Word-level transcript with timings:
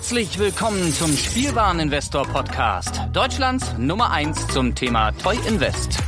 Herzlich 0.00 0.38
willkommen 0.38 0.94
zum 0.94 1.12
Spielwareninvestor 1.12 2.26
Podcast, 2.26 3.02
Deutschlands 3.12 3.76
Nummer 3.76 4.10
1 4.10 4.48
zum 4.48 4.74
Thema 4.74 5.12
Toy 5.12 5.36
Invest. 5.46 5.98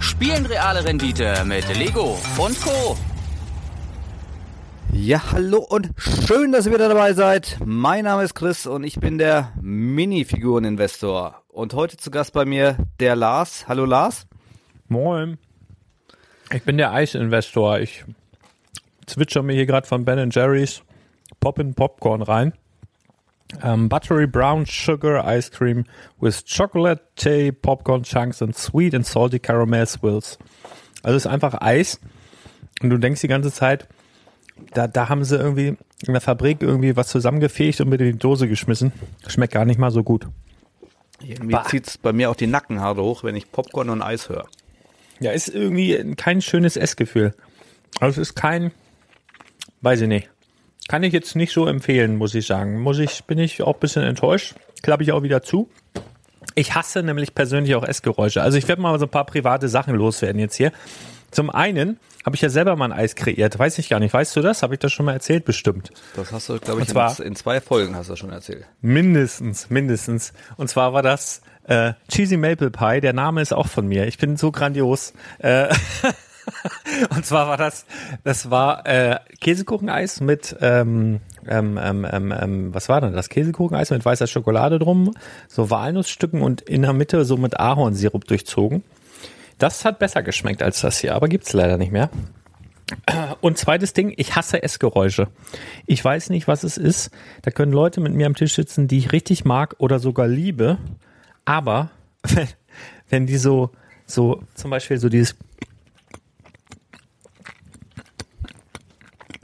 Spielen 0.00 0.44
reale 0.44 0.84
Rendite 0.84 1.44
mit 1.46 1.64
Lego 1.78 2.18
und 2.36 2.60
Co. 2.60 2.96
Ja, 4.92 5.22
hallo 5.30 5.58
und 5.58 5.90
schön, 5.96 6.50
dass 6.50 6.66
ihr 6.66 6.74
wieder 6.74 6.88
dabei 6.88 7.12
seid. 7.12 7.58
Mein 7.64 8.06
Name 8.06 8.24
ist 8.24 8.34
Chris 8.34 8.66
und 8.66 8.82
ich 8.82 8.96
bin 8.98 9.18
der 9.18 9.52
Minifigureninvestor. 9.62 11.40
Und 11.46 11.74
heute 11.74 11.96
zu 11.96 12.10
Gast 12.10 12.32
bei 12.32 12.44
mir 12.44 12.76
der 12.98 13.14
Lars. 13.14 13.68
Hallo 13.68 13.84
Lars. 13.84 14.26
Moin. 14.88 15.38
Ich 16.52 16.64
bin 16.64 16.76
der 16.76 16.90
Eisinvestor. 16.90 17.78
Ich 17.78 18.04
zwitscher 19.06 19.44
mir 19.44 19.52
hier 19.52 19.66
gerade 19.66 19.86
von 19.86 20.04
Ben 20.04 20.28
Jerry's 20.28 20.82
Poppin' 21.38 21.74
Popcorn 21.74 22.22
rein. 22.22 22.52
Um, 23.62 23.88
buttery 23.88 24.26
brown 24.26 24.66
sugar 24.66 25.24
ice 25.24 25.50
cream 25.50 25.86
with 26.20 26.44
chocolate 26.44 27.00
popcorn 27.62 28.02
chunks 28.02 28.42
and 28.42 28.54
sweet 28.54 28.94
and 28.94 29.06
salty 29.06 29.38
caramel 29.38 29.86
swirls. 29.86 30.38
Also 31.02 31.16
es 31.16 31.24
ist 31.24 31.32
einfach 31.32 31.60
Eis 31.62 31.98
und 32.82 32.90
du 32.90 32.98
denkst 32.98 33.22
die 33.22 33.28
ganze 33.28 33.50
Zeit, 33.50 33.88
da, 34.74 34.86
da 34.86 35.08
haben 35.08 35.24
sie 35.24 35.36
irgendwie 35.36 35.76
in 36.06 36.12
der 36.12 36.20
Fabrik 36.20 36.62
irgendwie 36.62 36.94
was 36.94 37.08
zusammengefegt 37.08 37.80
und 37.80 37.88
mit 37.88 38.00
in 38.00 38.12
die 38.12 38.18
Dose 38.18 38.48
geschmissen. 38.48 38.92
Schmeckt 39.26 39.54
gar 39.54 39.64
nicht 39.64 39.78
mal 39.78 39.90
so 39.90 40.02
gut. 40.02 40.26
Irgendwie 41.20 41.56
zieht 41.68 41.86
es 41.86 41.98
bei 41.98 42.12
mir 42.12 42.30
auch 42.30 42.36
die 42.36 42.46
Nackenhaare 42.46 43.02
hoch, 43.02 43.24
wenn 43.24 43.34
ich 43.34 43.50
Popcorn 43.50 43.90
und 43.90 44.02
Eis 44.02 44.28
höre. 44.28 44.46
Ja, 45.20 45.32
ist 45.32 45.48
irgendwie 45.48 46.14
kein 46.14 46.40
schönes 46.42 46.76
Essgefühl. 46.76 47.34
Also 47.98 48.20
es 48.20 48.28
ist 48.28 48.34
kein, 48.34 48.72
weiß 49.80 50.02
ich 50.02 50.08
nicht. 50.08 50.30
Kann 50.88 51.02
ich 51.02 51.12
jetzt 51.12 51.36
nicht 51.36 51.52
so 51.52 51.66
empfehlen, 51.66 52.16
muss 52.16 52.34
ich 52.34 52.46
sagen. 52.46 52.80
Muss 52.80 52.98
ich, 52.98 53.24
bin 53.24 53.38
ich 53.38 53.62
auch 53.62 53.74
ein 53.74 53.80
bisschen 53.80 54.02
enttäuscht. 54.02 54.54
Klappe 54.82 55.02
ich 55.02 55.12
auch 55.12 55.22
wieder 55.22 55.42
zu. 55.42 55.68
Ich 56.54 56.74
hasse 56.74 57.02
nämlich 57.02 57.34
persönlich 57.34 57.74
auch 57.74 57.84
Essgeräusche. 57.84 58.42
Also 58.42 58.56
ich 58.56 58.66
werde 58.66 58.80
mal 58.80 58.98
so 58.98 59.04
ein 59.04 59.10
paar 59.10 59.26
private 59.26 59.68
Sachen 59.68 59.94
loswerden 59.94 60.40
jetzt 60.40 60.56
hier. 60.56 60.72
Zum 61.30 61.50
einen 61.50 62.00
habe 62.24 62.36
ich 62.36 62.42
ja 62.42 62.48
selber 62.48 62.74
mal 62.74 62.86
ein 62.86 62.98
Eis 62.98 63.14
kreiert. 63.14 63.58
Weiß 63.58 63.78
ich 63.78 63.90
gar 63.90 64.00
nicht. 64.00 64.14
Weißt 64.14 64.34
du 64.34 64.40
das? 64.40 64.62
Habe 64.62 64.74
ich 64.74 64.80
das 64.80 64.90
schon 64.92 65.04
mal 65.04 65.12
erzählt? 65.12 65.44
Bestimmt. 65.44 65.90
Das 66.16 66.32
hast 66.32 66.48
du, 66.48 66.58
glaube 66.58 66.80
ich, 66.80 66.88
zwar, 66.88 67.20
in, 67.20 67.36
zwei 67.36 67.60
Folgen 67.60 67.94
hast 67.94 68.08
du 68.08 68.16
schon 68.16 68.30
erzählt. 68.30 68.64
Mindestens, 68.80 69.68
mindestens. 69.68 70.32
Und 70.56 70.68
zwar 70.68 70.94
war 70.94 71.02
das 71.02 71.42
äh, 71.64 71.92
Cheesy 72.10 72.38
Maple 72.38 72.70
Pie. 72.70 73.02
Der 73.02 73.12
Name 73.12 73.42
ist 73.42 73.52
auch 73.52 73.68
von 73.68 73.86
mir. 73.86 74.06
Ich 74.06 74.16
bin 74.16 74.38
so 74.38 74.50
grandios. 74.50 75.12
Äh, 75.38 75.68
Und 77.10 77.26
zwar 77.26 77.48
war 77.48 77.56
das, 77.56 77.86
das 78.24 78.50
war 78.50 78.86
äh, 78.86 79.18
Käsekucheneis 79.40 80.20
mit, 80.20 80.56
ähm, 80.60 81.20
ähm, 81.46 81.78
ähm, 81.82 82.06
ähm, 82.10 82.34
ähm, 82.38 82.74
was 82.74 82.88
war 82.88 83.00
denn 83.00 83.12
das? 83.12 83.28
Käsekucheneis 83.28 83.90
mit 83.90 84.04
weißer 84.04 84.26
Schokolade 84.26 84.78
drum, 84.78 85.14
so 85.48 85.70
Walnussstücken 85.70 86.42
und 86.42 86.60
in 86.62 86.82
der 86.82 86.92
Mitte 86.92 87.24
so 87.24 87.36
mit 87.36 87.58
Ahornsirup 87.58 88.24
durchzogen. 88.26 88.82
Das 89.58 89.84
hat 89.84 89.98
besser 89.98 90.22
geschmeckt 90.22 90.62
als 90.62 90.80
das 90.80 90.98
hier, 90.98 91.14
aber 91.14 91.28
gibt's 91.28 91.52
leider 91.52 91.78
nicht 91.78 91.92
mehr. 91.92 92.10
Und 93.40 93.58
zweites 93.58 93.92
Ding, 93.92 94.14
ich 94.16 94.34
hasse 94.34 94.62
Essgeräusche. 94.62 95.28
Ich 95.86 96.02
weiß 96.02 96.30
nicht, 96.30 96.48
was 96.48 96.62
es 96.62 96.78
ist. 96.78 97.10
Da 97.42 97.50
können 97.50 97.72
Leute 97.72 98.00
mit 98.00 98.14
mir 98.14 98.26
am 98.26 98.34
Tisch 98.34 98.54
sitzen, 98.54 98.88
die 98.88 98.98
ich 98.98 99.12
richtig 99.12 99.44
mag 99.44 99.74
oder 99.78 99.98
sogar 99.98 100.26
liebe. 100.26 100.78
Aber 101.44 101.90
wenn, 102.22 102.48
wenn 103.10 103.26
die 103.26 103.36
so, 103.36 103.70
so 104.06 104.42
zum 104.54 104.70
Beispiel 104.70 104.98
so 104.98 105.08
dieses 105.08 105.36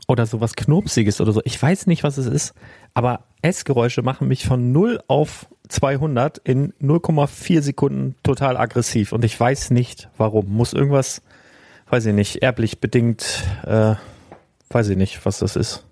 oder 0.06 0.27
sowas 0.27 0.55
Knopsiges 0.55 1.20
oder 1.20 1.33
so. 1.33 1.41
Ich 1.44 1.60
weiß 1.60 1.86
nicht, 1.86 2.02
was 2.05 2.19
es 2.19 2.27
ist, 2.27 2.55
aber 2.92 3.24
Essgeräusche 3.42 4.02
machen 4.02 4.28
mich 4.28 4.47
von 4.47 4.72
0 4.72 5.00
auf 5.08 5.47
200 5.69 6.38
in 6.38 6.72
0,4 6.83 7.62
Sekunden 7.62 8.14
total 8.22 8.56
aggressiv 8.56 9.12
und 9.12 9.25
ich 9.25 9.38
weiß 9.38 9.70
nicht, 9.70 10.08
warum. 10.16 10.52
Muss 10.55 10.72
irgendwas, 10.72 11.22
weiß 11.88 12.06
ich 12.06 12.14
nicht, 12.14 12.43
erblich 12.43 12.81
bedingt, 12.81 13.44
äh, 13.64 13.94
weiß 14.70 14.88
ich 14.88 14.97
nicht, 14.97 15.25
was 15.25 15.38
das 15.38 15.56
ist. 15.56 15.84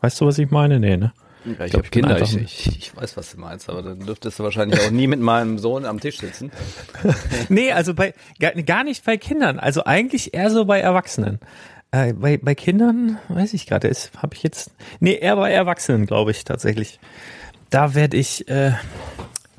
Weißt 0.00 0.20
du, 0.20 0.26
was 0.26 0.38
ich 0.38 0.50
meine? 0.50 0.80
Nee, 0.80 0.96
ne? 0.96 1.12
Ja, 1.44 1.64
ich, 1.64 1.72
ich 1.72 1.74
habe 1.74 1.88
Kinder, 1.88 2.20
ich, 2.20 2.36
ich, 2.36 2.66
ich, 2.66 2.96
weiß, 2.96 3.16
was 3.16 3.32
du 3.32 3.40
meinst, 3.40 3.70
aber 3.70 3.82
dann 3.82 4.00
dürftest 4.00 4.38
du 4.38 4.44
wahrscheinlich 4.44 4.80
auch 4.80 4.90
nie 4.90 5.06
mit 5.06 5.20
meinem 5.20 5.58
Sohn 5.58 5.84
am 5.84 6.00
Tisch 6.00 6.18
sitzen. 6.18 6.50
nee, 7.48 7.72
also 7.72 7.94
bei 7.94 8.12
gar, 8.40 8.52
gar 8.52 8.84
nicht 8.84 9.04
bei 9.04 9.16
Kindern, 9.16 9.58
also 9.58 9.84
eigentlich 9.84 10.34
eher 10.34 10.50
so 10.50 10.64
bei 10.64 10.80
Erwachsenen. 10.80 11.38
Äh, 11.90 12.12
bei, 12.12 12.36
bei 12.36 12.54
Kindern 12.54 13.18
weiß 13.28 13.54
ich 13.54 13.66
gerade, 13.66 13.90
habe 13.90 14.34
ich 14.34 14.42
jetzt 14.42 14.72
nee, 15.00 15.14
eher 15.14 15.36
bei 15.36 15.50
Erwachsenen, 15.50 16.06
glaube 16.06 16.30
ich 16.30 16.44
tatsächlich. 16.44 17.00
Da 17.70 17.94
werde 17.94 18.16
ich 18.16 18.48
äh, 18.48 18.72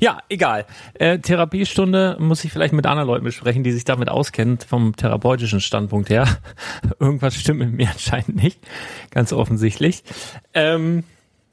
ja, 0.02 0.20
egal. 0.30 0.66
Äh, 0.94 1.20
Therapiestunde 1.20 2.16
muss 2.20 2.44
ich 2.46 2.54
vielleicht 2.54 2.74
mit 2.74 2.86
anderen 2.86 3.08
Leuten 3.08 3.26
besprechen, 3.26 3.64
die 3.64 3.74
sich 3.74 3.84
damit 3.84 4.08
auskennen, 4.08 4.58
vom 4.60 4.96
therapeutischen 4.96 5.60
Standpunkt 5.60 6.10
her. 6.10 6.26
Irgendwas 7.00 7.36
stimmt 7.36 7.60
mit 7.60 7.74
mir 7.74 7.90
anscheinend 7.90 8.36
nicht, 8.42 8.60
ganz 9.12 9.34
offensichtlich. 9.34 10.04
Ähm, 10.54 11.04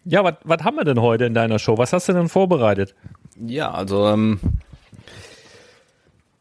ja, 0.04 0.22
was 0.44 0.62
haben 0.62 0.76
wir 0.76 0.84
denn 0.84 1.00
heute 1.00 1.24
in 1.24 1.34
deiner 1.34 1.58
Show? 1.58 1.76
Was 1.76 1.92
hast 1.92 2.08
du 2.08 2.12
denn 2.12 2.28
vorbereitet? 2.28 2.94
Ja, 3.44 3.72
also 3.72 4.06
ähm, 4.06 4.38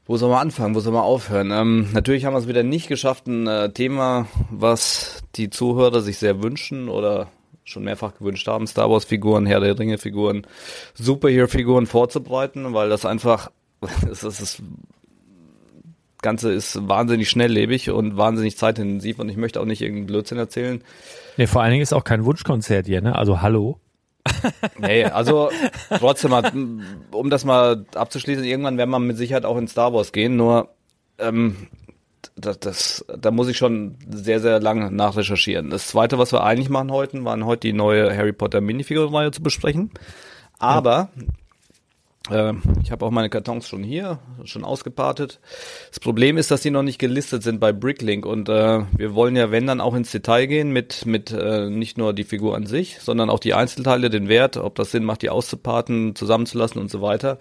wo 0.05 0.17
soll 0.17 0.29
man 0.29 0.39
anfangen? 0.39 0.75
Wo 0.75 0.79
soll 0.79 0.93
man 0.93 1.01
aufhören? 1.01 1.51
Ähm, 1.51 1.87
natürlich 1.93 2.25
haben 2.25 2.33
wir 2.33 2.39
es 2.39 2.47
wieder 2.47 2.63
nicht 2.63 2.87
geschafft, 2.87 3.27
ein 3.27 3.47
äh, 3.47 3.71
Thema, 3.71 4.27
was 4.49 5.23
die 5.35 5.49
Zuhörer 5.49 6.01
sich 6.01 6.17
sehr 6.17 6.43
wünschen 6.43 6.89
oder 6.89 7.27
schon 7.63 7.83
mehrfach 7.83 8.15
gewünscht 8.15 8.47
haben, 8.47 8.67
Star 8.67 8.89
Wars 8.91 9.05
Figuren, 9.05 9.45
Herr 9.47 9.59
der 9.59 9.77
Ringe 9.77 9.97
Figuren, 9.97 10.45
Superhero 10.93 11.47
Figuren 11.47 11.87
vorzubereiten, 11.87 12.73
weil 12.73 12.89
das 12.89 13.05
einfach, 13.05 13.51
das, 13.81 14.21
das, 14.21 14.37
das 14.37 14.61
Ganze 16.21 16.51
ist 16.51 16.87
wahnsinnig 16.87 17.29
schnelllebig 17.29 17.89
und 17.89 18.17
wahnsinnig 18.17 18.57
zeitintensiv 18.57 19.19
und 19.19 19.29
ich 19.29 19.37
möchte 19.37 19.59
auch 19.59 19.65
nicht 19.65 19.81
irgendeinen 19.81 20.07
Blödsinn 20.07 20.37
erzählen. 20.37 20.83
Nee, 21.37 21.47
vor 21.47 21.61
allen 21.61 21.71
Dingen 21.71 21.83
ist 21.83 21.93
auch 21.93 22.03
kein 22.03 22.25
Wunschkonzert 22.25 22.85
hier, 22.85 23.01
ne? 23.01 23.15
Also 23.15 23.41
hallo. 23.41 23.79
Nee, 24.79 25.05
also 25.05 25.49
trotzdem 25.89 26.31
mal, 26.31 26.51
um 27.11 27.29
das 27.29 27.45
mal 27.45 27.85
abzuschließen, 27.95 28.43
irgendwann 28.43 28.77
werden 28.77 28.89
wir 28.89 28.99
mit 28.99 29.17
Sicherheit 29.17 29.45
auch 29.45 29.57
in 29.57 29.67
Star 29.67 29.93
Wars 29.93 30.11
gehen, 30.11 30.35
nur 30.35 30.69
ähm, 31.19 31.67
das, 32.35 32.59
das, 32.59 33.05
da 33.17 33.31
muss 33.31 33.47
ich 33.47 33.57
schon 33.57 33.97
sehr, 34.09 34.39
sehr 34.39 34.59
lange 34.59 34.91
nachrecherchieren. 34.91 35.69
Das 35.69 35.87
zweite, 35.87 36.17
was 36.17 36.33
wir 36.33 36.43
eigentlich 36.43 36.69
machen 36.69 36.91
heute, 36.91 37.23
waren 37.23 37.45
heute 37.45 37.67
die 37.67 37.73
neue 37.73 38.15
Harry 38.15 38.33
Potter 38.33 38.61
Minifigurenreihe 38.61 39.31
zu 39.31 39.41
besprechen. 39.41 39.91
Aber 40.57 41.09
ja. 41.15 41.23
Äh, 42.29 42.53
ich 42.83 42.91
habe 42.91 43.05
auch 43.05 43.11
meine 43.11 43.29
Kartons 43.29 43.67
schon 43.67 43.83
hier, 43.83 44.19
schon 44.45 44.63
ausgepartet. 44.63 45.39
Das 45.89 45.99
Problem 45.99 46.37
ist, 46.37 46.51
dass 46.51 46.61
die 46.61 46.71
noch 46.71 46.83
nicht 46.83 46.99
gelistet 46.99 47.43
sind 47.43 47.59
bei 47.59 47.71
Bricklink 47.71 48.25
und 48.25 48.49
äh, 48.49 48.81
wir 48.95 49.13
wollen 49.13 49.35
ja, 49.35 49.51
wenn 49.51 49.67
dann 49.67 49.81
auch 49.81 49.95
ins 49.95 50.11
Detail 50.11 50.47
gehen 50.47 50.71
mit 50.71 51.05
mit 51.05 51.31
äh, 51.31 51.69
nicht 51.69 51.97
nur 51.97 52.13
die 52.13 52.23
Figur 52.23 52.55
an 52.55 52.65
sich, 52.65 52.99
sondern 52.99 53.29
auch 53.29 53.39
die 53.39 53.53
Einzelteile, 53.53 54.09
den 54.09 54.27
Wert, 54.27 54.57
ob 54.57 54.75
das 54.75 54.91
Sinn 54.91 55.03
macht, 55.03 55.21
die 55.21 55.29
auszuparten, 55.29 56.15
zusammenzulassen 56.15 56.81
und 56.81 56.89
so 56.89 57.01
weiter. 57.01 57.37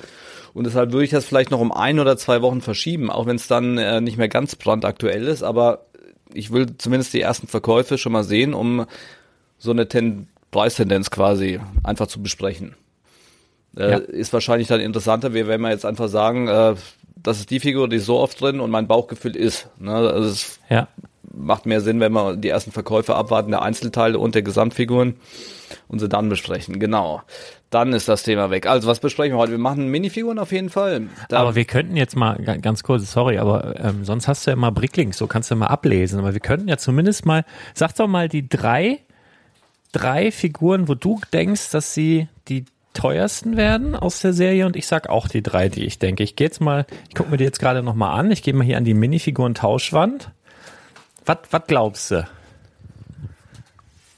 Und 0.52 0.64
deshalb 0.64 0.92
würde 0.92 1.04
ich 1.04 1.10
das 1.10 1.24
vielleicht 1.24 1.50
noch 1.50 1.60
um 1.60 1.72
ein 1.72 1.98
oder 1.98 2.16
zwei 2.16 2.42
Wochen 2.42 2.60
verschieben, 2.60 3.10
auch 3.10 3.26
wenn 3.26 3.36
es 3.36 3.48
dann 3.48 3.78
äh, 3.78 4.00
nicht 4.00 4.18
mehr 4.18 4.28
ganz 4.28 4.56
brandaktuell 4.56 5.26
ist. 5.26 5.42
Aber 5.42 5.86
ich 6.32 6.52
will 6.52 6.76
zumindest 6.78 7.14
die 7.14 7.20
ersten 7.20 7.46
Verkäufe 7.46 7.98
schon 7.98 8.12
mal 8.12 8.24
sehen, 8.24 8.54
um 8.54 8.86
so 9.58 9.70
eine 9.70 9.88
Ten 9.88 10.28
Preistendenz 10.50 11.10
quasi 11.10 11.58
einfach 11.82 12.06
zu 12.06 12.22
besprechen. 12.22 12.76
Äh, 13.76 13.90
ja. 13.90 13.96
Ist 13.98 14.32
wahrscheinlich 14.32 14.68
dann 14.68 14.80
interessanter, 14.80 15.34
wie 15.34 15.46
wenn 15.46 15.60
wir 15.60 15.70
jetzt 15.70 15.84
einfach 15.84 16.08
sagen, 16.08 16.48
äh, 16.48 16.74
das 17.16 17.40
ist 17.40 17.50
die 17.50 17.60
Figur, 17.60 17.88
die 17.88 17.96
ist 17.96 18.06
so 18.06 18.18
oft 18.18 18.40
drin 18.40 18.60
und 18.60 18.70
mein 18.70 18.86
Bauchgefühl 18.86 19.34
ist. 19.34 19.68
Ne? 19.78 19.92
Also 19.92 20.28
es 20.28 20.60
ja. 20.68 20.88
macht 21.32 21.66
mehr 21.66 21.80
Sinn, 21.80 21.98
wenn 22.00 22.12
wir 22.12 22.36
die 22.36 22.50
ersten 22.50 22.70
Verkäufe 22.70 23.14
abwarten, 23.16 23.50
der 23.50 23.62
Einzelteile 23.62 24.18
und 24.18 24.34
der 24.34 24.42
Gesamtfiguren 24.42 25.14
und 25.88 25.98
sie 25.98 26.08
dann 26.08 26.28
besprechen. 26.28 26.78
Genau. 26.78 27.22
Dann 27.70 27.92
ist 27.92 28.08
das 28.08 28.22
Thema 28.22 28.50
weg. 28.50 28.66
Also 28.66 28.86
was 28.88 29.00
besprechen 29.00 29.34
wir 29.34 29.38
heute? 29.38 29.52
Wir 29.52 29.58
machen 29.58 29.88
Minifiguren 29.88 30.38
auf 30.38 30.52
jeden 30.52 30.70
Fall. 30.70 31.08
Da 31.28 31.38
aber 31.38 31.54
wir 31.54 31.64
könnten 31.64 31.96
jetzt 31.96 32.14
mal 32.14 32.36
ganz 32.60 32.82
kurz, 32.82 33.10
sorry, 33.10 33.38
aber 33.38 33.80
ähm, 33.80 34.04
sonst 34.04 34.28
hast 34.28 34.46
du 34.46 34.50
ja 34.50 34.56
immer 34.56 34.70
Bricklinks, 34.70 35.18
so 35.18 35.26
kannst 35.26 35.50
du 35.50 35.56
mal 35.56 35.66
ablesen. 35.68 36.20
Aber 36.20 36.34
wir 36.34 36.40
könnten 36.40 36.68
ja 36.68 36.76
zumindest 36.76 37.26
mal, 37.26 37.44
sag 37.72 37.94
doch 37.96 38.06
mal 38.06 38.28
die 38.28 38.48
drei, 38.48 39.00
drei 39.92 40.30
Figuren, 40.30 40.88
wo 40.88 40.94
du 40.94 41.20
denkst, 41.32 41.70
dass 41.70 41.94
sie 41.94 42.28
die 42.48 42.66
teuersten 42.94 43.56
werden 43.56 43.94
aus 43.94 44.20
der 44.20 44.32
Serie 44.32 44.64
und 44.64 44.76
ich 44.76 44.86
sag 44.86 45.08
auch 45.08 45.28
die 45.28 45.42
drei, 45.42 45.68
die 45.68 45.84
ich 45.84 45.98
denke. 45.98 46.22
Ich 46.22 46.36
gehe 46.36 46.46
jetzt 46.46 46.60
mal, 46.60 46.86
ich 47.08 47.14
gucke 47.14 47.30
mir 47.30 47.36
die 47.36 47.44
jetzt 47.44 47.58
gerade 47.58 47.82
noch 47.82 47.94
mal 47.94 48.14
an. 48.14 48.30
Ich 48.30 48.42
gehe 48.42 48.54
mal 48.54 48.64
hier 48.64 48.78
an 48.78 48.84
die 48.84 48.94
Minifiguren-Tauschwand. 48.94 50.30
Was, 51.26 51.38
was 51.50 51.62
glaubst 51.66 52.10
du? 52.12 52.26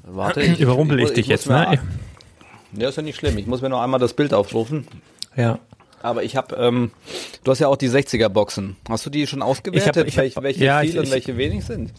Warte, 0.05 0.40
ich, 0.43 0.61
überrumpel 0.61 1.00
ich, 1.00 1.06
ich 1.06 1.12
dich 1.14 1.26
jetzt, 1.26 1.49
ne? 1.49 1.81
Ja, 2.73 2.88
ist 2.88 2.96
ja 2.96 3.02
nicht 3.02 3.17
schlimm. 3.17 3.38
Ich 3.38 3.46
muss 3.46 3.62
mir 3.62 3.70
noch 3.70 3.82
einmal 3.82 3.99
das 3.99 4.14
Bild 4.14 4.34
aufrufen. 4.34 4.87
Ja. 5.34 5.58
Aber 6.02 6.22
ich 6.22 6.37
habe, 6.37 6.55
ähm, 6.56 6.93
du 7.43 7.50
hast 7.50 7.58
ja 7.58 7.69
auch 7.69 7.76
die 7.76 7.88
60er 7.88 8.29
Boxen. 8.29 8.76
Hast 8.88 9.06
du 9.06 9.11
die 9.11 9.26
schon 9.26 9.43
ausgewertet, 9.43 10.06
ich 10.06 10.19
hab, 10.19 10.25
ich 10.25 10.37
hab, 10.37 10.43
welche, 10.43 10.61
welche 10.61 10.64
ja, 10.64 10.81
viel 10.81 10.90
ich, 10.90 10.99
und 10.99 11.11
welche 11.11 11.37
wenig 11.37 11.64
sind? 11.64 11.93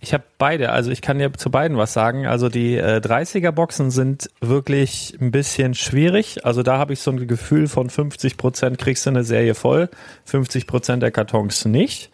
Ich 0.00 0.14
habe 0.14 0.24
beide. 0.38 0.70
Also 0.70 0.92
ich 0.92 1.02
kann 1.02 1.18
dir 1.18 1.32
zu 1.32 1.50
beiden 1.50 1.76
was 1.76 1.92
sagen. 1.92 2.26
Also 2.26 2.48
die 2.48 2.76
äh, 2.76 3.00
30er 3.02 3.50
Boxen 3.50 3.90
sind 3.90 4.30
wirklich 4.40 5.16
ein 5.20 5.32
bisschen 5.32 5.74
schwierig. 5.74 6.44
Also 6.44 6.62
da 6.62 6.78
habe 6.78 6.92
ich 6.92 7.00
so 7.00 7.10
ein 7.10 7.26
Gefühl 7.26 7.66
von 7.66 7.90
50 7.90 8.36
Prozent 8.36 8.78
kriegst 8.78 9.06
du 9.06 9.10
eine 9.10 9.24
Serie 9.24 9.54
voll, 9.54 9.88
50 10.24 10.68
Prozent 10.68 11.02
der 11.02 11.10
Kartons 11.10 11.64
nicht. 11.64 12.10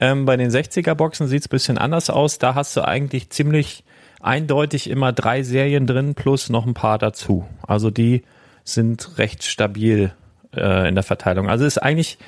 Ähm, 0.00 0.24
bei 0.24 0.36
den 0.36 0.50
60er 0.50 0.94
Boxen 0.94 1.28
sieht's 1.28 1.46
bisschen 1.46 1.78
anders 1.78 2.10
aus. 2.10 2.38
Da 2.38 2.56
hast 2.56 2.76
du 2.76 2.84
eigentlich 2.84 3.30
ziemlich 3.30 3.84
eindeutig 4.20 4.90
immer 4.90 5.12
drei 5.12 5.42
Serien 5.42 5.86
drin 5.86 6.14
plus 6.14 6.50
noch 6.50 6.66
ein 6.66 6.74
paar 6.74 6.98
dazu. 6.98 7.46
Also 7.62 7.90
die 7.90 8.22
sind 8.64 9.18
recht 9.18 9.44
stabil 9.44 10.12
äh, 10.54 10.88
in 10.88 10.94
der 10.94 11.04
Verteilung. 11.04 11.48
Also 11.48 11.64
ist 11.64 11.78
eigentlich 11.78 12.18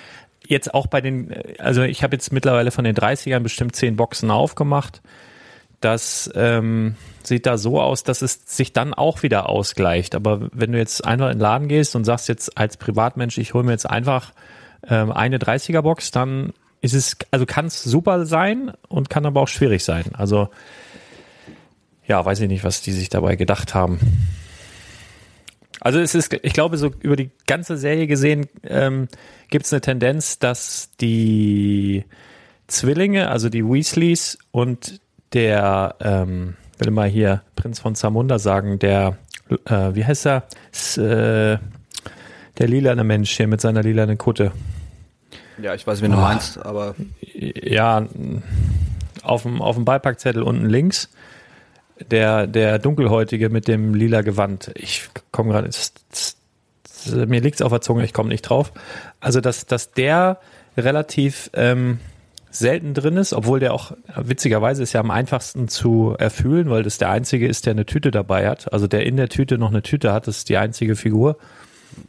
jetzt 0.53 0.73
auch 0.73 0.87
bei 0.87 1.01
den, 1.01 1.35
also 1.59 1.83
ich 1.83 2.03
habe 2.03 2.15
jetzt 2.15 2.33
mittlerweile 2.33 2.71
von 2.71 2.85
den 2.85 2.95
30ern 2.95 3.41
bestimmt 3.41 3.75
zehn 3.75 3.97
Boxen 3.97 4.31
aufgemacht. 4.31 5.03
Das 5.81 6.31
ähm, 6.37 6.95
sieht 7.25 7.47
da 7.47 7.59
so 7.59 7.81
aus, 7.81 8.05
dass 8.05 8.23
es 8.23 8.43
sich 8.47 8.73
dann 8.73 8.95
auch 8.95 9.25
wieder 9.25 9.49
ausgleicht. 9.49 10.15
Aber 10.15 10.49
wenn 10.53 10.73
du 10.73 10.79
jetzt 10.79 11.05
einfach 11.05 11.27
in 11.27 11.39
den 11.39 11.41
Laden 11.41 11.69
gehst 11.69 11.97
und 11.97 12.05
sagst 12.05 12.29
jetzt 12.29 12.57
als 12.57 12.77
Privatmensch, 12.77 13.39
ich 13.39 13.53
hole 13.55 13.65
mir 13.65 13.73
jetzt 13.73 13.91
einfach 13.91 14.33
ähm, 14.89 15.11
eine 15.11 15.39
30er 15.39 15.83
Box, 15.83 16.13
dann 16.13 16.53
ist 16.81 16.95
es, 16.95 17.17
also 17.31 17.47
kann 17.47 17.67
es 17.67 17.83
super 17.83 18.27
sein 18.27 18.73
und 18.89 19.11
kann 19.11 19.27
aber 19.27 19.41
auch 19.41 19.49
schwierig 19.49 19.85
sein. 19.85 20.05
Also 20.15 20.49
ja, 22.07 22.25
weiß 22.25 22.41
ich 22.41 22.49
nicht, 22.49 22.65
was 22.65 22.83
die 22.83 22.93
sich 22.93 23.09
dabei 23.09 23.37
gedacht 23.37 23.75
haben. 23.75 23.99
Also 25.83 25.99
es 25.99 26.15
ist, 26.15 26.33
ich 26.33 26.53
glaube, 26.53 26.79
so 26.79 26.93
über 27.01 27.17
die 27.17 27.31
ganze 27.49 27.77
Serie 27.77 28.07
gesehen 28.07 28.47
ähm, 28.63 29.09
gibt 29.51 29.67
es 29.67 29.73
eine 29.73 29.81
Tendenz, 29.81 30.39
dass 30.39 30.91
die 31.01 32.05
Zwillinge, 32.69 33.29
also 33.29 33.49
die 33.49 33.65
Weasleys 33.65 34.39
und 34.53 35.01
der, 35.33 35.97
ähm, 36.01 36.55
will 36.79 36.93
mal 36.93 37.09
hier 37.09 37.43
Prinz 37.57 37.81
von 37.81 37.97
Zamunda 37.97 38.39
sagen, 38.39 38.79
der, 38.79 39.19
äh, 39.65 39.95
wie 39.95 40.05
heißt 40.05 40.27
er? 40.27 40.45
S, 40.71 40.97
äh, 40.99 41.59
der 42.59 42.69
lilane 42.69 43.03
Mensch 43.03 43.37
hier 43.37 43.49
mit 43.49 43.61
seiner 43.61 43.83
lilanen 43.83 44.19
Kutte. 44.19 44.53
Ja, 45.61 45.75
ich 45.75 45.85
weiß, 45.85 46.01
wen 46.01 46.13
oh. 46.13 46.17
du 46.17 46.21
meinst, 46.21 46.65
aber. 46.65 46.95
Ja, 47.35 48.07
auf 49.23 49.43
dem, 49.43 49.61
auf 49.61 49.75
dem 49.75 49.85
Beipackzettel 49.85 50.43
unten 50.43 50.67
links 50.67 51.09
der, 52.01 52.47
der 52.47 52.79
Dunkelhäutige 52.79 53.49
mit 53.49 53.69
dem 53.69 53.95
lila 53.95 54.23
Gewand. 54.23 54.71
Ich 54.75 55.09
komme 55.31 55.53
gerade, 55.53 55.71
mir 57.27 57.41
liegt's 57.41 57.63
auf 57.63 57.71
der 57.71 57.81
Zunge, 57.81 58.05
ich 58.05 58.13
komme 58.13 58.29
nicht 58.29 58.43
drauf. 58.43 58.73
Also, 59.21 59.41
dass, 59.41 59.67
dass 59.67 59.93
der 59.93 60.39
relativ 60.77 61.51
ähm, 61.55 61.99
selten 62.51 62.95
drin 62.95 63.17
ist, 63.17 63.33
obwohl 63.33 63.61
der 63.61 63.73
auch 63.73 63.93
witzigerweise 64.15 64.83
ist 64.83 64.93
ja 64.93 65.01
am 65.01 65.11
einfachsten 65.11 65.69
zu 65.69 66.15
erfüllen, 66.19 66.71
weil 66.71 66.83
das 66.83 66.99
der 66.99 67.11
einzige 67.11 67.49
ist, 67.49 67.67
der 67.67 67.73
eine 67.73 67.87
Tüte 67.87 68.11
dabei 68.11 68.49
hat. 68.49 68.73
Also 68.73 68.87
der 68.87 69.07
in 69.07 69.17
der 69.17 69.29
Tüte 69.29 69.59
noch 69.59 69.71
eine 69.71 69.83
Tüte 69.83 70.13
hat, 70.13 70.27
das 70.27 70.39
ist 70.39 70.49
die 70.49 70.59
einzige 70.59 70.95
Figur. 70.95 71.39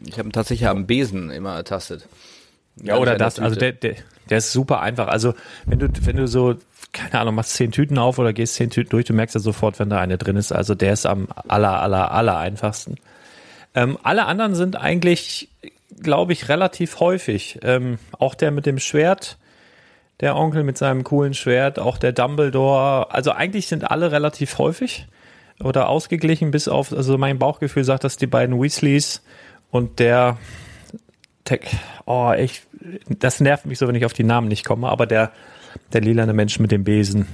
Ich 0.06 0.18
habe 0.20 0.30
ihn 0.30 0.34
tatsächlich 0.34 0.68
am 0.68 0.86
Besen 0.86 1.32
immer 1.32 1.56
ertastet. 1.56 2.08
Ja, 2.82 2.98
oder 2.98 3.18
das, 3.18 3.40
also 3.40 3.56
der, 3.56 3.72
der, 3.72 3.96
der 4.30 4.40
ist 4.40 4.52
super 4.52 4.82
einfach. 4.82 5.08
Also 5.08 5.34
wenn 5.66 5.80
du, 5.80 5.88
wenn 6.06 6.18
du 6.18 6.28
so 6.28 6.56
keine 6.94 7.20
Ahnung, 7.22 7.36
machst 7.36 7.56
zehn 7.56 7.72
Tüten 7.72 7.98
auf 7.98 8.20
oder 8.20 8.34
gehst 8.34 8.56
zehn 8.56 8.70
Tüten 8.70 8.92
durch, 8.92 9.06
du 9.06 9.14
merkst 9.14 9.36
ja 9.36 9.42
sofort, 9.42 9.80
wenn 9.80 9.90
da 9.90 10.00
eine 10.00 10.18
drin 10.18 10.38
ist. 10.38 10.52
Also 10.52 10.76
der 10.76 10.94
ist 10.94 11.06
am 11.06 11.28
aller, 11.48 11.82
aller, 11.82 12.12
aller 12.12 12.38
einfachsten. 12.38 12.96
Ähm, 13.76 13.98
alle 14.04 14.26
anderen 14.26 14.54
sind 14.54 14.76
eigentlich, 14.76 15.50
glaube 16.00 16.34
ich, 16.34 16.50
relativ 16.50 17.00
häufig. 17.00 17.60
Ähm, 17.64 17.98
auch 18.20 18.36
der 18.36 18.52
mit 18.52 18.68
dem 18.68 18.78
Schwert, 18.78 19.38
der 20.20 20.36
Onkel 20.36 20.64
mit 20.64 20.78
seinem 20.78 21.04
coolen 21.04 21.34
Schwert, 21.34 21.80
auch 21.80 21.98
der 21.98 22.12
Dumbledore. 22.12 23.12
Also 23.12 23.32
eigentlich 23.32 23.68
sind 23.68 23.90
alle 23.90 24.12
relativ 24.12 24.60
häufig 24.60 25.08
oder 25.60 25.90
ausgeglichen, 25.90 26.52
bis 26.52 26.68
auf, 26.68 26.94
also 26.94 27.18
mein 27.18 27.40
Bauchgefühl 27.40 27.84
sagt, 27.84 28.04
dass 28.04 28.18
die 28.18 28.28
beiden 28.28 28.62
Weasleys 28.62 29.24
und 29.72 30.00
der 30.00 30.38
Tech, 31.44 31.62
oh, 32.06 32.32
ich, 32.38 32.62
das 33.08 33.40
nervt 33.40 33.66
mich 33.66 33.78
so, 33.78 33.88
wenn 33.88 33.96
ich 33.96 34.06
auf 34.06 34.14
die 34.14 34.24
Namen 34.24 34.48
nicht 34.48 34.66
komme, 34.66 34.90
aber 34.90 35.06
der 35.06 35.32
der 35.92 36.02
lilane 36.02 36.34
Mensch 36.34 36.60
mit 36.60 36.72
dem 36.72 36.84
Besen 36.84 37.28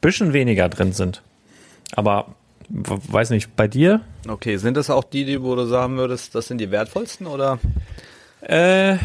bisschen 0.00 0.32
weniger 0.32 0.68
drin 0.68 0.92
sind. 0.92 1.22
Aber 1.92 2.34
weiß 2.68 3.30
nicht, 3.30 3.56
bei 3.56 3.66
dir? 3.66 4.00
Okay, 4.28 4.56
sind 4.56 4.76
das 4.76 4.90
auch 4.90 5.04
die, 5.04 5.24
die 5.24 5.42
wo 5.42 5.54
du 5.54 5.64
sagen 5.64 5.96
würdest, 5.96 6.34
das 6.34 6.48
sind 6.48 6.58
die 6.58 6.70
wertvollsten 6.70 7.26
oder? 7.26 7.58
Äh, 8.42 8.96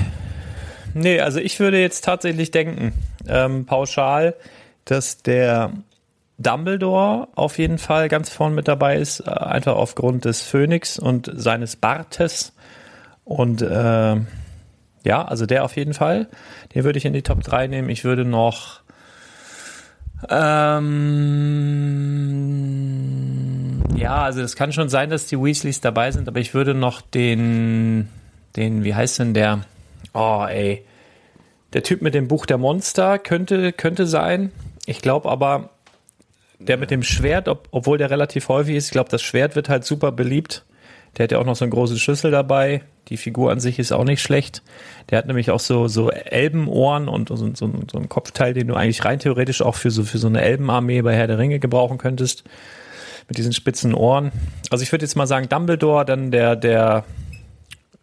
nee, 0.93 1.19
also 1.19 1.39
ich 1.39 1.59
würde 1.59 1.79
jetzt 1.79 2.03
tatsächlich 2.03 2.51
denken, 2.51 2.93
ähm, 3.27 3.65
pauschal, 3.65 4.35
dass 4.85 5.23
der 5.23 5.71
Dumbledore 6.37 7.29
auf 7.35 7.57
jeden 7.57 7.77
Fall 7.77 8.09
ganz 8.09 8.29
vorn 8.29 8.53
mit 8.53 8.67
dabei 8.67 8.97
ist, 8.97 9.21
äh, 9.21 9.31
einfach 9.31 9.75
aufgrund 9.75 10.25
des 10.25 10.41
Phönix 10.41 10.99
und 10.99 11.31
seines 11.33 11.77
Bartes 11.77 12.53
und 13.23 13.61
äh, 13.61 14.17
ja, 15.03 15.23
also 15.23 15.45
der 15.45 15.63
auf 15.63 15.75
jeden 15.75 15.93
Fall. 15.93 16.27
Den 16.73 16.83
würde 16.83 16.97
ich 16.97 17.05
in 17.05 17.13
die 17.13 17.21
Top 17.21 17.43
3 17.43 17.67
nehmen. 17.67 17.89
Ich 17.89 18.03
würde 18.03 18.25
noch 18.25 18.83
ähm, 20.29 20.83
ja, 23.95 24.23
also 24.23 24.41
es 24.41 24.55
kann 24.55 24.71
schon 24.73 24.89
sein, 24.89 25.09
dass 25.09 25.25
die 25.25 25.41
Weasleys 25.41 25.81
dabei 25.81 26.11
sind, 26.11 26.27
aber 26.27 26.39
ich 26.39 26.53
würde 26.53 26.73
noch 26.73 27.01
den, 27.01 28.07
den, 28.55 28.83
wie 28.83 28.95
heißt 28.95 29.19
denn 29.19 29.33
der? 29.33 29.61
Oh, 30.13 30.45
ey. 30.47 30.85
Der 31.73 31.83
Typ 31.83 32.01
mit 32.01 32.13
dem 32.13 32.27
Buch 32.27 32.45
der 32.45 32.57
Monster 32.57 33.17
könnte, 33.17 33.73
könnte 33.73 34.05
sein. 34.05 34.51
Ich 34.85 35.01
glaube 35.01 35.29
aber, 35.29 35.71
der 36.59 36.77
mit 36.77 36.91
dem 36.91 37.03
Schwert, 37.03 37.47
ob, 37.47 37.67
obwohl 37.71 37.97
der 37.97 38.11
relativ 38.11 38.47
häufig 38.49 38.75
ist, 38.75 38.85
ich 38.85 38.91
glaube, 38.91 39.09
das 39.09 39.21
Schwert 39.21 39.55
wird 39.55 39.69
halt 39.69 39.83
super 39.85 40.11
beliebt. 40.11 40.63
Der 41.17 41.25
hat 41.25 41.31
ja 41.31 41.39
auch 41.39 41.45
noch 41.45 41.55
so 41.55 41.65
einen 41.65 41.71
großen 41.71 41.97
Schlüssel 41.97 42.31
dabei. 42.31 42.81
Die 43.09 43.17
Figur 43.17 43.51
an 43.51 43.59
sich 43.59 43.77
ist 43.79 43.91
auch 43.91 44.05
nicht 44.05 44.21
schlecht. 44.21 44.63
Der 45.09 45.17
hat 45.17 45.27
nämlich 45.27 45.51
auch 45.51 45.59
so, 45.59 45.87
so 45.87 46.09
Elbenohren 46.09 47.07
und 47.07 47.29
so, 47.29 47.35
so, 47.35 47.53
so 47.53 47.97
einen 47.97 48.09
Kopfteil, 48.09 48.53
den 48.53 48.67
du 48.67 48.75
eigentlich 48.75 49.05
rein 49.05 49.19
theoretisch 49.19 49.61
auch 49.61 49.75
für 49.75 49.91
so, 49.91 50.03
für 50.03 50.17
so 50.17 50.27
eine 50.27 50.41
Elbenarmee 50.41 51.01
bei 51.01 51.15
Herr 51.15 51.27
der 51.27 51.37
Ringe 51.37 51.59
gebrauchen 51.59 51.97
könntest. 51.97 52.43
Mit 53.27 53.37
diesen 53.37 53.53
spitzen 53.53 53.93
Ohren. 53.93 54.31
Also 54.69 54.83
ich 54.83 54.91
würde 54.91 55.05
jetzt 55.05 55.15
mal 55.15 55.27
sagen 55.27 55.49
Dumbledore, 55.49 56.05
dann 56.05 56.31
der, 56.31 56.55
der, 56.55 57.05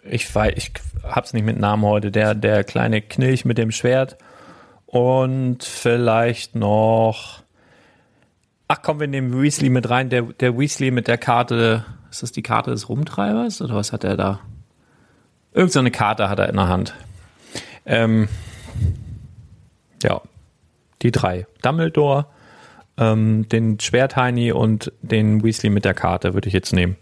ich 0.03 0.33
weiß, 0.33 0.55
ich 0.57 0.73
hab's 1.03 1.33
nicht 1.33 1.45
mit 1.45 1.59
Namen 1.59 1.85
heute, 1.85 2.11
der, 2.11 2.35
der 2.35 2.65
kleine 2.65 3.03
Knilch 3.03 3.45
mit 3.45 3.59
dem 3.59 3.71
Schwert. 3.71 4.17
Und 4.87 5.63
vielleicht 5.63 6.55
noch, 6.55 7.43
ach 8.69 8.83
komm, 8.83 9.01
wir 9.01 9.09
nehmen 9.09 9.41
Weasley 9.41 9.69
mit 9.69 9.89
rein, 9.89 10.11
der, 10.11 10.23
der 10.23 10.59
Weasley 10.59 10.91
mit 10.91 11.07
der 11.07 11.19
Karte, 11.19 11.85
ist 12.11 12.23
das 12.23 12.33
die 12.33 12.43
Karte 12.43 12.71
des 12.71 12.89
Rumtreibers 12.89 13.63
oder 13.63 13.75
was 13.75 13.93
hat 13.93 14.05
er 14.05 14.17
da? 14.17 14.41
Irgend 15.53 15.73
so 15.73 15.79
eine 15.79 15.91
Karte 15.91 16.29
hat 16.29 16.39
er 16.39 16.49
in 16.49 16.57
der 16.57 16.69
Hand. 16.69 16.95
Ähm, 17.87 18.29
ja, 20.03 20.21
die 21.03 21.11
drei. 21.11 21.47
Dumbledore, 21.63 22.27
ähm, 22.97 23.49
den 23.49 23.81
Schwertheini 23.81 24.53
und 24.53 24.93
den 25.03 25.43
Weasley 25.43 25.71
mit 25.71 25.85
der 25.85 25.95
Karte 25.95 26.35
würde 26.35 26.49
ich 26.49 26.55
jetzt 26.55 26.73
nehmen. 26.73 26.97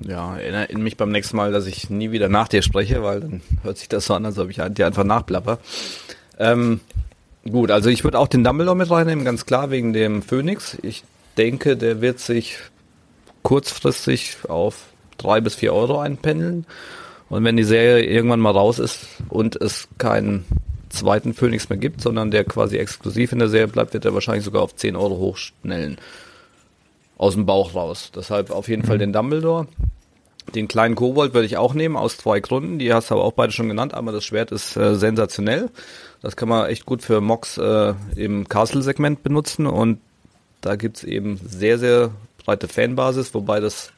Ja, 0.00 0.36
erinnere 0.36 0.78
mich 0.78 0.96
beim 0.96 1.10
nächsten 1.10 1.36
Mal, 1.36 1.52
dass 1.52 1.66
ich 1.66 1.90
nie 1.90 2.10
wieder 2.10 2.28
nach 2.28 2.48
dir 2.48 2.62
spreche, 2.62 3.02
weil 3.02 3.20
dann 3.20 3.42
hört 3.62 3.76
sich 3.76 3.88
das 3.88 4.06
so 4.06 4.14
an, 4.14 4.24
als 4.24 4.38
ob 4.38 4.48
ich 4.48 4.56
dir 4.56 4.86
einfach 4.86 5.04
nachplapper. 5.04 5.58
Ähm, 6.38 6.80
gut, 7.44 7.70
also 7.70 7.90
ich 7.90 8.02
würde 8.02 8.18
auch 8.18 8.28
den 8.28 8.42
Dumbledore 8.42 8.76
mit 8.76 8.90
reinnehmen, 8.90 9.26
ganz 9.26 9.44
klar, 9.44 9.70
wegen 9.70 9.92
dem 9.92 10.22
Phönix. 10.22 10.78
Ich 10.82 11.04
denke, 11.36 11.76
der 11.76 12.00
wird 12.00 12.18
sich 12.18 12.58
kurzfristig 13.50 14.36
auf 14.48 14.76
drei 15.18 15.40
bis 15.40 15.56
vier 15.56 15.74
Euro 15.74 15.98
einpendeln. 15.98 16.66
Und 17.28 17.42
wenn 17.42 17.56
die 17.56 17.64
Serie 17.64 18.04
irgendwann 18.04 18.38
mal 18.38 18.52
raus 18.52 18.78
ist 18.78 19.06
und 19.28 19.56
es 19.56 19.88
keinen 19.98 20.44
zweiten 20.88 21.34
Phoenix 21.34 21.68
mehr 21.68 21.76
gibt, 21.76 22.00
sondern 22.00 22.30
der 22.30 22.44
quasi 22.44 22.76
exklusiv 22.76 23.32
in 23.32 23.40
der 23.40 23.48
Serie 23.48 23.66
bleibt, 23.66 23.92
wird 23.92 24.04
er 24.04 24.14
wahrscheinlich 24.14 24.44
sogar 24.44 24.62
auf 24.62 24.76
10 24.76 24.94
Euro 24.94 25.18
hochschnellen. 25.18 25.98
Aus 27.18 27.34
dem 27.34 27.44
Bauch 27.44 27.74
raus. 27.74 28.12
Deshalb 28.14 28.52
auf 28.52 28.68
jeden 28.68 28.82
mhm. 28.82 28.86
Fall 28.86 28.98
den 28.98 29.12
Dumbledore. 29.12 29.66
Den 30.54 30.68
kleinen 30.68 30.94
Kobold 30.94 31.34
würde 31.34 31.46
ich 31.46 31.56
auch 31.56 31.74
nehmen, 31.74 31.96
aus 31.96 32.18
zwei 32.18 32.38
Gründen. 32.38 32.78
Die 32.78 32.94
hast 32.94 33.10
du 33.10 33.16
aber 33.16 33.24
auch 33.24 33.32
beide 33.32 33.52
schon 33.52 33.68
genannt, 33.68 33.94
aber 33.94 34.12
das 34.12 34.24
Schwert 34.24 34.52
ist 34.52 34.76
äh, 34.76 34.94
sensationell. 34.94 35.70
Das 36.22 36.36
kann 36.36 36.48
man 36.48 36.68
echt 36.68 36.86
gut 36.86 37.02
für 37.02 37.20
Mox 37.20 37.58
äh, 37.58 37.94
im 38.14 38.48
Castle-Segment 38.48 39.24
benutzen 39.24 39.66
und 39.66 39.98
da 40.60 40.76
gibt's 40.76 41.02
eben 41.02 41.40
sehr, 41.44 41.80
sehr 41.80 42.12
breite 42.44 42.68
Fanbasis, 42.68 43.34
wobei 43.34 43.60
das, 43.60 43.92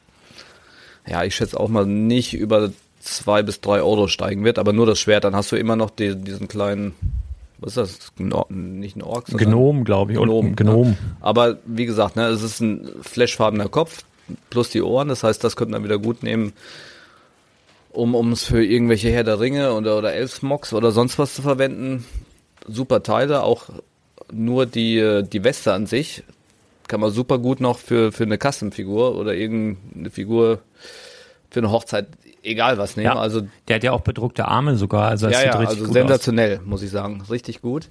ja, 1.07 1.23
ich 1.23 1.35
schätze 1.35 1.59
auch 1.59 1.69
mal 1.69 1.85
nicht 1.85 2.33
über 2.33 2.71
zwei 2.99 3.43
bis 3.43 3.61
drei 3.61 3.81
Euro 3.81 4.07
steigen 4.07 4.43
wird, 4.43 4.57
aber 4.57 4.73
nur 4.73 4.85
das 4.85 4.99
Schwert, 4.99 5.23
dann 5.23 5.35
hast 5.35 5.51
du 5.51 5.55
immer 5.55 5.75
noch 5.75 5.89
die, 5.89 6.15
diesen 6.15 6.47
kleinen, 6.47 6.95
was 7.59 7.77
ist 7.77 8.13
das? 8.17 8.27
Nicht 8.49 8.95
ein 8.95 9.03
Ork, 9.03 9.27
sondern 9.27 9.49
Gnom, 9.49 9.83
glaube 9.83 10.13
ich. 10.13 10.19
Gnom. 10.19 10.55
Gnom. 10.55 10.87
Ja. 10.91 10.97
Aber 11.21 11.57
wie 11.65 11.85
gesagt, 11.85 12.15
ne, 12.15 12.27
es 12.27 12.41
ist 12.41 12.61
ein 12.61 12.89
flashfarbener 13.01 13.69
Kopf 13.69 14.03
plus 14.49 14.69
die 14.69 14.81
Ohren, 14.81 15.09
das 15.09 15.23
heißt, 15.23 15.43
das 15.43 15.55
könnte 15.55 15.73
man 15.73 15.83
wieder 15.83 15.99
gut 15.99 16.23
nehmen, 16.23 16.53
um 17.91 18.15
um 18.15 18.31
es 18.31 18.45
für 18.45 18.63
irgendwelche 18.63 19.11
Herr 19.11 19.23
der 19.23 19.39
Ringe 19.39 19.73
oder, 19.73 19.97
oder 19.97 20.13
Elfsmox 20.13 20.73
oder 20.73 20.91
sonst 20.91 21.19
was 21.19 21.35
zu 21.35 21.41
verwenden. 21.41 22.05
Super 22.67 23.03
Teile, 23.03 23.43
auch 23.43 23.65
nur 24.31 24.65
die, 24.65 25.23
die 25.31 25.43
Weste 25.43 25.73
an 25.73 25.85
sich 25.85 26.23
kann 26.93 26.99
man 26.99 27.09
super 27.09 27.39
gut 27.39 27.59
noch 27.59 27.79
für, 27.79 28.11
für 28.11 28.21
eine 28.21 28.37
Custom-Figur 28.37 29.17
oder 29.17 29.33
irgendeine 29.33 30.11
Figur 30.11 30.59
für 31.49 31.59
eine 31.59 31.71
Hochzeit, 31.71 32.05
egal 32.43 32.77
was 32.77 32.97
nehmen. 32.97 33.07
Ja, 33.07 33.15
also 33.15 33.47
der 33.67 33.77
hat 33.77 33.83
ja 33.83 33.93
auch 33.93 34.01
bedruckte 34.01 34.45
Arme 34.45 34.75
sogar, 34.75 35.09
also 35.09 35.27
ja, 35.27 35.43
ja, 35.43 35.53
also 35.53 35.91
sensationell, 35.91 36.59
muss 36.63 36.83
ich 36.83 36.91
sagen, 36.91 37.23
richtig 37.31 37.63
gut. 37.63 37.89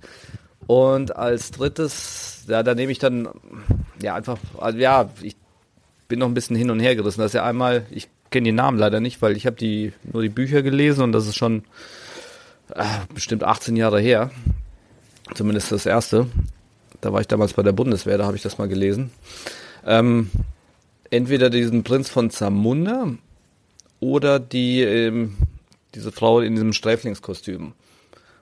Und 0.68 1.16
als 1.16 1.50
drittes, 1.50 2.44
ja, 2.47 2.62
da 2.62 2.76
nehme 2.76 2.92
ich 2.92 3.00
dann 3.00 3.28
ja 4.00 4.14
einfach, 4.14 4.38
also 4.56 4.78
ja, 4.78 5.11
ich 5.21 5.35
bin 6.06 6.21
noch 6.21 6.28
ein 6.28 6.35
bisschen 6.35 6.54
hin 6.54 6.71
und 6.71 6.78
her 6.78 6.94
gerissen. 6.94 7.23
Das 7.23 7.30
ist 7.30 7.35
ja 7.35 7.42
einmal, 7.42 7.87
ich 7.90 8.06
kenne 8.30 8.44
die 8.44 8.52
Namen 8.52 8.78
leider 8.78 9.00
nicht, 9.00 9.21
weil 9.21 9.37
ich 9.37 9.47
habe 9.47 9.56
die 9.56 9.92
nur 10.12 10.23
die 10.23 10.28
Bücher 10.28 10.62
gelesen 10.62 11.02
und 11.02 11.11
das 11.11 11.26
ist 11.26 11.37
schon 11.37 11.64
äh, 12.73 12.85
bestimmt 13.12 13.42
18 13.42 13.75
Jahre 13.75 14.00
her. 14.00 14.30
Zumindest 15.35 15.73
das 15.73 15.87
erste. 15.87 16.28
Da 17.02 17.12
war 17.12 17.21
ich 17.21 17.26
damals 17.26 17.52
bei 17.52 17.62
der 17.62 17.73
Bundeswehr, 17.73 18.16
da 18.16 18.25
habe 18.25 18.37
ich 18.37 18.42
das 18.42 18.59
mal 18.59 18.68
gelesen. 18.68 19.11
Ähm, 19.85 20.30
entweder 21.11 21.50
diesen 21.50 21.82
Prinz 21.82 22.09
von 22.09 22.30
Zamunda 22.30 23.09
oder 24.00 24.38
die 24.38 24.82
ähm, 24.82 25.37
diese 25.94 26.12
Frau 26.12 26.40
in 26.40 26.54
diesem 26.54 26.73
Sträflingskostüm. 26.73 27.73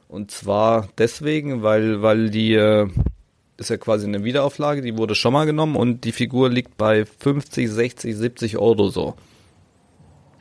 Und 0.09 0.31
zwar 0.31 0.89
deswegen, 0.99 1.63
weil 1.63 2.03
weil 2.03 2.29
die 2.29 2.53
äh, 2.53 2.87
ist 3.57 3.71
ja 3.71 3.79
quasi 3.79 4.07
eine 4.07 4.25
Wiederauflage, 4.25 4.83
die 4.83 4.99
wurde 4.99 5.15
schon 5.15 5.33
mal 5.33 5.47
genommen 5.47 5.75
und 5.75 6.05
die 6.05 6.13
Figur 6.13 6.51
liegt 6.51 6.77
bei 6.77 7.07
50, 7.07 7.71
60, 7.71 8.15
70 8.15 8.59
Euro 8.59 8.89
so. 8.89 9.15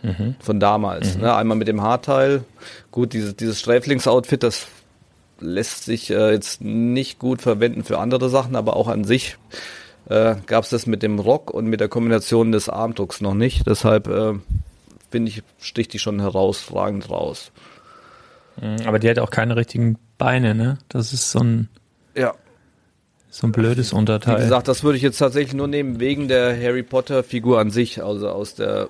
Mhm. 0.02 0.36
Von 0.40 0.60
damals. 0.60 1.16
Mhm. 1.16 1.22
Ne? 1.22 1.36
Einmal 1.36 1.58
mit 1.58 1.70
dem 1.70 1.82
Haarteil. 1.82 2.44
Gut, 2.92 3.14
dieses, 3.14 3.36
dieses 3.36 3.60
Sträflingsoutfit, 3.60 4.44
das 4.44 4.68
lässt 5.40 5.86
sich 5.86 6.10
äh, 6.12 6.32
jetzt 6.32 6.62
nicht 6.62 7.20
gut 7.20 7.42
verwenden 7.42 7.84
für 7.84 8.00
andere 8.00 8.30
Sachen, 8.30 8.56
aber 8.56 8.76
auch 8.76 8.88
an 8.88 9.04
sich 9.04 9.38
äh, 10.10 10.36
gab 10.46 10.64
es 10.64 10.70
das 10.70 10.86
mit 10.86 11.04
dem 11.04 11.20
Rock 11.20 11.52
und 11.52 11.68
mit 11.68 11.80
der 11.80 11.88
Kombination 11.88 12.52
des 12.52 12.70
Armdrucks 12.70 13.22
noch 13.22 13.34
nicht. 13.34 13.68
Deshalb 13.68 14.08
äh, 14.08 14.34
finde 15.12 15.32
ich, 15.32 15.44
sticht 15.60 15.94
die 15.94 16.00
schon 16.00 16.20
herausragend 16.20 17.10
raus. 17.10 17.52
Mhm, 18.62 18.86
aber 18.86 19.00
die 19.00 19.10
hat 19.10 19.20
auch 19.20 19.32
keine 19.32 19.56
richtigen 19.56 19.98
Beine, 20.18 20.56
ne? 20.56 20.78
Das 20.90 21.14
ist 21.14 21.32
so 21.32 21.40
ein. 21.40 21.70
Ja. 22.16 22.34
So 23.32 23.46
ein 23.46 23.52
blödes 23.52 23.94
Unterteil. 23.94 24.38
Wie 24.38 24.42
gesagt, 24.42 24.68
das 24.68 24.84
würde 24.84 24.98
ich 24.98 25.04
jetzt 25.04 25.20
tatsächlich 25.20 25.54
nur 25.54 25.68
nehmen 25.68 26.00
wegen 26.00 26.28
der 26.28 26.60
Harry 26.60 26.82
Potter 26.82 27.24
Figur 27.24 27.60
an 27.60 27.70
sich, 27.70 28.04
also 28.04 28.30
aus 28.30 28.56
der 28.56 28.90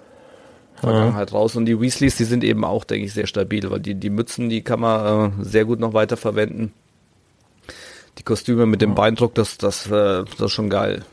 Vergangenheit 0.79 1.33
raus. 1.33 1.55
Und 1.55 1.65
die 1.65 1.79
Weasleys, 1.79 2.17
die 2.17 2.23
sind 2.23 2.43
eben 2.43 2.63
auch, 2.63 2.83
denke 2.83 3.05
ich, 3.05 3.13
sehr 3.13 3.27
stabil, 3.27 3.69
weil 3.69 3.79
die, 3.79 3.95
die 3.95 4.09
Mützen, 4.09 4.49
die 4.49 4.61
kann 4.61 4.79
man 4.79 5.31
äh, 5.39 5.43
sehr 5.43 5.65
gut 5.65 5.79
noch 5.79 5.93
weiter 5.93 6.17
verwenden. 6.17 6.73
Die 8.17 8.23
Kostüme 8.23 8.65
mit 8.65 8.81
dem 8.81 8.95
Beindruck, 8.95 9.35
das, 9.35 9.57
das, 9.57 9.87
äh, 9.87 10.23
das 10.23 10.39
ist 10.39 10.51
schon 10.51 10.69
geil. 10.69 11.05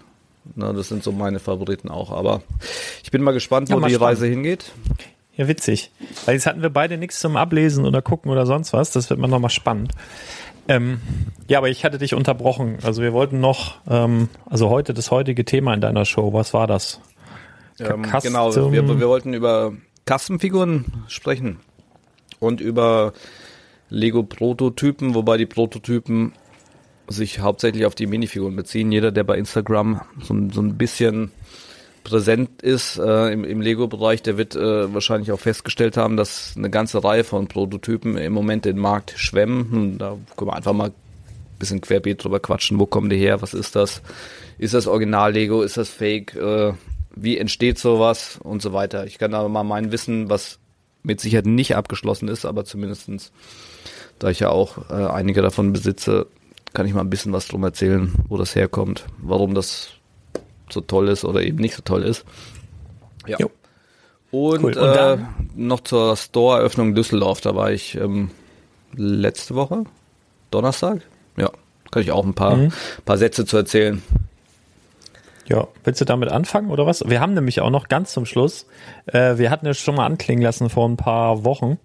Na, 0.54 0.72
das 0.72 0.88
sind 0.88 1.02
so 1.02 1.12
meine 1.12 1.38
Favoriten 1.38 1.88
auch. 1.88 2.10
Aber 2.12 2.42
ich 3.02 3.10
bin 3.10 3.22
mal 3.22 3.32
gespannt, 3.32 3.68
wo 3.68 3.74
ja, 3.74 3.80
mal 3.80 3.88
die 3.88 3.94
spannend. 3.94 4.16
Reise 4.16 4.26
hingeht. 4.26 4.72
Ja, 5.36 5.48
witzig. 5.48 5.90
Weil 6.24 6.34
jetzt 6.34 6.46
hatten 6.46 6.62
wir 6.62 6.70
beide 6.70 6.96
nichts 6.96 7.20
zum 7.20 7.36
Ablesen 7.36 7.84
oder 7.84 8.00
gucken 8.00 8.30
oder 8.30 8.46
sonst 8.46 8.72
was. 8.72 8.90
Das 8.92 9.10
wird 9.10 9.20
mal 9.20 9.28
nochmal 9.28 9.50
spannend. 9.50 9.92
Ähm, 10.68 11.00
ja, 11.48 11.58
aber 11.58 11.68
ich 11.68 11.84
hatte 11.84 11.98
dich 11.98 12.14
unterbrochen. 12.14 12.78
Also 12.82 13.02
wir 13.02 13.12
wollten 13.12 13.40
noch, 13.40 13.76
ähm, 13.88 14.28
also 14.46 14.70
heute 14.70 14.94
das 14.94 15.10
heutige 15.10 15.44
Thema 15.44 15.74
in 15.74 15.80
deiner 15.80 16.04
Show. 16.04 16.32
Was 16.32 16.54
war 16.54 16.66
das? 16.66 17.00
Ähm, 17.78 18.06
genau, 18.22 18.54
wir, 18.54 18.72
wir 18.72 19.08
wollten 19.08 19.34
über 19.34 19.72
Custom-Figuren 20.08 20.86
sprechen 21.08 21.58
und 22.38 22.60
über 22.60 23.12
Lego-Prototypen, 23.88 25.14
wobei 25.14 25.36
die 25.36 25.46
Prototypen 25.46 26.32
sich 27.08 27.40
hauptsächlich 27.40 27.86
auf 27.86 27.94
die 27.94 28.06
Minifiguren 28.06 28.56
beziehen. 28.56 28.90
Jeder, 28.90 29.12
der 29.12 29.24
bei 29.24 29.36
Instagram 29.36 30.00
so, 30.20 30.34
so 30.52 30.60
ein 30.60 30.76
bisschen 30.76 31.30
präsent 32.02 32.62
ist 32.62 32.98
äh, 32.98 33.32
im, 33.32 33.44
im 33.44 33.60
Lego-Bereich, 33.60 34.22
der 34.22 34.38
wird 34.38 34.54
äh, 34.54 34.92
wahrscheinlich 34.94 35.32
auch 35.32 35.40
festgestellt 35.40 35.96
haben, 35.96 36.16
dass 36.16 36.54
eine 36.56 36.70
ganze 36.70 37.02
Reihe 37.02 37.24
von 37.24 37.48
Prototypen 37.48 38.16
im 38.16 38.32
Moment 38.32 38.64
den 38.64 38.78
Markt 38.78 39.14
schwemmen. 39.16 39.72
Und 39.72 39.98
da 39.98 40.16
können 40.36 40.50
wir 40.50 40.56
einfach 40.56 40.72
mal 40.72 40.88
ein 40.88 40.94
bisschen 41.58 41.80
querbeet 41.80 42.22
drüber 42.22 42.38
quatschen. 42.38 42.78
Wo 42.78 42.86
kommen 42.86 43.10
die 43.10 43.18
her? 43.18 43.42
Was 43.42 43.54
ist 43.54 43.74
das? 43.74 44.02
Ist 44.58 44.74
das 44.74 44.86
Original-Lego? 44.86 45.62
Ist 45.62 45.76
das 45.76 45.88
Fake? 45.88 46.36
Äh, 46.36 46.74
wie 47.16 47.38
entsteht 47.38 47.78
sowas 47.78 48.38
und 48.42 48.62
so 48.62 48.72
weiter. 48.72 49.06
Ich 49.06 49.18
kann 49.18 49.34
aber 49.34 49.48
mal 49.48 49.64
mein 49.64 49.90
Wissen, 49.90 50.30
was 50.30 50.58
mit 51.02 51.20
Sicherheit 51.20 51.46
nicht 51.46 51.74
abgeschlossen 51.74 52.28
ist, 52.28 52.44
aber 52.44 52.64
zumindestens, 52.64 53.32
da 54.18 54.28
ich 54.28 54.40
ja 54.40 54.50
auch 54.50 54.90
äh, 54.90 55.06
einige 55.06 55.42
davon 55.42 55.72
besitze, 55.72 56.26
kann 56.74 56.86
ich 56.86 56.92
mal 56.92 57.00
ein 57.00 57.10
bisschen 57.10 57.32
was 57.32 57.48
drum 57.48 57.64
erzählen, 57.64 58.12
wo 58.28 58.36
das 58.36 58.54
herkommt, 58.54 59.06
warum 59.18 59.54
das 59.54 59.90
so 60.68 60.80
toll 60.80 61.08
ist 61.08 61.24
oder 61.24 61.42
eben 61.42 61.58
nicht 61.58 61.74
so 61.74 61.82
toll 61.82 62.02
ist. 62.02 62.24
Ja. 63.26 63.38
Jo. 63.38 63.50
Und, 64.30 64.62
cool. 64.62 64.76
Und 64.76 64.96
äh, 64.96 65.18
noch 65.54 65.80
zur 65.80 66.16
Store-Eröffnung 66.16 66.94
Düsseldorf, 66.94 67.40
da 67.40 67.54
war 67.54 67.70
ich 67.70 67.94
ähm, 67.94 68.30
letzte 68.94 69.54
Woche, 69.54 69.84
Donnerstag. 70.50 71.00
Ja, 71.36 71.50
kann 71.90 72.02
ich 72.02 72.10
auch 72.10 72.24
ein 72.24 72.34
paar, 72.34 72.56
mhm. 72.56 72.72
paar 73.04 73.16
Sätze 73.16 73.46
zu 73.46 73.56
erzählen. 73.56 74.02
Ja, 75.48 75.68
willst 75.84 76.00
du 76.00 76.04
damit 76.04 76.30
anfangen 76.30 76.70
oder 76.70 76.86
was? 76.86 77.08
Wir 77.08 77.20
haben 77.20 77.34
nämlich 77.34 77.60
auch 77.60 77.70
noch 77.70 77.88
ganz 77.88 78.12
zum 78.12 78.26
Schluss, 78.26 78.66
äh, 79.06 79.38
wir 79.38 79.50
hatten 79.50 79.66
ja 79.66 79.74
schon 79.74 79.94
mal 79.94 80.06
anklingen 80.06 80.42
lassen 80.42 80.70
vor 80.70 80.88
ein 80.88 80.96
paar 80.96 81.44
Wochen, 81.44 81.78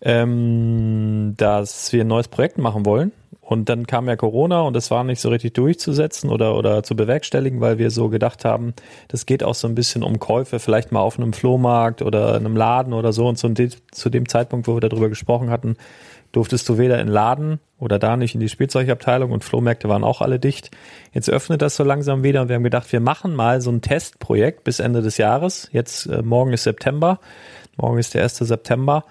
ähm, 0.00 1.34
dass 1.36 1.92
wir 1.92 2.02
ein 2.02 2.08
neues 2.08 2.28
Projekt 2.28 2.58
machen 2.58 2.86
wollen. 2.86 3.12
Und 3.40 3.68
dann 3.68 3.86
kam 3.86 4.08
ja 4.08 4.16
Corona 4.16 4.62
und 4.62 4.76
es 4.76 4.90
war 4.90 5.04
nicht 5.04 5.20
so 5.20 5.28
richtig 5.28 5.54
durchzusetzen 5.54 6.30
oder, 6.30 6.56
oder 6.56 6.82
zu 6.82 6.96
bewerkstelligen, 6.96 7.60
weil 7.60 7.78
wir 7.78 7.92
so 7.92 8.08
gedacht 8.08 8.44
haben, 8.44 8.74
das 9.06 9.24
geht 9.24 9.44
auch 9.44 9.54
so 9.54 9.68
ein 9.68 9.76
bisschen 9.76 10.02
um 10.02 10.18
Käufe, 10.18 10.58
vielleicht 10.58 10.90
mal 10.90 10.98
auf 10.98 11.16
einem 11.16 11.32
Flohmarkt 11.32 12.02
oder 12.02 12.34
einem 12.34 12.56
Laden 12.56 12.92
oder 12.92 13.12
so. 13.12 13.28
Und 13.28 13.36
zu 13.36 14.10
dem 14.10 14.28
Zeitpunkt, 14.28 14.66
wo 14.66 14.74
wir 14.74 14.80
darüber 14.80 15.08
gesprochen 15.08 15.50
hatten, 15.50 15.76
durftest 16.36 16.68
du 16.68 16.76
weder 16.76 17.00
in 17.00 17.08
Laden 17.08 17.60
oder 17.78 17.98
da 17.98 18.18
nicht 18.18 18.34
in 18.34 18.40
die 18.42 18.50
Spielzeugabteilung 18.50 19.32
und 19.32 19.42
Flohmärkte 19.42 19.88
waren 19.88 20.04
auch 20.04 20.20
alle 20.20 20.38
dicht. 20.38 20.70
Jetzt 21.12 21.30
öffnet 21.30 21.62
das 21.62 21.76
so 21.76 21.82
langsam 21.82 22.22
wieder 22.22 22.42
und 22.42 22.48
wir 22.50 22.56
haben 22.56 22.62
gedacht, 22.62 22.92
wir 22.92 23.00
machen 23.00 23.34
mal 23.34 23.62
so 23.62 23.70
ein 23.70 23.80
Testprojekt 23.80 24.62
bis 24.62 24.78
Ende 24.78 25.00
des 25.00 25.16
Jahres. 25.16 25.70
Jetzt, 25.72 26.04
äh, 26.06 26.20
morgen 26.20 26.52
ist 26.52 26.64
September. 26.64 27.20
Morgen 27.78 27.96
ist 27.96 28.12
der 28.12 28.22
1. 28.22 28.36
September. 28.36 29.04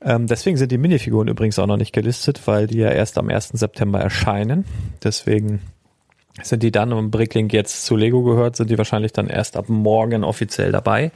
Ähm, 0.00 0.26
deswegen 0.26 0.56
sind 0.56 0.72
die 0.72 0.78
Minifiguren 0.78 1.28
übrigens 1.28 1.60
auch 1.60 1.66
noch 1.66 1.76
nicht 1.76 1.92
gelistet, 1.92 2.42
weil 2.46 2.66
die 2.66 2.78
ja 2.78 2.90
erst 2.90 3.18
am 3.18 3.28
1. 3.28 3.50
September 3.52 4.00
erscheinen. 4.00 4.64
Deswegen 5.04 5.60
sind 6.42 6.62
die 6.62 6.70
dann, 6.70 6.92
und 6.92 7.10
Bricklink 7.10 7.52
jetzt 7.52 7.84
zu 7.84 7.96
Lego 7.96 8.22
gehört, 8.22 8.56
sind 8.56 8.70
die 8.70 8.78
wahrscheinlich 8.78 9.12
dann 9.12 9.28
erst 9.28 9.56
ab 9.56 9.68
morgen 9.68 10.24
offiziell 10.24 10.72
dabei. 10.72 11.10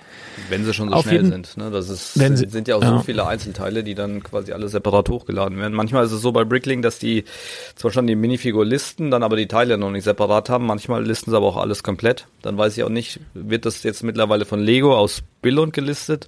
Wenn 0.49 0.65
sie 0.65 0.75
schon 0.75 0.89
so 0.89 0.97
Auf 0.97 1.03
schnell 1.05 1.17
jeden, 1.17 1.31
sind. 1.31 1.57
Ne? 1.57 1.71
Das 1.71 1.89
ist, 1.89 2.15
sind, 2.15 2.37
sie, 2.37 2.49
sind 2.49 2.69
ja 2.69 2.77
auch 2.77 2.83
ja. 2.83 2.91
so 2.91 2.99
viele 3.01 3.27
Einzelteile, 3.27 3.85
die 3.85 3.95
dann 3.95 4.23
quasi 4.23 4.53
alle 4.53 4.69
separat 4.69 5.09
hochgeladen 5.09 5.59
werden. 5.59 5.75
Manchmal 5.75 6.05
ist 6.05 6.13
es 6.13 6.21
so 6.21 6.33
bei 6.33 6.45
Bricklink, 6.45 6.83
dass 6.83 6.99
die 6.99 7.25
zwar 7.77 7.91
schon 7.91 8.07
die 8.07 8.17
Minifigur 8.17 8.65
listen, 8.65 9.11
dann 9.11 9.23
aber 9.23 9.37
die 9.37 9.49
Teile 9.49 9.79
noch 9.79 9.91
nicht 9.91 10.05
separat 10.05 10.49
haben. 10.49 10.67
Manchmal 10.67 11.05
listen 11.05 11.31
sie 11.31 11.37
aber 11.37 11.47
auch 11.47 11.57
alles 11.57 11.83
komplett. 11.83 12.27
Dann 12.43 12.59
weiß 12.59 12.77
ich 12.77 12.85
auch 12.85 12.89
nicht, 12.89 13.21
wird 13.35 13.67
das 13.67 13.83
jetzt 13.83 14.03
mittlerweile 14.03 14.45
von 14.45 14.61
Lego 14.61 14.97
aus 14.97 15.23
Billund 15.41 15.73
gelistet? 15.73 16.27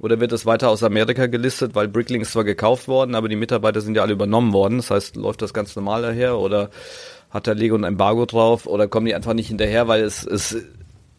Oder 0.00 0.20
wird 0.20 0.32
das 0.32 0.44
weiter 0.44 0.68
aus 0.68 0.82
Amerika 0.82 1.26
gelistet, 1.26 1.74
weil 1.74 1.88
Bricklink 1.88 2.22
ist 2.22 2.32
zwar 2.32 2.44
gekauft 2.44 2.88
worden, 2.88 3.14
aber 3.14 3.28
die 3.28 3.36
Mitarbeiter 3.36 3.80
sind 3.80 3.96
ja 3.96 4.02
alle 4.02 4.12
übernommen 4.12 4.52
worden. 4.52 4.76
Das 4.76 4.90
heißt, 4.90 5.16
läuft 5.16 5.40
das 5.40 5.54
ganz 5.54 5.74
normal 5.76 6.02
daher 6.02 6.36
oder 6.38 6.68
hat 7.34 7.48
der 7.48 7.56
Lego 7.56 7.76
ein 7.76 7.84
Embargo 7.84 8.24
drauf 8.24 8.66
oder 8.66 8.86
kommen 8.86 9.06
die 9.06 9.14
einfach 9.14 9.34
nicht 9.34 9.48
hinterher, 9.48 9.88
weil 9.88 10.02
es, 10.02 10.24
es 10.24 10.56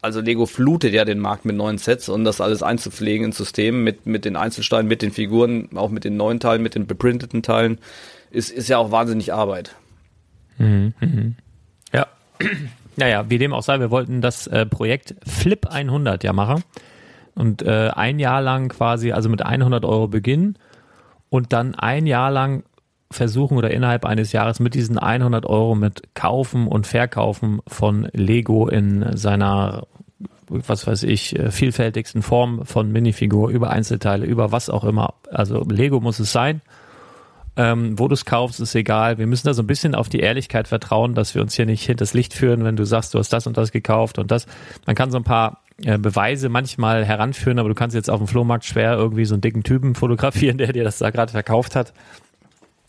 also 0.02 0.22
Lego 0.22 0.46
flutet 0.46 0.94
ja 0.94 1.04
den 1.04 1.20
Markt 1.20 1.46
mit 1.46 1.58
neuen 1.58 1.78
Sets 1.78 2.08
und 2.10 2.24
das 2.24 2.40
alles 2.40 2.64
einzupflegen 2.64 3.26
ins 3.26 3.38
System 3.38 3.84
mit, 3.84 4.06
mit 4.06 4.24
den 4.24 4.36
Einzelsteinen, 4.36 4.88
mit 4.88 5.02
den 5.02 5.12
Figuren, 5.12 5.70
auch 5.76 5.90
mit 5.90 6.06
den 6.06 6.16
neuen 6.16 6.40
Teilen, 6.40 6.64
mit 6.64 6.76
den 6.76 6.88
beprinteten 6.88 7.44
Teilen, 7.44 7.80
ist, 8.32 8.50
ist 8.50 8.70
ja 8.70 8.78
auch 8.78 8.92
wahnsinnig 8.92 9.34
Arbeit. 9.34 9.76
Mhm, 10.58 10.94
mhm. 11.00 11.36
Ja. 11.94 12.08
Naja, 12.98 13.26
wie 13.30 13.38
dem 13.38 13.52
auch 13.52 13.62
sei, 13.62 13.82
wir 13.82 13.92
wollten 13.92 14.22
das 14.22 14.48
äh, 14.48 14.66
Projekt 14.66 15.16
Flip 15.28 15.68
100 15.68 16.24
ja 16.24 16.32
machen 16.32 16.64
und 17.34 17.62
äh, 17.62 17.90
ein 17.94 18.20
Jahr 18.20 18.42
lang 18.42 18.70
quasi, 18.70 19.12
also 19.12 19.28
mit 19.28 19.42
100 19.42 19.84
Euro 19.84 20.08
beginnen 20.08 20.58
und 21.30 21.52
dann 21.52 21.76
ein 21.76 22.08
Jahr 22.08 22.32
lang 22.32 22.64
versuchen 23.12 23.58
oder 23.58 23.72
innerhalb 23.72 24.06
eines 24.06 24.32
Jahres 24.32 24.60
mit 24.60 24.74
diesen 24.74 24.98
100 24.98 25.46
Euro 25.46 25.76
mit 25.76 26.16
Kaufen 26.16 26.68
und 26.68 26.88
Verkaufen 26.88 27.60
von 27.68 28.08
Lego 28.14 28.68
in 28.68 29.16
seiner 29.16 29.88
was 30.48 30.86
weiß 30.86 31.04
ich, 31.04 31.38
äh, 31.38 31.52
vielfältigsten 31.52 32.22
Form 32.22 32.66
von 32.66 32.92
Minifigur 32.92 33.50
über 33.50 33.72
Einzelteile, 33.72 34.26
über 34.26 34.52
was 34.52 34.70
auch 34.70 34.84
immer. 34.84 35.16
Also 35.32 35.64
Lego 35.68 36.00
muss 36.00 36.20
es 36.20 36.32
sein. 36.32 36.62
Ähm, 37.58 37.98
wo 37.98 38.10
du 38.10 38.14
es 38.14 38.26
kaufst, 38.26 38.60
ist 38.60 38.76
egal. 38.76 39.18
Wir 39.18 39.28
müssen 39.28 39.48
da 39.48 39.54
so 39.54 39.64
ein 39.64 39.68
bisschen 39.68 39.96
auf 39.96 40.10
die 40.10 40.20
Ehrlichkeit 40.20 40.68
vertrauen, 40.68 41.16
dass 41.16 41.36
wir 41.36 41.42
uns 41.42 41.56
hier 41.56 41.66
nicht 41.66 41.86
hinters 41.86 42.14
Licht 42.14 42.34
führen, 42.34 42.66
wenn 42.66 42.76
du 42.76 42.84
sagst, 42.84 43.14
du 43.14 43.20
hast 43.20 43.32
das 43.32 43.48
und 43.48 43.56
das 43.56 43.72
gekauft 43.72 44.20
und 44.20 44.30
das. 44.30 44.46
Man 44.86 44.96
kann 44.96 45.10
so 45.10 45.18
ein 45.18 45.24
paar 45.24 45.62
äh, 45.82 45.98
Beweise 45.98 46.50
manchmal 46.50 47.06
heranführen, 47.06 47.58
aber 47.58 47.70
du 47.70 47.76
kannst 47.76 47.96
jetzt 47.96 48.10
auf 48.10 48.20
dem 48.20 48.28
Flohmarkt 48.28 48.66
schwer 48.66 48.94
irgendwie 48.96 49.24
so 49.24 49.36
einen 49.36 49.42
dicken 49.42 49.64
Typen 49.64 49.96
fotografieren, 49.96 50.58
der 50.58 50.74
dir 50.74 50.84
das 50.84 50.98
da 50.98 51.12
gerade 51.12 51.32
verkauft 51.32 51.78
hat. 51.78 51.94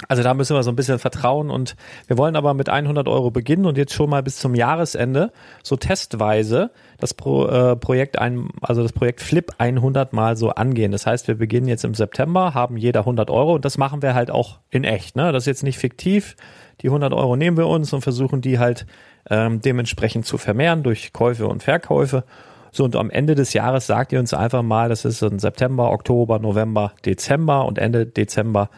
Also 0.09 0.23
da 0.23 0.35
müssen 0.35 0.55
wir 0.55 0.62
so 0.62 0.71
ein 0.71 0.76
bisschen 0.76 0.99
vertrauen 0.99 1.50
und 1.50 1.75
wir 2.07 2.19
wollen 2.19 2.37
aber 2.37 2.53
mit 2.53 2.69
100 2.69 3.09
Euro 3.09 3.31
beginnen 3.31 3.65
und 3.65 3.79
jetzt 3.79 3.95
schon 3.95 4.11
mal 4.11 4.23
bis 4.23 4.38
zum 4.38 4.55
Jahresende 4.55 5.33
so 5.62 5.76
testweise 5.76 6.71
das 6.99 7.15
Pro, 7.15 7.47
äh, 7.47 7.76
Projekt 7.76 8.19
ein, 8.19 8.50
also 8.61 8.83
das 8.83 8.93
Projekt 8.93 9.23
Flip 9.23 9.50
100 9.57 10.12
mal 10.12 10.37
so 10.37 10.50
angehen. 10.50 10.93
Das 10.93 11.07
heißt, 11.07 11.29
wir 11.29 11.37
beginnen 11.37 11.67
jetzt 11.67 11.85
im 11.85 11.95
September, 11.95 12.53
haben 12.53 12.76
jeder 12.76 13.00
100 13.00 13.31
Euro 13.31 13.55
und 13.55 13.65
das 13.65 13.79
machen 13.79 14.03
wir 14.03 14.15
halt 14.15 14.31
auch 14.31 14.59
in 14.71 14.85
echt. 14.85 15.17
Ne? 15.17 15.33
Das 15.33 15.45
ist 15.45 15.47
jetzt 15.47 15.62
nicht 15.62 15.79
fiktiv. 15.79 16.37
Die 16.83 16.88
100 16.88 17.15
Euro 17.15 17.37
nehmen 17.37 17.57
wir 17.57 17.67
uns 17.67 17.93
und 17.95 18.03
versuchen 18.03 18.43
die 18.43 18.59
halt 18.59 18.87
ähm, 19.31 19.62
dementsprechend 19.62 20.26
zu 20.26 20.37
vermehren 20.37 20.83
durch 20.83 21.15
Käufe 21.15 21.47
und 21.47 21.62
Verkäufe. 21.62 22.25
So, 22.71 22.85
und 22.85 22.97
am 22.97 23.09
Ende 23.09 23.35
des 23.35 23.55
Jahres 23.55 23.87
sagt 23.87 24.12
ihr 24.12 24.21
uns 24.21 24.35
einfach 24.35 24.62
mal, 24.62 24.91
das 24.91 25.07
ist 25.07 25.23
in 25.23 25.38
September, 25.38 25.91
Oktober, 25.91 26.38
November, 26.38 26.93
Dezember 27.07 27.65
und 27.65 27.79
Ende 27.79 28.05
Dezember 28.05 28.69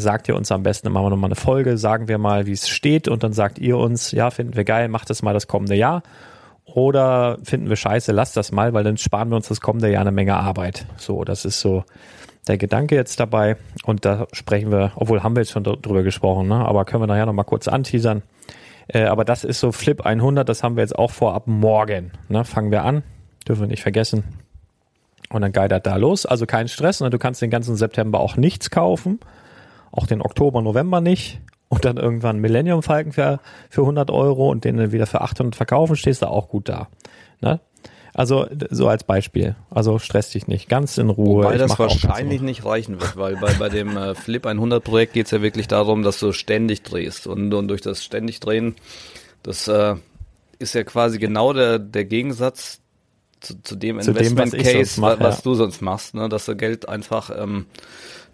sagt 0.00 0.28
ihr 0.28 0.36
uns 0.36 0.52
am 0.52 0.62
besten, 0.62 0.92
machen 0.92 1.06
wir 1.06 1.10
nochmal 1.10 1.28
eine 1.28 1.36
Folge, 1.36 1.78
sagen 1.78 2.08
wir 2.08 2.18
mal, 2.18 2.46
wie 2.46 2.52
es 2.52 2.68
steht 2.68 3.08
und 3.08 3.22
dann 3.22 3.32
sagt 3.32 3.58
ihr 3.58 3.76
uns, 3.78 4.12
ja, 4.12 4.30
finden 4.30 4.56
wir 4.56 4.64
geil, 4.64 4.88
macht 4.88 5.10
das 5.10 5.22
mal 5.22 5.34
das 5.34 5.46
kommende 5.46 5.74
Jahr. 5.74 6.02
Oder 6.64 7.38
finden 7.44 7.68
wir 7.68 7.76
scheiße, 7.76 8.12
lasst 8.12 8.36
das 8.36 8.50
mal, 8.52 8.74
weil 8.74 8.84
dann 8.84 8.96
sparen 8.96 9.28
wir 9.30 9.36
uns 9.36 9.48
das 9.48 9.60
kommende 9.60 9.90
Jahr 9.90 10.00
eine 10.00 10.10
Menge 10.10 10.36
Arbeit. 10.36 10.86
So, 10.96 11.24
das 11.24 11.44
ist 11.44 11.60
so 11.60 11.84
der 12.48 12.58
Gedanke 12.58 12.94
jetzt 12.94 13.20
dabei. 13.20 13.56
Und 13.84 14.04
da 14.04 14.26
sprechen 14.32 14.70
wir, 14.70 14.92
obwohl 14.96 15.22
haben 15.22 15.36
wir 15.36 15.42
jetzt 15.42 15.52
schon 15.52 15.64
drüber 15.64 16.02
gesprochen, 16.02 16.48
ne? 16.48 16.56
aber 16.56 16.84
können 16.84 17.02
wir 17.02 17.06
nachher 17.06 17.26
nochmal 17.26 17.44
kurz 17.44 17.68
anteasern. 17.68 18.22
Äh, 18.88 19.04
aber 19.04 19.24
das 19.24 19.44
ist 19.44 19.60
so 19.60 19.72
Flip 19.72 20.04
100, 20.04 20.48
das 20.48 20.62
haben 20.62 20.76
wir 20.76 20.82
jetzt 20.82 20.98
auch 20.98 21.10
vor 21.10 21.34
ab 21.34 21.46
morgen. 21.46 22.10
Ne? 22.28 22.44
Fangen 22.44 22.70
wir 22.70 22.82
an, 22.82 23.02
dürfen 23.48 23.62
wir 23.62 23.68
nicht 23.68 23.82
vergessen. 23.82 24.24
Und 25.30 25.42
dann 25.42 25.52
geidert 25.52 25.86
da 25.86 25.96
los. 25.96 26.26
Also 26.26 26.46
kein 26.46 26.68
Stress. 26.68 27.00
Ne? 27.00 27.10
Du 27.10 27.18
kannst 27.18 27.42
den 27.42 27.50
ganzen 27.50 27.76
September 27.76 28.20
auch 28.20 28.36
nichts 28.36 28.70
kaufen 28.70 29.18
auch 29.96 30.06
den 30.06 30.22
Oktober, 30.22 30.62
November 30.62 31.00
nicht 31.00 31.40
und 31.68 31.84
dann 31.84 31.96
irgendwann 31.96 32.38
Millennium 32.38 32.82
Falken 32.82 33.12
für, 33.12 33.40
für 33.70 33.82
100 33.82 34.10
Euro 34.10 34.50
und 34.50 34.64
den 34.64 34.76
dann 34.76 34.92
wieder 34.92 35.06
für 35.06 35.20
800 35.20 35.56
verkaufen, 35.56 35.96
stehst 35.96 36.22
du 36.22 36.28
auch 36.28 36.48
gut 36.48 36.68
da. 36.68 36.88
Ne? 37.40 37.60
Also 38.14 38.46
so 38.70 38.88
als 38.88 39.04
Beispiel. 39.04 39.56
Also 39.68 39.98
stress 39.98 40.30
dich 40.30 40.46
nicht, 40.46 40.70
ganz 40.70 40.96
in 40.96 41.10
Ruhe. 41.10 41.44
Weil 41.44 41.58
das 41.58 41.78
wahrscheinlich 41.78 42.40
nicht 42.40 42.64
reichen 42.64 42.98
wird, 43.00 43.16
weil 43.16 43.36
bei, 43.36 43.52
bei 43.54 43.68
dem 43.68 43.96
äh, 43.96 44.14
Flip 44.14 44.46
100 44.46 44.82
Projekt 44.82 45.12
geht 45.12 45.26
es 45.26 45.32
ja 45.32 45.42
wirklich 45.42 45.68
darum, 45.68 46.02
dass 46.02 46.18
du 46.18 46.32
ständig 46.32 46.82
drehst 46.82 47.26
und, 47.26 47.52
und 47.52 47.68
durch 47.68 47.82
das 47.82 48.02
ständig 48.02 48.40
drehen, 48.40 48.74
das 49.42 49.68
äh, 49.68 49.96
ist 50.58 50.74
ja 50.74 50.82
quasi 50.84 51.18
genau 51.18 51.52
der, 51.52 51.78
der 51.78 52.06
Gegensatz 52.06 52.80
zu, 53.40 53.62
zu 53.62 53.76
dem 53.76 53.98
Investment 53.98 54.54
dem, 54.54 54.60
was 54.60 54.72
Case, 54.72 55.00
mach, 55.00 55.20
was 55.20 55.36
ja. 55.36 55.42
du 55.42 55.54
sonst 55.54 55.82
machst, 55.82 56.14
ne? 56.14 56.30
dass 56.30 56.46
du 56.46 56.56
Geld 56.56 56.88
einfach 56.88 57.30
ähm, 57.36 57.66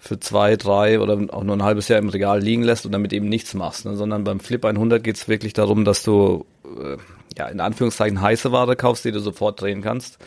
für 0.05 0.19
zwei, 0.19 0.57
drei 0.57 0.99
oder 0.99 1.17
auch 1.33 1.45
nur 1.45 1.55
ein 1.55 1.63
halbes 1.63 1.87
Jahr 1.87 2.01
im 2.01 2.09
Regal 2.09 2.41
liegen 2.41 2.65
lässt 2.65 2.85
und 2.85 2.91
damit 2.91 3.13
eben 3.13 3.29
nichts 3.29 3.55
machst, 3.55 3.85
ne? 3.85 3.95
sondern 3.95 4.25
beim 4.25 4.41
Flip 4.41 4.65
100 4.65 5.05
geht 5.05 5.15
es 5.15 5.29
wirklich 5.29 5.53
darum, 5.53 5.85
dass 5.85 6.03
du 6.03 6.45
äh, 6.65 6.97
ja 7.39 7.47
in 7.47 7.61
Anführungszeichen 7.61 8.21
heiße 8.21 8.51
Ware 8.51 8.75
kaufst, 8.75 9.05
die 9.05 9.13
du 9.13 9.21
sofort 9.21 9.61
drehen 9.61 9.81
kannst, 9.81 10.19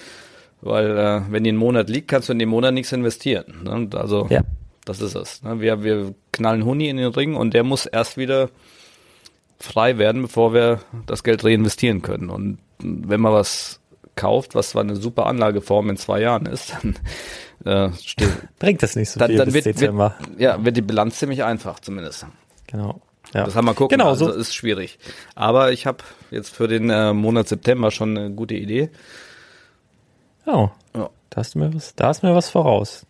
weil 0.62 0.98
äh, 0.98 1.22
wenn 1.30 1.44
die 1.44 1.50
einen 1.50 1.58
Monat 1.58 1.90
liegt, 1.90 2.08
kannst 2.08 2.30
du 2.30 2.34
in 2.34 2.40
dem 2.40 2.48
Monat 2.48 2.74
nichts 2.74 2.94
investieren. 2.94 3.64
Ne? 3.66 3.90
Also 4.00 4.28
ja. 4.30 4.44
das 4.86 5.02
ist 5.02 5.14
es. 5.14 5.44
Ne? 5.44 5.60
Wir, 5.60 5.84
wir 5.84 6.16
knallen 6.32 6.64
Huni 6.64 6.88
in 6.88 6.96
den 6.96 7.12
Ring 7.12 7.36
und 7.36 7.54
der 7.54 7.66
muss 7.66 7.86
erst 7.86 8.16
wieder 8.16 8.52
frei 9.60 9.98
werden, 9.98 10.22
bevor 10.22 10.54
wir 10.54 10.80
das 11.06 11.26
Geld 11.26 11.44
reinvestieren 11.44 12.02
können. 12.02 12.30
Und 12.30 12.60
wenn 12.80 13.20
man 13.20 13.34
was 13.34 13.82
kauft, 14.16 14.56
was 14.56 14.70
zwar 14.70 14.84
eine 14.84 14.96
super 14.96 15.26
Anlageform 15.26 15.90
in 15.90 15.98
zwei 15.98 16.22
Jahren 16.22 16.46
ist, 16.46 16.78
dann 16.82 16.96
äh, 17.66 17.90
bringt 18.60 18.84
das 18.84 18.96
nicht 18.96 19.10
so 19.10 19.20
dann, 19.20 19.30
viel 19.30 19.38
dann 19.38 19.54
wird, 19.54 19.66
wird, 19.66 20.14
ja, 20.38 20.64
wird 20.64 20.78
die 20.78 20.82
Bilanz 20.82 21.20
ziemlich 21.20 21.44
einfach 21.44 21.80
zumindest. 21.80 22.26
Genau. 22.68 23.02
Ja. 23.34 23.44
Das 23.44 23.56
haben 23.56 23.66
wir 23.66 23.74
gucken. 23.74 23.98
Genau, 23.98 24.10
also 24.10 24.32
so 24.32 24.32
ist 24.32 24.56
schwierig. 24.56 24.98
Aber 25.36 25.72
ich 25.72 25.86
habe 25.86 25.98
jetzt 26.32 26.50
für 26.56 26.68
den 26.68 26.90
äh, 26.90 27.14
Monat 27.14 27.48
September 27.48 27.92
schon 27.92 28.18
eine 28.18 28.32
gute 28.32 28.56
Idee. 28.56 28.90
Oh. 30.46 30.70
Ja. 30.96 31.10
Da 31.36 31.42
hast 31.42 31.56
du 31.56 31.60
mir 31.60 31.74
was, 31.74 31.94
da 31.96 32.08
hast 32.08 32.24
mir 32.24 32.34
was 32.34 32.50
voraus. 32.50 33.06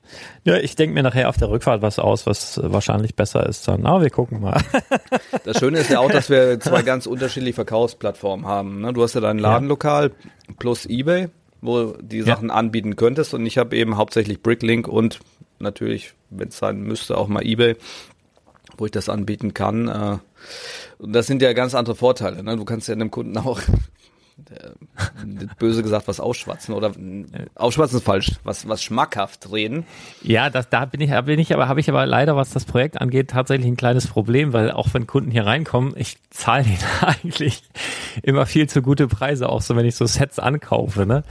Ja, 0.46 0.58
ich 0.58 0.76
denke 0.76 0.96
mir 0.96 1.04
nachher 1.04 1.30
auf 1.30 1.38
der 1.38 1.50
Rückfahrt 1.50 1.84
was 1.84 2.00
aus, 2.00 2.26
was 2.26 2.60
wahrscheinlich 2.64 3.16
besser 3.16 3.46
ist 3.46 3.68
dann. 3.68 3.86
Aber 3.86 4.02
wir 4.02 4.10
gucken 4.10 4.42
mal. 4.42 4.60
Das 5.44 5.60
Schöne 5.60 5.78
ist 5.78 5.92
ja 5.92 6.00
auch, 6.00 6.10
dass 6.10 6.32
wir 6.32 6.60
zwei 6.60 6.82
ganz 6.82 7.06
unterschiedliche 7.06 7.54
Verkaufsplattformen 7.54 8.48
haben. 8.48 8.82
Ne? 8.82 8.94
Du 8.94 9.04
hast 9.04 9.14
ja 9.14 9.22
dein 9.22 9.38
Ladenlokal 9.38 10.12
plus 10.58 10.88
Ebay, 10.88 11.30
wo 11.62 11.94
die 12.02 12.22
Sachen 12.22 12.50
ja. 12.50 12.56
anbieten 12.56 12.96
könntest. 12.96 13.34
Und 13.34 13.46
ich 13.46 13.58
habe 13.58 13.76
eben 13.76 13.98
hauptsächlich 13.98 14.42
Bricklink 14.42 14.88
und 14.88 15.20
natürlich, 15.60 16.14
wenn 16.30 16.50
es 16.50 16.58
sein 16.58 16.82
müsste, 16.82 17.18
auch 17.18 17.28
mal 17.28 17.46
Ebay, 17.46 17.76
wo 18.78 18.86
ich 18.86 18.92
das 18.92 19.10
anbieten 19.10 19.54
kann. 19.54 19.88
Äh, 19.88 20.18
und 20.98 21.14
das 21.14 21.28
sind 21.28 21.42
ja 21.42 21.54
ganz 21.54 21.76
andere 21.76 21.96
Vorteile. 21.96 22.44
Ne? 22.44 22.56
Du 22.58 22.66
kannst 22.66 22.88
ja 22.88 22.94
einem 22.94 23.12
Kunden 23.12 23.38
auch 23.38 23.60
böse 25.60 25.82
gesagt 25.82 26.08
was 26.08 26.20
ausschwatzen 26.20 26.76
oder 26.76 26.92
ausschwatzen 27.56 28.00
ist 28.00 28.06
falsch, 28.06 28.34
was 28.44 28.68
was 28.68 28.84
schmackhaft 28.84 29.52
reden. 29.52 29.86
Ja, 30.22 30.50
das 30.50 30.70
da 30.70 30.86
bin 30.86 31.00
ich, 31.02 31.10
da 31.10 31.22
bin 31.22 31.40
ich 31.40 31.54
aber 31.54 31.68
habe 31.68 31.80
ich 31.80 31.90
aber 31.90 32.06
leider 32.06 32.36
was 32.36 32.52
das 32.52 32.66
Projekt 32.66 33.00
angeht 33.00 33.30
tatsächlich 33.30 33.68
ein 33.68 33.78
kleines 33.78 34.08
Problem, 34.08 34.52
weil 34.52 34.72
auch 34.72 34.94
wenn 34.94 35.08
Kunden 35.08 35.32
hier 35.32 35.46
reinkommen, 35.46 35.94
ich 35.96 36.18
zahle 36.30 36.64
denen 36.66 36.78
eigentlich 37.02 37.64
immer 38.24 38.46
viel 38.46 38.68
zu 38.68 38.82
gute 38.82 39.08
Preise, 39.08 39.50
auch 39.50 39.62
so 39.62 39.76
wenn 39.76 39.86
ich 39.86 39.96
so 39.96 40.06
Sets 40.06 40.40
ankaufe, 40.40 41.06
ne? 41.06 41.24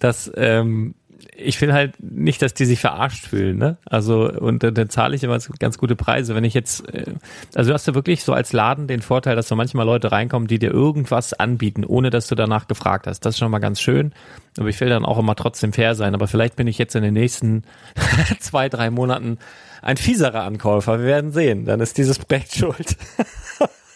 Das 0.00 0.30
ähm, 0.34 0.94
ich 1.40 1.60
will 1.60 1.72
halt 1.72 1.94
nicht, 2.02 2.42
dass 2.42 2.54
die 2.54 2.64
sich 2.64 2.80
verarscht 2.80 3.26
fühlen, 3.26 3.58
ne? 3.58 3.78
Also, 3.84 4.30
und 4.30 4.62
dann, 4.62 4.74
dann 4.74 4.88
zahle 4.88 5.16
ich 5.16 5.24
immer 5.24 5.38
ganz 5.58 5.78
gute 5.78 5.96
Preise. 5.96 6.34
Wenn 6.34 6.44
ich 6.44 6.54
jetzt, 6.54 6.88
äh, 6.92 7.14
also 7.54 7.70
du 7.70 7.74
hast 7.74 7.86
ja 7.86 7.94
wirklich 7.94 8.22
so 8.22 8.32
als 8.32 8.52
Laden 8.52 8.86
den 8.86 9.02
Vorteil, 9.02 9.36
dass 9.36 9.48
so 9.48 9.56
manchmal 9.56 9.86
Leute 9.86 10.12
reinkommen, 10.12 10.48
die 10.48 10.58
dir 10.58 10.70
irgendwas 10.70 11.32
anbieten, 11.34 11.84
ohne 11.84 12.10
dass 12.10 12.28
du 12.28 12.34
danach 12.34 12.68
gefragt 12.68 13.06
hast. 13.06 13.20
Das 13.20 13.34
ist 13.34 13.38
schon 13.38 13.50
mal 13.50 13.58
ganz 13.58 13.80
schön. 13.80 14.12
Aber 14.58 14.68
ich 14.68 14.80
will 14.80 14.88
dann 14.88 15.04
auch 15.04 15.18
immer 15.18 15.36
trotzdem 15.36 15.72
fair 15.72 15.94
sein. 15.94 16.14
Aber 16.14 16.28
vielleicht 16.28 16.56
bin 16.56 16.66
ich 16.66 16.78
jetzt 16.78 16.94
in 16.94 17.02
den 17.02 17.14
nächsten 17.14 17.62
zwei, 18.40 18.68
drei 18.68 18.90
Monaten 18.90 19.38
ein 19.82 19.96
fieserer 19.96 20.42
Ankäufer. 20.42 20.98
Wir 20.98 21.06
werden 21.06 21.32
sehen. 21.32 21.64
Dann 21.64 21.80
ist 21.80 21.98
dieses 21.98 22.18
Projekt 22.18 22.54
schuld. 22.56 22.96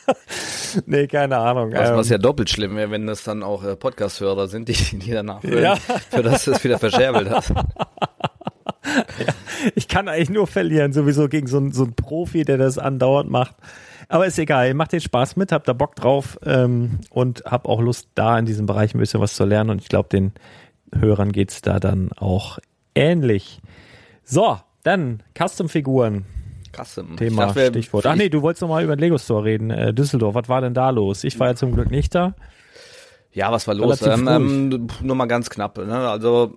nee, 0.87 1.07
keine 1.07 1.39
Ahnung. 1.39 1.73
Was, 1.73 1.91
was 1.91 2.09
ja 2.09 2.17
ähm, 2.17 2.23
doppelt 2.23 2.51
schlimm 2.51 2.77
wäre, 2.77 2.91
wenn 2.91 3.07
das 3.07 3.25
dann 3.25 3.43
auch 3.43 3.65
äh, 3.65 3.77
Podcast-Hörer 3.77 4.49
sind, 4.49 4.69
die, 4.69 4.75
die 4.99 5.11
danach 5.11 5.43
hören, 5.43 5.63
ja. 5.63 5.77
für 5.77 6.23
das 6.23 6.47
es 6.47 6.63
wieder 6.65 6.79
verscherbelt 6.79 7.31
hat. 7.31 7.49
ja, 9.19 9.35
ich 9.75 9.89
kann 9.89 10.09
eigentlich 10.09 10.31
nur 10.31 10.47
verlieren, 10.47 10.93
sowieso 10.93 11.29
gegen 11.29 11.47
so, 11.47 11.71
so 11.71 11.85
einen 11.85 11.95
Profi, 11.95 12.45
der 12.45 12.59
das 12.59 12.79
andauernd 12.79 13.31
macht. 13.31 13.57
Aber 14.09 14.27
ist 14.27 14.39
egal, 14.39 14.75
macht 14.75 14.93
den 14.93 15.01
Spaß 15.01 15.37
mit, 15.37 15.53
habt 15.53 15.67
da 15.67 15.73
Bock 15.73 15.97
drauf 15.97 16.39
ähm, 16.45 17.01
und 17.11 17.45
hab 17.47 17.67
auch 17.67 17.81
Lust, 17.81 18.09
da 18.15 18.39
in 18.39 18.45
diesem 18.45 18.67
Bereich 18.67 18.95
ein 18.95 18.99
bisschen 18.99 19.21
was 19.21 19.35
zu 19.35 19.45
lernen. 19.45 19.71
Und 19.71 19.81
ich 19.81 19.89
glaube, 19.89 20.09
den 20.11 20.33
Hörern 20.95 21.33
geht's 21.33 21.63
da 21.63 21.81
dann 21.81 22.13
auch 22.13 22.59
ähnlich. 22.95 23.61
So, 24.23 24.59
dann 24.83 25.23
Custom-Figuren. 25.37 26.27
Custom. 26.75 27.17
Thema, 27.17 27.47
dachte, 27.47 27.69
Stichwort. 27.69 28.07
Ach 28.07 28.17
nee, 28.17 28.29
du 28.29 28.43
wolltest 28.43 28.63
noch 28.63 28.69
mal 28.69 28.83
über 28.83 28.97
den 28.97 29.01
Lego 29.01 29.19
Store 29.19 29.45
reden. 29.45 29.71
Äh, 29.71 29.95
Düsseldorf, 29.95 30.35
was 30.35 30.49
war 30.49 30.61
denn 30.61 30.75
da 30.75 30.91
los? 30.91 31.25
Ich 31.25 31.39
war 31.39 31.49
ja 31.49 31.55
zum 31.55 31.73
Glück 31.73 31.91
nicht 31.91 32.15
da. 32.15 32.35
Ja, 33.33 33.51
was 33.51 33.67
war 33.67 33.75
los? 33.75 34.01
Ähm, 34.03 34.29
ähm, 34.29 34.87
nur 35.03 35.17
mal 35.17 35.27
ganz 35.27 35.51
knapp. 35.51 35.79
Ne? 35.79 36.09
Also 36.09 36.57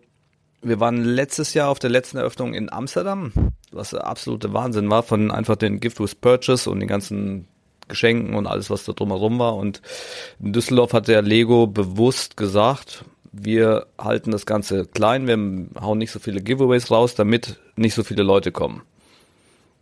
wir 0.62 0.80
waren 0.80 1.03
letztes 1.03 1.53
Jahr 1.53 1.69
auf 1.69 1.80
der 1.80 1.89
letzten 1.89 2.17
Eröffnung 2.17 2.53
in 2.53 2.71
Amsterdam, 2.71 3.32
was 3.71 3.93
absolute 3.93 4.53
Wahnsinn 4.53 4.89
war, 4.89 5.03
von 5.03 5.32
einfach 5.32 5.56
den 5.56 5.80
Gift 5.80 5.99
with 5.99 6.15
Purchase 6.15 6.69
und 6.69 6.80
den 6.80 6.88
ganzen 6.88 7.47
Geschenken 7.88 8.36
und 8.36 8.47
alles, 8.47 8.69
was 8.69 8.86
da 8.86 8.93
drumherum 8.93 9.39
war. 9.39 9.56
Und 9.56 9.82
in 10.39 10.53
Düsseldorf 10.53 10.93
hat 10.93 11.08
der 11.08 11.21
Lego 11.21 11.67
bewusst 11.67 12.38
gesagt, 12.38 13.06
wir 13.32 13.88
halten 13.97 14.32
das 14.32 14.45
Ganze 14.45 14.86
klein, 14.86 15.27
wir 15.27 15.82
hauen 15.82 15.97
nicht 15.97 16.12
so 16.12 16.19
viele 16.19 16.41
Giveaways 16.41 16.91
raus, 16.91 17.15
damit 17.15 17.60
nicht 17.75 17.93
so 17.93 18.03
viele 18.03 18.23
Leute 18.23 18.51
kommen 18.51 18.82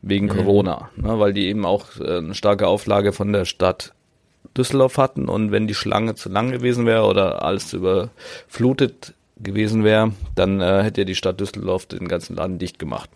wegen 0.05 0.27
mhm. 0.27 0.37
Corona, 0.37 0.89
ne, 0.95 1.19
weil 1.19 1.33
die 1.33 1.47
eben 1.47 1.65
auch 1.65 1.99
äh, 1.99 2.19
eine 2.19 2.35
starke 2.35 2.67
Auflage 2.67 3.11
von 3.11 3.33
der 3.33 3.45
Stadt 3.45 3.93
Düsseldorf 4.55 4.97
hatten 4.97 5.27
und 5.27 5.51
wenn 5.51 5.67
die 5.67 5.73
Schlange 5.73 6.15
zu 6.15 6.29
lang 6.29 6.51
gewesen 6.51 6.85
wäre 6.85 7.05
oder 7.05 7.43
alles 7.43 7.73
überflutet 7.73 9.13
gewesen 9.37 9.83
wäre, 9.83 10.13
dann 10.35 10.61
äh, 10.61 10.83
hätte 10.83 11.01
ja 11.01 11.05
die 11.05 11.15
Stadt 11.15 11.41
Düsseldorf 11.41 11.87
den 11.87 12.07
ganzen 12.07 12.35
Laden 12.35 12.59
dicht 12.59 12.79
gemacht. 12.79 13.09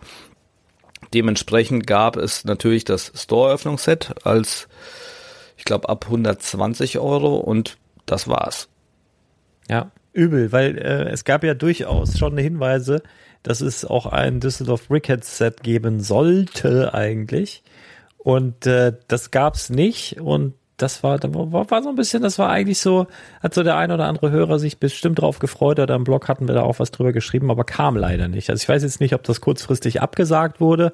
Dementsprechend 1.13 1.87
gab 1.87 2.17
es 2.17 2.43
natürlich 2.43 2.83
das 2.83 3.13
Store-Öffnungsset 3.15 4.25
als, 4.25 4.67
ich 5.57 5.63
glaube, 5.63 5.87
ab 5.87 6.05
120 6.05 6.99
Euro 6.99 7.37
und 7.37 7.77
das 8.05 8.27
war's. 8.27 8.67
Ja, 9.69 9.91
übel, 10.11 10.51
weil 10.51 10.77
äh, 10.77 11.09
es 11.09 11.23
gab 11.23 11.43
ja 11.43 11.53
durchaus 11.53 12.17
schon 12.17 12.37
Hinweise, 12.37 13.01
dass 13.43 13.61
es 13.61 13.85
auch 13.85 14.05
ein 14.05 14.39
Düsseldorf 14.39 14.87
Brickhead 14.87 15.23
Set 15.23 15.63
geben 15.63 15.99
sollte 16.01 16.93
eigentlich. 16.93 17.63
Und 18.17 18.65
äh, 18.65 18.93
das 19.07 19.31
gab's 19.31 19.69
nicht. 19.69 20.19
Und 20.19 20.53
das 20.81 21.03
war, 21.03 21.19
war, 21.21 21.69
war 21.69 21.83
so 21.83 21.89
ein 21.89 21.95
bisschen, 21.95 22.21
das 22.21 22.39
war 22.39 22.49
eigentlich 22.49 22.79
so, 22.79 23.07
hat 23.41 23.53
so 23.53 23.63
der 23.63 23.77
ein 23.77 23.91
oder 23.91 24.05
andere 24.05 24.31
Hörer 24.31 24.59
sich 24.59 24.79
bestimmt 24.79 25.19
drauf 25.19 25.39
gefreut 25.39 25.79
oder 25.79 25.95
im 25.95 26.03
Blog 26.03 26.27
hatten 26.27 26.47
wir 26.47 26.55
da 26.55 26.63
auch 26.63 26.79
was 26.79 26.91
drüber 26.91 27.11
geschrieben, 27.11 27.51
aber 27.51 27.63
kam 27.63 27.97
leider 27.97 28.27
nicht. 28.27 28.49
Also 28.49 28.61
ich 28.61 28.69
weiß 28.69 28.83
jetzt 28.83 29.01
nicht, 29.01 29.13
ob 29.13 29.23
das 29.23 29.41
kurzfristig 29.41 30.01
abgesagt 30.01 30.61
wurde 30.61 30.93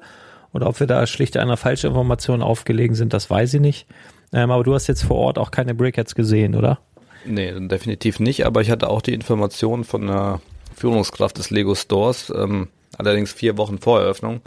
oder 0.52 0.68
ob 0.68 0.80
wir 0.80 0.86
da 0.86 1.06
schlicht 1.06 1.36
einer 1.36 1.56
falschen 1.56 1.88
Information 1.88 2.42
aufgelegen 2.42 2.96
sind, 2.96 3.12
das 3.12 3.30
weiß 3.30 3.54
ich 3.54 3.60
nicht. 3.60 3.86
Ähm, 4.32 4.50
aber 4.50 4.64
du 4.64 4.74
hast 4.74 4.88
jetzt 4.88 5.04
vor 5.04 5.18
Ort 5.18 5.38
auch 5.38 5.50
keine 5.50 5.74
Brickheads 5.74 6.14
gesehen, 6.14 6.56
oder? 6.56 6.80
Nee, 7.24 7.52
definitiv 7.68 8.20
nicht, 8.20 8.44
aber 8.44 8.60
ich 8.60 8.70
hatte 8.70 8.88
auch 8.88 9.02
die 9.02 9.14
Information 9.14 9.84
von 9.84 10.06
der 10.06 10.40
Führungskraft 10.76 11.38
des 11.38 11.50
Lego 11.50 11.74
Stores, 11.74 12.32
ähm, 12.36 12.68
allerdings 12.98 13.32
vier 13.32 13.56
Wochen 13.56 13.78
vor 13.78 14.00
Eröffnung, 14.00 14.42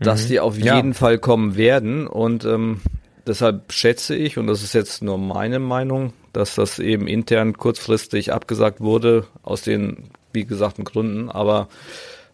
dass 0.00 0.24
mhm. 0.24 0.28
die 0.28 0.40
auf 0.40 0.58
ja. 0.58 0.76
jeden 0.76 0.94
Fall 0.94 1.18
kommen 1.18 1.56
werden 1.56 2.06
und 2.06 2.44
ähm, 2.44 2.80
deshalb 3.26 3.72
schätze 3.72 4.16
ich, 4.16 4.38
und 4.38 4.46
das 4.46 4.62
ist 4.62 4.72
jetzt 4.72 5.02
nur 5.02 5.18
meine 5.18 5.58
Meinung, 5.58 6.14
dass 6.32 6.54
das 6.54 6.78
eben 6.78 7.06
intern 7.06 7.56
kurzfristig 7.58 8.32
abgesagt 8.32 8.80
wurde, 8.80 9.26
aus 9.42 9.60
den, 9.60 10.04
wie 10.32 10.46
gesagten 10.46 10.84
Gründen, 10.84 11.30
aber 11.30 11.68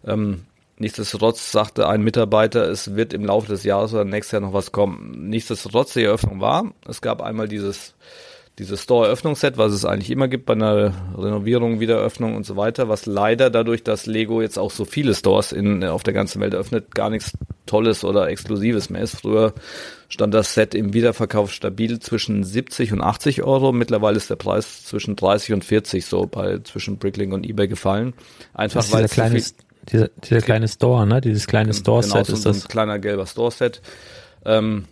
ähm, 0.07 0.45
nichtsdestotrotz 0.77 1.51
sagte 1.51 1.89
ein 1.89 2.01
Mitarbeiter, 2.01 2.69
es 2.69 2.95
wird 2.95 3.13
im 3.13 3.25
Laufe 3.25 3.47
des 3.47 3.65
Jahres 3.65 3.93
oder 3.93 4.05
nächstes 4.05 4.31
Jahr 4.31 4.41
noch 4.41 4.53
was 4.53 4.71
kommen. 4.71 5.27
Nichtsdestotrotz 5.29 5.91
die 5.93 6.05
Eröffnung 6.05 6.39
war, 6.39 6.71
es 6.87 7.01
gab 7.01 7.21
einmal 7.21 7.49
dieses 7.49 7.95
dieses 8.59 8.83
Store-Eröffnungsset, 8.83 9.57
was 9.57 9.71
es 9.71 9.85
eigentlich 9.85 10.11
immer 10.11 10.27
gibt 10.27 10.45
bei 10.45 10.53
einer 10.53 10.93
Renovierung, 11.17 11.79
Wiedereröffnung 11.79 12.35
und 12.35 12.45
so 12.45 12.57
weiter, 12.57 12.89
was 12.89 13.05
leider 13.05 13.49
dadurch, 13.49 13.83
dass 13.83 14.05
Lego 14.05 14.41
jetzt 14.41 14.59
auch 14.59 14.69
so 14.69 14.83
viele 14.83 15.15
Stores 15.15 15.53
in, 15.53 15.83
auf 15.85 16.03
der 16.03 16.13
ganzen 16.13 16.41
Welt 16.41 16.53
öffnet, 16.53 16.93
gar 16.93 17.09
nichts 17.09 17.31
Tolles 17.65 18.03
oder 18.03 18.27
Exklusives 18.27 18.89
mehr 18.89 19.01
ist. 19.01 19.21
Früher 19.21 19.53
stand 20.09 20.33
das 20.33 20.53
Set 20.53 20.75
im 20.75 20.93
Wiederverkauf 20.93 21.53
stabil 21.53 21.99
zwischen 21.99 22.43
70 22.43 22.91
und 22.91 23.01
80 23.01 23.43
Euro. 23.43 23.71
Mittlerweile 23.71 24.17
ist 24.17 24.29
der 24.29 24.35
Preis 24.35 24.83
zwischen 24.83 25.15
30 25.15 25.53
und 25.53 25.63
40 25.63 26.05
so 26.05 26.25
bei 26.25 26.59
zwischen 26.59 26.97
Bricklink 26.97 27.31
und 27.33 27.47
eBay 27.47 27.69
gefallen. 27.69 28.13
Einfach 28.53 28.83
weil 28.91 29.03
dieser 29.03 29.13
kleine, 29.13 29.43
dieser, 29.89 30.09
dieser 30.09 30.41
kleine 30.41 30.67
Store, 30.67 31.07
ne? 31.07 31.21
Dieses 31.21 31.47
kleine 31.47 31.69
genau, 31.69 31.79
Store-Set 31.79 32.11
genau, 32.11 32.25
so, 32.25 32.33
ist 32.33 32.45
das. 32.45 32.65
ein 32.65 32.67
kleiner 32.67 32.99
gelber 32.99 33.25
Store-Set. 33.25 33.81
Ähm, 34.45 34.85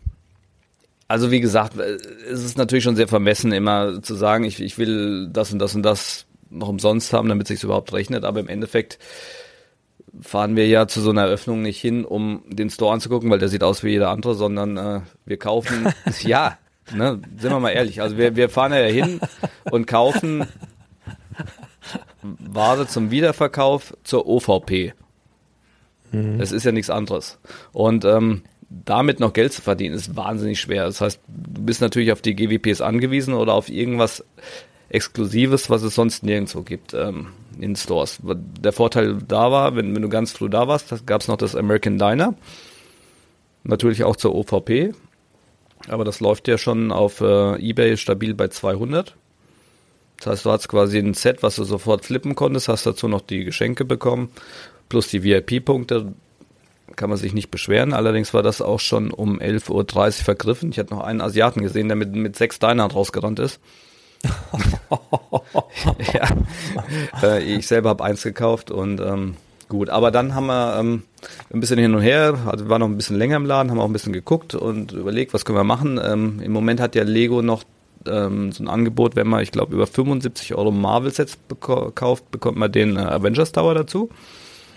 also 1.07 1.31
wie 1.31 1.39
gesagt, 1.39 1.77
äh, 1.77 1.97
es 2.29 2.43
ist 2.43 2.57
natürlich 2.57 2.83
schon 2.83 2.95
sehr 2.95 3.07
vermessen, 3.07 3.51
immer 3.51 4.01
zu 4.01 4.15
sagen, 4.15 4.43
ich, 4.43 4.61
ich 4.61 4.77
will 4.77 5.29
das 5.31 5.51
und 5.53 5.59
das 5.59 5.75
und 5.75 5.83
das 5.83 6.25
noch 6.49 6.69
umsonst 6.69 7.13
haben, 7.13 7.29
damit 7.29 7.47
sich 7.47 7.63
überhaupt 7.63 7.93
rechnet. 7.93 8.23
Aber 8.23 8.39
im 8.39 8.47
Endeffekt 8.47 8.99
fahren 10.21 10.55
wir 10.55 10.67
ja 10.67 10.87
zu 10.87 11.01
so 11.01 11.11
einer 11.11 11.23
Eröffnung 11.23 11.61
nicht 11.61 11.79
hin, 11.79 12.05
um 12.05 12.43
den 12.47 12.69
Store 12.69 12.93
anzugucken, 12.93 13.29
weil 13.29 13.39
der 13.39 13.49
sieht 13.49 13.63
aus 13.63 13.83
wie 13.83 13.89
jeder 13.89 14.09
andere, 14.09 14.35
sondern 14.35 14.77
äh, 14.77 15.01
wir 15.25 15.37
kaufen, 15.37 15.93
ja, 16.21 16.57
ne, 16.93 17.21
sind 17.37 17.51
wir 17.51 17.59
mal 17.59 17.71
ehrlich, 17.71 18.01
also 18.01 18.17
wir, 18.17 18.35
wir 18.35 18.49
fahren 18.49 18.73
ja 18.73 18.79
hin 18.79 19.19
und 19.69 19.85
kaufen 19.87 20.45
Ware 22.21 22.87
zum 22.87 23.11
Wiederverkauf 23.11 23.95
zur 24.03 24.27
OVP. 24.27 24.93
Mhm. 26.11 26.39
Es 26.39 26.51
ist 26.51 26.63
ja 26.63 26.71
nichts 26.71 26.89
anderes. 26.89 27.39
Und 27.73 28.05
ähm, 28.05 28.43
damit 28.69 29.19
noch 29.19 29.33
Geld 29.33 29.53
zu 29.53 29.61
verdienen, 29.61 29.95
ist 29.95 30.15
wahnsinnig 30.15 30.59
schwer. 30.59 30.85
Das 30.85 31.01
heißt, 31.01 31.19
du 31.27 31.61
bist 31.61 31.81
natürlich 31.81 32.11
auf 32.11 32.21
die 32.21 32.35
GWPs 32.35 32.81
angewiesen 32.81 33.33
oder 33.33 33.53
auf 33.53 33.69
irgendwas 33.69 34.23
Exklusives, 34.89 35.69
was 35.69 35.83
es 35.83 35.95
sonst 35.95 36.23
nirgendwo 36.23 36.61
gibt 36.61 36.93
ähm, 36.93 37.27
in 37.59 37.75
Stores. 37.75 38.19
Der 38.23 38.71
Vorteil 38.71 39.17
da 39.27 39.51
war, 39.51 39.75
wenn, 39.75 39.93
wenn 39.95 40.01
du 40.01 40.09
ganz 40.09 40.31
früh 40.31 40.49
da 40.49 40.67
warst, 40.67 41.05
gab 41.05 41.21
es 41.21 41.27
noch 41.27 41.37
das 41.37 41.55
American 41.55 41.97
Diner. 41.97 42.35
Natürlich 43.63 44.03
auch 44.03 44.15
zur 44.15 44.35
OVP. 44.35 44.93
Aber 45.87 46.03
das 46.03 46.19
läuft 46.19 46.47
ja 46.47 46.57
schon 46.57 46.91
auf 46.91 47.21
äh, 47.21 47.55
Ebay 47.61 47.97
stabil 47.97 48.33
bei 48.33 48.47
200. 48.47 49.15
Das 50.17 50.27
heißt, 50.27 50.45
du 50.45 50.51
hast 50.51 50.67
quasi 50.67 50.97
ein 50.97 51.13
Set, 51.13 51.43
was 51.43 51.57
du 51.57 51.63
sofort 51.63 52.05
flippen 52.05 52.35
konntest, 52.35 52.67
hast 52.67 52.85
dazu 52.85 53.07
noch 53.07 53.21
die 53.21 53.43
Geschenke 53.43 53.85
bekommen, 53.85 54.29
plus 54.89 55.07
die 55.09 55.23
VIP-Punkte 55.23 56.13
kann 56.95 57.09
man 57.09 57.17
sich 57.17 57.33
nicht 57.33 57.51
beschweren. 57.51 57.93
Allerdings 57.93 58.33
war 58.33 58.43
das 58.43 58.61
auch 58.61 58.79
schon 58.79 59.11
um 59.11 59.39
11.30 59.39 59.71
Uhr 59.71 60.11
vergriffen. 60.11 60.71
Ich 60.71 60.79
hatte 60.79 60.93
noch 60.93 61.03
einen 61.03 61.21
Asiaten 61.21 61.61
gesehen, 61.61 61.87
der 61.87 61.97
mit, 61.97 62.15
mit 62.15 62.35
sechs 62.35 62.59
Dinern 62.59 62.91
rausgerannt 62.91 63.39
ist. 63.39 63.59
ja. 66.13 66.27
Äh, 67.21 67.43
ich 67.43 67.67
selber 67.67 67.89
habe 67.89 68.03
eins 68.03 68.23
gekauft 68.23 68.71
und 68.71 68.99
ähm, 68.99 69.35
gut. 69.69 69.89
Aber 69.89 70.11
dann 70.11 70.33
haben 70.33 70.47
wir 70.47 70.77
ähm, 70.79 71.03
ein 71.53 71.59
bisschen 71.59 71.79
hin 71.79 71.93
und 71.93 72.01
her, 72.01 72.37
also 72.45 72.65
wir 72.65 72.69
waren 72.69 72.79
noch 72.79 72.87
ein 72.87 72.97
bisschen 72.97 73.17
länger 73.17 73.35
im 73.37 73.45
Laden, 73.45 73.69
haben 73.69 73.79
auch 73.79 73.85
ein 73.85 73.93
bisschen 73.93 74.13
geguckt 74.13 74.55
und 74.55 74.91
überlegt, 74.91 75.33
was 75.33 75.45
können 75.45 75.57
wir 75.57 75.63
machen. 75.63 75.99
Ähm, 76.03 76.39
Im 76.41 76.51
Moment 76.51 76.79
hat 76.79 76.95
ja 76.95 77.03
Lego 77.03 77.41
noch 77.41 77.63
ähm, 78.07 78.51
so 78.51 78.63
ein 78.63 78.67
Angebot, 78.67 79.15
wenn 79.15 79.27
man, 79.27 79.41
ich 79.41 79.51
glaube, 79.51 79.73
über 79.73 79.87
75 79.87 80.55
Euro 80.55 80.71
Marvel-Sets 80.71 81.37
kauft, 81.95 82.31
bekommt 82.31 82.57
man 82.57 82.71
den 82.71 82.95
äh, 82.95 83.01
Avengers 83.01 83.51
Tower 83.51 83.75
dazu. 83.75 84.09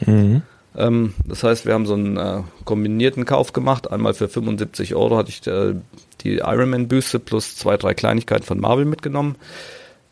Mhm. 0.04 0.42
Ähm, 0.76 1.14
das 1.26 1.42
heißt, 1.42 1.66
wir 1.66 1.74
haben 1.74 1.86
so 1.86 1.94
einen 1.94 2.16
äh, 2.16 2.42
kombinierten 2.64 3.24
Kauf 3.24 3.52
gemacht. 3.52 3.90
Einmal 3.90 4.14
für 4.14 4.28
75 4.28 4.94
Euro 4.94 5.16
hatte 5.16 5.30
ich 5.30 5.46
äh, 5.46 5.74
die 6.22 6.36
Ironman-Büste 6.38 7.18
plus 7.18 7.56
zwei, 7.56 7.76
drei 7.76 7.94
Kleinigkeiten 7.94 8.44
von 8.44 8.60
Marvel 8.60 8.84
mitgenommen. 8.84 9.36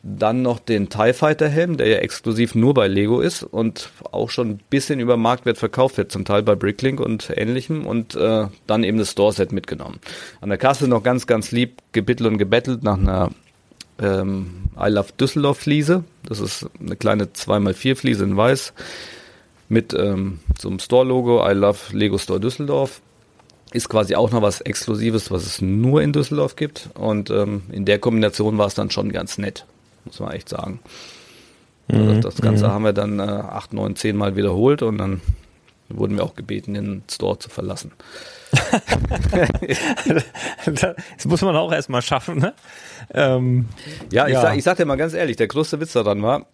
Dann 0.03 0.43
noch 0.43 0.61
den 0.61 0.89
TIE 0.89 1.13
Fighter 1.13 1.49
Helm, 1.49 1.77
der 1.77 1.89
ja 1.89 1.99
exklusiv 1.99 2.55
nur 2.55 2.73
bei 2.73 2.87
Lego 2.87 3.21
ist 3.21 3.43
und 3.43 3.91
auch 4.13 4.31
schon 4.31 4.51
ein 4.51 4.61
bisschen 4.71 5.01
über 5.01 5.17
Marktwert 5.17 5.59
verkauft 5.59 5.97
wird, 5.97 6.13
zum 6.13 6.25
Teil 6.25 6.43
bei 6.43 6.55
Bricklink 6.55 7.01
und 7.01 7.31
ähnlichem 7.37 7.85
und 7.85 8.15
äh, 8.15 8.47
dann 8.67 8.85
eben 8.85 8.99
das 8.99 9.11
Store-Set 9.11 9.53
mitgenommen. 9.53 9.99
An 10.41 10.51
der 10.51 10.59
Kasse 10.59 10.87
noch 10.87 11.03
ganz, 11.03 11.27
ganz 11.27 11.51
lieb 11.51 11.83
gebittelt 11.93 12.31
und 12.31 12.39
gebettelt 12.39 12.85
nach 12.85 12.97
einer 12.97 13.31
ähm, 14.01 14.71
I 14.81 14.89
Love 14.89 15.09
Düsseldorf 15.21 15.59
Fliese. 15.59 16.05
Das 16.25 16.39
ist 16.39 16.67
eine 16.81 16.95
kleine 16.95 17.25
2x4 17.25 17.97
Fliese 17.97 18.25
in 18.25 18.37
weiß 18.37 18.73
mit 19.69 19.95
ähm, 19.95 20.41
so 20.59 20.69
einem 20.69 20.79
Store-Logo, 20.79 21.49
I 21.49 21.53
love 21.53 21.79
Lego 21.93 22.19
Store 22.19 22.41
Düsseldorf. 22.41 23.01
Ist 23.73 23.91
quasi 23.91 24.15
auch 24.15 24.31
noch 24.31 24.41
was 24.41 24.63
Exklusives, 24.63 25.31
was 25.31 25.45
es 25.45 25.61
nur 25.61 26.01
in 26.01 26.15
Düsseldorf 26.15 26.57
gibt. 26.57 26.89
Und 26.95 27.29
ähm, 27.31 27.63
in 27.71 27.85
der 27.85 27.99
Kombination 27.99 28.57
war 28.57 28.67
es 28.67 28.75
dann 28.75 28.91
schon 28.91 29.13
ganz 29.13 29.37
nett, 29.37 29.67
muss 30.07 30.21
man 30.21 30.33
echt 30.33 30.49
sagen. 30.49 30.81
Also 31.89 32.05
mhm. 32.05 32.21
Das 32.23 32.37
Ganze 32.37 32.67
mhm. 32.67 32.73
haben 32.73 32.85
wir 32.85 32.93
dann 32.95 33.19
äh, 33.19 33.23
acht, 33.23 33.75
neun, 33.75 33.95
zehn 33.97 34.17
Mal 34.17 34.37
wiederholt 34.37 34.83
und 34.83 34.99
dann 34.99 35.21
wurden 35.91 36.17
wir 36.17 36.25
auch 36.25 36.35
gebeten, 36.35 36.75
den 36.75 37.03
Store 37.11 37.39
zu 37.39 37.49
verlassen. 37.49 37.93
das 40.65 41.25
muss 41.25 41.41
man 41.43 41.57
auch 41.57 41.73
erstmal 41.73 42.03
schaffen, 42.03 42.39
ne? 42.39 42.55
Ähm, 43.13 43.69
ja, 44.11 44.27
ich, 44.27 44.35
ja. 44.35 44.43
Sag, 44.43 44.57
ich 44.57 44.65
sag 44.65 44.77
dir 44.77 44.85
mal 44.85 44.97
ganz 44.97 45.15
ehrlich, 45.15 45.37
der 45.37 45.49
größte 45.49 45.81
Witz 45.81 45.93
daran 45.93 46.23
war, 46.23 46.47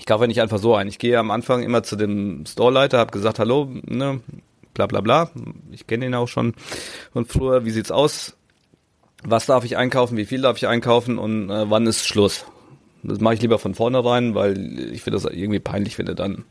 ich 0.00 0.06
kaufe 0.06 0.26
nicht 0.26 0.40
einfach 0.40 0.58
so 0.58 0.74
ein. 0.74 0.88
Ich 0.88 0.98
gehe 0.98 1.18
am 1.18 1.30
Anfang 1.30 1.62
immer 1.62 1.82
zu 1.82 1.94
dem 1.94 2.46
Storeleiter, 2.46 2.98
habe 2.98 3.12
gesagt, 3.12 3.38
hallo, 3.38 3.68
ne, 3.84 4.20
bla 4.72 4.86
bla 4.86 5.02
bla. 5.02 5.30
Ich 5.70 5.86
kenne 5.86 6.06
ihn 6.06 6.14
auch 6.14 6.26
schon 6.26 6.54
von 7.12 7.26
früher. 7.26 7.66
Wie 7.66 7.70
sieht's 7.70 7.90
aus? 7.90 8.34
Was 9.22 9.44
darf 9.44 9.62
ich 9.62 9.76
einkaufen? 9.76 10.16
Wie 10.16 10.24
viel 10.24 10.40
darf 10.40 10.56
ich 10.56 10.66
einkaufen? 10.66 11.18
Und 11.18 11.50
äh, 11.50 11.68
wann 11.68 11.86
ist 11.86 12.06
Schluss? 12.06 12.46
Das 13.02 13.20
mache 13.20 13.34
ich 13.34 13.42
lieber 13.42 13.58
von 13.58 13.74
vornherein, 13.74 14.34
weil 14.34 14.90
ich 14.90 15.02
finde 15.02 15.20
das 15.20 15.30
irgendwie 15.30 15.60
peinlich, 15.60 15.98
wenn 15.98 16.06
du 16.06 16.14
dann 16.14 16.46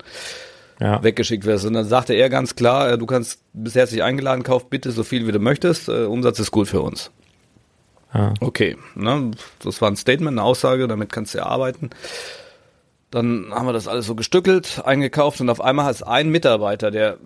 ja. 0.80 1.02
weggeschickt 1.02 1.46
wirst. 1.46 1.66
Und 1.66 1.74
dann 1.74 1.86
sagte 1.86 2.14
er 2.14 2.30
ganz 2.30 2.56
klar, 2.56 2.92
äh, 2.92 2.98
du 3.00 3.08
kannst 3.08 3.42
bis 3.54 3.74
herzlich 3.74 4.04
eingeladen, 4.04 4.44
kauf 4.44 4.70
bitte 4.70 4.92
so 4.92 5.04
viel 5.04 5.26
wie 5.26 5.32
du 5.32 5.40
möchtest. 5.40 5.90
Äh, 5.90 6.04
Umsatz 6.04 6.38
ist 6.38 6.52
gut 6.52 6.68
für 6.68 6.82
uns. 6.82 7.10
Ja. 8.14 8.32
Okay, 8.42 8.78
ne? 8.94 9.32
das 9.64 9.82
war 9.82 9.90
ein 9.90 9.96
Statement, 9.96 10.38
eine 10.38 10.44
Aussage, 10.44 10.88
damit 10.88 11.12
kannst 11.12 11.34
du 11.34 11.40
ja 11.40 11.46
arbeiten. 11.48 11.90
Dann 13.12 13.48
haben 13.52 13.66
wir 13.66 13.74
das 13.74 13.88
alles 13.88 14.06
so 14.06 14.16
gestückelt, 14.16 14.82
eingekauft 14.86 15.42
und 15.42 15.50
auf 15.50 15.62
einmal 15.62 15.86
hat 15.86 15.96
es 15.96 16.04
ein 16.04 16.30
Mitarbeiter, 16.30 16.92
der, 16.92 17.18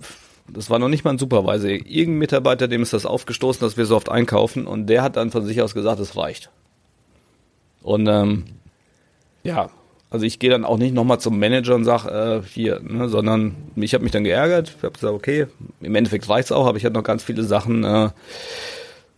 das 0.48 0.69
war 0.69 0.80
noch 0.80 0.88
nicht 0.88 1.04
mal 1.04 1.12
ein 1.12 1.17
Supervisor, 1.17 1.69
irgendein 1.69 2.19
Mitarbeiter, 2.19 2.67
dem 2.67 2.82
ist 2.82 2.93
das 2.93 3.06
aufgestoßen, 3.06 3.60
dass 3.60 3.76
wir 3.76 3.86
so 3.86 3.96
oft 3.98 4.10
einkaufen 4.10 4.65
und 4.65 4.88
der 4.88 5.04
hat 5.04 5.17
dann 5.17 5.32
von 5.32 5.46
sich 5.46 5.62
aus 5.62 5.74
gesagt, 5.74 6.00
es 6.00 6.15
reicht. 6.15 6.50
Und 7.82 8.08
ähm, 8.08 8.46
ja, 9.43 9.69
also 10.10 10.26
ich 10.28 10.39
gehe 10.39 10.52
dann 10.52 10.63
auch 10.63 10.78
nicht 10.78 10.93
nochmal 10.93 11.19
zum 11.19 11.39
Manager 11.39 11.76
und 11.76 11.86
sag 11.86 12.06
äh, 12.06 12.43
hier, 12.43 12.80
ne, 12.82 13.10
sondern 13.10 13.56
ich 13.76 13.96
habe 13.96 14.04
mich 14.04 14.12
dann 14.12 14.24
geärgert. 14.24 14.76
Ich 14.78 14.84
habe 14.84 14.93
gesagt, 14.93 15.13
okay, 15.13 15.48
im 15.82 15.96
Endeffekt 15.96 16.30
reicht's 16.30 16.52
auch, 16.52 16.67
aber 16.67 16.78
ich 16.78 16.86
hatte 16.86 16.93
noch 16.93 17.04
ganz 17.04 17.24
viele 17.24 17.43
Sachen 17.43 17.84
äh, 17.84 18.10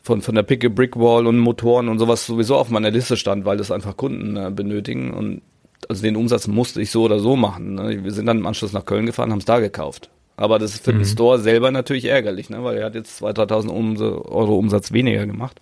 von 0.01 0.21
von 0.21 0.36
der 0.36 0.43
Picke 0.43 0.69
Brick 0.69 0.95
Wall 0.95 1.28
und 1.28 1.38
Motoren 1.38 1.89
und 1.89 1.99
sowas 1.99 2.25
sowieso 2.25 2.56
auf 2.56 2.69
meiner 2.69 2.91
Liste 2.91 3.17
stand, 3.17 3.43
weil 3.43 3.58
das 3.58 3.71
einfach 3.71 3.97
Kunden 3.97 4.38
äh, 4.38 4.51
benötigen 4.51 5.13
und 5.13 5.41
also 5.89 6.02
den 6.02 6.15
Umsatz 6.15 6.48
musste 6.48 6.82
ich 6.82 6.91
so 6.91 7.04
oder 7.04 7.19
so 7.19 7.36
machen. 7.36 7.76
Ne? 7.76 8.04
Wir 8.04 8.12
sind 8.12 8.26
dann 8.26 8.38
im 8.38 8.45
Anschluss 8.45 8.74
nach 8.74 8.86
Köln 8.86 9.06
gefahren, 9.06 9.32
haben 9.32 9.39
es 9.39 9.45
da 9.45 9.60
gekauft. 9.60 10.10
Aber 10.38 10.60
das 10.60 10.74
ist 10.74 10.84
für 10.84 10.93
mhm. 10.93 11.00
den 11.00 11.06
Store 11.06 11.39
selber 11.39 11.71
natürlich 11.71 12.06
ärgerlich, 12.06 12.50
ne? 12.50 12.63
weil 12.63 12.78
er 12.78 12.86
hat 12.86 12.95
jetzt 12.95 13.21
2.000, 13.21 13.67
3.000 13.67 14.26
Euro 14.26 14.58
Umsatz 14.58 14.91
weniger 14.91 15.26
gemacht. 15.26 15.60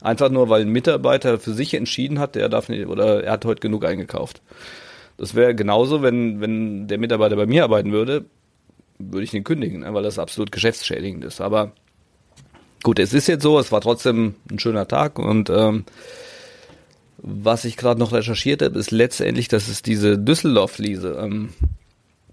Einfach 0.00 0.30
nur, 0.30 0.48
weil 0.48 0.62
ein 0.62 0.68
Mitarbeiter 0.70 1.38
für 1.38 1.52
sich 1.52 1.74
entschieden 1.74 2.18
hat, 2.18 2.36
er 2.36 2.48
darf 2.48 2.68
nicht, 2.68 2.86
oder 2.86 3.24
er 3.24 3.32
hat 3.32 3.44
heute 3.44 3.60
genug 3.60 3.84
eingekauft. 3.84 4.42
Das 5.16 5.34
wäre 5.34 5.54
genauso, 5.54 6.02
wenn, 6.02 6.40
wenn 6.40 6.88
der 6.88 6.98
Mitarbeiter 6.98 7.36
bei 7.36 7.46
mir 7.46 7.64
arbeiten 7.64 7.92
würde, 7.92 8.26
würde 8.98 9.24
ich 9.24 9.34
ihn 9.34 9.44
kündigen, 9.44 9.80
ne? 9.80 9.94
weil 9.94 10.02
das 10.02 10.18
absolut 10.18 10.52
geschäftsschädigend 10.52 11.24
ist. 11.24 11.40
Aber 11.40 11.72
gut, 12.82 12.98
es 12.98 13.14
ist 13.14 13.26
jetzt 13.26 13.42
so, 13.42 13.58
es 13.58 13.72
war 13.72 13.80
trotzdem 13.80 14.34
ein 14.50 14.58
schöner 14.58 14.88
Tag 14.88 15.18
und 15.18 15.50
ähm, 15.50 15.84
was 17.26 17.64
ich 17.64 17.76
gerade 17.76 17.98
noch 17.98 18.12
recherchiert 18.12 18.62
habe, 18.62 18.78
ist 18.78 18.92
letztendlich, 18.92 19.48
dass 19.48 19.66
es 19.66 19.82
diese 19.82 20.16
Düsseldorf-Fliese, 20.16 21.18
ähm, 21.20 21.50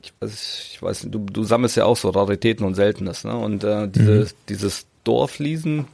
ich 0.04 0.14
weiß, 0.20 0.70
ich 0.72 0.82
weiß 0.82 1.08
du, 1.10 1.20
du 1.20 1.44
sammelst 1.44 1.76
ja 1.76 1.86
auch 1.86 1.98
so 1.98 2.10
Raritäten 2.10 2.66
und 2.66 2.76
Seltenes, 2.76 3.24
ne? 3.24 3.36
Und 3.36 3.64
äh, 3.64 3.88
diese, 3.88 4.12
mhm. 4.12 4.28
dieses 4.50 4.86
Dorfliesen 5.04 5.86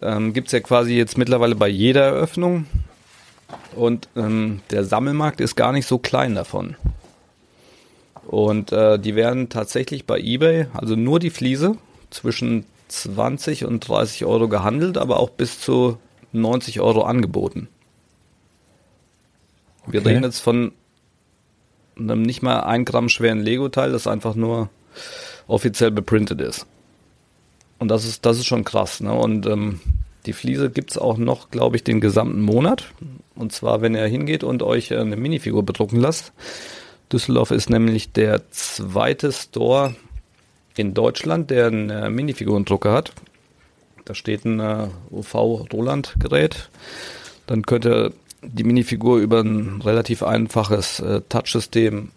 ähm, 0.00 0.32
gibt 0.32 0.48
es 0.48 0.52
ja 0.52 0.60
quasi 0.60 0.94
jetzt 0.94 1.18
mittlerweile 1.18 1.56
bei 1.56 1.68
jeder 1.68 2.02
Eröffnung. 2.02 2.66
Und 3.74 4.08
ähm, 4.16 4.60
der 4.70 4.84
Sammelmarkt 4.84 5.40
ist 5.40 5.56
gar 5.56 5.72
nicht 5.72 5.88
so 5.88 5.98
klein 5.98 6.34
davon. 6.34 6.76
Und 8.26 8.72
äh, 8.72 8.98
die 8.98 9.16
werden 9.16 9.48
tatsächlich 9.48 10.06
bei 10.06 10.20
eBay, 10.20 10.66
also 10.74 10.94
nur 10.94 11.18
die 11.18 11.30
Fliese, 11.30 11.76
zwischen 12.10 12.64
20 12.88 13.64
und 13.64 13.80
30 13.80 14.24
Euro 14.24 14.48
gehandelt, 14.48 14.96
aber 14.96 15.18
auch 15.18 15.30
bis 15.30 15.60
zu 15.60 15.98
90 16.34 16.80
Euro 16.80 17.02
angeboten. 17.02 17.68
Wir 19.86 20.00
okay. 20.00 20.10
reden 20.10 20.24
jetzt 20.24 20.40
von 20.40 20.72
einem 21.96 22.22
nicht 22.22 22.42
mal 22.42 22.60
ein 22.60 22.84
Gramm 22.84 23.08
schweren 23.08 23.40
Lego-Teil, 23.40 23.92
das 23.92 24.06
einfach 24.06 24.34
nur 24.34 24.70
offiziell 25.46 25.90
beprintet 25.90 26.40
ist. 26.40 26.66
Und 27.78 27.88
das 27.88 28.04
ist, 28.04 28.24
das 28.24 28.38
ist 28.38 28.46
schon 28.46 28.64
krass. 28.64 29.00
Ne? 29.00 29.12
Und 29.12 29.46
ähm, 29.46 29.80
die 30.26 30.32
Fliese 30.32 30.70
gibt 30.70 30.92
es 30.92 30.98
auch 30.98 31.18
noch, 31.18 31.50
glaube 31.50 31.76
ich, 31.76 31.84
den 31.84 32.00
gesamten 32.00 32.40
Monat. 32.40 32.92
Und 33.34 33.52
zwar, 33.52 33.82
wenn 33.82 33.94
ihr 33.94 34.06
hingeht 34.06 34.44
und 34.44 34.62
euch 34.62 34.90
äh, 34.90 34.98
eine 34.98 35.16
Minifigur 35.16 35.62
bedrucken 35.64 36.00
lasst. 36.00 36.32
Düsseldorf 37.12 37.50
ist 37.50 37.68
nämlich 37.68 38.12
der 38.12 38.50
zweite 38.50 39.32
Store 39.32 39.94
in 40.76 40.94
Deutschland, 40.94 41.50
der 41.50 41.66
einen 41.66 41.90
äh, 41.90 42.10
Minifigurendrucker 42.10 42.92
hat. 42.92 43.12
Da 44.04 44.14
steht 44.14 44.44
ein 44.44 44.60
äh, 44.60 44.88
UV-Roland-Gerät. 45.10 46.68
Dann 47.46 47.62
könnt 47.62 47.86
ihr 47.86 48.12
die 48.42 48.64
Minifigur 48.64 49.18
über 49.18 49.40
ein 49.40 49.80
relativ 49.82 50.22
einfaches 50.22 51.00
äh, 51.00 51.22
Touch-System 51.28 52.10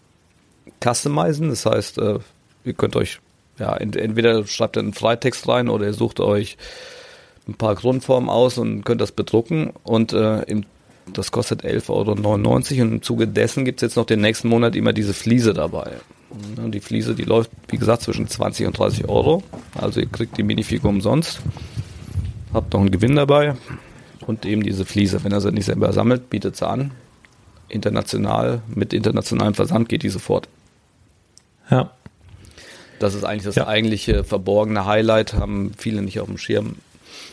customizen. 0.83 1.49
Das 1.49 1.65
heißt, 1.65 1.97
äh, 1.99 2.19
ihr 2.65 2.73
könnt 2.73 2.95
euch, 2.95 3.19
ja, 3.59 3.75
ent 3.75 3.95
entweder 3.95 4.45
schreibt 4.45 4.77
ihr 4.77 4.81
einen 4.81 4.93
Freitext 4.93 5.47
rein 5.47 5.69
oder 5.69 5.85
ihr 5.85 5.93
sucht 5.93 6.19
euch 6.19 6.57
ein 7.47 7.55
paar 7.55 7.75
Grundformen 7.75 8.29
aus 8.29 8.57
und 8.57 8.83
könnt 8.83 9.01
das 9.01 9.11
bedrucken. 9.11 9.71
Und 9.83 10.13
äh, 10.13 10.41
im, 10.43 10.65
das 11.13 11.31
kostet 11.31 11.63
11,99 11.63 11.89
Euro. 11.89 12.51
Und 12.51 12.71
im 12.71 13.01
Zuge 13.01 13.27
dessen 13.27 13.63
gibt 13.63 13.81
es 13.81 13.87
jetzt 13.87 13.95
noch 13.95 14.05
den 14.05 14.21
nächsten 14.21 14.49
Monat 14.49 14.75
immer 14.75 14.93
diese 14.93 15.13
Fliese 15.13 15.53
dabei. 15.53 15.91
Die 16.29 16.81
Fliese, 16.81 17.15
die 17.15 17.23
läuft, 17.23 17.51
wie 17.69 17.77
gesagt, 17.77 18.01
zwischen 18.01 18.27
20 18.27 18.67
und 18.67 18.77
30 18.77 19.07
Euro. 19.07 19.43
Also 19.75 20.01
ihr 20.01 20.07
kriegt 20.07 20.37
die 20.37 20.43
Minifigur 20.43 20.89
umsonst. 20.89 21.39
Habt 22.53 22.73
noch 22.73 22.81
einen 22.81 22.91
Gewinn 22.91 23.15
dabei 23.15 23.55
und 24.25 24.45
eben 24.45 24.63
diese 24.63 24.85
Fliese. 24.85 25.23
Wenn 25.23 25.31
er 25.31 25.41
sie 25.41 25.51
nicht 25.51 25.65
selber 25.65 25.91
sammelt, 25.93 26.29
bietet 26.29 26.55
sie 26.55 26.67
an. 26.67 26.91
International, 27.69 28.61
mit 28.73 28.93
internationalem 28.93 29.53
Versand 29.53 29.89
geht 29.89 30.03
die 30.03 30.09
sofort. 30.09 30.47
Ja. 31.69 31.91
Das 32.99 33.13
ist 33.13 33.23
eigentlich 33.23 33.43
das 33.43 33.55
ja. 33.55 33.67
eigentliche 33.67 34.23
verborgene 34.23 34.85
Highlight, 34.85 35.33
haben 35.33 35.73
viele 35.77 36.01
nicht 36.01 36.19
auf 36.19 36.27
dem 36.27 36.37
Schirm. 36.37 36.75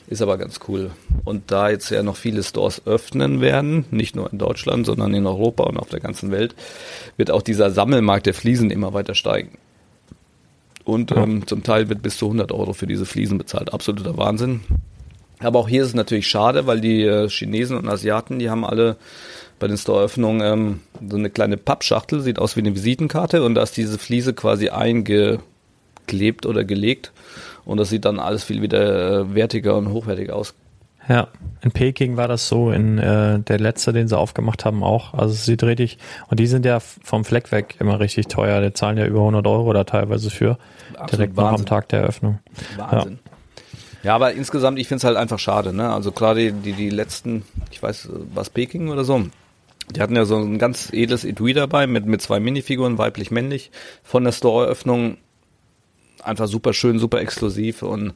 Ist 0.06 0.20
aber 0.20 0.36
ganz 0.36 0.60
cool. 0.68 0.90
Und 1.24 1.50
da 1.50 1.70
jetzt 1.70 1.88
ja 1.90 2.02
noch 2.02 2.16
viele 2.16 2.42
Stores 2.42 2.82
öffnen 2.86 3.40
werden, 3.40 3.86
nicht 3.90 4.14
nur 4.14 4.30
in 4.30 4.38
Deutschland, 4.38 4.84
sondern 4.84 5.14
in 5.14 5.26
Europa 5.26 5.64
und 5.64 5.78
auf 5.78 5.88
der 5.88 6.00
ganzen 6.00 6.30
Welt, 6.30 6.54
wird 7.16 7.30
auch 7.30 7.40
dieser 7.40 7.70
Sammelmarkt 7.70 8.26
der 8.26 8.34
Fliesen 8.34 8.70
immer 8.70 8.92
weiter 8.92 9.14
steigen. 9.14 9.56
Und 10.84 11.10
ja. 11.10 11.22
ähm, 11.22 11.46
zum 11.46 11.62
Teil 11.62 11.88
wird 11.88 12.02
bis 12.02 12.18
zu 12.18 12.26
100 12.26 12.52
Euro 12.52 12.74
für 12.74 12.86
diese 12.86 13.06
Fliesen 13.06 13.38
bezahlt. 13.38 13.72
Absoluter 13.72 14.18
Wahnsinn. 14.18 14.60
Aber 15.40 15.58
auch 15.58 15.68
hier 15.68 15.82
ist 15.82 15.88
es 15.88 15.94
natürlich 15.94 16.28
schade, 16.28 16.66
weil 16.66 16.80
die 16.80 17.02
äh, 17.02 17.28
Chinesen 17.28 17.76
und 17.76 17.88
Asiaten, 17.88 18.38
die 18.38 18.50
haben 18.50 18.64
alle 18.64 18.96
bei 19.58 19.68
den 19.68 19.76
Storeöffnungen 19.76 20.40
ähm, 20.40 20.80
so 21.08 21.16
eine 21.16 21.30
kleine 21.30 21.56
Pappschachtel, 21.56 22.20
sieht 22.20 22.38
aus 22.38 22.56
wie 22.56 22.60
eine 22.60 22.74
Visitenkarte 22.74 23.42
und 23.42 23.54
da 23.54 23.62
ist 23.62 23.76
diese 23.76 23.98
Fliese 23.98 24.34
quasi 24.34 24.68
eingeklebt 24.70 26.46
oder 26.46 26.64
gelegt 26.64 27.12
und 27.64 27.78
das 27.78 27.90
sieht 27.90 28.04
dann 28.04 28.18
alles 28.18 28.44
viel 28.44 28.62
wieder 28.62 29.20
äh, 29.20 29.34
wertiger 29.34 29.76
und 29.76 29.90
hochwertiger 29.90 30.36
aus. 30.36 30.54
Ja, 31.08 31.28
in 31.60 31.70
Peking 31.70 32.16
war 32.16 32.28
das 32.28 32.48
so, 32.48 32.70
in 32.70 32.98
äh, 32.98 33.38
der 33.38 33.58
letzte, 33.58 33.92
den 33.92 34.08
sie 34.08 34.16
aufgemacht 34.16 34.64
haben, 34.64 34.82
auch. 34.82 35.12
Also 35.12 35.34
es 35.34 35.44
sieht 35.44 35.62
richtig, 35.62 35.98
und 36.30 36.40
die 36.40 36.46
sind 36.46 36.64
ja 36.64 36.80
vom 36.80 37.26
Fleck 37.26 37.52
weg 37.52 37.76
immer 37.78 38.00
richtig 38.00 38.28
teuer. 38.28 38.62
Die 38.62 38.72
zahlen 38.72 38.96
ja 38.96 39.04
über 39.04 39.18
100 39.18 39.46
Euro 39.46 39.72
da 39.74 39.84
teilweise 39.84 40.30
für, 40.30 40.56
Absolut 40.92 41.12
direkt 41.12 41.36
Wahnsinn. 41.36 41.52
noch 41.52 41.58
am 41.58 41.66
Tag 41.66 41.88
der 41.90 42.00
Eröffnung. 42.00 42.38
Wahnsinn. 42.76 43.18
Ja. 43.22 43.23
Ja, 44.04 44.14
aber 44.14 44.32
insgesamt, 44.34 44.78
ich 44.78 44.86
finde 44.86 44.98
es 44.98 45.04
halt 45.04 45.16
einfach 45.16 45.38
schade, 45.38 45.72
ne? 45.72 45.90
Also 45.90 46.12
gerade 46.12 46.52
die, 46.52 46.72
die 46.72 46.90
letzten, 46.90 47.42
ich 47.70 47.82
weiß, 47.82 48.10
was 48.34 48.50
Peking 48.50 48.90
oder 48.90 49.02
so, 49.02 49.24
die 49.90 50.00
hatten 50.00 50.14
ja 50.14 50.26
so 50.26 50.36
ein 50.36 50.58
ganz 50.58 50.90
edles 50.92 51.24
Etui 51.24 51.54
dabei 51.54 51.86
mit, 51.86 52.04
mit 52.04 52.20
zwei 52.20 52.38
Minifiguren, 52.38 52.98
weiblich-männlich, 52.98 53.70
von 54.02 54.24
der 54.24 54.32
Store-Eröffnung. 54.32 55.16
Einfach 56.22 56.48
super 56.48 56.74
schön, 56.74 56.98
super 56.98 57.20
exklusiv 57.20 57.82
und 57.82 58.12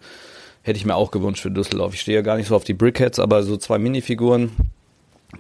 hätte 0.63 0.79
ich 0.79 0.85
mir 0.85 0.95
auch 0.95 1.11
gewünscht 1.11 1.43
für 1.43 1.51
Düsseldorf. 1.51 1.95
Ich 1.95 2.03
stehe 2.03 2.19
ja 2.19 2.23
gar 2.23 2.37
nicht 2.37 2.49
so 2.49 2.57
auf 2.57 2.65
die 2.65 2.75
Brickheads, 2.75 3.19
aber 3.19 3.43
so 3.43 3.57
zwei 3.57 3.79
Minifiguren, 3.79 4.53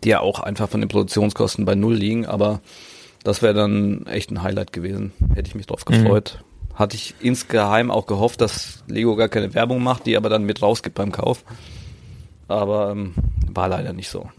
die 0.02 0.10
ja 0.10 0.20
auch 0.20 0.40
einfach 0.40 0.68
von 0.68 0.80
den 0.80 0.88
Produktionskosten 0.88 1.66
bei 1.66 1.74
Null 1.74 1.94
liegen, 1.94 2.26
aber 2.26 2.60
das 3.22 3.42
wäre 3.42 3.54
dann 3.54 4.06
echt 4.06 4.30
ein 4.30 4.42
Highlight 4.42 4.72
gewesen. 4.72 5.12
Hätte 5.34 5.48
ich 5.48 5.54
mich 5.54 5.66
drauf 5.66 5.84
gefreut. 5.84 6.42
Hatte 6.78 6.94
ich 6.94 7.16
insgeheim 7.18 7.90
auch 7.90 8.06
gehofft, 8.06 8.40
dass 8.40 8.84
Lego 8.86 9.16
gar 9.16 9.28
keine 9.28 9.52
Werbung 9.52 9.82
macht, 9.82 10.06
die 10.06 10.16
aber 10.16 10.28
dann 10.28 10.44
mit 10.44 10.62
rausgibt 10.62 10.94
beim 10.94 11.10
Kauf. 11.10 11.44
Aber 12.46 12.92
ähm, 12.92 13.14
war 13.52 13.68
leider 13.68 13.92
nicht 13.92 14.08
so. 14.08 14.30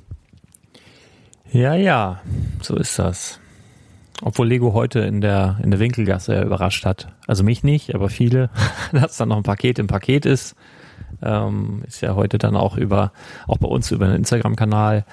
Ja, 1.52 1.76
ja, 1.76 2.22
so 2.62 2.78
ist 2.78 2.98
das. 2.98 3.42
Obwohl 4.22 4.48
Lego 4.48 4.74
heute 4.74 5.00
in 5.00 5.20
der, 5.20 5.60
in 5.64 5.72
der 5.72 5.82
Winkelgasse 5.82 6.42
überrascht 6.42 6.86
hat. 6.86 7.10
Also 7.28 7.44
mich 7.44 7.64
nicht, 7.64 7.94
aber 7.94 8.08
viele, 8.08 8.50
dass 8.94 9.18
dann 9.18 9.30
noch 9.30 9.38
ein 9.38 9.44
Paket 9.44 9.78
im 9.78 9.88
Paket 9.88 10.26
ist. 10.26 10.56
Ähm, 11.22 11.84
ist 11.88 12.00
ja 12.00 12.16
heute 12.16 12.38
dann 12.38 12.56
auch 12.56 12.78
über, 12.78 13.12
auch 13.48 13.58
bei 13.58 13.68
uns 13.68 13.92
über 13.92 14.08
den 14.08 14.16
Instagram-Kanal 14.16 15.04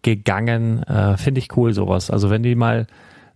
gegangen. 0.00 0.82
Äh, 0.84 1.18
Finde 1.18 1.40
ich 1.40 1.54
cool 1.58 1.74
sowas. 1.74 2.10
Also 2.10 2.30
wenn 2.30 2.42
die 2.42 2.54
mal 2.54 2.86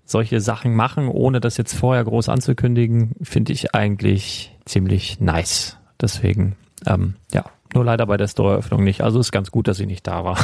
solche 0.05 0.41
Sachen 0.41 0.75
machen, 0.75 1.09
ohne 1.09 1.41
das 1.41 1.57
jetzt 1.57 1.75
vorher 1.75 2.05
groß 2.05 2.29
anzukündigen, 2.29 3.13
finde 3.23 3.53
ich 3.53 3.75
eigentlich 3.75 4.57
ziemlich 4.65 5.21
nice. 5.21 5.79
Deswegen, 6.01 6.57
ähm, 6.87 7.15
ja, 7.33 7.45
nur 7.75 7.85
leider 7.85 8.07
bei 8.07 8.17
der 8.17 8.29
Store-Eröffnung 8.29 8.85
nicht. 8.85 9.01
Also 9.03 9.19
ist 9.19 9.33
ganz 9.33 9.51
gut, 9.51 9.67
dass 9.67 9.81
ich 9.81 9.87
nicht 9.87 10.07
da 10.07 10.25
war. 10.25 10.39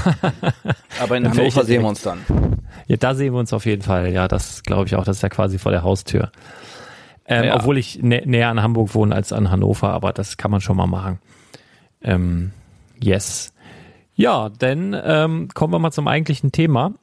Aber 1.01 1.17
in 1.17 1.29
Hannover 1.29 1.65
sehen 1.65 1.83
wir 1.83 1.89
uns 1.89 2.03
dann. 2.03 2.19
Ja, 2.89 2.97
da 2.97 3.15
sehen 3.15 3.33
wir 3.33 3.39
uns 3.39 3.53
auf 3.53 3.67
jeden 3.67 3.83
Fall. 3.83 4.13
Ja, 4.13 4.27
das 4.27 4.63
glaube 4.65 4.87
ich 4.87 4.97
auch. 4.97 5.05
Das 5.05 5.19
ist 5.19 5.23
ja 5.23 5.29
quasi 5.29 5.59
vor 5.59 5.71
der 5.71 5.83
Haustür. 5.83 6.33
Ähm, 7.27 7.45
ja. 7.45 7.57
Obwohl 7.57 7.79
ich 7.79 8.03
nä 8.03 8.23
näher 8.27 8.49
an 8.49 8.61
Hamburg 8.61 8.95
wohne 8.95 9.15
als 9.15 9.33
an 9.33 9.51
Hannover, 9.51 9.91
aber 9.91 10.13
das 10.13 10.37
kann 10.37 10.51
man 10.51 10.61
schon 10.61 10.77
mal 10.77 10.89
machen. 10.89 11.21
Ähm, 12.03 12.51
yes. 13.01 13.55
Ja, 14.17 14.49
dann 14.49 15.01
ähm, 15.01 15.49
kommen 15.55 15.73
wir 15.73 15.79
mal 15.79 15.93
zum 15.93 16.09
eigentlichen 16.09 16.51
Thema 16.51 16.95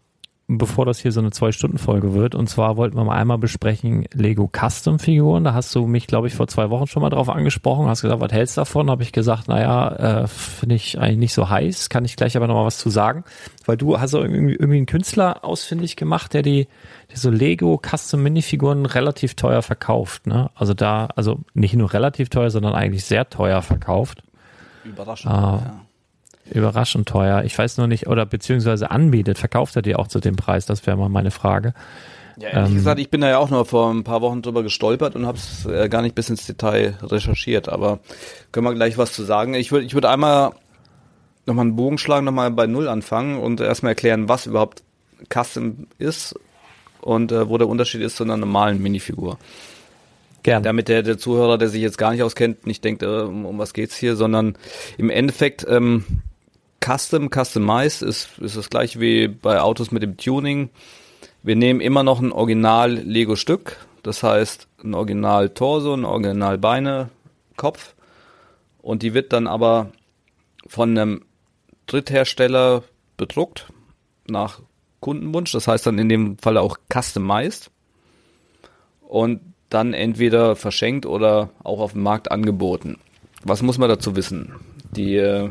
bevor 0.47 0.85
das 0.85 0.99
hier 0.99 1.11
so 1.11 1.19
eine 1.19 1.31
Zwei-Stunden-Folge 1.31 2.13
wird. 2.13 2.33
Und 2.33 2.47
zwar 2.47 2.77
wollten 2.77 2.95
wir 2.95 3.03
mal 3.03 3.17
einmal 3.17 3.37
besprechen 3.37 4.05
Lego 4.13 4.49
Custom-Figuren. 4.49 5.43
Da 5.43 5.53
hast 5.53 5.75
du 5.75 5.85
mich, 5.87 6.07
glaube 6.07 6.27
ich, 6.27 6.35
vor 6.35 6.47
zwei 6.47 6.69
Wochen 6.69 6.87
schon 6.87 7.01
mal 7.01 7.09
drauf 7.09 7.27
angesprochen. 7.27 7.87
Hast 7.87 8.01
gesagt, 8.01 8.21
was 8.21 8.31
hältst 8.31 8.55
du 8.55 8.61
davon? 8.61 8.89
Habe 8.89 9.03
ich 9.03 9.11
gesagt, 9.11 9.49
naja, 9.49 10.23
äh, 10.23 10.27
finde 10.27 10.75
ich 10.75 10.99
eigentlich 10.99 11.17
nicht 11.17 11.33
so 11.33 11.49
heiß. 11.49 11.89
Kann 11.89 12.05
ich 12.05 12.15
gleich 12.15 12.37
aber 12.37 12.47
noch 12.47 12.55
mal 12.55 12.65
was 12.65 12.77
zu 12.77 12.89
sagen. 12.89 13.25
Weil 13.65 13.75
du 13.75 13.99
hast 13.99 14.13
irgendwie, 14.13 14.53
irgendwie 14.53 14.77
einen 14.77 14.85
Künstler 14.85 15.43
ausfindig 15.43 15.97
gemacht, 15.97 16.33
der 16.33 16.43
die, 16.43 16.67
die 17.11 17.17
so 17.17 17.29
Lego 17.29 17.77
Custom-Minifiguren 17.85 18.85
relativ 18.85 19.35
teuer 19.35 19.61
verkauft. 19.61 20.27
Ne? 20.27 20.49
Also 20.55 20.73
da, 20.73 21.09
also 21.17 21.39
nicht 21.55 21.75
nur 21.75 21.91
relativ 21.91 22.29
teuer, 22.29 22.51
sondern 22.51 22.73
eigentlich 22.73 23.03
sehr 23.03 23.29
teuer 23.29 23.61
verkauft. 23.61 24.23
Überraschend. 24.85 25.33
Äh, 25.33 25.35
ja. 25.35 25.86
Überraschend 26.51 27.07
teuer. 27.07 27.43
Ich 27.43 27.57
weiß 27.57 27.77
nur 27.77 27.87
nicht, 27.87 28.07
oder 28.07 28.25
beziehungsweise 28.25 28.91
anbietet, 28.91 29.37
verkauft 29.37 29.75
er 29.75 29.81
die 29.81 29.95
auch 29.95 30.07
zu 30.07 30.19
dem 30.19 30.35
Preis? 30.35 30.65
Das 30.65 30.85
wäre 30.87 30.97
mal 30.97 31.09
meine 31.09 31.31
Frage. 31.31 31.73
Ja, 32.39 32.49
ehrlich 32.49 32.69
ähm, 32.69 32.75
gesagt, 32.75 32.99
ich 32.99 33.09
bin 33.09 33.21
da 33.21 33.29
ja 33.29 33.37
auch 33.39 33.49
nur 33.49 33.65
vor 33.65 33.91
ein 33.91 34.03
paar 34.03 34.21
Wochen 34.21 34.41
drüber 34.41 34.61
gestolpert 34.61 35.15
und 35.15 35.25
habe 35.25 35.37
es 35.37 35.65
äh, 35.65 35.89
gar 35.89 36.01
nicht 36.03 36.13
bis 36.13 36.29
ins 36.29 36.45
Detail 36.45 36.95
recherchiert, 37.01 37.67
aber 37.67 37.99
können 38.51 38.65
wir 38.65 38.75
gleich 38.75 38.97
was 38.97 39.11
zu 39.13 39.23
sagen. 39.23 39.55
Ich 39.55 39.71
würde 39.71 39.85
ich 39.85 39.93
würde 39.95 40.09
einmal 40.09 40.51
nochmal 41.47 41.65
einen 41.65 41.75
Bogen 41.75 41.97
schlagen, 41.97 42.25
nochmal 42.25 42.51
bei 42.51 42.67
Null 42.67 42.87
anfangen 42.87 43.39
und 43.39 43.59
erstmal 43.59 43.91
erklären, 43.91 44.29
was 44.29 44.45
überhaupt 44.45 44.83
Custom 45.33 45.87
ist 45.97 46.35
und 47.01 47.31
äh, 47.31 47.49
wo 47.49 47.57
der 47.57 47.67
Unterschied 47.67 48.01
ist 48.01 48.17
zu 48.17 48.23
einer 48.23 48.37
normalen 48.37 48.81
Minifigur. 48.81 49.39
Gern. 50.43 50.61
Damit 50.61 50.87
der, 50.87 51.03
der 51.03 51.17
Zuhörer, 51.17 51.57
der 51.57 51.69
sich 51.69 51.81
jetzt 51.81 51.97
gar 51.97 52.11
nicht 52.11 52.21
auskennt, 52.21 52.67
nicht 52.67 52.83
denkt, 52.83 53.01
äh, 53.01 53.07
um, 53.07 53.45
um 53.45 53.57
was 53.57 53.73
geht's 53.73 53.97
hier, 53.97 54.15
sondern 54.15 54.55
im 54.97 55.09
Endeffekt 55.09 55.65
ähm, 55.67 56.05
Custom, 56.87 57.29
Customized 57.29 58.01
ist, 58.01 58.37
ist 58.39 58.55
das 58.55 58.69
gleiche 58.69 59.01
wie 59.01 59.27
bei 59.27 59.59
Autos 59.59 59.91
mit 59.91 60.03
dem 60.03 60.15
Tuning. 60.15 60.69
Wir 61.43 61.57
nehmen 61.57 61.81
immer 61.81 62.03
noch 62.03 62.21
ein 62.21 62.31
Original-Lego-Stück, 62.31 63.75
das 64.03 64.23
heißt 64.23 64.69
ein 64.83 64.93
Original-Torso, 64.93 65.93
ein 65.93 66.05
Original-Beine, 66.05 67.09
Kopf 67.57 67.93
und 68.81 69.03
die 69.03 69.13
wird 69.13 69.33
dann 69.33 69.47
aber 69.47 69.91
von 70.65 70.97
einem 70.97 71.25
Dritthersteller 71.87 72.83
bedruckt 73.17 73.67
nach 74.29 74.61
Kundenwunsch, 75.01 75.51
das 75.51 75.67
heißt 75.67 75.85
dann 75.85 75.99
in 75.99 76.07
dem 76.07 76.37
Fall 76.37 76.57
auch 76.57 76.77
customized. 76.93 77.69
und 79.01 79.41
dann 79.69 79.93
entweder 79.93 80.55
verschenkt 80.55 81.05
oder 81.05 81.49
auch 81.61 81.81
auf 81.81 81.91
dem 81.91 82.03
Markt 82.03 82.31
angeboten. 82.31 82.97
Was 83.43 83.61
muss 83.61 83.77
man 83.77 83.89
dazu 83.89 84.15
wissen? 84.15 84.53
Die, 84.91 85.17
äh, 85.17 85.49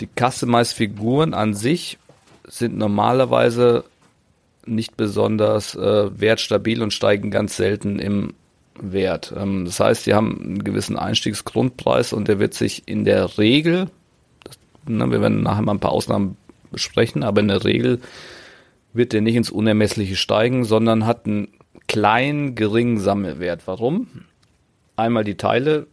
die 0.00 0.08
Customized-Figuren 0.08 1.34
an 1.34 1.54
sich 1.54 1.98
sind 2.46 2.76
normalerweise 2.76 3.84
nicht 4.66 4.96
besonders 4.96 5.74
äh, 5.74 6.20
wertstabil 6.20 6.82
und 6.82 6.92
steigen 6.92 7.30
ganz 7.30 7.56
selten 7.56 7.98
im 7.98 8.34
Wert. 8.80 9.32
Ähm, 9.36 9.64
das 9.64 9.80
heißt, 9.80 10.04
sie 10.04 10.14
haben 10.14 10.40
einen 10.40 10.64
gewissen 10.64 10.98
Einstiegsgrundpreis 10.98 12.12
und 12.12 12.28
der 12.28 12.38
wird 12.38 12.54
sich 12.54 12.82
in 12.86 13.04
der 13.04 13.38
Regel, 13.38 13.88
das, 14.44 14.58
na, 14.86 15.10
wir 15.10 15.20
werden 15.20 15.42
nachher 15.42 15.62
mal 15.62 15.72
ein 15.72 15.80
paar 15.80 15.92
Ausnahmen 15.92 16.36
besprechen, 16.70 17.22
aber 17.22 17.40
in 17.40 17.48
der 17.48 17.64
Regel 17.64 18.00
wird 18.92 19.12
der 19.12 19.20
nicht 19.20 19.36
ins 19.36 19.50
Unermessliche 19.50 20.16
steigen, 20.16 20.64
sondern 20.64 21.06
hat 21.06 21.26
einen 21.26 21.48
kleinen, 21.86 22.54
geringen 22.54 22.98
Sammelwert. 22.98 23.66
Warum? 23.66 24.08
Einmal 24.96 25.24
die 25.24 25.36
Teile 25.36 25.86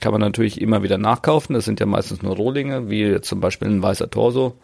kann 0.00 0.12
man 0.12 0.20
natürlich 0.20 0.60
immer 0.60 0.82
wieder 0.82 0.98
nachkaufen. 0.98 1.54
Das 1.54 1.64
sind 1.64 1.80
ja 1.80 1.86
meistens 1.86 2.22
nur 2.22 2.36
Rohlinge, 2.36 2.90
wie 2.90 3.20
zum 3.20 3.40
Beispiel 3.40 3.68
ein 3.68 3.82
weißer 3.82 4.10
Torso, 4.10 4.56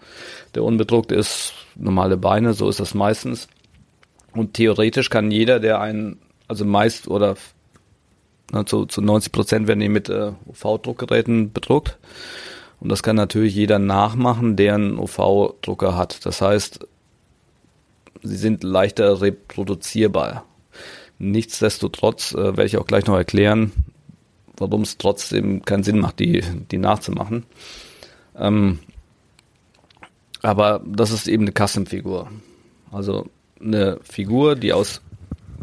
der 0.55 0.65
unbedruckt 0.65 1.13
ist, 1.13 1.53
normale 1.77 2.17
Beine, 2.17 2.55
so 2.55 2.69
ist 2.69 2.81
das 2.81 2.95
meistens. 2.95 3.49
Und 4.33 4.55
theoretisch 4.55 5.11
kann 5.11 5.31
jeder, 5.31 5.61
der 5.61 5.81
einen, 5.81 6.19
also 6.49 6.65
meist 6.65 7.09
oder 7.09 7.37
na, 8.53 8.65
zu, 8.65 8.87
zu 8.87 9.01
90 9.01 9.33
Prozent 9.33 9.69
werden 9.69 9.81
die 9.81 9.89
mit 9.89 10.09
äh, 10.09 10.33
UV-Druckgeräten 10.47 11.53
bedruckt. 11.53 11.99
Und 12.79 12.91
das 12.91 13.03
kann 13.03 13.17
natürlich 13.17 13.55
jeder 13.55 13.79
nachmachen, 13.79 14.57
der 14.57 14.75
einen 14.75 14.99
UV-Drucker 14.99 15.97
hat. 15.97 16.25
Das 16.27 16.41
heißt, 16.43 16.87
sie 18.23 18.37
sind 18.37 18.63
leichter 18.63 19.21
reproduzierbar. 19.21 20.45
Nichtsdestotrotz 21.19 22.33
äh, 22.33 22.37
werde 22.37 22.67
ich 22.67 22.77
auch 22.77 22.87
gleich 22.87 23.07
noch 23.07 23.17
erklären, 23.17 23.73
warum 24.57 24.83
es 24.83 24.99
trotzdem 24.99 25.65
keinen 25.65 25.83
Sinn 25.83 25.99
macht, 25.99 26.21
die, 26.21 26.43
die 26.71 26.79
nachzumachen. 26.79 27.45
Ähm, 28.37 28.79
aber 30.43 30.83
das 30.87 31.11
ist 31.11 31.29
eben 31.29 31.45
eine 31.45 31.53
Custom-Figur. 31.53 32.31
Also 32.93 33.27
eine 33.61 33.99
Figur, 34.03 34.55
die 34.55 34.73
aus 34.73 35.01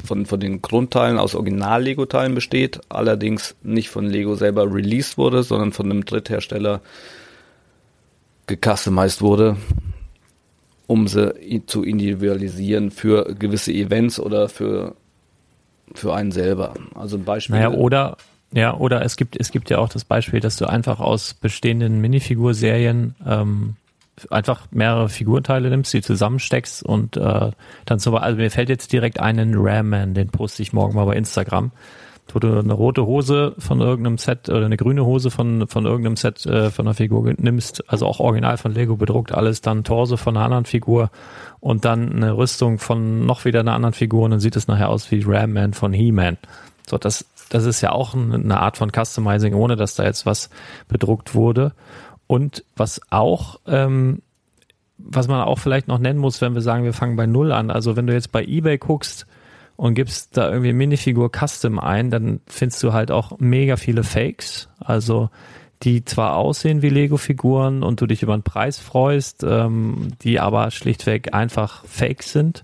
von, 0.04 0.26
von 0.26 0.40
den 0.40 0.62
Grundteilen 0.62 1.18
aus 1.18 1.36
Original-Lego-Teilen 1.36 2.36
besteht, 2.36 2.82
allerdings 2.90 3.56
nicht 3.62 3.90
von 3.90 4.06
Lego 4.06 4.36
selber 4.36 4.74
released 4.74 5.18
wurde, 5.18 5.44
sondern 5.44 5.72
von 5.72 5.90
einem 5.90 6.04
Dritthersteller 6.04 6.82
gecustomized 8.48 9.22
wurde, 9.22 9.58
um 10.88 11.08
sie 11.08 11.64
zu 11.66 11.84
individualisieren 11.84 12.92
für 12.92 13.36
gewisse 13.36 13.72
Events 13.72 14.20
oder 14.20 14.50
für, 14.50 14.96
für 15.94 16.14
einen 16.14 16.32
selber. 16.32 16.74
Also 16.96 17.18
ein 17.18 17.24
Beispiel. 17.24 17.56
Naja, 17.56 17.72
oder 17.72 18.18
ja, 18.54 18.76
oder 18.76 19.04
es 19.04 19.18
gibt, 19.18 19.40
es 19.40 19.52
gibt 19.52 19.70
ja 19.70 19.80
auch 19.80 19.90
das 19.90 20.06
Beispiel, 20.06 20.40
dass 20.40 20.58
du 20.58 20.70
einfach 20.70 21.00
aus 21.00 21.34
bestehenden 21.34 22.00
Minifigurserien 22.02 23.16
ähm, 23.26 23.76
einfach 24.30 24.68
mehrere 24.70 25.10
Figurteile 25.10 25.70
nimmst, 25.70 25.92
die 25.94 26.04
zusammensteckst 26.04 26.84
und 26.84 27.18
äh, 27.18 27.52
dann 27.86 28.00
so, 28.00 28.16
also 28.16 28.38
mir 28.38 28.52
fällt 28.52 28.70
jetzt 28.70 28.94
direkt 28.94 29.20
einen 29.20 29.56
Ram 29.58 29.90
Man, 29.90 30.14
den 30.14 30.30
poste 30.30 30.62
ich 30.62 30.72
morgen 30.72 30.96
mal 30.96 31.06
bei 31.06 31.16
Instagram, 31.16 31.72
wo 32.32 32.38
du 32.38 32.60
eine 32.60 32.74
rote 32.74 33.08
Hose 33.08 33.56
von 33.58 33.82
irgendeinem 33.82 34.20
Set 34.20 34.50
oder 34.50 34.68
eine 34.68 34.78
grüne 34.78 35.04
Hose 35.04 35.32
von, 35.32 35.68
von 35.68 35.86
irgendeinem 35.86 36.16
Set 36.16 36.46
äh, 36.46 36.70
von 36.70 36.86
einer 36.86 36.94
Figur 36.94 37.34
nimmst, 37.36 37.90
also 37.90 38.06
auch 38.06 38.20
original 38.20 38.58
von 38.58 38.72
Lego 38.72 38.98
bedruckt, 38.98 39.32
alles 39.32 39.62
dann 39.62 39.84
Torso 39.84 40.16
von 40.16 40.38
einer 40.38 40.46
anderen 40.46 40.66
Figur 40.66 41.10
und 41.60 41.86
dann 41.86 42.14
eine 42.14 42.38
Rüstung 42.38 42.78
von 42.78 43.26
noch 43.26 43.46
wieder 43.46 43.62
einer 43.62 43.74
anderen 43.74 43.94
Figur 43.94 44.26
und 44.26 44.32
dann 44.32 44.40
sieht 44.40 44.56
es 44.56 44.68
nachher 44.68 44.90
aus 44.90 45.10
wie 45.10 45.24
Ram 45.26 45.54
Man 45.54 45.74
von 45.74 45.92
He-Man. 45.92 46.38
So, 46.88 46.98
das 46.98 47.26
das 47.50 47.66
ist 47.66 47.82
ja 47.82 47.92
auch 47.92 48.14
eine 48.14 48.60
Art 48.60 48.78
von 48.78 48.92
Customizing, 48.92 49.54
ohne 49.54 49.76
dass 49.76 49.96
da 49.96 50.04
jetzt 50.04 50.26
was 50.26 50.50
bedruckt 50.88 51.36
wurde. 51.36 51.74
Und 52.28 52.64
was 52.76 53.02
auch, 53.10 53.60
ähm, 53.68 54.22
was 54.98 55.28
man 55.28 55.42
auch 55.42 55.60
vielleicht 55.60 55.88
noch 55.88 56.00
nennen 56.00 56.20
muss, 56.20 56.42
wenn 56.42 56.56
wir 56.56 56.62
sagen, 56.62 56.84
wir 56.84 56.94
fangen 56.94 57.16
bei 57.16 57.26
Null 57.26 57.52
an. 57.52 57.70
Also 57.70 57.96
wenn 57.96 58.08
du 58.08 58.14
jetzt 58.14 58.32
bei 58.32 58.44
eBay 58.44 58.78
guckst 58.78 59.28
und 59.76 59.96
gibst 59.96 60.38
da 60.38 60.50
irgendwie 60.50 60.74
Minifigur 60.74 61.30
Custom 61.30 61.80
ein, 61.80 62.10
dann 62.10 62.40
findest 62.48 62.82
du 62.84 62.94
halt 62.94 63.12
auch 63.12 63.38
mega 63.40 63.76
viele 63.76 64.04
Fakes. 64.04 64.70
Also 64.80 65.30
die 65.84 66.06
zwar 66.06 66.38
aussehen 66.38 66.82
wie 66.82 66.90
Lego-Figuren 66.90 67.84
und 67.84 68.00
du 68.00 68.08
dich 68.08 68.24
über 68.24 68.38
den 68.38 68.44
Preis 68.44 68.80
freust, 68.80 69.44
ähm, 69.44 70.10
die 70.22 70.40
aber 70.40 70.72
schlichtweg 70.72 71.34
einfach 71.34 71.84
Fake 71.86 72.24
sind. 72.24 72.64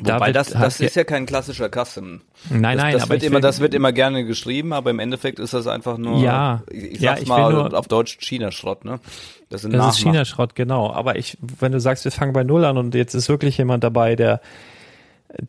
Wobei 0.00 0.32
das, 0.32 0.50
das 0.50 0.80
ist 0.80 0.94
ja 0.94 1.04
kein 1.04 1.26
klassischer 1.26 1.68
Custom. 1.68 2.20
Nein, 2.50 2.76
das, 2.76 2.82
nein, 2.84 2.92
das 2.92 3.02
aber 3.02 3.10
wird 3.14 3.22
immer, 3.24 3.40
das 3.40 3.60
wird 3.60 3.74
immer 3.74 3.92
gerne 3.92 4.24
geschrieben, 4.24 4.72
aber 4.72 4.90
im 4.90 5.00
Endeffekt 5.00 5.38
ist 5.40 5.54
das 5.54 5.66
einfach 5.66 5.98
nur, 5.98 6.22
ja, 6.22 6.62
ich, 6.70 7.00
ja, 7.00 7.10
sag's 7.10 7.22
ich 7.22 7.28
mal 7.28 7.52
nur, 7.52 7.76
auf 7.76 7.88
Deutsch 7.88 8.18
China-Schrott, 8.20 8.84
ne? 8.84 9.00
Das, 9.48 9.62
sind 9.62 9.72
das 9.72 9.96
ist 9.96 10.02
China-Schrott, 10.02 10.54
genau. 10.54 10.92
Aber 10.92 11.16
ich, 11.16 11.36
wenn 11.58 11.72
du 11.72 11.80
sagst, 11.80 12.04
wir 12.04 12.12
fangen 12.12 12.32
bei 12.32 12.44
Null 12.44 12.64
an 12.64 12.76
und 12.76 12.94
jetzt 12.94 13.14
ist 13.14 13.28
wirklich 13.28 13.58
jemand 13.58 13.82
dabei, 13.82 14.14
der 14.14 14.40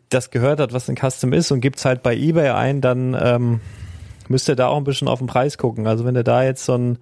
das 0.08 0.30
gehört 0.30 0.60
hat, 0.60 0.72
was 0.72 0.88
ein 0.88 0.96
Custom 0.96 1.32
ist 1.32 1.50
und 1.52 1.60
gibt's 1.60 1.84
halt 1.84 2.02
bei 2.02 2.14
eBay 2.14 2.50
ein, 2.50 2.80
dann 2.80 3.16
ähm, 3.20 3.60
müsste 4.28 4.56
da 4.56 4.68
auch 4.68 4.76
ein 4.76 4.84
bisschen 4.84 5.08
auf 5.08 5.18
den 5.18 5.28
Preis 5.28 5.58
gucken. 5.58 5.86
Also 5.86 6.04
wenn 6.04 6.14
du 6.14 6.24
da 6.24 6.42
jetzt 6.42 6.64
so 6.64 6.74
ein 6.74 6.98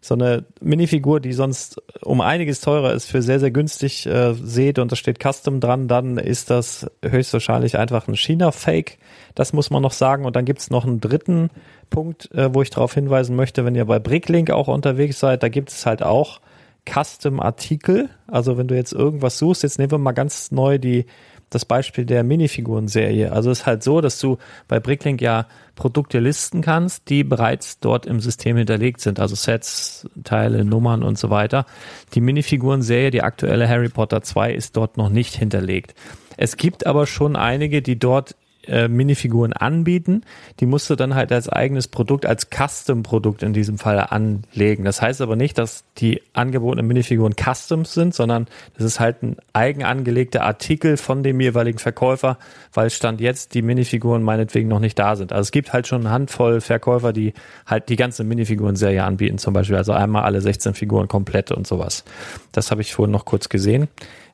so 0.00 0.14
eine 0.14 0.44
Minifigur, 0.60 1.20
die 1.20 1.34
sonst 1.34 1.80
um 2.02 2.22
einiges 2.22 2.60
teurer 2.60 2.94
ist, 2.94 3.06
für 3.06 3.20
sehr, 3.20 3.38
sehr 3.38 3.50
günstig 3.50 4.06
äh, 4.06 4.32
seht 4.34 4.78
und 4.78 4.90
da 4.90 4.96
steht 4.96 5.18
Custom 5.22 5.60
dran, 5.60 5.88
dann 5.88 6.16
ist 6.16 6.48
das 6.48 6.90
höchstwahrscheinlich 7.04 7.76
einfach 7.76 8.08
ein 8.08 8.16
China-Fake. 8.16 8.98
Das 9.34 9.52
muss 9.52 9.70
man 9.70 9.82
noch 9.82 9.92
sagen. 9.92 10.24
Und 10.24 10.36
dann 10.36 10.46
gibt's 10.46 10.70
noch 10.70 10.86
einen 10.86 11.00
dritten 11.00 11.50
Punkt, 11.90 12.32
äh, 12.32 12.54
wo 12.54 12.62
ich 12.62 12.70
darauf 12.70 12.94
hinweisen 12.94 13.36
möchte, 13.36 13.64
wenn 13.64 13.74
ihr 13.74 13.84
bei 13.84 13.98
Bricklink 13.98 14.50
auch 14.50 14.68
unterwegs 14.68 15.20
seid, 15.20 15.42
da 15.42 15.48
gibt 15.48 15.68
es 15.68 15.84
halt 15.84 16.02
auch 16.02 16.40
Custom-Artikel. 16.88 18.08
Also 18.26 18.56
wenn 18.56 18.68
du 18.68 18.74
jetzt 18.74 18.92
irgendwas 18.92 19.38
suchst, 19.38 19.62
jetzt 19.62 19.78
nehmen 19.78 19.90
wir 19.90 19.98
mal 19.98 20.12
ganz 20.12 20.50
neu 20.50 20.78
die 20.78 21.04
das 21.50 21.64
Beispiel 21.64 22.04
der 22.06 22.24
Minifiguren-Serie. 22.24 23.32
Also 23.32 23.50
es 23.50 23.60
ist 23.60 23.66
halt 23.66 23.82
so, 23.82 24.00
dass 24.00 24.18
du 24.18 24.38
bei 24.68 24.80
Bricklink 24.80 25.20
ja 25.20 25.46
Produkte 25.74 26.18
listen 26.18 26.62
kannst, 26.62 27.08
die 27.08 27.24
bereits 27.24 27.80
dort 27.80 28.06
im 28.06 28.20
System 28.20 28.56
hinterlegt 28.56 29.00
sind, 29.00 29.18
also 29.18 29.34
Sets, 29.34 30.08
Teile, 30.24 30.64
Nummern 30.64 31.02
und 31.02 31.18
so 31.18 31.30
weiter. 31.30 31.66
Die 32.14 32.20
Minifiguren-Serie, 32.20 33.10
die 33.10 33.22
aktuelle 33.22 33.68
Harry 33.68 33.88
Potter 33.88 34.22
2, 34.22 34.52
ist 34.52 34.76
dort 34.76 34.96
noch 34.96 35.08
nicht 35.08 35.34
hinterlegt. 35.34 35.94
Es 36.36 36.56
gibt 36.56 36.86
aber 36.86 37.06
schon 37.06 37.36
einige, 37.36 37.82
die 37.82 37.98
dort 37.98 38.36
äh, 38.66 38.88
Minifiguren 38.88 39.52
anbieten, 39.52 40.22
die 40.60 40.66
musst 40.66 40.90
du 40.90 40.96
dann 40.96 41.14
halt 41.14 41.32
als 41.32 41.48
eigenes 41.48 41.88
Produkt, 41.88 42.26
als 42.26 42.48
Custom-Produkt 42.50 43.42
in 43.42 43.52
diesem 43.52 43.78
Fall 43.78 43.98
anlegen. 43.98 44.84
Das 44.84 45.00
heißt 45.00 45.20
aber 45.20 45.36
nicht, 45.36 45.58
dass 45.58 45.84
die 45.98 46.22
angebotenen 46.32 46.86
Minifiguren 46.86 47.34
Customs 47.34 47.94
sind, 47.94 48.14
sondern 48.14 48.46
das 48.76 48.84
ist 48.84 49.00
halt 49.00 49.22
ein 49.22 49.36
eigen 49.52 49.84
angelegter 49.84 50.42
Artikel 50.42 50.96
von 50.96 51.22
dem 51.22 51.40
jeweiligen 51.40 51.78
Verkäufer, 51.78 52.38
weil 52.72 52.90
Stand 52.90 53.20
jetzt 53.20 53.54
die 53.54 53.62
Minifiguren 53.62 54.22
meinetwegen 54.22 54.68
noch 54.68 54.80
nicht 54.80 54.98
da 54.98 55.16
sind. 55.16 55.32
Also 55.32 55.42
es 55.42 55.52
gibt 55.52 55.72
halt 55.72 55.86
schon 55.86 56.02
eine 56.02 56.10
Handvoll 56.10 56.60
Verkäufer, 56.60 57.12
die 57.12 57.34
halt 57.66 57.88
die 57.88 57.96
ganze 57.96 58.24
Minifiguren-Serie 58.24 59.04
anbieten, 59.04 59.38
zum 59.38 59.54
Beispiel. 59.54 59.76
Also 59.76 59.92
einmal 59.92 60.24
alle 60.24 60.40
16 60.40 60.74
Figuren 60.74 61.08
komplett 61.08 61.50
und 61.50 61.66
sowas. 61.66 62.04
Das 62.52 62.70
habe 62.70 62.82
ich 62.82 62.94
vorhin 62.94 63.12
noch 63.12 63.24
kurz 63.24 63.48
gesehen 63.48 63.88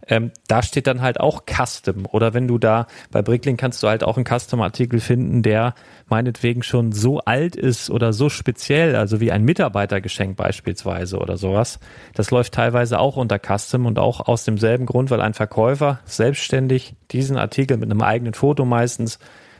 ähm, 0.09 0.31
da 0.47 0.63
steht 0.63 0.87
dann 0.87 1.03
halt 1.03 1.19
auch 1.21 1.43
Custom. 1.47 2.07
Oder 2.11 2.35
wenn 2.35 2.47
du 2.47 2.59
da 2.59 2.87
bei 3.11 3.23
Bricklink 3.23 3.59
kannst 3.59 3.83
du 3.83 3.89
halt 3.89 4.05
auch 4.05 4.17
einen 4.17 4.27
Custom-Artikel 4.27 5.01
finden, 5.01 5.43
der 5.43 5.75
meinetwegen 6.09 6.63
schon 6.63 6.93
so 6.93 7.21
alt 7.21 7.57
ist 7.57 7.91
oder 7.91 8.13
so 8.13 8.29
speziell, 8.29 8.95
also 8.95 9.21
wie 9.21 9.33
ein 9.33 9.45
Mitarbeitergeschenk 9.45 10.37
beispielsweise 10.37 11.19
oder 11.19 11.37
sowas. 11.37 11.81
Das 12.15 12.31
läuft 12.31 12.55
teilweise 12.55 12.99
auch 12.99 13.17
unter 13.17 13.39
Custom 13.39 13.87
und 13.87 13.99
auch 13.99 14.21
aus 14.21 14.45
demselben 14.45 14.87
Grund, 14.87 15.11
weil 15.11 15.21
ein 15.21 15.35
Verkäufer 15.35 15.99
selbstständig 16.05 16.95
diesen 17.11 17.37
Artikel 17.37 17.77
mit 17.77 17.91
einem 17.91 18.03
eigenen 18.03 18.35
Foto 18.35 18.65
meistens 18.65 19.19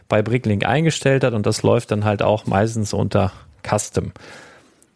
bei 0.09 0.22
Bricklink 0.22 0.64
eingestellt 0.64 1.25
hat 1.25 1.35
und 1.35 1.46
das 1.46 1.62
läuft 1.62 1.90
dann 1.90 2.05
halt 2.05 2.22
auch 2.22 2.46
meistens 2.46 2.92
unter 2.92 3.33
Custom. 3.68 4.12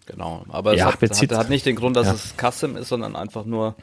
Genau, 0.06 0.44
aber 0.48 0.74
ja, 0.74 0.88
es 0.88 1.20
hat, 1.20 1.30
hat, 1.30 1.38
hat, 1.38 1.50
nicht 1.50 1.66
den 1.66 1.76
Grund, 1.76 1.96
dass 1.96 2.06
ja. 2.06 2.14
es 2.14 2.34
Custom 2.36 2.76
ist, 2.76 2.88
sondern 2.88 3.16
einfach 3.16 3.44
nur 3.44 3.76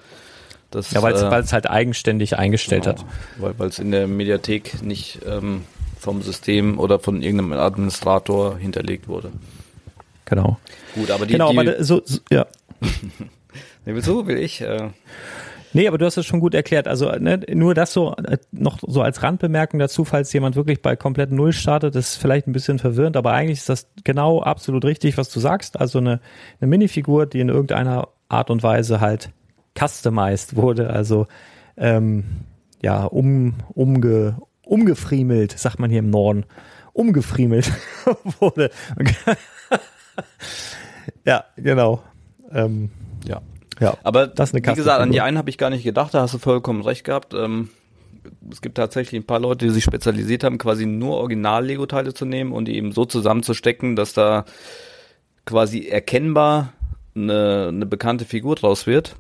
das, 0.72 0.91
ja, 0.91 1.01
weil 1.01 1.13
es 1.13 1.22
äh, 1.22 1.53
halt 1.53 1.70
eigenständig 1.70 2.38
eingestellt 2.38 2.84
genau, 2.84 2.97
hat. 2.97 3.57
Weil 3.57 3.70
es 3.70 3.80
in 3.80 3.91
der 3.91 4.07
Mediathek 4.07 4.82
nicht 4.82 5.20
ähm, 5.26 5.63
vom 5.97 6.22
System 6.22 6.80
oder 6.80 6.99
von 6.99 7.22
irgendeinem 7.22 7.53
Administrator 7.53 8.57
hinterlegt 8.57 9.07
wurde. 9.07 9.32
Genau. 10.26 10.57
Gut, 10.93 11.11
aber 11.11 11.26
die. 11.26 11.34
Genau, 11.34 11.51
die, 11.51 11.59
aber 11.59 11.84
so, 11.84 12.01
so 12.03 12.20
ja. 12.30 12.45
nee, 13.86 13.99
so 14.01 14.28
will 14.28 14.38
ich. 14.38 14.61
Äh, 14.61 14.89
Nee, 15.74 15.88
aber 15.88 15.97
du 15.97 16.05
hast 16.05 16.18
es 16.18 16.26
schon 16.26 16.39
gut 16.39 16.55
erklärt. 16.55 16.88
Also 16.88 17.11
ne, 17.11 17.41
nur 17.53 17.76
das 17.76 17.93
so 17.93 18.15
äh, 18.15 18.38
noch 18.51 18.80
so 18.82 19.01
als 19.01 19.22
Randbemerkung 19.22 19.80
dazu, 19.80 20.05
falls 20.05 20.32
jemand 20.34 20.55
wirklich 20.55 20.82
bei 20.82 20.95
komplett 20.95 21.32
Null 21.32 21.53
startet, 21.53 21.95
ist 21.95 22.15
vielleicht 22.15 22.47
ein 22.47 22.53
bisschen 22.53 22.80
verwirrend, 22.80 23.18
aber 23.18 23.34
eigentlich 23.34 23.59
ist 23.59 23.70
das 23.70 23.88
genau 24.03 24.41
absolut 24.41 24.86
richtig, 24.86 25.18
was 25.18 25.30
du 25.30 25.39
sagst. 25.39 25.80
Also 25.80 25.99
eine, 25.99 26.20
eine 26.59 26.68
Minifigur, 26.68 27.26
die 27.26 27.41
in 27.41 27.49
irgendeiner 27.49 28.07
Art 28.30 28.49
und 28.49 28.63
Weise 28.63 29.01
halt 29.01 29.30
customized 29.78 30.55
wurde, 30.55 30.89
also 30.89 31.28
ähm, 31.78 32.23
ja, 32.82 33.03
um, 33.05 33.55
umge, 33.73 34.38
umgefriemelt, 34.63 35.57
sagt 35.57 35.80
man 35.80 35.89
hier 35.89 35.99
im 35.99 36.09
Norden, 36.09 36.45
umgefriemelt 36.93 37.71
wurde. 38.39 38.71
ja, 41.25 41.45
genau. 41.55 42.01
Ähm, 42.51 42.89
Ja. 43.25 43.41
ja, 43.80 43.97
Aber 44.03 44.28
Das 44.28 44.49
ist 44.49 44.55
eine 44.55 44.65
wie 44.65 44.75
gesagt, 44.75 45.01
an 45.01 45.11
die 45.11 45.21
einen 45.21 45.38
habe 45.38 45.49
ich 45.49 45.57
gar 45.57 45.69
nicht 45.69 45.84
gedacht, 45.84 46.13
da 46.13 46.21
hast 46.21 46.34
du 46.34 46.39
vollkommen 46.39 46.82
recht 46.82 47.03
gehabt. 47.03 47.34
Ähm, 47.34 47.69
es 48.51 48.61
gibt 48.61 48.75
tatsächlich 48.75 49.21
ein 49.21 49.28
paar 49.28 49.39
Leute, 49.39 49.65
die 49.65 49.71
sich 49.71 49.84
spezialisiert 49.84 50.43
haben, 50.43 50.57
quasi 50.57 50.86
nur 50.86 51.17
Original-Lego-Teile 51.17 52.13
zu 52.13 52.25
nehmen 52.25 52.51
und 52.51 52.65
die 52.65 52.75
eben 52.75 52.91
so 52.91 53.05
zusammenzustecken, 53.05 53.95
dass 53.95 54.13
da 54.13 54.45
quasi 55.45 55.88
erkennbar 55.88 56.73
eine, 57.15 57.67
eine 57.69 57.86
bekannte 57.86 58.25
Figur 58.25 58.55
draus 58.55 58.88
wird. 58.88 59.15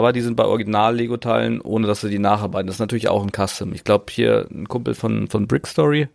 Aber 0.00 0.14
die 0.14 0.22
sind 0.22 0.34
bei 0.34 0.46
Original-Lego-Teilen, 0.46 1.60
ohne 1.60 1.86
dass 1.86 2.00
sie 2.00 2.08
die 2.08 2.18
nacharbeiten. 2.18 2.66
Das 2.66 2.76
ist 2.76 2.80
natürlich 2.80 3.08
auch 3.10 3.22
ein 3.22 3.32
Custom. 3.32 3.74
Ich 3.74 3.84
glaube, 3.84 4.06
hier 4.08 4.46
ein 4.50 4.66
Kumpel 4.66 4.94
von, 4.94 5.28
von 5.28 5.46
Brick 5.46 5.66
Story, 5.66 6.08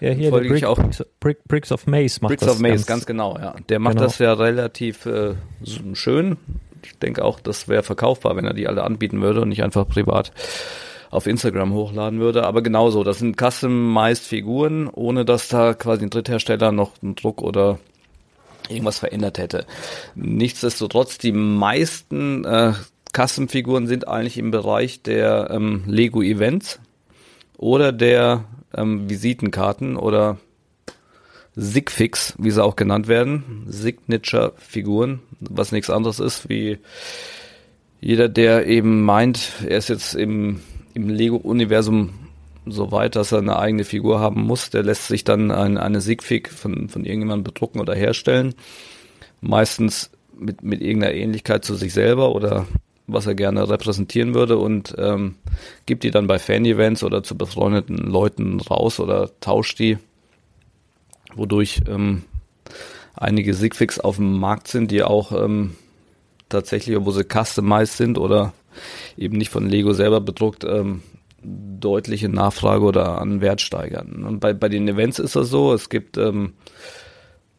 ja 0.00 0.10
hier 0.10 0.30
folge 0.30 0.46
der 0.46 0.56
ich 0.56 0.62
Brick, 0.62 0.70
auch. 0.70 0.78
Bricks, 0.78 1.04
Brick, 1.18 1.44
Bricks 1.48 1.72
of 1.72 1.88
Maze 1.88 2.18
macht 2.20 2.28
Bricks 2.30 2.44
das 2.46 2.54
of 2.54 2.60
Maze, 2.60 2.86
ganz, 2.86 3.04
genau, 3.04 3.36
ja. 3.36 3.56
Der 3.68 3.80
macht 3.80 3.94
Genau. 3.96 4.04
das 4.04 4.18
ja 4.20 4.32
relativ 4.32 5.06
äh, 5.06 5.34
schön. 5.94 6.36
Ich 6.84 6.96
denke 7.00 7.24
auch, 7.24 7.40
das 7.40 7.66
wäre 7.66 7.82
verkaufbar, 7.82 8.36
wenn 8.36 8.44
er 8.44 8.54
die 8.54 8.68
alle 8.68 8.84
anbieten 8.84 9.20
würde 9.22 9.40
und 9.40 9.48
nicht 9.48 9.64
einfach 9.64 9.88
privat 9.88 10.30
auf 11.10 11.26
Instagram 11.26 11.72
hochladen 11.74 12.20
würde. 12.20 12.44
Aber 12.46 12.62
genauso, 12.62 13.02
das 13.02 13.18
sind 13.18 13.36
customized 13.36 14.24
Figuren, 14.24 14.88
ohne 14.88 15.24
dass 15.24 15.48
da 15.48 15.74
quasi 15.74 16.04
ein 16.04 16.10
Dritthersteller 16.10 16.70
noch 16.70 16.92
einen 17.02 17.16
Druck 17.16 17.42
oder 17.42 17.80
irgendwas 18.68 19.00
verändert 19.00 19.38
hätte. 19.38 19.66
Nichtsdestotrotz, 20.14 21.18
die 21.18 21.32
meisten 21.32 22.44
äh, 22.44 22.72
Custom-Figuren 23.14 23.86
sind 23.86 24.08
eigentlich 24.08 24.38
im 24.38 24.50
Bereich 24.50 25.02
der 25.02 25.50
ähm, 25.50 25.82
Lego-Events 25.86 26.80
oder 27.58 27.92
der 27.92 28.44
ähm, 28.74 29.08
Visitenkarten 29.08 29.96
oder 29.96 30.38
Sigfix, 31.54 32.34
wie 32.38 32.50
sie 32.50 32.64
auch 32.64 32.76
genannt 32.76 33.08
werden, 33.08 33.64
Signature-Figuren, 33.66 35.20
was 35.40 35.72
nichts 35.72 35.90
anderes 35.90 36.18
ist, 36.18 36.48
wie 36.48 36.78
jeder, 38.00 38.28
der 38.28 38.66
eben 38.66 39.02
meint, 39.02 39.52
er 39.66 39.78
ist 39.78 39.88
jetzt 39.88 40.14
im, 40.14 40.60
im 40.94 41.08
Lego-Universum 41.08 42.14
so 42.64 42.90
weit, 42.92 43.16
dass 43.16 43.32
er 43.32 43.38
eine 43.38 43.58
eigene 43.58 43.84
Figur 43.84 44.20
haben 44.20 44.42
muss, 44.42 44.70
der 44.70 44.82
lässt 44.82 45.08
sich 45.08 45.24
dann 45.24 45.50
ein, 45.50 45.76
eine 45.76 46.00
Sigfig 46.00 46.48
von, 46.48 46.88
von 46.88 47.04
irgendjemandem 47.04 47.44
bedrucken 47.44 47.80
oder 47.80 47.94
herstellen. 47.94 48.54
Meistens 49.40 50.10
mit, 50.38 50.62
mit 50.62 50.80
irgendeiner 50.80 51.14
Ähnlichkeit 51.14 51.64
zu 51.64 51.74
sich 51.74 51.92
selber 51.92 52.34
oder 52.34 52.66
was 53.12 53.26
er 53.26 53.34
gerne 53.34 53.68
repräsentieren 53.68 54.34
würde 54.34 54.58
und 54.58 54.94
ähm, 54.98 55.36
gibt 55.86 56.04
die 56.04 56.10
dann 56.10 56.26
bei 56.26 56.38
Fan-Events 56.38 57.04
oder 57.04 57.22
zu 57.22 57.36
befreundeten 57.36 57.96
Leuten 57.98 58.60
raus 58.60 59.00
oder 59.00 59.30
tauscht 59.40 59.78
die 59.78 59.98
wodurch 61.34 61.80
ähm, 61.88 62.22
einige 63.14 63.54
Sigfigs 63.54 63.98
auf 63.98 64.16
dem 64.16 64.38
Markt 64.38 64.68
sind, 64.68 64.90
die 64.90 65.02
auch 65.02 65.32
ähm, 65.32 65.76
tatsächlich, 66.48 66.96
obwohl 66.96 67.14
sie 67.14 67.24
customized 67.24 67.96
sind 67.96 68.18
oder 68.18 68.52
eben 69.16 69.36
nicht 69.36 69.50
von 69.50 69.68
Lego 69.68 69.92
selber 69.92 70.20
bedruckt, 70.20 70.64
ähm, 70.64 71.02
deutliche 71.42 72.28
Nachfrage 72.28 72.84
oder 72.84 73.20
an 73.20 73.40
Wert 73.40 73.60
steigern. 73.60 74.24
Und 74.24 74.40
bei, 74.40 74.52
bei 74.52 74.68
den 74.68 74.86
Events 74.88 75.18
ist 75.18 75.34
das 75.34 75.48
so, 75.48 75.74
es 75.74 75.88
gibt 75.88 76.16
ähm, 76.16 76.52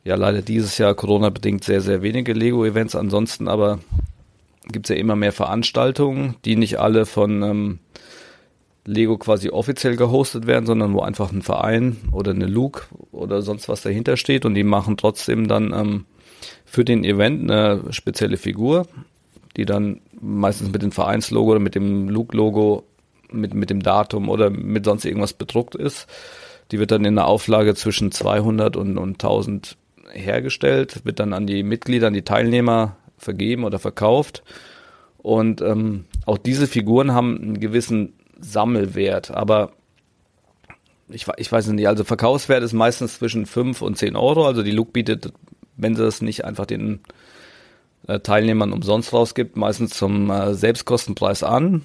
ja 0.04 0.16
leider 0.16 0.41
dieses 0.41 0.78
Jahr 0.78 0.95
Corona-bedingt 0.95 1.64
sehr, 1.64 1.82
sehr 1.82 2.01
wenige 2.01 2.34
Lego-Events, 2.34 2.95
ansonsten 2.95 3.47
aber 3.47 3.80
gibt 4.72 4.86
es 4.86 4.95
ja 4.95 4.95
immer 4.95 5.16
mehr 5.16 5.32
Veranstaltungen, 5.32 6.36
die 6.45 6.55
nicht 6.55 6.80
alle 6.80 7.05
von 7.05 7.43
ähm, 7.43 7.80
Lego 8.86 9.18
quasi 9.18 9.49
offiziell 9.49 9.95
gehostet 9.95 10.47
werden, 10.47 10.66
sondern 10.66 10.93
wo 10.93 11.01
einfach 11.01 11.32
ein 11.32 11.41
Verein 11.41 11.97
oder 12.11 12.32
eine 12.32 12.47
Luke 12.47 12.84
oder 13.11 13.41
sonst 13.41 13.70
was 13.70 13.82
dahinter 13.82 14.18
steht 14.18 14.45
und 14.45 14.55
die 14.55 14.64
machen 14.64 14.97
trotzdem 14.97 15.47
dann 15.47 15.74
ähm, 15.74 16.05
für 16.66 16.84
den 16.84 17.03
Event 17.03 17.49
eine 17.49 17.93
spezielle 17.93 18.38
Figur, 18.38 18.88
die 19.55 19.66
dann 19.66 20.01
meistens 20.20 20.72
mit 20.72 20.82
dem 20.82 20.91
Vereinslogo 20.91 21.51
oder 21.51 21.59
mit 21.59 21.76
dem 21.76 22.09
Luke-Logo, 22.09 22.84
mit, 23.32 23.53
mit 23.53 23.70
dem 23.70 23.82
Datum 23.82 24.30
oder 24.30 24.49
mit 24.49 24.86
sonst 24.86 25.05
irgendwas 25.05 25.34
bedruckt 25.34 25.76
ist. 25.76 26.07
Die 26.72 26.80
wird 26.80 26.91
dann 26.91 27.05
in 27.05 27.18
einer 27.18 27.28
Auflage 27.28 27.76
zwischen 27.76 28.11
200 28.11 28.76
und, 28.76 28.97
und 28.97 29.24
1000 29.24 29.78
hergestellt, 30.11 31.01
wird 31.05 31.20
dann 31.20 31.34
an 31.34 31.47
die 31.47 31.64
Mitglieder, 31.64 32.07
an 32.07 32.14
die 32.14 32.24
Teilnehmer 32.24 32.97
vergeben 33.24 33.63
oder 33.63 33.80
verkauft. 33.80 34.43
Und 35.17 35.61
ähm, 35.61 36.05
auch 36.26 36.38
diese 36.38 36.67
Figuren 36.67 37.13
haben 37.13 37.38
einen 37.41 37.59
gewissen 37.59 38.13
Sammelwert, 38.39 39.32
aber 39.32 39.71
ich, 41.09 41.28
ich 41.38 41.51
weiß 41.51 41.67
nicht, 41.67 41.88
also 41.88 42.03
Verkaufswert 42.03 42.63
ist 42.63 42.74
meistens 42.74 43.19
zwischen 43.19 43.45
5 43.45 43.82
und 43.82 43.97
10 43.97 44.15
Euro. 44.15 44.45
Also 44.45 44.63
die 44.63 44.71
Look 44.71 44.93
bietet, 44.93 45.32
wenn 45.76 45.95
sie 45.95 46.05
es 46.05 46.21
nicht 46.21 46.45
einfach 46.45 46.65
den 46.65 47.01
äh, 48.07 48.19
Teilnehmern 48.19 48.74
umsonst 48.74 49.13
rausgibt, 49.13 49.55
meistens 49.55 49.91
zum 49.91 50.30
äh, 50.30 50.53
Selbstkostenpreis 50.53 51.43
an. 51.43 51.84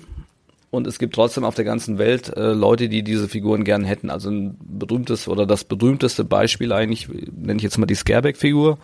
Und 0.71 0.87
es 0.87 0.99
gibt 0.99 1.15
trotzdem 1.15 1.45
auf 1.45 1.55
der 1.55 1.65
ganzen 1.65 1.99
Welt 1.99 2.37
äh, 2.37 2.53
Leute, 2.53 2.89
die 2.89 3.03
diese 3.03 3.29
Figuren 3.29 3.65
gern 3.65 3.85
hätten. 3.85 4.11
Also 4.11 4.31
ein 4.31 4.57
berühmtes 4.61 5.27
oder 5.27 5.47
das 5.47 5.65
berühmteste 5.65 6.25
Beispiel 6.25 6.73
eigentlich, 6.73 7.09
nenne 7.09 7.57
ich 7.57 7.63
jetzt 7.63 7.79
mal 7.79 7.87
die 7.87 7.95
Scareback-Figur. 7.95 8.79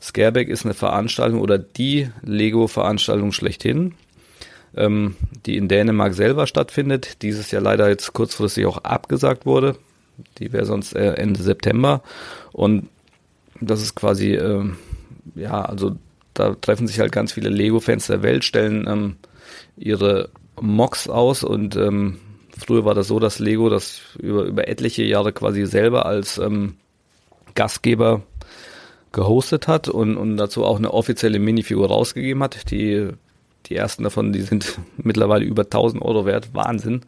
Scareback 0.00 0.48
ist 0.48 0.64
eine 0.64 0.74
Veranstaltung 0.74 1.40
oder 1.40 1.58
die 1.58 2.08
Lego-Veranstaltung 2.22 3.32
schlechthin, 3.32 3.94
ähm, 4.76 5.16
die 5.46 5.56
in 5.56 5.68
Dänemark 5.68 6.14
selber 6.14 6.46
stattfindet. 6.46 7.22
Dieses 7.22 7.50
Jahr 7.50 7.62
leider 7.62 7.88
jetzt 7.88 8.12
kurzfristig 8.12 8.66
auch 8.66 8.78
abgesagt 8.78 9.46
wurde. 9.46 9.76
Die 10.38 10.52
wäre 10.52 10.66
sonst 10.66 10.94
äh, 10.94 11.14
Ende 11.14 11.42
September. 11.42 12.02
Und 12.52 12.88
das 13.60 13.82
ist 13.82 13.94
quasi, 13.94 14.34
ähm, 14.34 14.76
ja, 15.34 15.62
also 15.62 15.96
da 16.34 16.54
treffen 16.54 16.86
sich 16.86 17.00
halt 17.00 17.12
ganz 17.12 17.32
viele 17.32 17.48
Lego-Fans 17.48 18.06
der 18.06 18.22
Welt, 18.22 18.44
stellen 18.44 18.86
ähm, 18.88 19.16
ihre 19.76 20.30
Mocks 20.60 21.08
aus 21.08 21.44
und 21.44 21.76
ähm, 21.76 22.18
früher 22.56 22.84
war 22.84 22.94
das 22.94 23.08
so, 23.08 23.18
dass 23.18 23.38
Lego 23.38 23.68
das 23.68 24.00
über, 24.18 24.44
über 24.44 24.68
etliche 24.68 25.02
Jahre 25.02 25.32
quasi 25.32 25.66
selber 25.66 26.06
als 26.06 26.38
ähm, 26.38 26.74
Gastgeber 27.54 28.22
gehostet 29.12 29.68
hat 29.68 29.88
und, 29.88 30.16
und 30.16 30.36
dazu 30.36 30.64
auch 30.64 30.78
eine 30.78 30.92
offizielle 30.92 31.38
Minifigur 31.38 31.88
rausgegeben 31.88 32.42
hat. 32.42 32.70
Die, 32.70 33.08
die 33.66 33.76
ersten 33.76 34.04
davon, 34.04 34.32
die 34.32 34.42
sind 34.42 34.78
mittlerweile 34.96 35.44
über 35.44 35.62
1000 35.62 36.02
Euro 36.02 36.26
wert. 36.26 36.54
Wahnsinn. 36.54 37.02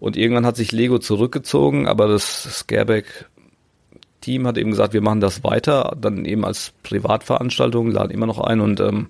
Und 0.00 0.16
irgendwann 0.16 0.46
hat 0.46 0.56
sich 0.56 0.72
Lego 0.72 0.98
zurückgezogen, 0.98 1.86
aber 1.86 2.08
das 2.08 2.42
Scareback 2.58 3.26
Team 4.20 4.46
hat 4.46 4.56
eben 4.56 4.70
gesagt, 4.70 4.94
wir 4.94 5.02
machen 5.02 5.20
das 5.20 5.44
weiter, 5.44 5.96
dann 6.00 6.24
eben 6.24 6.44
als 6.44 6.72
Privatveranstaltung, 6.82 7.90
laden 7.90 8.10
immer 8.10 8.26
noch 8.26 8.38
ein 8.38 8.60
und 8.60 8.80
ähm, 8.80 9.08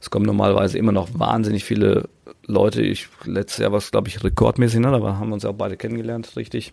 es 0.00 0.10
kommen 0.10 0.26
normalerweise 0.26 0.78
immer 0.78 0.92
noch 0.92 1.08
wahnsinnig 1.18 1.64
viele 1.64 2.08
Leute. 2.46 2.82
Ich 2.82 3.08
letztes 3.24 3.58
Jahr 3.58 3.72
war 3.72 3.78
es, 3.78 3.90
glaube 3.90 4.08
ich, 4.08 4.22
rekordmäßig, 4.22 4.80
ne? 4.80 4.90
Da 4.90 5.00
haben 5.00 5.28
wir 5.28 5.34
uns 5.34 5.42
ja 5.42 5.50
auch 5.50 5.54
beide 5.54 5.76
kennengelernt, 5.76 6.36
richtig. 6.36 6.72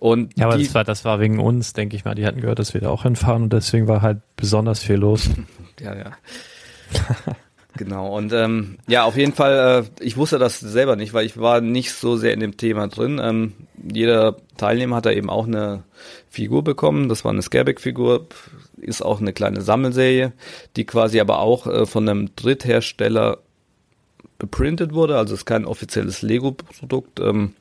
Und 0.00 0.38
Ja, 0.38 0.46
aber 0.46 0.56
die, 0.56 0.64
das 0.64 0.74
war, 0.74 0.82
das 0.82 1.04
war 1.04 1.20
wegen 1.20 1.38
uns, 1.38 1.74
denke 1.74 1.94
ich 1.94 2.06
mal. 2.06 2.14
Die 2.14 2.24
hatten 2.24 2.40
gehört, 2.40 2.58
dass 2.58 2.72
wir 2.72 2.80
da 2.80 2.88
auch 2.88 3.02
hinfahren 3.02 3.44
und 3.44 3.52
deswegen 3.52 3.86
war 3.86 4.00
halt 4.00 4.22
besonders 4.34 4.80
viel 4.80 4.96
los. 4.96 5.30
Ja, 5.80 5.96
ja. 5.96 6.12
genau. 7.78 8.14
Und 8.14 8.34
ähm, 8.34 8.76
ja, 8.86 9.04
auf 9.04 9.16
jeden 9.16 9.32
Fall, 9.32 9.86
äh, 9.98 10.04
ich 10.04 10.18
wusste 10.18 10.38
das 10.38 10.60
selber 10.60 10.94
nicht, 10.94 11.14
weil 11.14 11.24
ich 11.24 11.40
war 11.40 11.62
nicht 11.62 11.94
so 11.94 12.18
sehr 12.18 12.34
in 12.34 12.40
dem 12.40 12.58
Thema 12.58 12.88
drin. 12.88 13.18
Ähm, 13.22 13.54
jeder 13.90 14.36
Teilnehmer 14.58 14.96
hat 14.96 15.06
da 15.06 15.10
eben 15.10 15.30
auch 15.30 15.46
eine 15.46 15.84
Figur 16.28 16.62
bekommen. 16.62 17.08
Das 17.08 17.24
war 17.24 17.32
eine 17.32 17.40
Scareback-Figur, 17.40 18.26
ist 18.76 19.00
auch 19.00 19.22
eine 19.22 19.32
kleine 19.32 19.62
Sammelserie, 19.62 20.34
die 20.76 20.84
quasi 20.84 21.18
aber 21.18 21.38
auch 21.38 21.66
äh, 21.66 21.86
von 21.86 22.06
einem 22.06 22.36
Dritthersteller 22.36 23.38
beprintet 24.38 24.92
wurde. 24.92 25.16
Also 25.16 25.32
ist 25.32 25.46
kein 25.46 25.64
offizielles 25.64 26.20
Lego-Produkt. 26.20 27.20
Ähm, 27.20 27.54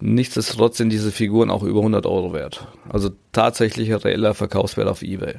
nichtsdestotrotz 0.00 0.78
sind 0.78 0.90
diese 0.90 1.12
Figuren 1.12 1.50
auch 1.50 1.62
über 1.62 1.80
100 1.80 2.06
Euro 2.06 2.32
wert. 2.32 2.66
Also 2.88 3.10
tatsächlicher 3.32 4.04
reeller 4.04 4.34
Verkaufswert 4.34 4.88
auf 4.88 5.02
eBay. 5.02 5.36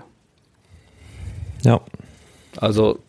Ja. 1.64 1.82
Also, 2.58 3.00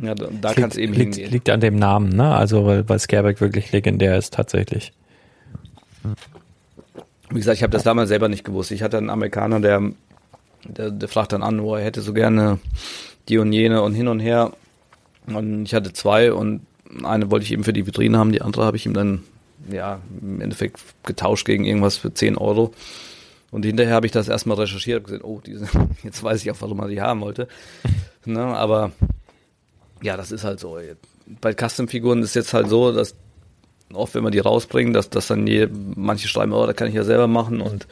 ja, 0.00 0.14
da, 0.14 0.28
da 0.40 0.54
kann 0.54 0.70
es 0.70 0.76
eben 0.76 0.92
liegt, 0.92 1.14
hingehen. 1.14 1.32
liegt 1.32 1.50
an 1.50 1.60
dem 1.60 1.76
Namen, 1.76 2.10
ne? 2.10 2.34
Also 2.34 2.66
weil, 2.66 2.88
weil 2.88 2.98
Scareback 2.98 3.40
wirklich 3.40 3.72
legendär 3.72 4.18
ist 4.18 4.34
tatsächlich. 4.34 4.92
Wie 7.30 7.36
gesagt, 7.36 7.56
ich 7.56 7.62
habe 7.62 7.72
das 7.72 7.84
damals 7.84 8.08
selber 8.08 8.28
nicht 8.28 8.44
gewusst. 8.44 8.70
Ich 8.70 8.82
hatte 8.82 8.98
einen 8.98 9.10
Amerikaner, 9.10 9.60
der, 9.60 9.82
der, 10.64 10.90
der 10.90 11.08
fragt 11.08 11.32
dann 11.32 11.42
an, 11.42 11.62
wo 11.62 11.74
er 11.74 11.84
hätte 11.84 12.00
so 12.02 12.12
gerne 12.12 12.58
die 13.28 13.38
und 13.38 13.52
jene 13.52 13.82
und 13.82 13.94
hin 13.94 14.08
und 14.08 14.20
her. 14.20 14.52
Und 15.26 15.64
ich 15.64 15.74
hatte 15.74 15.92
zwei 15.92 16.32
und 16.32 16.66
eine 17.02 17.30
wollte 17.30 17.44
ich 17.44 17.52
eben 17.52 17.64
für 17.64 17.72
die 17.72 17.86
Vitrine 17.86 18.18
haben, 18.18 18.32
die 18.32 18.42
andere 18.42 18.64
habe 18.64 18.76
ich 18.76 18.84
ihm 18.84 18.94
dann 18.94 19.22
ja 19.70 20.00
im 20.20 20.40
Endeffekt 20.40 20.80
getauscht 21.04 21.46
gegen 21.46 21.64
irgendwas 21.64 21.96
für 21.96 22.12
10 22.12 22.36
Euro. 22.36 22.72
Und 23.50 23.64
hinterher 23.64 23.94
habe 23.94 24.06
ich 24.06 24.12
das 24.12 24.28
erstmal 24.28 24.58
recherchiert 24.58 24.98
und 24.98 25.04
gesehen, 25.04 25.22
oh, 25.22 25.40
diese, 25.44 25.66
jetzt 26.02 26.22
weiß 26.22 26.42
ich 26.42 26.50
auch, 26.50 26.60
warum 26.60 26.80
er 26.80 26.88
die 26.88 27.00
haben 27.00 27.20
wollte. 27.20 27.48
ne, 28.24 28.42
aber 28.42 28.92
ja, 30.02 30.16
das 30.16 30.32
ist 30.32 30.44
halt 30.44 30.60
so. 30.60 30.78
Bei 31.40 31.54
Custom-Figuren 31.54 32.22
ist 32.22 32.34
jetzt 32.34 32.52
halt 32.52 32.68
so, 32.68 32.92
dass 32.92 33.14
oft, 33.92 34.14
wenn 34.14 34.24
wir 34.24 34.30
die 34.30 34.40
rausbringen, 34.40 34.92
dass, 34.92 35.10
dass 35.10 35.28
dann 35.28 35.46
je, 35.46 35.68
manche 35.94 36.28
schreiben, 36.28 36.52
oh, 36.52 36.66
da 36.66 36.72
kann 36.72 36.88
ich 36.88 36.94
ja 36.94 37.04
selber 37.04 37.26
machen 37.26 37.60
und 37.60 37.86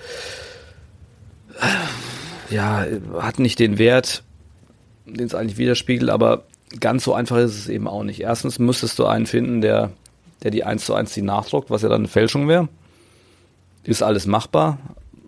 äh, 1.61 2.55
ja, 2.55 2.85
hat 3.21 3.39
nicht 3.39 3.59
den 3.59 3.79
Wert, 3.79 4.23
den 5.07 5.27
es 5.27 5.35
eigentlich 5.35 5.59
widerspiegelt, 5.59 6.11
aber 6.11 6.45
ganz 6.81 7.05
so 7.05 7.15
einfach 7.15 7.37
ist 7.39 7.57
es 7.57 7.69
eben 7.69 7.89
auch 7.89 8.05
nicht. 8.05 8.21
Erstens 8.21 8.59
müsstest 8.59 8.99
du 8.99 9.07
einen 9.07 9.27
finden, 9.27 9.61
der, 9.61 9.93
der 10.43 10.51
die 10.51 10.65
eins 10.65 10.87
zu 10.87 10.95
eins 10.95 11.15
die 11.15 11.23
nachdruckt, 11.23 11.71
was 11.71 11.83
ja 11.83 11.89
dann 11.89 12.03
eine 12.03 12.09
Fälschung 12.09 12.49
wäre. 12.49 12.69
Ist 13.85 14.03
alles 14.03 14.27
machbar. 14.27 14.79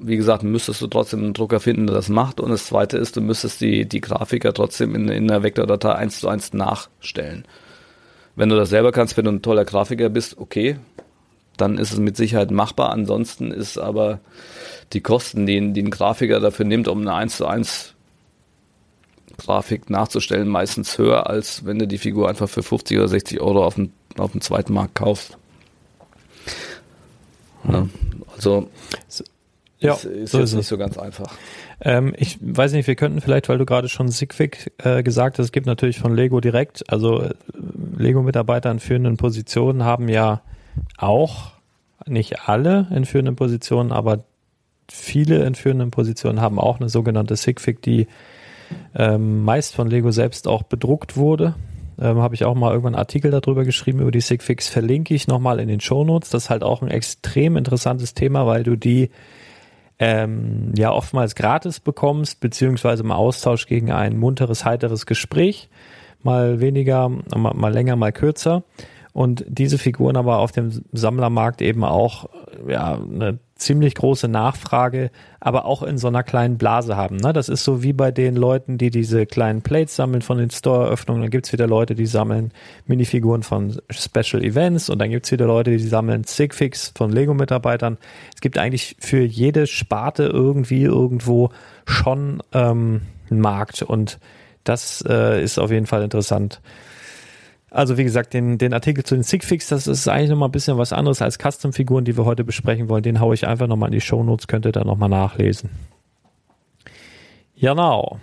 Wie 0.00 0.16
gesagt, 0.16 0.42
müsstest 0.42 0.82
du 0.82 0.86
trotzdem 0.86 1.20
einen 1.20 1.34
Drucker 1.34 1.60
finden, 1.60 1.86
der 1.86 1.96
das 1.96 2.08
macht. 2.08 2.40
Und 2.40 2.50
das 2.50 2.66
zweite 2.66 2.98
ist, 2.98 3.16
du 3.16 3.20
müsstest 3.20 3.60
die, 3.60 3.86
die 3.86 4.00
Grafiker 4.00 4.52
trotzdem 4.52 4.94
in, 4.94 5.08
in 5.08 5.28
der 5.28 5.42
Vektordatei 5.42 5.94
eins 5.94 6.20
zu 6.20 6.28
eins 6.28 6.52
nachstellen. 6.52 7.44
Wenn 8.36 8.48
du 8.48 8.56
das 8.56 8.70
selber 8.70 8.92
kannst, 8.92 9.16
wenn 9.16 9.24
du 9.24 9.32
ein 9.32 9.42
toller 9.42 9.64
Grafiker 9.64 10.08
bist, 10.08 10.38
okay, 10.38 10.76
dann 11.56 11.78
ist 11.78 11.92
es 11.92 11.98
mit 11.98 12.16
Sicherheit 12.16 12.50
machbar. 12.50 12.90
Ansonsten 12.90 13.50
ist 13.50 13.78
aber 13.78 14.20
die 14.92 15.00
Kosten, 15.00 15.46
die, 15.46 15.72
die 15.72 15.82
ein 15.82 15.90
Grafiker 15.90 16.40
dafür 16.40 16.66
nimmt, 16.66 16.88
um 16.88 17.00
eine 17.00 17.14
1 17.14 17.36
zu 17.36 17.46
1 17.46 17.94
Grafik 19.36 19.90
nachzustellen, 19.90 20.48
meistens 20.48 20.98
höher, 20.98 21.28
als 21.28 21.64
wenn 21.64 21.78
du 21.78 21.86
die 21.86 21.98
Figur 21.98 22.28
einfach 22.28 22.48
für 22.48 22.62
50 22.62 22.98
oder 22.98 23.08
60 23.08 23.40
Euro 23.40 23.64
auf 23.64 23.74
dem, 23.74 23.92
auf 24.18 24.32
dem 24.32 24.40
zweiten 24.40 24.72
Markt 24.72 24.94
kaufst. 24.94 25.36
Ja, 27.68 27.88
also 28.34 28.68
ja, 29.78 29.94
ist, 29.94 30.04
ist 30.04 30.30
so 30.30 30.38
jetzt 30.38 30.50
ist 30.50 30.54
nicht 30.54 30.66
so 30.66 30.78
ganz 30.78 30.98
einfach. 30.98 31.32
Ähm, 31.80 32.14
ich 32.16 32.38
weiß 32.40 32.72
nicht, 32.72 32.86
wir 32.86 32.94
könnten 32.94 33.20
vielleicht, 33.20 33.48
weil 33.48 33.58
du 33.58 33.66
gerade 33.66 33.88
schon 33.88 34.08
Sigvik 34.08 34.72
äh, 34.78 35.02
gesagt 35.02 35.38
hast, 35.38 35.46
es 35.46 35.52
gibt 35.52 35.66
natürlich 35.66 35.98
von 35.98 36.14
Lego 36.14 36.40
direkt, 36.40 36.90
also 36.90 37.20
äh, 37.20 37.34
Lego-Mitarbeiter 37.96 38.70
in 38.70 38.80
führenden 38.80 39.16
Positionen 39.16 39.84
haben 39.84 40.08
ja 40.08 40.42
auch, 40.96 41.52
nicht 42.06 42.48
alle 42.48 42.88
in 42.90 43.04
führenden 43.04 43.36
Positionen, 43.36 43.92
aber 43.92 44.24
viele 44.90 45.44
in 45.44 45.54
führenden 45.54 45.90
Positionen 45.90 46.40
haben 46.40 46.58
auch 46.58 46.80
eine 46.80 46.88
sogenannte 46.88 47.36
Sigvik, 47.36 47.80
die 47.82 48.06
ähm, 48.94 49.44
meist 49.44 49.74
von 49.74 49.88
Lego 49.88 50.10
selbst 50.10 50.48
auch 50.48 50.62
bedruckt 50.62 51.16
wurde. 51.16 51.54
Ähm, 52.00 52.18
Habe 52.18 52.34
ich 52.34 52.44
auch 52.44 52.54
mal 52.54 52.70
irgendwann 52.70 52.94
einen 52.94 53.00
Artikel 53.00 53.30
darüber 53.30 53.64
geschrieben, 53.64 54.00
über 54.00 54.10
die 54.10 54.20
Sigfix 54.20 54.68
verlinke 54.68 55.14
ich 55.14 55.28
nochmal 55.28 55.60
in 55.60 55.68
den 55.68 55.80
Shownotes. 55.80 56.30
Das 56.30 56.44
ist 56.44 56.50
halt 56.50 56.62
auch 56.62 56.82
ein 56.82 56.88
extrem 56.88 57.56
interessantes 57.56 58.14
Thema, 58.14 58.46
weil 58.46 58.62
du 58.62 58.76
die 58.76 59.10
ähm, 59.98 60.72
ja 60.76 60.92
oftmals 60.92 61.34
gratis 61.34 61.80
bekommst, 61.80 62.40
beziehungsweise 62.40 63.02
im 63.02 63.12
Austausch 63.12 63.66
gegen 63.66 63.92
ein 63.92 64.18
munteres, 64.18 64.64
heiteres 64.64 65.06
Gespräch. 65.06 65.68
Mal 66.22 66.60
weniger, 66.60 67.08
mal, 67.08 67.54
mal 67.54 67.72
länger, 67.72 67.96
mal 67.96 68.12
kürzer. 68.12 68.64
Und 69.14 69.44
diese 69.46 69.78
Figuren 69.78 70.16
aber 70.16 70.38
auf 70.38 70.50
dem 70.50 70.82
Sammlermarkt 70.92 71.62
eben 71.62 71.84
auch 71.84 72.28
ja, 72.66 72.94
eine 72.94 73.38
ziemlich 73.54 73.94
große 73.94 74.26
Nachfrage, 74.26 75.12
aber 75.38 75.66
auch 75.66 75.84
in 75.84 75.98
so 75.98 76.08
einer 76.08 76.24
kleinen 76.24 76.58
Blase 76.58 76.96
haben. 76.96 77.18
Ne? 77.18 77.32
Das 77.32 77.48
ist 77.48 77.62
so 77.62 77.84
wie 77.84 77.92
bei 77.92 78.10
den 78.10 78.34
Leuten, 78.34 78.76
die 78.76 78.90
diese 78.90 79.24
kleinen 79.24 79.62
Plates 79.62 79.94
sammeln 79.94 80.20
von 80.20 80.38
den 80.38 80.50
Store-Eröffnungen. 80.50 81.22
Dann 81.22 81.30
gibt's 81.30 81.52
wieder 81.52 81.68
Leute, 81.68 81.94
die 81.94 82.06
sammeln 82.06 82.50
Minifiguren 82.86 83.44
von 83.44 83.80
Special 83.88 84.42
Events 84.42 84.90
und 84.90 84.98
dann 84.98 85.10
gibt's 85.10 85.30
wieder 85.30 85.46
Leute, 85.46 85.70
die 85.70 85.78
sammeln 85.78 86.24
Sigfix 86.24 86.92
von 86.96 87.12
Lego-Mitarbeitern. 87.12 87.98
Es 88.34 88.40
gibt 88.40 88.58
eigentlich 88.58 88.96
für 88.98 89.22
jede 89.22 89.68
Sparte 89.68 90.24
irgendwie 90.24 90.82
irgendwo 90.82 91.50
schon 91.86 92.42
ähm, 92.52 93.02
einen 93.30 93.40
Markt 93.40 93.82
und 93.82 94.18
das 94.64 95.04
äh, 95.08 95.40
ist 95.40 95.58
auf 95.58 95.70
jeden 95.70 95.86
Fall 95.86 96.02
interessant. 96.02 96.60
Also 97.74 97.98
wie 97.98 98.04
gesagt, 98.04 98.34
den, 98.34 98.56
den 98.56 98.72
Artikel 98.72 99.02
zu 99.02 99.16
den 99.16 99.24
Sigfix, 99.24 99.66
das 99.66 99.88
ist 99.88 100.06
eigentlich 100.06 100.30
nochmal 100.30 100.48
ein 100.48 100.52
bisschen 100.52 100.78
was 100.78 100.92
anderes 100.92 101.20
als 101.20 101.38
Custom-Figuren, 101.38 102.04
die 102.04 102.16
wir 102.16 102.24
heute 102.24 102.44
besprechen 102.44 102.88
wollen. 102.88 103.02
Den 103.02 103.18
haue 103.18 103.34
ich 103.34 103.48
einfach 103.48 103.66
nochmal 103.66 103.88
in 103.88 103.94
die 103.94 104.00
Shownotes, 104.00 104.46
könnt 104.46 104.64
ihr 104.64 104.70
da 104.70 104.84
nochmal 104.84 105.08
nachlesen. 105.08 105.70
Genau. 107.58 108.20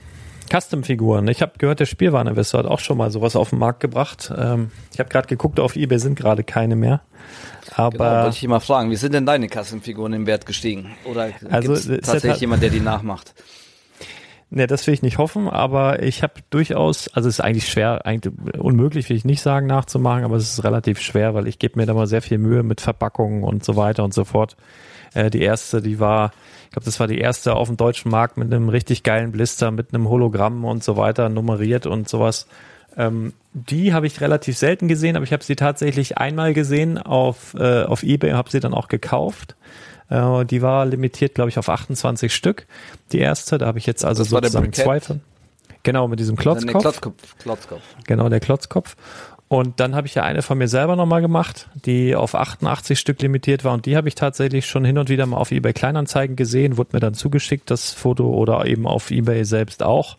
Custom-Figuren. 0.49 1.27
Ich 1.27 1.41
habe 1.41 1.51
gehört, 1.57 1.81
der 1.81 1.85
Spielwareninvestor 1.85 2.61
hat 2.61 2.65
auch 2.65 2.79
schon 2.79 2.97
mal 2.97 3.11
sowas 3.11 3.35
auf 3.35 3.49
den 3.49 3.59
Markt 3.59 3.81
gebracht. 3.81 4.31
Ähm, 4.37 4.71
ich 4.93 4.99
habe 4.99 5.09
gerade 5.09 5.27
geguckt, 5.27 5.59
auf 5.59 5.75
Ebay 5.75 5.99
sind 5.99 6.15
gerade 6.15 6.45
keine 6.45 6.77
mehr. 6.77 7.01
Aber 7.75 7.91
Genau, 7.91 8.09
wollte 8.09 8.29
ich 8.29 8.39
dich 8.39 8.47
mal 8.47 8.61
fragen, 8.61 8.89
wie 8.89 8.95
sind 8.95 9.13
denn 9.13 9.25
deine 9.25 9.49
Kassenfiguren 9.49 10.13
im 10.13 10.27
Wert 10.27 10.45
gestiegen? 10.45 10.91
Oder 11.03 11.31
Also, 11.49 11.73
gibt's 11.73 11.81
es 11.81 11.87
ist 11.87 12.05
tatsächlich 12.05 12.39
jemand, 12.39 12.63
der 12.63 12.69
die 12.69 12.79
nachmacht? 12.79 13.33
Ne, 14.53 14.67
das 14.67 14.85
will 14.85 14.93
ich 14.93 15.01
nicht 15.01 15.17
hoffen, 15.17 15.47
aber 15.47 16.03
ich 16.03 16.23
habe 16.23 16.33
durchaus, 16.49 17.07
also 17.07 17.29
es 17.29 17.35
ist 17.35 17.39
eigentlich 17.39 17.69
schwer, 17.69 18.05
eigentlich 18.05 18.33
unmöglich, 18.59 19.07
will 19.07 19.15
ich 19.15 19.23
nicht 19.23 19.41
sagen, 19.41 19.65
nachzumachen, 19.65 20.25
aber 20.25 20.35
es 20.35 20.51
ist 20.51 20.65
relativ 20.65 20.99
schwer, 20.99 21.33
weil 21.33 21.47
ich 21.47 21.57
gebe 21.57 21.79
mir 21.79 21.85
da 21.85 21.93
mal 21.93 22.05
sehr 22.05 22.21
viel 22.21 22.37
Mühe 22.37 22.61
mit 22.61 22.81
Verpackungen 22.81 23.45
und 23.45 23.63
so 23.63 23.77
weiter 23.77 24.03
und 24.03 24.13
so 24.13 24.25
fort. 24.25 24.57
Äh, 25.13 25.29
die 25.29 25.41
erste, 25.41 25.81
die 25.81 26.01
war, 26.01 26.33
ich 26.65 26.71
glaube, 26.71 26.83
das 26.83 26.99
war 26.99 27.07
die 27.07 27.19
erste 27.19 27.55
auf 27.55 27.69
dem 27.69 27.77
deutschen 27.77 28.11
Markt 28.11 28.35
mit 28.35 28.53
einem 28.53 28.67
richtig 28.67 29.03
geilen 29.03 29.31
Blister, 29.31 29.71
mit 29.71 29.93
einem 29.93 30.09
Hologramm 30.09 30.65
und 30.65 30.83
so 30.83 30.97
weiter, 30.97 31.29
nummeriert 31.29 31.85
und 31.85 32.09
sowas. 32.09 32.45
Ähm, 32.97 33.31
die 33.53 33.93
habe 33.93 34.05
ich 34.05 34.19
relativ 34.19 34.57
selten 34.57 34.89
gesehen, 34.89 35.15
aber 35.15 35.23
ich 35.23 35.31
habe 35.31 35.45
sie 35.45 35.55
tatsächlich 35.55 36.17
einmal 36.17 36.53
gesehen 36.53 36.97
auf, 36.97 37.53
äh, 37.57 37.83
auf 37.83 38.03
Ebay 38.03 38.31
und 38.31 38.37
habe 38.37 38.51
sie 38.51 38.59
dann 38.59 38.73
auch 38.73 38.89
gekauft. 38.89 39.55
Äh, 40.11 40.45
die 40.45 40.61
war 40.61 40.85
limitiert, 40.85 41.33
glaube 41.33 41.49
ich, 41.49 41.57
auf 41.57 41.69
28 41.69 42.35
Stück. 42.35 42.67
Die 43.11 43.19
erste, 43.19 43.57
da 43.57 43.65
habe 43.65 43.79
ich 43.79 43.85
jetzt 43.85 44.05
also 44.05 44.23
Das 44.23 44.29
sozusagen 44.29 44.73
zwei 44.73 44.99
von. 44.99 45.21
Genau, 45.83 46.07
mit 46.07 46.19
diesem 46.19 46.35
Klotzkopf. 46.35 46.81
Klotzkopf. 46.81 47.35
Klotzkopf. 47.39 47.81
Genau, 48.05 48.29
der 48.29 48.39
Klotzkopf. 48.39 48.95
Und 49.47 49.79
dann 49.79 49.95
habe 49.95 50.07
ich 50.07 50.15
ja 50.15 50.23
eine 50.23 50.43
von 50.43 50.57
mir 50.57 50.67
selber 50.67 50.95
nochmal 50.95 51.21
gemacht, 51.21 51.67
die 51.85 52.15
auf 52.15 52.35
88 52.35 52.99
Stück 52.99 53.21
limitiert 53.21 53.63
war. 53.63 53.73
Und 53.73 53.85
die 53.85 53.97
habe 53.97 54.07
ich 54.07 54.15
tatsächlich 54.15 54.65
schon 54.65 54.85
hin 54.85 54.97
und 54.97 55.09
wieder 55.09 55.25
mal 55.25 55.37
auf 55.37 55.51
eBay 55.51 55.73
Kleinanzeigen 55.73 56.35
gesehen, 56.35 56.77
wurde 56.77 56.91
mir 56.93 56.99
dann 56.99 57.15
zugeschickt, 57.15 57.71
das 57.71 57.91
Foto, 57.91 58.29
oder 58.29 58.65
eben 58.65 58.85
auf 58.85 59.11
eBay 59.11 59.43
selbst 59.43 59.81
auch. 59.81 60.17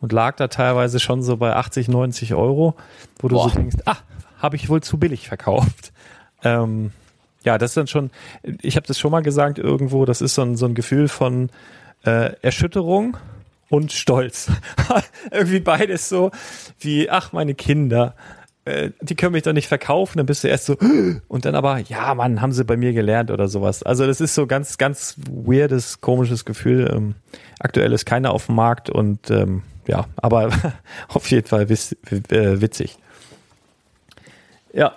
Und 0.00 0.12
lag 0.12 0.36
da 0.36 0.48
teilweise 0.48 1.00
schon 1.00 1.22
so 1.22 1.36
bei 1.36 1.54
80, 1.54 1.88
90 1.88 2.34
Euro, 2.34 2.74
wo 3.18 3.28
du 3.28 3.36
Boah. 3.36 3.50
so 3.50 3.56
denkst, 3.56 3.76
ah, 3.84 3.96
habe 4.38 4.56
ich 4.56 4.68
wohl 4.68 4.82
zu 4.82 4.98
billig 4.98 5.28
verkauft. 5.28 5.92
Ähm, 6.42 6.92
ja, 7.44 7.58
das 7.58 7.72
ist 7.72 7.76
dann 7.76 7.86
schon, 7.86 8.10
ich 8.62 8.76
habe 8.76 8.86
das 8.86 8.98
schon 8.98 9.12
mal 9.12 9.22
gesagt 9.22 9.58
irgendwo, 9.58 10.04
das 10.04 10.20
ist 10.20 10.34
so 10.34 10.42
ein, 10.42 10.56
so 10.56 10.66
ein 10.66 10.74
Gefühl 10.74 11.08
von 11.08 11.50
äh, 12.04 12.32
Erschütterung 12.42 13.16
und 13.68 13.92
Stolz. 13.92 14.50
Irgendwie 15.30 15.60
beides 15.60 16.08
so 16.08 16.30
wie, 16.78 17.10
ach, 17.10 17.32
meine 17.32 17.54
Kinder, 17.54 18.14
äh, 18.64 18.90
die 19.02 19.14
können 19.14 19.32
mich 19.32 19.42
doch 19.42 19.52
nicht 19.52 19.68
verkaufen, 19.68 20.18
dann 20.18 20.26
bist 20.26 20.42
du 20.42 20.48
erst 20.48 20.66
so, 20.66 20.76
und 21.28 21.44
dann 21.44 21.54
aber, 21.54 21.78
ja, 21.80 22.14
Mann, 22.14 22.40
haben 22.40 22.52
sie 22.52 22.64
bei 22.64 22.76
mir 22.76 22.92
gelernt 22.92 23.30
oder 23.30 23.48
sowas. 23.48 23.82
Also 23.82 24.06
das 24.06 24.20
ist 24.20 24.34
so 24.34 24.46
ganz, 24.46 24.78
ganz 24.78 25.16
weirdes, 25.30 26.00
komisches 26.00 26.44
Gefühl. 26.44 26.90
Ähm, 26.94 27.14
aktuell 27.58 27.92
ist 27.92 28.06
keiner 28.06 28.32
auf 28.32 28.46
dem 28.46 28.54
Markt 28.54 28.88
und 28.88 29.30
ähm, 29.30 29.62
ja, 29.86 30.06
aber 30.16 30.50
auf 31.08 31.30
jeden 31.30 31.46
Fall 31.46 31.68
wiss, 31.68 31.92
äh, 32.10 32.60
witzig. 32.60 32.96
Ja, 34.72 34.94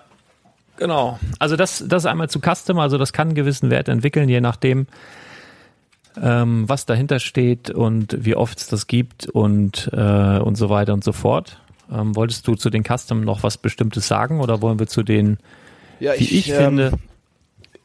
genau. 0.78 1.19
Also 1.39 1.55
das, 1.55 1.84
das 1.88 2.05
einmal 2.05 2.30
zu 2.30 2.39
Custom, 2.39 2.80
also 2.80 2.97
das 2.97 3.13
kann 3.13 3.28
einen 3.30 3.36
gewissen 3.36 3.69
Wert 3.69 3.89
entwickeln, 3.89 4.30
je 4.30 4.41
nachdem, 4.41 4.88
ähm, 6.21 6.67
was 6.67 6.86
dahinter 6.86 7.19
steht 7.19 7.69
und 7.69 8.17
wie 8.25 8.36
oft 8.36 8.57
es 8.59 8.67
das 8.67 8.88
gibt 8.88 9.28
und, 9.28 9.89
äh, 9.93 10.39
und 10.39 10.55
so 10.55 10.69
weiter 10.69 10.93
und 10.93 11.03
so 11.03 11.11
fort. 11.11 11.59
Ähm, 11.91 12.15
wolltest 12.15 12.47
du 12.47 12.55
zu 12.55 12.69
den 12.69 12.84
Custom 12.84 13.21
noch 13.21 13.43
was 13.43 13.57
Bestimmtes 13.57 14.07
sagen 14.07 14.39
oder 14.41 14.61
wollen 14.61 14.80
wir 14.80 14.88
zu 14.88 15.03
den, 15.03 15.38
Ja, 15.99 16.13
wie 16.17 16.23
ich, 16.23 16.49
ähm, 16.49 16.55
finde, 16.55 16.91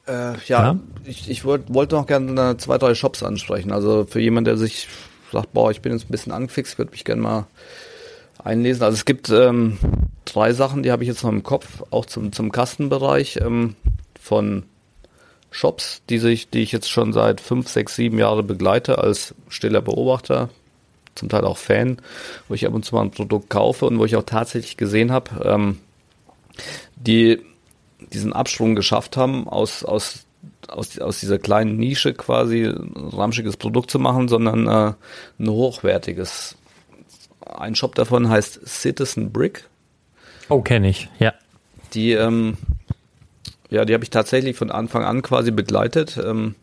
Äh, 0.09 0.33
ja, 0.47 0.73
Ja? 0.73 0.77
ich, 1.05 1.31
ich 1.31 1.45
wollt, 1.45 1.73
wollte 1.73 1.95
noch 1.95 2.07
gerne 2.07 2.57
zwei, 2.57 2.79
drei 2.79 2.95
Shops 2.95 3.23
ansprechen. 3.23 3.71
Also 3.71 4.05
für 4.05 4.19
jemanden, 4.21 4.47
der 4.47 4.57
sich 4.57 4.89
sagt, 5.31 5.53
boah, 5.53 5.71
ich 5.71 5.81
bin 5.81 5.93
jetzt 5.93 6.07
ein 6.07 6.11
bisschen 6.11 6.33
angefixt, 6.33 6.77
würde 6.79 6.91
mich 6.91 7.05
gerne 7.05 7.23
mal 7.23 7.47
einlesen. 8.45 8.83
Also 8.83 8.95
es 8.95 9.05
gibt 9.05 9.31
ähm, 9.31 9.79
drei 10.25 10.53
Sachen, 10.53 10.83
die 10.83 10.93
habe 10.93 11.03
ich 11.03 11.09
jetzt 11.09 11.23
noch 11.23 11.31
im 11.31 11.43
Kopf, 11.43 11.83
auch 11.91 12.07
zum, 12.07 12.33
zum 12.33 12.53
Kastenbereich 12.53 13.39
ähm, 13.43 13.77
von 14.21 14.65
Shops, 15.51 16.03
die, 16.09 16.19
sich, 16.19 16.49
die 16.49 16.63
ich 16.63 16.73
jetzt 16.73 16.91
schon 16.91 17.13
seit 17.13 17.41
fünf, 17.41 17.69
sechs, 17.69 17.97
sieben 17.97 18.19
Jahre 18.19 18.43
begleite 18.43 18.99
als 18.99 19.35
stiller 19.49 19.83
Beobachter, 19.83 20.49
zum 21.15 21.29
Teil 21.29 21.45
auch 21.45 21.59
Fan, 21.59 22.01
wo 22.49 22.55
ich 22.55 22.67
ab 22.67 22.73
und 22.73 22.85
zu 22.85 22.95
mal 22.95 23.03
ein 23.03 23.11
Produkt 23.11 23.51
kaufe 23.51 23.87
und 23.87 23.99
wo 23.99 24.05
ich 24.05 24.17
auch 24.17 24.23
tatsächlich 24.23 24.77
gesehen 24.77 25.13
habe, 25.13 25.31
ähm, 25.45 25.79
die 26.97 27.41
diesen 28.13 28.33
Absprung 28.33 28.75
geschafft 28.75 29.17
haben, 29.17 29.49
aus, 29.49 29.85
aus, 29.85 30.25
aus, 30.69 30.99
aus 30.99 31.21
dieser 31.21 31.39
kleinen 31.39 31.77
Nische 31.77 32.15
quasi 32.15 32.65
ein 32.65 33.11
ramschiges 33.13 33.57
Produkt 33.57 33.91
zu 33.91 33.99
machen, 33.99 34.29
sondern 34.29 34.67
äh, 34.67 34.95
ein 35.39 35.49
hochwertiges. 35.49 36.57
Ein 37.47 37.75
Shop 37.75 37.95
davon 37.95 38.29
heißt 38.29 38.67
Citizen 38.67 39.33
Brick. 39.33 39.69
oh, 40.49 40.63
kenne 40.63 40.89
ich, 40.89 41.09
ja. 41.19 41.35
Die, 41.95 42.13
ähm, 42.13 42.57
ja, 43.71 43.85
die 43.85 43.95
habe 43.95 44.05
ich 44.05 44.11
tatsächlich 44.11 44.57
von 44.57 44.71
Anfang 44.71 45.05
an 45.05 45.23
quasi 45.23 45.51
begleitet. 45.51 46.19
Ähm, 46.23 46.55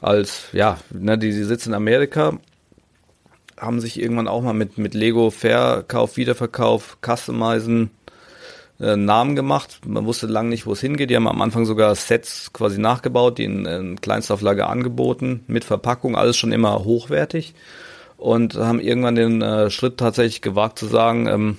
als, 0.00 0.48
ja, 0.52 0.78
ne, 0.90 1.18
die, 1.18 1.30
die 1.30 1.44
sitzen 1.44 1.70
in 1.70 1.74
Amerika, 1.74 2.38
haben 3.58 3.80
sich 3.80 4.00
irgendwann 4.00 4.28
auch 4.28 4.42
mal 4.42 4.54
mit, 4.54 4.78
mit 4.78 4.94
Lego 4.94 5.30
Verkauf, 5.30 6.16
Wiederverkauf, 6.16 6.98
Customizen, 7.04 7.90
äh, 8.80 8.96
Namen 8.96 9.34
gemacht. 9.34 9.80
Man 9.86 10.06
wusste 10.06 10.26
lange 10.26 10.50
nicht, 10.50 10.66
wo 10.66 10.72
es 10.72 10.80
hingeht. 10.80 11.10
Die 11.10 11.16
haben 11.16 11.26
am 11.26 11.42
Anfang 11.42 11.66
sogar 11.66 11.94
Sets 11.94 12.52
quasi 12.52 12.78
nachgebaut, 12.78 13.38
die 13.38 13.44
in, 13.44 13.66
in 13.66 14.00
Kleinstauflage 14.00 14.66
angeboten, 14.66 15.44
mit 15.46 15.64
Verpackung, 15.64 16.16
alles 16.16 16.36
schon 16.36 16.52
immer 16.52 16.84
hochwertig. 16.84 17.54
Und 18.18 18.56
haben 18.56 18.80
irgendwann 18.80 19.14
den 19.14 19.42
äh, 19.42 19.70
Schritt 19.70 19.96
tatsächlich 19.96 20.42
gewagt 20.42 20.78
zu 20.78 20.86
sagen, 20.86 21.28
ähm, 21.28 21.58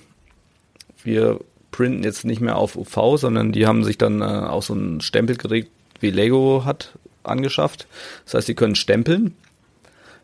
wir 1.04 1.40
printen 1.72 2.04
jetzt 2.04 2.26
nicht 2.26 2.42
mehr 2.42 2.58
auf 2.58 2.76
UV, 2.76 3.18
sondern 3.18 3.54
die 3.54 3.66
haben 3.66 3.84
sich 3.86 3.98
dann 3.98 4.22
äh, 4.22 4.26
auch 4.26 4.62
so 4.62 4.74
ein 4.74 5.00
Stempelgerät 5.00 5.70
wie 6.02 6.12
Lego 6.12 6.64
hat 6.66 6.94
angeschafft. 7.24 7.88
Das 8.26 8.34
heißt, 8.34 8.48
sie 8.48 8.56
können 8.56 8.76
stempeln, 8.76 9.36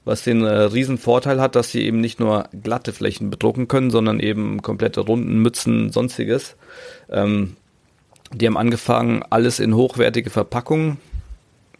was 0.03 0.23
den 0.23 0.43
äh, 0.43 0.49
riesen 0.49 0.97
Vorteil 0.97 1.39
hat, 1.39 1.55
dass 1.55 1.71
sie 1.71 1.83
eben 1.83 2.01
nicht 2.01 2.19
nur 2.19 2.49
glatte 2.63 2.91
Flächen 2.91 3.29
bedrucken 3.29 3.69
können, 3.69 3.89
sondern 3.89 4.19
eben 4.19 4.61
komplette 4.61 5.01
runden 5.01 5.41
Mützen, 5.41 5.91
sonstiges. 5.91 6.55
Ähm, 7.09 7.55
die 8.33 8.47
haben 8.47 8.57
angefangen, 8.57 9.23
alles 9.29 9.59
in 9.59 9.75
hochwertige 9.75 10.29
Verpackungen 10.29 10.97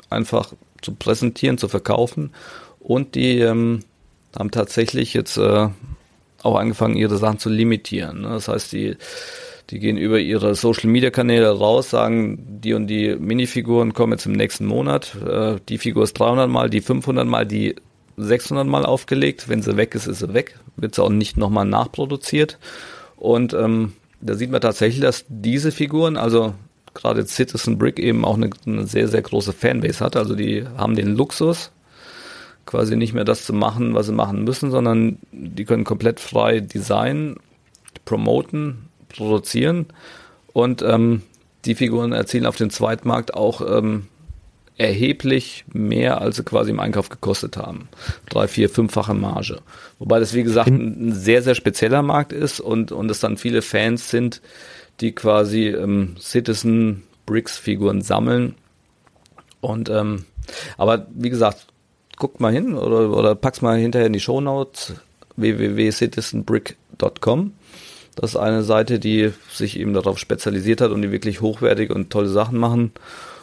einfach 0.10 0.54
zu 0.82 0.94
präsentieren, 0.94 1.58
zu 1.58 1.68
verkaufen 1.68 2.32
und 2.80 3.16
die 3.16 3.40
ähm, 3.40 3.82
haben 4.38 4.52
tatsächlich 4.52 5.14
jetzt 5.14 5.38
äh, 5.38 5.70
auch 6.44 6.56
angefangen, 6.56 6.96
ihre 6.96 7.18
Sachen 7.18 7.40
zu 7.40 7.50
limitieren. 7.50 8.22
Ne? 8.22 8.30
Das 8.30 8.48
heißt, 8.48 8.72
die 8.74 8.98
die 9.72 9.80
gehen 9.80 9.98
über 9.98 10.20
ihre 10.20 10.54
Social 10.54 10.90
Media 10.90 11.10
Kanäle 11.10 11.50
raus, 11.50 11.90
sagen, 11.90 12.60
die 12.62 12.74
und 12.74 12.88
die 12.88 13.16
Minifiguren 13.16 13.94
kommen 13.94 14.14
jetzt 14.14 14.26
im 14.28 14.34
nächsten 14.34 14.66
Monat. 14.66 15.16
Äh, 15.28 15.56
die 15.70 15.78
Figur 15.78 16.04
ist 16.04 16.14
300 16.20 16.50
mal, 16.50 16.70
die 16.70 16.82
500 16.82 17.28
mal, 17.28 17.46
die 17.46 17.76
600 18.18 18.68
mal 18.68 18.86
aufgelegt. 18.86 19.50
Wenn 19.50 19.64
sie 19.64 19.76
weg 19.76 19.96
ist, 19.96 20.06
ist 20.08 20.20
sie 20.20 20.34
weg. 20.34 20.60
Wird 20.76 20.96
sie 20.96 21.04
auch 21.04 21.10
nicht 21.10 21.38
nochmal 21.38 21.66
nachproduziert. 21.66 22.60
Und 23.18 23.54
ähm, 23.54 23.94
da 24.22 24.36
sieht 24.36 24.52
man 24.52 24.62
tatsächlich, 24.62 25.02
dass 25.02 25.26
diese 25.30 25.72
Figuren, 25.72 26.16
also 26.16 26.54
gerade 26.94 27.26
Citizen 27.26 27.78
Brick 27.78 28.00
eben 28.00 28.24
auch 28.24 28.36
eine, 28.36 28.52
eine 28.68 28.86
sehr, 28.86 29.08
sehr 29.08 29.22
große 29.24 29.52
Fanbase 29.52 30.04
hat. 30.04 30.16
Also 30.16 30.36
die 30.36 30.64
haben 30.78 30.96
den 30.96 31.16
Luxus, 31.16 31.72
quasi 32.66 32.96
nicht 32.96 33.14
mehr 33.14 33.26
das 33.26 33.46
zu 33.46 33.54
machen, 33.54 33.94
was 33.94 34.08
sie 34.08 34.14
machen 34.14 34.44
müssen, 34.44 34.72
sondern 34.72 35.20
die 35.32 35.66
können 35.66 35.84
komplett 35.84 36.20
frei 36.20 36.60
designen, 36.60 37.38
promoten, 38.06 38.90
produzieren 39.10 39.88
und 40.54 40.82
ähm, 40.82 41.22
die 41.66 41.76
Figuren 41.76 42.12
erzielen 42.12 42.46
auf 42.46 42.56
dem 42.56 42.70
Zweitmarkt 42.70 43.34
auch 43.34 43.62
ähm, 43.62 44.08
erheblich 44.78 45.66
mehr, 45.72 46.22
als 46.22 46.36
sie 46.36 46.44
quasi 46.44 46.72
im 46.72 46.80
Einkauf 46.80 47.10
gekostet 47.10 47.58
haben. 47.58 47.88
Drei, 48.30 48.48
vier, 48.48 48.70
fünffache 48.70 49.14
Marge. 49.14 49.60
Wobei 50.00 50.20
das, 50.20 50.34
wie 50.34 50.44
gesagt, 50.44 50.70
ein, 50.70 51.14
sehr, 51.14 51.42
sehr 51.42 51.56
spezieller 51.56 52.02
Markt 52.02 52.34
ist 52.34 52.60
und, 52.60 52.92
und 52.92 53.10
es 53.10 53.20
dann 53.20 53.38
viele 53.38 53.62
Fans 53.62 54.10
sind, 54.10 54.42
die 55.00 55.14
quasi 55.14 55.68
ähm, 55.70 56.16
Citizen 56.20 57.04
Bricks 57.26 57.58
Figuren 57.58 58.02
sammeln. 58.02 58.56
Und 59.62 59.90
ähm, 59.90 60.26
aber 60.78 61.08
wie 61.14 61.30
gesagt, 61.30 61.68
guckt 62.18 62.40
mal 62.40 62.54
hin 62.54 62.76
oder, 62.76 63.12
oder 63.12 63.36
pack's 63.36 63.62
mal 63.62 63.78
hinterher 63.78 64.08
in 64.08 64.14
die 64.14 64.20
Shownotes 64.20 64.96
www.citizenbrick.com. 65.36 67.52
Das 68.16 68.32
ist 68.32 68.38
eine 68.38 68.64
Seite, 68.64 69.00
die 69.00 69.32
sich 69.52 69.80
eben 69.80 69.94
darauf 69.94 70.18
spezialisiert 70.18 70.82
hat 70.82 70.92
und 70.92 71.02
die 71.02 71.12
wirklich 71.12 71.42
hochwertige 71.42 71.94
und 71.94 72.10
tolle 72.10 72.30
Sachen 72.30 72.58
machen 72.58 72.92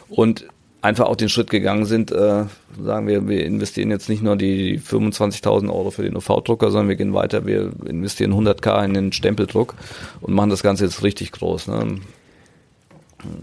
und 0.09 0.47
einfach 0.81 1.05
auch 1.05 1.15
den 1.15 1.29
Schritt 1.29 1.49
gegangen 1.49 1.85
sind, 1.85 2.11
äh, 2.11 2.45
sagen 2.81 3.07
wir, 3.07 3.27
wir 3.27 3.45
investieren 3.45 3.89
jetzt 3.89 4.09
nicht 4.09 4.21
nur 4.21 4.35
die 4.35 4.79
25.000 4.79 5.69
Euro 5.69 5.91
für 5.91 6.03
den 6.03 6.17
UV-Drucker, 6.17 6.71
sondern 6.71 6.89
wir 6.89 6.97
gehen 6.97 7.13
weiter, 7.13 7.45
wir 7.45 7.71
investieren 7.85 8.33
100k 8.33 8.83
in 8.83 8.93
den 8.93 9.13
Stempeldruck 9.13 9.75
und 10.19 10.33
machen 10.33 10.49
das 10.49 10.61
Ganze 10.61 10.83
jetzt 10.83 11.03
richtig 11.03 11.31
groß. 11.31 11.69
Ne? 11.69 12.01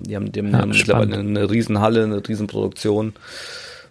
Die 0.02 0.16
haben, 0.16 0.32
die 0.32 0.40
haben 0.40 0.52
ja, 0.52 0.66
mittlerweile 0.66 1.14
eine, 1.14 1.40
eine 1.40 1.50
Riesenhalle, 1.50 2.04
eine 2.04 2.28
Riesenproduktion 2.28 3.14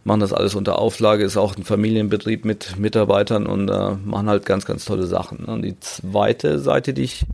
machen 0.04 0.22
das 0.22 0.34
alles 0.34 0.56
unter 0.56 0.80
Auflage, 0.80 1.24
ist 1.24 1.38
auch 1.38 1.58
ein 1.58 1.64
Familienbetrieb 1.64 2.46
mit 2.46 2.78
Mitarbeitern 2.78 3.46
und 3.46 3.70
äh, 3.70 3.92
machen 4.04 4.30
halt 4.30 4.46
ganz, 4.46 4.66
ganz 4.66 4.86
tolle 4.86 5.06
Sachen. 5.06 5.46
Und 5.46 5.62
die 5.64 5.80
zweite 5.80 6.60
Seite, 6.60 6.94
die 6.94 7.04
ich 7.04 7.26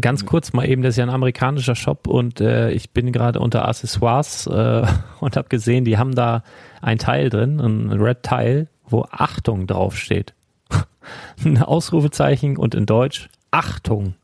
Ganz 0.00 0.24
kurz 0.24 0.52
mal 0.52 0.68
eben, 0.68 0.82
das 0.82 0.90
ist 0.94 0.96
ja 0.98 1.04
ein 1.04 1.10
amerikanischer 1.10 1.74
Shop 1.74 2.06
und 2.06 2.40
äh, 2.40 2.70
ich 2.70 2.90
bin 2.90 3.12
gerade 3.12 3.40
unter 3.40 3.68
Accessoires 3.68 4.46
äh, 4.46 4.86
und 5.20 5.36
habe 5.36 5.48
gesehen, 5.48 5.84
die 5.84 5.98
haben 5.98 6.14
da 6.14 6.42
ein 6.80 6.98
Teil 6.98 7.28
drin, 7.28 7.60
ein 7.60 7.90
Red-Teil, 7.90 8.68
wo 8.86 9.06
Achtung 9.10 9.66
draufsteht. 9.66 10.32
ein 11.44 11.62
Ausrufezeichen 11.62 12.56
und 12.56 12.74
in 12.74 12.86
Deutsch 12.86 13.28
Achtung. 13.50 14.14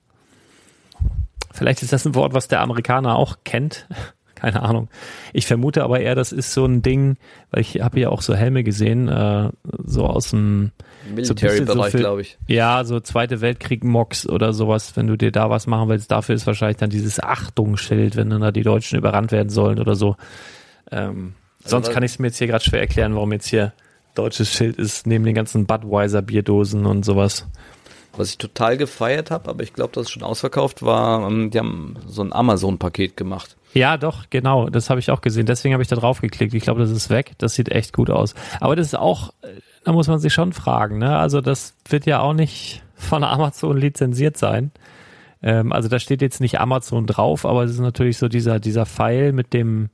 Vielleicht 1.52 1.82
ist 1.82 1.92
das 1.92 2.06
ein 2.06 2.14
Wort, 2.14 2.32
was 2.32 2.48
der 2.48 2.60
Amerikaner 2.60 3.16
auch 3.16 3.38
kennt 3.44 3.86
keine 4.40 4.62
Ahnung. 4.62 4.88
Ich 5.32 5.46
vermute 5.46 5.84
aber 5.84 6.00
eher, 6.00 6.14
das 6.14 6.32
ist 6.32 6.52
so 6.52 6.64
ein 6.64 6.82
Ding, 6.82 7.16
weil 7.50 7.60
ich 7.60 7.80
habe 7.80 8.00
ja 8.00 8.08
auch 8.08 8.22
so 8.22 8.34
Helme 8.34 8.64
gesehen, 8.64 9.08
äh, 9.08 9.50
so 9.84 10.06
aus 10.06 10.30
dem 10.30 10.72
Military-Bereich, 11.14 11.92
so 11.92 11.98
glaube 11.98 12.22
ich. 12.22 12.38
Ja, 12.46 12.84
so 12.84 13.00
Zweite 13.00 13.40
Weltkrieg-Mocks 13.40 14.28
oder 14.28 14.52
sowas, 14.52 14.96
wenn 14.96 15.06
du 15.06 15.16
dir 15.16 15.32
da 15.32 15.50
was 15.50 15.66
machen 15.66 15.88
willst, 15.88 16.10
dafür 16.10 16.34
ist 16.34 16.46
wahrscheinlich 16.46 16.78
dann 16.78 16.90
dieses 16.90 17.22
Achtungsschild, 17.22 18.16
wenn 18.16 18.30
dann 18.30 18.40
da 18.40 18.52
die 18.52 18.62
Deutschen 18.62 18.98
überrannt 18.98 19.32
werden 19.32 19.50
sollen 19.50 19.78
oder 19.78 19.94
so. 19.94 20.16
Ähm, 20.90 21.34
also 21.62 21.76
sonst 21.76 21.92
kann 21.92 22.02
ich 22.02 22.12
es 22.12 22.18
mir 22.18 22.28
jetzt 22.28 22.38
hier 22.38 22.46
gerade 22.46 22.64
schwer 22.64 22.80
erklären, 22.80 23.14
warum 23.14 23.32
jetzt 23.32 23.48
hier 23.48 23.72
deutsches 24.14 24.52
Schild 24.52 24.76
ist, 24.76 25.06
neben 25.06 25.24
den 25.24 25.34
ganzen 25.34 25.66
Budweiser-Bierdosen 25.66 26.86
und 26.86 27.04
sowas. 27.04 27.46
Was 28.20 28.32
ich 28.32 28.36
total 28.38 28.76
gefeiert 28.76 29.30
habe, 29.30 29.48
aber 29.48 29.62
ich 29.62 29.72
glaube, 29.72 29.92
das 29.94 30.02
ist 30.02 30.10
schon 30.10 30.22
ausverkauft, 30.22 30.82
war, 30.82 31.26
ähm, 31.26 31.50
die 31.50 31.58
haben 31.58 31.94
so 32.06 32.20
ein 32.20 32.34
Amazon-Paket 32.34 33.16
gemacht. 33.16 33.56
Ja, 33.72 33.96
doch, 33.96 34.24
genau. 34.28 34.68
Das 34.68 34.90
habe 34.90 35.00
ich 35.00 35.10
auch 35.10 35.22
gesehen. 35.22 35.46
Deswegen 35.46 35.72
habe 35.72 35.82
ich 35.82 35.88
da 35.88 35.96
drauf 35.96 36.20
geklickt. 36.20 36.52
Ich 36.52 36.62
glaube, 36.62 36.80
das 36.80 36.90
ist 36.90 37.08
weg. 37.08 37.32
Das 37.38 37.54
sieht 37.54 37.70
echt 37.70 37.94
gut 37.94 38.10
aus. 38.10 38.34
Aber 38.60 38.76
das 38.76 38.88
ist 38.88 38.98
auch, 38.98 39.32
äh, 39.40 39.48
da 39.84 39.92
muss 39.92 40.06
man 40.06 40.18
sich 40.18 40.34
schon 40.34 40.52
fragen. 40.52 40.98
Ne? 40.98 41.16
Also 41.16 41.40
das 41.40 41.74
wird 41.88 42.04
ja 42.04 42.20
auch 42.20 42.34
nicht 42.34 42.82
von 42.94 43.24
Amazon 43.24 43.78
lizenziert 43.78 44.36
sein. 44.36 44.70
Ähm, 45.42 45.72
also 45.72 45.88
da 45.88 45.98
steht 45.98 46.20
jetzt 46.20 46.42
nicht 46.42 46.60
Amazon 46.60 47.06
drauf, 47.06 47.46
aber 47.46 47.64
es 47.64 47.70
ist 47.70 47.80
natürlich 47.80 48.18
so 48.18 48.28
dieser 48.28 48.60
dieser 48.60 48.84
Pfeil 48.84 49.32
mit 49.32 49.54
dem 49.54 49.88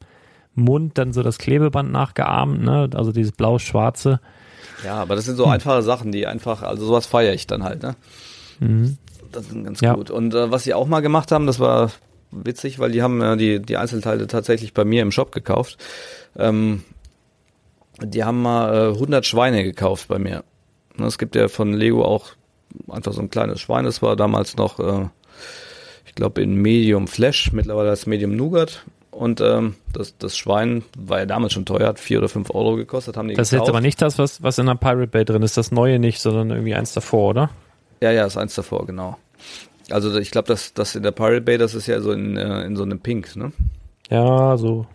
Mund, 0.57 0.99
dann 0.99 1.12
so 1.12 1.22
das 1.22 1.39
Klebeband 1.39 1.93
nachgeahmt. 1.93 2.61
Ne? 2.62 2.91
Also 2.93 3.12
dieses 3.12 3.31
blau-schwarze. 3.31 4.18
Ja, 4.87 4.95
aber 4.95 5.16
das 5.16 5.24
sind 5.24 5.37
so 5.37 5.47
hm. 5.47 5.53
einfache 5.53 5.82
Sachen, 5.82 6.12
die 6.12 6.26
einfach, 6.26 6.62
also 6.62 6.87
sowas 6.87 7.07
feiere 7.07 7.34
ich 7.34 7.49
dann 7.49 7.64
halt, 7.64 7.82
ne? 7.82 7.97
Mhm. 8.61 8.99
Das 9.32 9.47
ist 9.47 9.64
ganz 9.64 9.80
ja. 9.80 9.95
gut. 9.95 10.11
Und 10.11 10.32
äh, 10.32 10.51
was 10.51 10.62
sie 10.62 10.74
auch 10.74 10.87
mal 10.87 11.01
gemacht 11.01 11.32
haben, 11.32 11.47
das 11.47 11.59
war 11.59 11.91
witzig, 12.30 12.78
weil 12.78 12.93
die 12.93 13.03
haben 13.03 13.20
ja 13.20 13.34
die, 13.34 13.61
die 13.61 13.76
Einzelteile 13.76 14.28
tatsächlich 14.28 14.74
bei 14.74 14.84
mir 14.84 15.03
im 15.03 15.11
Shop 15.11 15.32
gekauft. 15.32 15.76
Ähm, 16.37 16.84
die 18.01 18.22
haben 18.22 18.43
mal 18.43 18.93
äh, 18.93 18.95
100 18.95 19.26
Schweine 19.26 19.64
gekauft 19.64 20.07
bei 20.07 20.20
mir. 20.20 20.45
Ne, 20.97 21.07
es 21.07 21.18
gibt 21.18 21.34
ja 21.34 21.49
von 21.49 21.72
Lego 21.72 22.05
auch 22.05 22.28
einfach 22.89 23.12
so 23.12 23.20
ein 23.20 23.30
kleines 23.30 23.61
Schwein. 23.61 23.84
Das 23.84 24.03
war 24.03 24.14
damals 24.14 24.57
noch, 24.57 24.78
äh, 24.78 25.09
ich 26.07 26.14
glaube, 26.14 26.43
in 26.43 26.55
Medium 26.55 27.09
Flash, 27.09 27.53
mittlerweile 27.53 27.91
als 27.91 28.07
Medium 28.07 28.37
Nougat. 28.37 28.84
Und 29.17 29.41
ähm, 29.41 29.77
das, 29.93 30.17
das 30.19 30.37
Schwein 30.37 30.85
war 30.97 31.21
ja 31.21 31.27
damals 31.27 31.55
schon 31.55 31.64
teuer, 31.64 31.89
hat 31.89 31.99
vier 31.99 32.19
oder 32.19 32.29
fünf 32.29 32.51
Euro 32.51 32.77
gekostet, 32.77 33.17
haben 33.17 33.29
die 33.29 33.35
Das 33.35 33.51
gekauft. 33.51 33.62
ist 33.62 33.67
jetzt 33.69 33.75
aber 33.75 33.81
nicht 33.81 34.03
das, 34.03 34.19
was, 34.19 34.43
was 34.43 34.59
in 34.59 34.67
der 34.67 34.75
Pirate 34.75 35.07
Bay 35.07 35.25
drin 35.25 35.43
ist, 35.43 35.57
das 35.57 35.73
neue 35.73 35.99
nicht, 35.99 36.21
sondern 36.21 36.51
irgendwie 36.51 36.75
eins 36.75 36.93
davor, 36.93 37.31
oder? 37.31 37.51
Ja, 38.03 38.11
ja, 38.12 38.27
ist 38.27 38.37
eins 38.37 38.55
davor, 38.55 38.87
genau. 38.87 39.17
Also 39.91 40.17
ich 40.19 40.31
glaube, 40.31 40.49
das, 40.49 40.75
das 40.75 40.95
in 40.95 41.03
der 41.03 41.12
Pirate 41.12 41.41
Bay, 41.41 41.57
das 41.57 41.75
ist 41.75 41.87
ja 41.87 42.01
so 42.01 42.12
in, 42.12 42.37
äh, 42.37 42.64
in 42.64 42.77
so 42.77 42.83
einem 42.83 43.01
Pink, 43.01 43.37
ne? 43.37 43.53
Ja, 44.11 44.57
so 44.59 44.87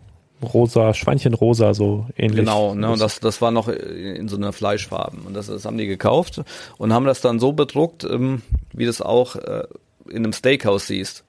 rosa, 0.43 0.93
Schweinchenrosa, 0.93 1.73
so 1.73 2.07
ähnlich. 2.17 2.39
Genau, 2.39 2.75
ne? 2.75 2.91
Und 2.91 3.01
das, 3.01 3.19
das 3.19 3.41
war 3.41 3.51
noch 3.51 3.67
in 3.67 4.27
so 4.27 4.37
einer 4.37 4.53
Fleischfarben. 4.53 5.21
Und 5.21 5.33
das, 5.33 5.47
das 5.47 5.65
haben 5.65 5.77
die 5.77 5.87
gekauft 5.87 6.41
und 6.77 6.93
haben 6.93 7.05
das 7.05 7.21
dann 7.21 7.39
so 7.39 7.53
bedruckt, 7.53 8.03
ähm, 8.03 8.41
wie 8.73 8.85
das 8.85 9.01
auch 9.01 9.35
äh, 9.35 9.63
in 10.09 10.17
einem 10.17 10.33
Steakhouse 10.33 10.87
siehst. 10.87 11.23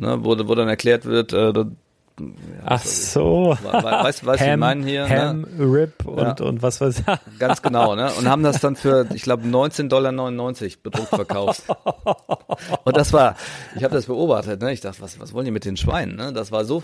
Ne? 0.00 0.18
Wo, 0.22 0.36
wo 0.48 0.54
dann 0.54 0.68
erklärt 0.68 1.04
wird, 1.04 1.32
äh, 1.32 1.52
Ach 2.64 2.82
so. 2.82 3.56
Weißt 3.62 4.22
du, 4.22 4.26
was 4.26 4.40
ich 4.40 4.56
meinen 4.56 4.84
hier? 4.84 5.06
Ne? 5.06 5.20
Ham, 5.20 5.40
ne? 5.42 5.46
Rip 5.58 6.04
und, 6.04 6.40
ja. 6.40 6.46
und 6.46 6.62
was 6.62 6.80
weiß 6.80 7.00
ich. 7.00 7.04
Ganz 7.38 7.62
genau, 7.62 7.94
ne? 7.94 8.10
Und 8.12 8.28
haben 8.28 8.42
das 8.42 8.60
dann 8.60 8.76
für, 8.76 9.06
ich 9.14 9.22
glaube, 9.22 9.46
19,99 9.46 9.88
Dollar 9.88 10.12
bedruckt 10.82 11.08
verkauft. 11.08 11.62
Und 12.84 12.96
das 12.96 13.12
war, 13.12 13.36
ich 13.76 13.84
habe 13.84 13.94
das 13.94 14.06
beobachtet, 14.06 14.60
ne? 14.60 14.72
Ich 14.72 14.80
dachte, 14.80 15.00
was, 15.00 15.20
was 15.20 15.32
wollen 15.32 15.44
die 15.44 15.50
mit 15.52 15.64
den 15.64 15.76
Schweinen, 15.76 16.16
ne? 16.16 16.32
Das 16.32 16.50
war 16.50 16.64
so, 16.64 16.82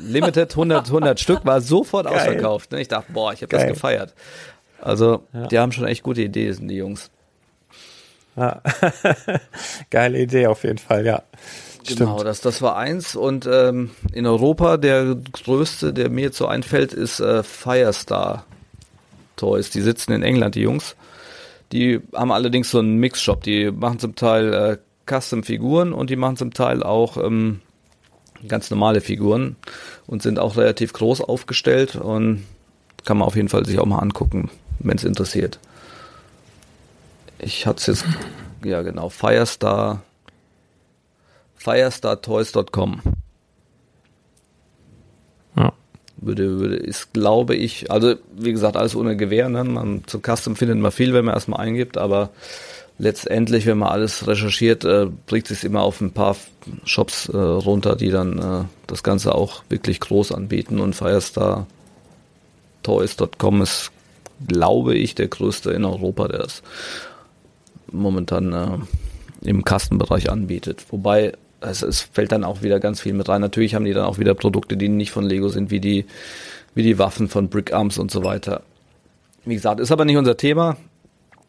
limited 0.00 0.52
100, 0.52 0.86
100 0.86 1.18
Stück, 1.18 1.44
war 1.44 1.60
sofort 1.60 2.06
Geil. 2.06 2.14
ausverkauft, 2.14 2.70
ne? 2.72 2.80
Ich 2.80 2.88
dachte, 2.88 3.12
boah, 3.12 3.32
ich 3.32 3.42
habe 3.42 3.48
das 3.48 3.66
gefeiert. 3.66 4.14
Also, 4.80 5.24
ja. 5.32 5.46
die 5.48 5.58
haben 5.58 5.72
schon 5.72 5.86
echt 5.86 6.04
gute 6.04 6.22
Ideen, 6.22 6.68
die 6.68 6.76
Jungs. 6.76 7.10
Ja. 8.36 8.62
Geile 9.90 10.20
Idee 10.20 10.46
auf 10.46 10.62
jeden 10.62 10.78
Fall, 10.78 11.04
ja. 11.04 11.22
Genau, 11.86 12.22
das, 12.22 12.40
das 12.40 12.62
war 12.62 12.76
eins. 12.76 13.16
Und 13.16 13.48
ähm, 13.50 13.90
in 14.12 14.26
Europa 14.26 14.76
der 14.76 15.16
größte, 15.32 15.92
der 15.92 16.10
mir 16.10 16.22
jetzt 16.22 16.38
so 16.38 16.46
einfällt, 16.46 16.92
ist 16.92 17.20
äh, 17.20 17.42
Firestar 17.42 18.44
Toys. 19.36 19.70
Die 19.70 19.80
sitzen 19.80 20.12
in 20.12 20.22
England, 20.22 20.54
die 20.54 20.62
Jungs. 20.62 20.96
Die 21.72 22.00
haben 22.14 22.32
allerdings 22.32 22.70
so 22.70 22.78
einen 22.78 22.96
Mixshop. 22.96 23.42
Die 23.42 23.70
machen 23.70 23.98
zum 23.98 24.16
Teil 24.16 24.52
äh, 24.52 24.78
Custom-Figuren 25.06 25.92
und 25.92 26.10
die 26.10 26.16
machen 26.16 26.36
zum 26.36 26.52
Teil 26.52 26.82
auch 26.82 27.16
ähm, 27.16 27.60
ganz 28.48 28.70
normale 28.70 29.00
Figuren 29.00 29.56
und 30.06 30.22
sind 30.22 30.38
auch 30.38 30.56
relativ 30.56 30.92
groß 30.92 31.20
aufgestellt 31.20 31.96
und 31.96 32.44
kann 33.04 33.18
man 33.18 33.26
auf 33.26 33.36
jeden 33.36 33.48
Fall 33.48 33.64
sich 33.64 33.78
auch 33.78 33.86
mal 33.86 33.98
angucken, 33.98 34.50
wenn 34.80 34.96
es 34.96 35.04
interessiert. 35.04 35.58
Ich 37.38 37.66
hatte 37.66 37.78
es 37.78 37.86
jetzt, 37.86 38.04
ja 38.64 38.82
genau, 38.82 39.08
Firestar, 39.08 40.02
firestartoys.com. 41.56 43.00
Ja. 45.56 45.72
Würde, 46.18 46.58
würde, 46.58 46.76
ist, 46.76 47.12
glaube 47.12 47.54
ich, 47.54 47.90
also 47.90 48.14
wie 48.34 48.52
gesagt, 48.52 48.76
alles 48.76 48.96
ohne 48.96 49.16
Gewehr, 49.16 49.48
ne? 49.48 49.64
Man, 49.64 50.02
zum 50.06 50.22
Custom 50.22 50.56
findet 50.56 50.78
man 50.78 50.92
viel, 50.92 51.12
wenn 51.12 51.24
man 51.24 51.34
erstmal 51.34 51.60
eingibt, 51.60 51.98
aber 51.98 52.30
letztendlich, 52.98 53.66
wenn 53.66 53.78
man 53.78 53.90
alles 53.90 54.26
recherchiert, 54.26 54.84
äh, 54.84 55.06
bringt 55.26 55.46
sich 55.46 55.64
immer 55.64 55.82
auf 55.82 56.00
ein 56.00 56.12
paar 56.12 56.36
Shops 56.84 57.28
äh, 57.28 57.36
runter, 57.36 57.96
die 57.96 58.10
dann 58.10 58.38
äh, 58.38 58.64
das 58.86 59.02
Ganze 59.02 59.34
auch 59.34 59.62
wirklich 59.68 60.00
groß 60.00 60.32
anbieten 60.32 60.80
und 60.80 60.94
Firestar 60.94 61.66
Toys.com 62.82 63.62
ist, 63.62 63.90
glaube 64.46 64.94
ich, 64.94 65.14
der 65.14 65.28
größte 65.28 65.72
in 65.72 65.84
Europa, 65.84 66.28
der 66.28 66.38
das 66.38 66.62
momentan 67.90 68.52
äh, 68.52 69.48
im 69.48 69.64
Kastenbereich 69.64 70.30
anbietet. 70.30 70.84
Wobei 70.90 71.32
es, 71.70 71.82
es 71.82 72.00
fällt 72.00 72.32
dann 72.32 72.44
auch 72.44 72.62
wieder 72.62 72.80
ganz 72.80 73.00
viel 73.00 73.12
mit 73.12 73.28
rein. 73.28 73.40
Natürlich 73.40 73.74
haben 73.74 73.84
die 73.84 73.92
dann 73.92 74.04
auch 74.04 74.18
wieder 74.18 74.34
Produkte, 74.34 74.76
die 74.76 74.88
nicht 74.88 75.10
von 75.10 75.24
Lego 75.24 75.48
sind, 75.48 75.70
wie 75.70 75.80
die, 75.80 76.06
wie 76.74 76.82
die 76.82 76.98
Waffen 76.98 77.28
von 77.28 77.48
Brick 77.48 77.72
Arms 77.72 77.98
und 77.98 78.10
so 78.10 78.24
weiter. 78.24 78.62
Wie 79.44 79.54
gesagt, 79.54 79.80
ist 79.80 79.92
aber 79.92 80.04
nicht 80.04 80.16
unser 80.16 80.36
Thema. 80.36 80.76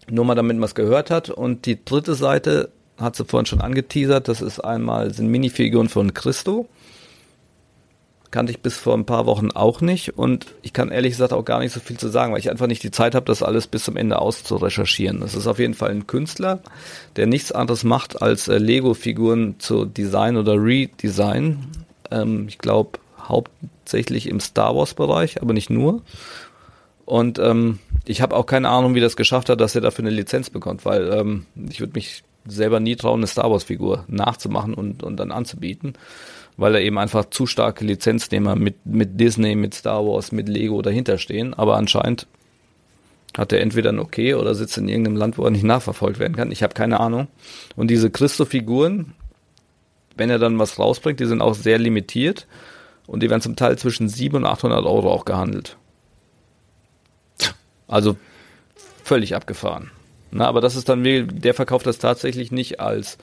Nur 0.10 0.26
mal 0.26 0.36
damit 0.36 0.58
man 0.58 0.66
es 0.66 0.76
gehört 0.76 1.10
hat. 1.12 1.30
Und 1.30 1.66
die 1.66 1.84
dritte 1.84 2.16
Seite 2.16 2.70
hat 2.98 3.16
sie 3.16 3.26
vorhin 3.26 3.46
schon 3.46 3.62
angeteasert. 3.62 4.28
Das 4.28 4.42
ist 4.42 4.60
einmal, 4.60 5.14
sind 5.14 5.28
Minifiguren 5.28 5.90
von 5.90 6.14
Christo. 6.14 6.68
Kannte 8.32 8.52
ich 8.52 8.60
bis 8.60 8.78
vor 8.78 8.94
ein 8.94 9.06
paar 9.06 9.26
Wochen 9.26 9.52
auch 9.52 9.82
nicht. 9.82 10.18
Und 10.18 10.48
ich 10.62 10.74
kann 10.74 10.90
ehrlich 10.90 11.14
gesagt 11.14 11.34
auch 11.34 11.46
gar 11.46 11.60
nicht 11.60 11.72
so 11.72 11.80
viel 11.80 11.98
zu 11.98 12.10
sagen, 12.10 12.34
weil 12.34 12.40
ich 12.40 12.50
einfach 12.50 12.68
nicht 12.68 12.84
die 12.84 12.92
Zeit 12.92 13.16
habe, 13.16 13.26
das 13.26 13.44
alles 13.44 13.68
bis 13.68 13.84
zum 13.84 13.98
Ende 13.98 14.20
auszurecherchieren. 14.20 15.22
Das 15.22 15.36
ist 15.36 15.48
auf 15.48 15.60
jeden 15.60 15.74
Fall 15.74 15.92
ein 15.92 16.08
Künstler, 16.08 16.60
der 17.16 17.28
nichts 17.28 17.52
anderes 17.52 17.84
macht, 17.84 18.22
als 18.22 18.48
äh, 18.48 18.58
Lego-Figuren 18.58 19.56
zu 19.60 19.86
designen 19.86 20.38
oder 20.38 20.54
redesignen. 20.54 21.68
Ähm, 22.12 22.46
ich 22.48 22.58
glaube, 22.58 23.00
hauptsächlich 23.28 24.28
im 24.28 24.40
Star 24.40 24.76
Wars-Bereich, 24.76 25.42
aber 25.42 25.54
nicht 25.54 25.70
nur. 25.70 26.02
Und 27.06 27.40
ähm, 27.40 27.80
ich 28.06 28.22
habe 28.22 28.36
auch 28.36 28.46
keine 28.46 28.70
Ahnung, 28.70 28.96
wie 28.96 29.00
das 29.00 29.16
geschafft 29.16 29.50
hat, 29.50 29.62
dass 29.62 29.76
er 29.76 29.82
dafür 29.82 30.04
eine 30.04 30.14
Lizenz 30.14 30.50
bekommt, 30.50 30.84
weil 30.86 31.12
ähm, 31.14 31.46
ich 31.70 31.80
würde 31.80 31.94
mich 31.94 32.24
selber 32.46 32.80
nie 32.80 32.96
trauen, 32.96 33.20
eine 33.20 33.28
Star 33.28 33.50
Wars-Figur 33.52 34.06
nachzumachen 34.08 34.74
und, 34.74 35.04
und 35.04 35.18
dann 35.18 35.32
anzubieten, 35.32 35.94
weil 36.58 36.74
da 36.74 36.80
eben 36.80 36.98
einfach 36.98 37.26
zu 37.30 37.46
starke 37.46 37.86
Lizenznehmer 37.86 38.56
mit, 38.56 38.86
mit 38.86 39.20
Disney, 39.20 39.56
mit 39.56 39.76
Star 39.76 40.06
Wars, 40.06 40.32
mit 40.32 40.50
Lego 40.50 40.82
dahinter 40.82 41.20
stehen. 41.20 41.54
Aber 41.54 41.78
anscheinend 41.78 42.28
hat 43.38 43.54
er 43.54 43.62
entweder 43.62 43.92
ein 43.92 44.00
Okay 44.00 44.34
oder 44.34 44.56
sitzt 44.56 44.78
in 44.78 44.90
irgendeinem 44.90 45.18
Land, 45.18 45.38
wo 45.38 45.46
er 45.46 45.52
nicht 45.52 45.64
nachverfolgt 45.64 46.18
werden 46.20 46.36
kann. 46.36 46.52
Ich 46.52 46.64
habe 46.64 46.74
keine 46.74 47.00
Ahnung. 47.00 47.28
Und 47.76 47.90
diese 47.90 48.10
Christo-Figuren, 48.10 49.14
wenn 50.16 50.32
er 50.32 50.40
dann 50.40 50.58
was 50.58 50.80
rausbringt, 50.80 51.20
die 51.20 51.28
sind 51.28 51.42
auch 51.42 51.54
sehr 51.54 51.78
limitiert 51.78 52.48
und 53.06 53.22
die 53.22 53.30
werden 53.30 53.42
zum 53.42 53.56
Teil 53.56 53.78
zwischen 53.78 54.10
700 54.10 54.50
und 54.50 54.58
800 54.58 54.86
Euro 54.86 55.12
auch 55.12 55.26
gehandelt. 55.26 55.78
Also 57.88 58.18
völlig 59.04 59.36
abgefahren. 59.36 59.92
Na, 60.32 60.48
aber 60.48 60.60
das 60.60 60.76
ist 60.76 60.90
dann, 60.90 61.04
der 61.04 61.54
verkauft 61.54 61.86
das 61.86 62.00
tatsächlich 62.00 62.52
nicht 62.52 62.80
als 62.80 63.18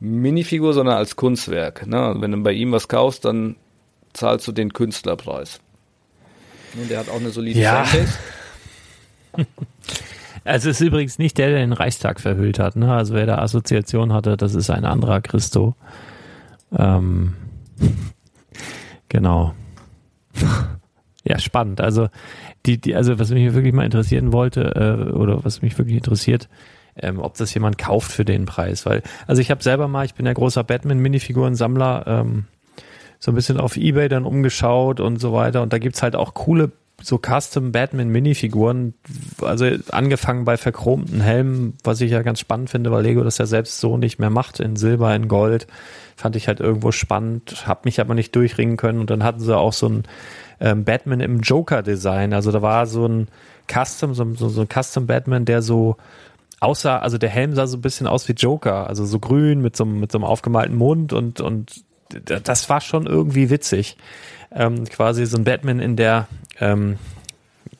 Minifigur, 0.00 0.74
sondern 0.74 0.96
als 0.96 1.16
Kunstwerk. 1.16 1.86
Ne? 1.86 2.14
Wenn 2.18 2.32
du 2.32 2.42
bei 2.42 2.52
ihm 2.52 2.72
was 2.72 2.88
kaufst, 2.88 3.24
dann 3.24 3.56
zahlst 4.12 4.46
du 4.46 4.52
den 4.52 4.72
Künstlerpreis. 4.72 5.60
Und 6.74 6.90
der 6.90 7.00
hat 7.00 7.08
auch 7.08 7.16
eine 7.16 7.30
solide 7.30 7.60
ja. 7.60 7.84
Also 10.44 10.70
es 10.70 10.80
ist 10.80 10.86
übrigens 10.86 11.18
nicht 11.18 11.36
der, 11.36 11.50
der 11.50 11.58
den 11.58 11.74
Reichstag 11.74 12.20
verhüllt 12.20 12.58
hat. 12.58 12.74
Ne? 12.74 12.90
Also 12.90 13.14
wer 13.14 13.26
da 13.26 13.38
Assoziation 13.38 14.14
hatte, 14.14 14.36
das 14.36 14.54
ist 14.54 14.70
ein 14.70 14.86
anderer 14.86 15.20
Christo. 15.20 15.74
Ähm, 16.76 17.34
genau. 19.10 19.54
ja, 21.24 21.38
spannend. 21.38 21.82
Also 21.82 22.08
die, 22.64 22.80
die, 22.80 22.94
also 22.94 23.18
was 23.18 23.30
mich 23.30 23.52
wirklich 23.52 23.74
mal 23.74 23.84
interessieren 23.84 24.32
wollte, 24.32 25.08
äh, 25.10 25.12
oder 25.12 25.44
was 25.44 25.60
mich 25.60 25.76
wirklich 25.76 25.96
interessiert, 25.96 26.48
ähm, 27.02 27.20
ob 27.20 27.36
das 27.36 27.52
jemand 27.54 27.78
kauft 27.78 28.10
für 28.10 28.24
den 28.24 28.46
Preis. 28.46 28.86
Weil, 28.86 29.02
also 29.26 29.40
ich 29.40 29.50
habe 29.50 29.62
selber 29.62 29.88
mal, 29.88 30.04
ich 30.04 30.14
bin 30.14 30.26
ja 30.26 30.32
großer 30.32 30.64
Batman-Minifiguren-Sammler, 30.64 32.04
ähm, 32.06 32.44
so 33.18 33.32
ein 33.32 33.34
bisschen 33.34 33.58
auf 33.58 33.76
Ebay 33.76 34.08
dann 34.08 34.24
umgeschaut 34.24 35.00
und 35.00 35.20
so 35.20 35.32
weiter. 35.32 35.62
Und 35.62 35.72
da 35.72 35.78
gibt's 35.78 36.02
halt 36.02 36.14
auch 36.14 36.34
coole 36.34 36.70
so 37.00 37.18
Custom 37.18 37.70
Batman 37.70 38.08
Minifiguren, 38.08 38.94
also 39.40 39.66
angefangen 39.92 40.44
bei 40.44 40.56
verchromten 40.56 41.20
Helmen, 41.20 41.74
was 41.84 42.00
ich 42.00 42.10
ja 42.10 42.22
ganz 42.22 42.40
spannend 42.40 42.70
finde, 42.70 42.90
weil 42.90 43.04
Lego 43.04 43.22
das 43.22 43.38
ja 43.38 43.46
selbst 43.46 43.78
so 43.78 43.96
nicht 43.96 44.18
mehr 44.18 44.30
macht 44.30 44.58
in 44.58 44.74
Silber, 44.74 45.14
in 45.14 45.28
Gold, 45.28 45.68
fand 46.16 46.34
ich 46.34 46.48
halt 46.48 46.58
irgendwo 46.58 46.90
spannend, 46.90 47.66
hab 47.68 47.84
mich 47.84 48.00
aber 48.00 48.14
nicht 48.14 48.34
durchringen 48.34 48.76
können 48.76 48.98
und 48.98 49.10
dann 49.10 49.22
hatten 49.22 49.40
sie 49.40 49.56
auch 49.56 49.72
so 49.72 49.88
ein 49.88 50.04
ähm, 50.60 50.84
Batman 50.84 51.20
im 51.20 51.40
Joker-Design. 51.40 52.32
Also 52.32 52.50
da 52.50 52.62
war 52.62 52.86
so 52.86 53.06
ein 53.06 53.28
Custom, 53.72 54.14
so, 54.14 54.34
so, 54.34 54.48
so 54.48 54.62
ein 54.62 54.68
Custom 54.68 55.06
Batman, 55.06 55.44
der 55.44 55.62
so 55.62 55.96
aussah, 56.60 56.98
also 56.98 57.18
der 57.18 57.28
Helm 57.30 57.54
sah 57.54 57.66
so 57.66 57.76
ein 57.76 57.82
bisschen 57.82 58.06
aus 58.06 58.28
wie 58.28 58.32
Joker, 58.32 58.88
also 58.88 59.04
so 59.04 59.18
grün 59.18 59.60
mit 59.60 59.76
so, 59.76 59.84
mit 59.84 60.10
so 60.12 60.18
einem 60.18 60.24
aufgemalten 60.24 60.76
Mund 60.76 61.12
und, 61.12 61.40
und 61.40 61.84
das 62.24 62.68
war 62.68 62.80
schon 62.80 63.06
irgendwie 63.06 63.50
witzig. 63.50 63.96
Ähm, 64.50 64.84
quasi 64.84 65.26
so 65.26 65.36
ein 65.36 65.44
Batman 65.44 65.78
in 65.78 65.96
der, 65.96 66.26
ähm, 66.58 66.96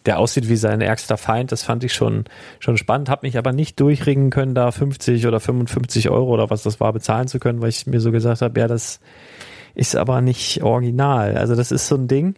der 0.05 0.19
aussieht 0.19 0.49
wie 0.49 0.57
sein 0.57 0.81
ärgster 0.81 1.17
Feind, 1.17 1.51
das 1.51 1.63
fand 1.63 1.83
ich 1.83 1.95
schon, 1.95 2.25
schon 2.61 2.77
spannend, 2.77 3.09
habe 3.09 3.27
mich 3.27 3.39
aber 3.39 3.53
nicht 3.53 3.81
durchringen 3.81 4.31
können, 4.31 4.55
da 4.55 4.71
50 4.71 5.27
oder 5.27 5.41
55 5.41 6.11
Euro 6.11 6.33
oder 6.33 6.51
was 6.51 6.63
das 6.63 6.79
war 6.79 6.93
bezahlen 6.93 7.29
zu 7.29 7.39
können, 7.39 7.63
weil 7.63 7.71
ich 7.71 7.87
mir 7.87 8.01
so 8.01 8.13
gesagt 8.13 8.43
habe, 8.43 8.61
ja, 8.61 8.69
das 8.69 9.01
ist 9.75 9.97
aber 9.97 10.21
nicht 10.21 10.63
original. 10.63 11.37
Also 11.37 11.55
das 11.55 11.73
ist 11.73 11.89
so 11.89 11.97
ein 11.97 12.09
Ding, 12.09 12.35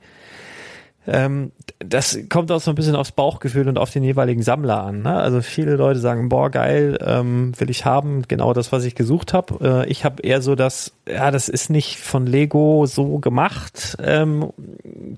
ähm, 1.06 1.52
das 1.78 2.18
kommt 2.28 2.52
auch 2.52 2.60
so 2.60 2.70
ein 2.70 2.74
bisschen 2.74 2.94
aufs 2.94 3.12
Bauchgefühl 3.12 3.68
und 3.68 3.78
auf 3.78 3.90
den 3.90 4.04
jeweiligen 4.04 4.42
Sammler 4.42 4.82
an. 4.82 5.02
Ne? 5.02 5.16
Also 5.16 5.40
viele 5.40 5.76
Leute 5.76 5.98
sagen, 5.98 6.28
boah, 6.28 6.50
geil, 6.50 6.98
ähm, 7.04 7.52
will 7.58 7.70
ich 7.70 7.86
haben, 7.86 8.22
genau 8.28 8.52
das, 8.52 8.70
was 8.70 8.84
ich 8.84 8.94
gesucht 8.94 9.32
habe. 9.32 9.84
Äh, 9.86 9.90
ich 9.90 10.04
habe 10.04 10.22
eher 10.22 10.42
so 10.42 10.54
das, 10.54 10.92
ja, 11.08 11.30
das 11.30 11.48
ist 11.48 11.70
nicht 11.70 11.96
von 11.98 12.26
Lego 12.26 12.84
so 12.84 13.18
gemacht. 13.18 13.96
Ähm, 14.02 14.52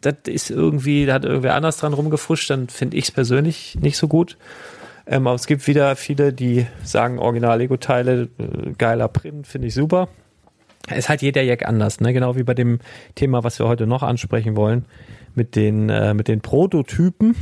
das 0.01 0.15
ist 0.29 0.51
irgendwie, 0.51 1.05
da 1.05 1.15
hat 1.15 1.25
irgendwer 1.25 1.57
anders 1.57 1.79
dran 1.79 1.95
rumgefuscht, 1.95 2.49
dann 2.49 2.69
finde 2.69 2.97
ich 2.97 3.07
es 3.07 3.11
persönlich 3.11 3.77
nicht 3.81 3.97
so 3.97 4.07
gut. 4.07 4.39
Ähm, 5.05 5.27
aber 5.27 5.35
es 5.35 5.47
gibt 5.47 5.67
wieder 5.67 5.97
viele, 5.97 6.33
die 6.33 6.65
sagen, 6.85 7.19
original 7.19 7.59
Lego-Teile, 7.59 8.29
äh, 8.39 8.71
geiler 8.79 9.09
Print, 9.09 9.49
finde 9.49 9.67
ich 9.67 9.75
super. 9.75 10.09
Ist 10.95 11.09
halt 11.09 11.23
jeder 11.23 11.43
Jack 11.43 11.67
anders, 11.67 12.01
ne? 12.01 12.13
Genau 12.13 12.37
wie 12.37 12.43
bei 12.43 12.55
dem 12.55 12.81
Thema, 13.15 13.45
was 13.45 13.59
wir 13.59 13.69
heute 13.69 13.87
noch 13.87 14.03
ansprechen 14.03 14.57
wollen 14.57 14.85
mit 15.35 15.57
den, 15.57 15.89
äh, 15.89 16.15
mit 16.15 16.29
den 16.29 16.41
Prototypen, 16.41 17.37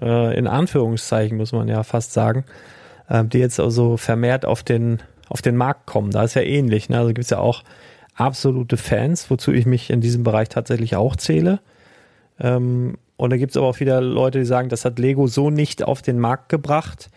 äh, 0.00 0.36
in 0.36 0.46
Anführungszeichen 0.46 1.36
muss 1.36 1.52
man 1.52 1.68
ja 1.68 1.82
fast 1.82 2.12
sagen, 2.12 2.44
äh, 3.08 3.24
die 3.24 3.38
jetzt 3.38 3.60
also 3.60 3.96
vermehrt 3.96 4.44
auf 4.44 4.62
den, 4.62 4.98
auf 5.28 5.42
den 5.42 5.56
Markt 5.56 5.86
kommen. 5.86 6.10
Da 6.10 6.24
ist 6.24 6.34
ja 6.34 6.42
ähnlich. 6.42 6.88
Ne? 6.88 6.98
Also 6.98 7.08
gibt 7.08 7.24
es 7.24 7.30
ja 7.30 7.38
auch 7.38 7.62
absolute 8.14 8.76
Fans, 8.76 9.30
wozu 9.30 9.52
ich 9.52 9.66
mich 9.66 9.90
in 9.90 10.00
diesem 10.00 10.22
Bereich 10.22 10.48
tatsächlich 10.48 10.96
auch 10.96 11.16
zähle. 11.16 11.60
Ähm, 12.40 12.98
und 13.16 13.30
da 13.30 13.36
gibt 13.36 13.52
es 13.52 13.56
aber 13.56 13.68
auch 13.68 13.80
wieder 13.80 14.00
Leute, 14.00 14.40
die 14.40 14.44
sagen, 14.44 14.68
das 14.68 14.84
hat 14.84 14.98
Lego 14.98 15.26
so 15.26 15.50
nicht 15.50 15.84
auf 15.84 16.02
den 16.02 16.18
Markt 16.18 16.48
gebracht. 16.48 17.10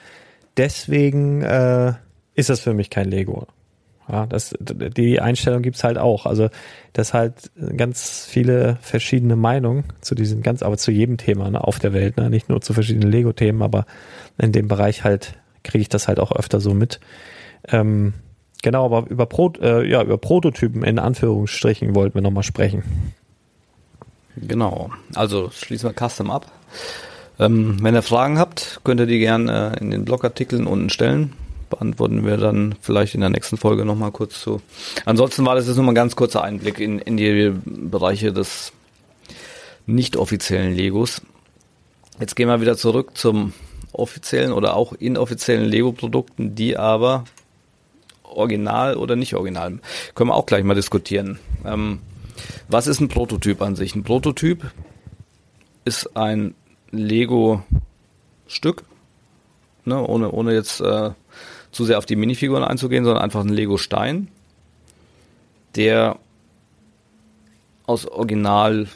Deswegen 0.57 1.41
äh, 1.41 1.93
ist 2.35 2.49
das 2.49 2.59
für 2.59 2.73
mich 2.73 2.89
kein 2.89 3.09
Lego. 3.09 3.47
Ja, 4.07 4.27
das, 4.27 4.53
die 4.59 5.19
Einstellung 5.19 5.63
gibt's 5.63 5.83
halt 5.83 5.97
auch. 5.97 6.25
Also 6.25 6.49
das 6.93 7.13
halt 7.13 7.51
ganz 7.75 8.25
viele 8.29 8.77
verschiedene 8.81 9.35
Meinungen 9.35 9.83
zu 10.01 10.13
diesem 10.13 10.43
ganz, 10.43 10.61
aber 10.61 10.77
zu 10.77 10.91
jedem 10.91 11.17
Thema 11.17 11.49
ne, 11.49 11.63
auf 11.63 11.79
der 11.79 11.93
Welt, 11.93 12.17
ne? 12.17 12.29
nicht 12.29 12.47
nur 12.47 12.61
zu 12.61 12.73
verschiedenen 12.73 13.11
Lego-Themen, 13.11 13.63
aber 13.63 13.85
in 14.37 14.51
dem 14.51 14.67
Bereich 14.67 15.03
halt 15.03 15.35
kriege 15.63 15.81
ich 15.81 15.89
das 15.89 16.07
halt 16.07 16.19
auch 16.19 16.31
öfter 16.31 16.59
so 16.59 16.75
mit. 16.75 16.99
Ähm, 17.67 18.13
genau, 18.61 18.85
aber 18.85 19.09
über, 19.09 19.25
Pro, 19.25 19.51
äh, 19.59 19.89
ja, 19.89 20.03
über 20.03 20.19
Prototypen 20.19 20.83
in 20.83 20.99
Anführungsstrichen 20.99 21.95
wollten 21.95 22.13
wir 22.13 22.21
nochmal 22.21 22.43
sprechen. 22.43 22.83
Genau, 24.35 24.91
also 25.15 25.49
schließen 25.49 25.89
wir 25.89 26.07
Custom 26.07 26.29
ab. 26.29 26.51
Ähm, 27.39 27.77
wenn 27.81 27.95
ihr 27.95 28.03
Fragen 28.03 28.37
habt, 28.37 28.81
könnt 28.83 28.99
ihr 28.99 29.07
die 29.07 29.19
gerne 29.19 29.73
äh, 29.75 29.79
in 29.81 29.89
den 29.89 30.05
Blogartikeln 30.05 30.67
unten 30.67 30.91
stellen 30.91 31.33
beantworten 31.75 32.25
wir 32.25 32.37
dann 32.37 32.75
vielleicht 32.81 33.15
in 33.15 33.21
der 33.21 33.29
nächsten 33.29 33.57
Folge 33.57 33.85
nochmal 33.85 34.11
kurz 34.11 34.41
zu. 34.41 34.61
Ansonsten 35.05 35.45
war 35.45 35.55
das 35.55 35.67
jetzt 35.67 35.75
nur 35.75 35.85
mal 35.85 35.91
ein 35.91 35.95
ganz 35.95 36.15
kurzer 36.15 36.43
Einblick 36.43 36.79
in, 36.79 36.99
in 36.99 37.17
die 37.17 37.53
Bereiche 37.65 38.31
des 38.31 38.71
nicht 39.85 40.17
offiziellen 40.17 40.73
Legos. 40.75 41.21
Jetzt 42.19 42.35
gehen 42.35 42.47
wir 42.47 42.61
wieder 42.61 42.77
zurück 42.77 43.17
zum 43.17 43.53
offiziellen 43.91 44.51
oder 44.51 44.75
auch 44.75 44.93
inoffiziellen 44.93 45.65
Lego-Produkten, 45.65 46.55
die 46.55 46.77
aber 46.77 47.25
original 48.23 48.95
oder 48.95 49.15
nicht 49.15 49.35
original. 49.35 49.79
Können 50.15 50.29
wir 50.29 50.35
auch 50.35 50.45
gleich 50.45 50.63
mal 50.63 50.75
diskutieren. 50.75 51.39
Ähm, 51.65 51.99
was 52.67 52.87
ist 52.87 52.99
ein 52.99 53.09
Prototyp 53.09 53.61
an 53.61 53.75
sich? 53.75 53.95
Ein 53.95 54.03
Prototyp 54.03 54.71
ist 55.85 56.15
ein 56.17 56.55
Lego-Stück, 56.91 58.83
ne, 59.85 60.05
ohne, 60.05 60.31
ohne 60.31 60.53
jetzt 60.53 60.81
äh, 60.81 61.11
zu 61.75 61.83
sehr 61.83 61.97
auf 61.97 62.05
die 62.05 62.15
Minifiguren 62.15 62.63
einzugehen, 62.63 63.03
sondern 63.03 63.21
einfach 63.21 63.41
ein 63.41 63.49
Lego-Stein, 63.49 64.29
der 65.75 66.17
aus 67.85 68.07
Original, 68.07 68.87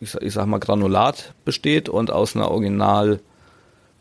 ich 0.00 0.10
sag, 0.10 0.22
ich 0.24 0.32
sag 0.32 0.46
mal, 0.46 0.58
Granulat 0.58 1.32
besteht 1.44 1.88
und 1.88 2.10
aus 2.10 2.34
einer 2.34 2.50
Original 2.50 3.20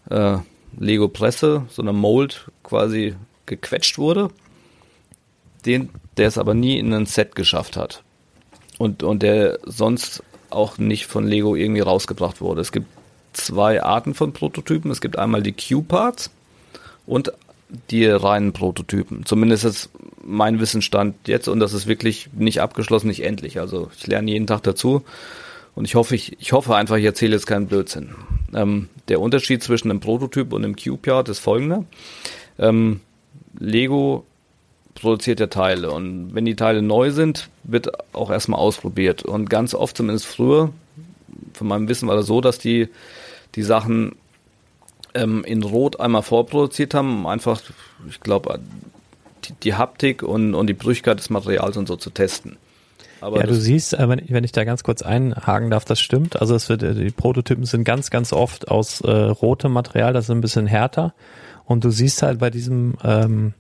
äh, 0.10 0.38
Lego-Presse, 0.80 1.68
so 1.70 1.84
einer 1.84 1.94
Mold 1.94 2.50
quasi 2.64 3.14
gequetscht 3.46 4.00
wurde, 4.00 4.30
den, 5.68 5.92
der 6.18 6.28
es 6.28 6.40
aber 6.40 6.56
nie 6.56 6.80
in 6.80 6.92
ein 6.92 7.06
Set 7.06 7.36
geschafft 7.36 7.78
hat. 7.78 8.02
Und, 8.80 9.04
und 9.04 9.22
der 9.22 9.60
sonst 9.64 10.24
auch 10.50 10.80
nicht 10.80 11.06
von 11.06 11.28
Lego 11.28 11.56
irgendwie 11.56 11.82
rausgebracht 11.82 12.42
wurde. 12.42 12.62
Es 12.62 12.72
gibt 12.72 12.88
zwei 13.34 13.84
Arten 13.84 14.16
von 14.16 14.34
Prototypen. 14.34 14.90
Es 14.90 15.02
gibt 15.02 15.20
einmal 15.20 15.44
die 15.44 15.54
Q-Parts 15.54 16.32
und 17.06 17.32
die 17.90 18.06
reinen 18.06 18.54
Prototypen. 18.54 19.26
Zumindest 19.26 19.66
ist 19.66 19.90
mein 20.24 20.60
Wissensstand 20.60 21.16
jetzt 21.28 21.48
und 21.48 21.60
das 21.60 21.74
ist 21.74 21.88
wirklich 21.88 22.30
nicht 22.34 22.62
abgeschlossen, 22.62 23.08
nicht 23.08 23.24
endlich. 23.24 23.60
Also 23.60 23.90
ich 23.98 24.08
lerne 24.08 24.32
jeden 24.32 24.48
Tag 24.48 24.64
dazu 24.64 25.04
und 25.76 25.86
ich 25.86 25.96
hoffe, 25.96 26.16
ich, 26.16 26.40
ich 26.40 26.54
hoffe 26.54 26.76
einfach, 26.76 26.98
ich 26.98 27.06
erzähle 27.06 27.34
jetzt 27.34 27.48
keinen 27.48 27.68
Blödsinn. 27.68 28.10
Ähm, 28.54 28.90
der 29.08 29.20
Unterschied 29.20 29.64
zwischen 29.64 29.90
einem 29.90 30.00
Prototyp 30.00 30.54
und 30.54 30.64
einem 30.64 30.76
Q-Part 30.76 31.30
ist 31.30 31.40
folgender. 31.40 31.86
Ähm, 32.60 33.00
Lego 33.58 34.26
produziert 34.96 35.40
ja 35.40 35.48
Teile 35.48 35.92
und 35.92 36.36
wenn 36.36 36.46
die 36.46 36.56
Teile 36.56 36.82
neu 36.82 37.12
sind, 37.12 37.50
wird 37.64 37.90
auch 38.14 38.30
erstmal 38.30 38.60
ausprobiert 38.60 39.24
und 39.24 39.50
ganz 39.50 39.74
oft, 39.74 39.98
zumindest 39.98 40.26
früher, 40.26 40.72
von 41.54 41.68
meinem 41.68 41.88
Wissen 41.88 42.08
war 42.08 42.16
das 42.16 42.28
so, 42.28 42.42
dass 42.42 42.60
die 42.60 42.90
die 43.56 43.64
Sachen 43.64 44.16
ähm, 45.14 45.44
in 45.44 45.64
Rot 45.64 46.00
einmal 46.00 46.24
vorproduziert 46.24 46.94
haben, 46.94 47.20
um 47.20 47.28
einfach, 47.28 47.62
ich 48.10 48.20
glaube, 48.20 48.60
die, 49.46 49.54
die, 49.64 49.74
Haptik 49.76 50.24
und, 50.24 50.54
und 50.54 50.68
die 50.68 50.74
Brüchigkeit 50.74 51.20
des 51.20 51.30
Materials 51.30 51.78
und 51.78 51.88
so 51.88 51.96
zu 51.96 52.10
testen. 52.10 52.58
Aber 53.22 53.40
ja, 53.40 53.46
du 53.46 53.54
siehst, 53.54 53.94
äh, 53.94 54.10
wenn, 54.10 54.44
ich 54.44 54.52
da 54.52 54.64
ganz 54.64 54.84
kurz 54.84 55.04
einhaken 55.04 55.70
darf, 55.70 55.86
das 55.86 56.00
stimmt. 56.00 56.42
Also 56.42 56.56
es 56.56 56.70
wird, 56.70 56.84
äh, 56.84 56.96
die 56.96 57.12
Prototypen 57.12 57.66
sind 57.66 57.84
ganz, 57.84 58.10
ganz 58.10 58.34
oft 58.34 58.68
aus 58.68 59.02
äh, 59.02 59.12
rotem 59.12 59.72
Material, 59.72 60.14
das 60.14 60.26
ist 60.26 60.32
ein 60.32 60.42
bisschen 60.42 60.66
härter. 60.68 61.14
Und 61.66 61.84
du 61.84 61.92
siehst 61.92 62.24
halt 62.24 62.40
bei 62.40 62.50
diesem 62.50 62.96
ähm, 63.04 63.54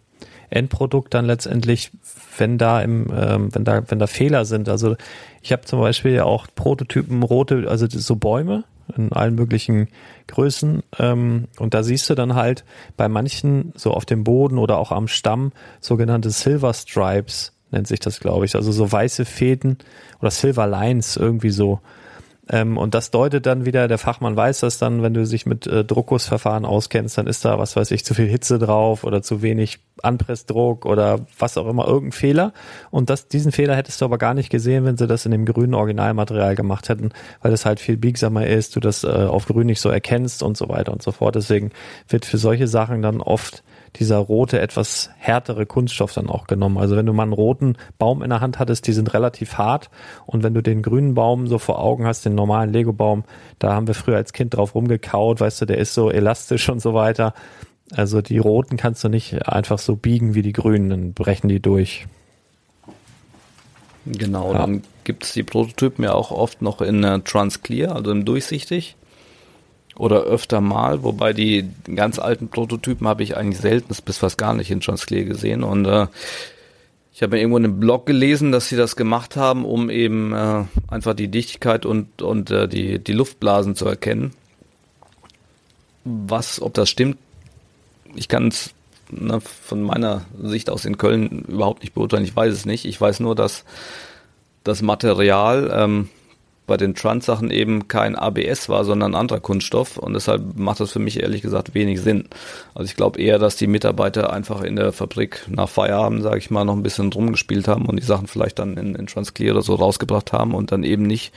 Endprodukt 0.49 1.13
dann 1.13 1.25
letztendlich, 1.25 1.91
wenn 2.37 2.57
da 2.57 2.81
im, 2.81 3.07
ähm, 3.15 3.53
wenn 3.53 3.63
da, 3.63 3.83
wenn 3.89 3.99
da 3.99 4.07
Fehler 4.07 4.45
sind. 4.45 4.67
Also 4.67 4.95
ich 5.41 5.51
habe 5.51 5.63
zum 5.63 5.79
Beispiel 5.79 6.11
ja 6.11 6.25
auch 6.25 6.47
Prototypen 6.55 7.23
rote, 7.23 7.65
also 7.69 7.87
so 7.89 8.15
Bäume, 8.15 8.65
in 8.95 9.11
allen 9.11 9.35
möglichen 9.35 9.87
Größen. 10.27 10.83
Ähm, 10.99 11.47
und 11.57 11.73
da 11.73 11.83
siehst 11.83 12.09
du 12.09 12.15
dann 12.15 12.35
halt 12.35 12.65
bei 12.97 13.07
manchen 13.07 13.73
so 13.75 13.91
auf 13.91 14.05
dem 14.05 14.23
Boden 14.23 14.57
oder 14.57 14.77
auch 14.77 14.91
am 14.91 15.07
Stamm 15.07 15.51
sogenannte 15.79 16.29
Silver 16.29 16.73
Stripes, 16.73 17.53
nennt 17.71 17.87
sich 17.87 17.99
das, 17.99 18.19
glaube 18.19 18.45
ich. 18.45 18.55
Also 18.55 18.71
so 18.71 18.91
weiße 18.91 19.25
Fäden 19.25 19.77
oder 20.19 20.31
Silver 20.31 20.67
Lines 20.67 21.17
irgendwie 21.17 21.51
so. 21.51 21.79
Ähm, 22.51 22.77
und 22.77 22.93
das 22.93 23.11
deutet 23.11 23.45
dann 23.45 23.65
wieder, 23.65 23.87
der 23.87 23.97
Fachmann 23.97 24.35
weiß 24.35 24.59
das 24.59 24.77
dann, 24.77 25.01
wenn 25.01 25.13
du 25.13 25.25
dich 25.25 25.45
mit 25.45 25.65
äh, 25.67 25.85
Druckgussverfahren 25.85 26.65
auskennst, 26.65 27.17
dann 27.17 27.25
ist 27.25 27.45
da, 27.45 27.57
was 27.57 27.77
weiß 27.77 27.91
ich, 27.91 28.03
zu 28.03 28.13
viel 28.13 28.27
Hitze 28.27 28.59
drauf 28.59 29.05
oder 29.05 29.21
zu 29.21 29.41
wenig 29.41 29.79
Anpressdruck 30.03 30.85
oder 30.85 31.21
was 31.39 31.57
auch 31.57 31.67
immer, 31.67 31.87
irgendein 31.87 32.11
Fehler. 32.11 32.53
Und 32.89 33.09
das, 33.09 33.29
diesen 33.29 33.53
Fehler 33.53 33.77
hättest 33.77 34.01
du 34.01 34.05
aber 34.05 34.17
gar 34.17 34.33
nicht 34.33 34.49
gesehen, 34.49 34.83
wenn 34.83 34.97
sie 34.97 35.07
das 35.07 35.25
in 35.25 35.31
dem 35.31 35.45
grünen 35.45 35.73
Originalmaterial 35.73 36.55
gemacht 36.55 36.89
hätten, 36.89 37.11
weil 37.41 37.51
das 37.51 37.65
halt 37.65 37.79
viel 37.79 37.95
biegsamer 37.95 38.45
ist, 38.45 38.75
du 38.75 38.81
das 38.81 39.05
äh, 39.05 39.07
auf 39.07 39.45
grün 39.45 39.67
nicht 39.67 39.79
so 39.79 39.89
erkennst 39.89 40.43
und 40.43 40.57
so 40.57 40.67
weiter 40.67 40.91
und 40.91 41.01
so 41.01 41.13
fort. 41.13 41.35
Deswegen 41.35 41.71
wird 42.09 42.25
für 42.25 42.37
solche 42.37 42.67
Sachen 42.67 43.01
dann 43.01 43.21
oft 43.21 43.63
dieser 43.97 44.17
rote, 44.17 44.59
etwas 44.59 45.09
härtere 45.17 45.65
Kunststoff 45.65 46.13
dann 46.13 46.29
auch 46.29 46.47
genommen. 46.47 46.77
Also 46.77 46.95
wenn 46.95 47.05
du 47.05 47.13
mal 47.13 47.23
einen 47.23 47.33
roten 47.33 47.75
Baum 47.97 48.21
in 48.21 48.29
der 48.29 48.39
Hand 48.39 48.59
hattest, 48.59 48.87
die 48.87 48.93
sind 48.93 49.13
relativ 49.13 49.57
hart. 49.57 49.89
Und 50.25 50.43
wenn 50.43 50.53
du 50.53 50.61
den 50.61 50.81
grünen 50.81 51.13
Baum 51.13 51.47
so 51.47 51.57
vor 51.59 51.79
Augen 51.79 52.05
hast, 52.05 52.25
den 52.25 52.35
normalen 52.35 52.71
Lego-Baum, 52.71 53.23
da 53.59 53.73
haben 53.73 53.87
wir 53.87 53.93
früher 53.93 54.15
als 54.15 54.33
Kind 54.33 54.55
drauf 54.55 54.75
rumgekaut, 54.75 55.39
weißt 55.39 55.61
du, 55.61 55.65
der 55.65 55.77
ist 55.77 55.93
so 55.93 56.09
elastisch 56.09 56.69
und 56.69 56.81
so 56.81 56.93
weiter. 56.93 57.33
Also 57.93 58.21
die 58.21 58.37
roten 58.37 58.77
kannst 58.77 59.03
du 59.03 59.09
nicht 59.09 59.47
einfach 59.47 59.79
so 59.79 59.97
biegen 59.97 60.33
wie 60.33 60.41
die 60.41 60.53
grünen, 60.53 60.89
dann 60.89 61.13
brechen 61.13 61.49
die 61.49 61.59
durch. 61.59 62.07
Genau, 64.05 64.53
ja. 64.53 64.59
dann 64.59 64.83
gibt 65.03 65.25
es 65.25 65.33
die 65.33 65.43
Prototypen 65.43 66.05
ja 66.05 66.13
auch 66.13 66.31
oft 66.31 66.61
noch 66.61 66.81
in 66.81 67.03
äh, 67.03 67.19
Transclear, 67.19 67.95
also 67.95 68.11
im 68.11 68.25
durchsichtig 68.25 68.95
oder 69.95 70.21
öfter 70.23 70.61
mal, 70.61 71.03
wobei 71.03 71.33
die 71.33 71.69
ganz 71.95 72.19
alten 72.19 72.47
Prototypen 72.47 73.07
habe 73.07 73.23
ich 73.23 73.37
eigentlich 73.37 73.59
selten 73.59 73.93
bis 74.05 74.17
fast 74.17 74.37
gar 74.37 74.53
nicht 74.53 74.71
in 74.71 74.81
Transclear 74.81 75.25
gesehen 75.25 75.63
und 75.63 75.85
äh, 75.85 76.07
ich 77.13 77.21
habe 77.21 77.37
irgendwo 77.37 77.57
in 77.57 77.65
einem 77.65 77.79
Blog 77.79 78.05
gelesen, 78.05 78.51
dass 78.51 78.69
sie 78.69 78.77
das 78.77 78.95
gemacht 78.95 79.35
haben, 79.35 79.65
um 79.65 79.89
eben 79.89 80.33
äh, 80.33 80.63
einfach 80.87 81.13
die 81.13 81.27
Dichtigkeit 81.27 81.85
und, 81.85 82.21
und 82.21 82.49
äh, 82.49 82.67
die, 82.67 82.99
die 82.99 83.11
Luftblasen 83.11 83.75
zu 83.75 83.85
erkennen. 83.85 84.31
Was, 86.03 86.61
ob 86.61 86.73
das 86.73 86.89
stimmt, 86.89 87.17
ich 88.15 88.27
kann 88.27 88.47
es 88.47 88.73
ne, 89.11 89.39
von 89.41 89.83
meiner 89.83 90.25
Sicht 90.41 90.69
aus 90.69 90.85
in 90.85 90.97
Köln 90.97 91.45
überhaupt 91.47 91.81
nicht 91.81 91.93
beurteilen. 91.93 92.23
Ich 92.23 92.35
weiß 92.35 92.53
es 92.53 92.65
nicht. 92.65 92.85
Ich 92.85 92.99
weiß 92.99 93.19
nur, 93.19 93.35
dass 93.35 93.65
das 94.63 94.81
Material 94.81 95.71
ähm, 95.73 96.09
bei 96.71 96.77
den 96.77 96.95
Trans-Sachen 96.95 97.51
eben 97.51 97.89
kein 97.89 98.15
ABS 98.15 98.69
war, 98.69 98.85
sondern 98.85 99.11
ein 99.11 99.19
anderer 99.19 99.41
Kunststoff 99.41 99.97
und 99.97 100.13
deshalb 100.13 100.57
macht 100.57 100.79
das 100.79 100.93
für 100.93 100.99
mich 100.99 101.21
ehrlich 101.21 101.41
gesagt 101.41 101.73
wenig 101.73 101.99
Sinn. 101.99 102.29
Also 102.73 102.85
ich 102.85 102.95
glaube 102.95 103.19
eher, 103.19 103.39
dass 103.39 103.57
die 103.57 103.67
Mitarbeiter 103.67 104.31
einfach 104.31 104.61
in 104.61 104.77
der 104.77 104.93
Fabrik 104.93 105.45
nach 105.49 105.67
Feierabend, 105.67 106.23
sage 106.23 106.37
ich 106.37 106.49
mal, 106.49 106.63
noch 106.63 106.77
ein 106.77 106.81
bisschen 106.81 107.11
rumgespielt 107.11 107.67
haben 107.67 107.87
und 107.87 107.97
die 107.99 108.05
Sachen 108.05 108.27
vielleicht 108.27 108.57
dann 108.57 108.77
in, 108.77 108.95
in 108.95 109.07
Transclear 109.07 109.53
oder 109.53 109.63
so 109.63 109.75
rausgebracht 109.75 110.31
haben 110.31 110.53
und 110.53 110.71
dann 110.71 110.83
eben 110.83 111.03
nicht, 111.03 111.33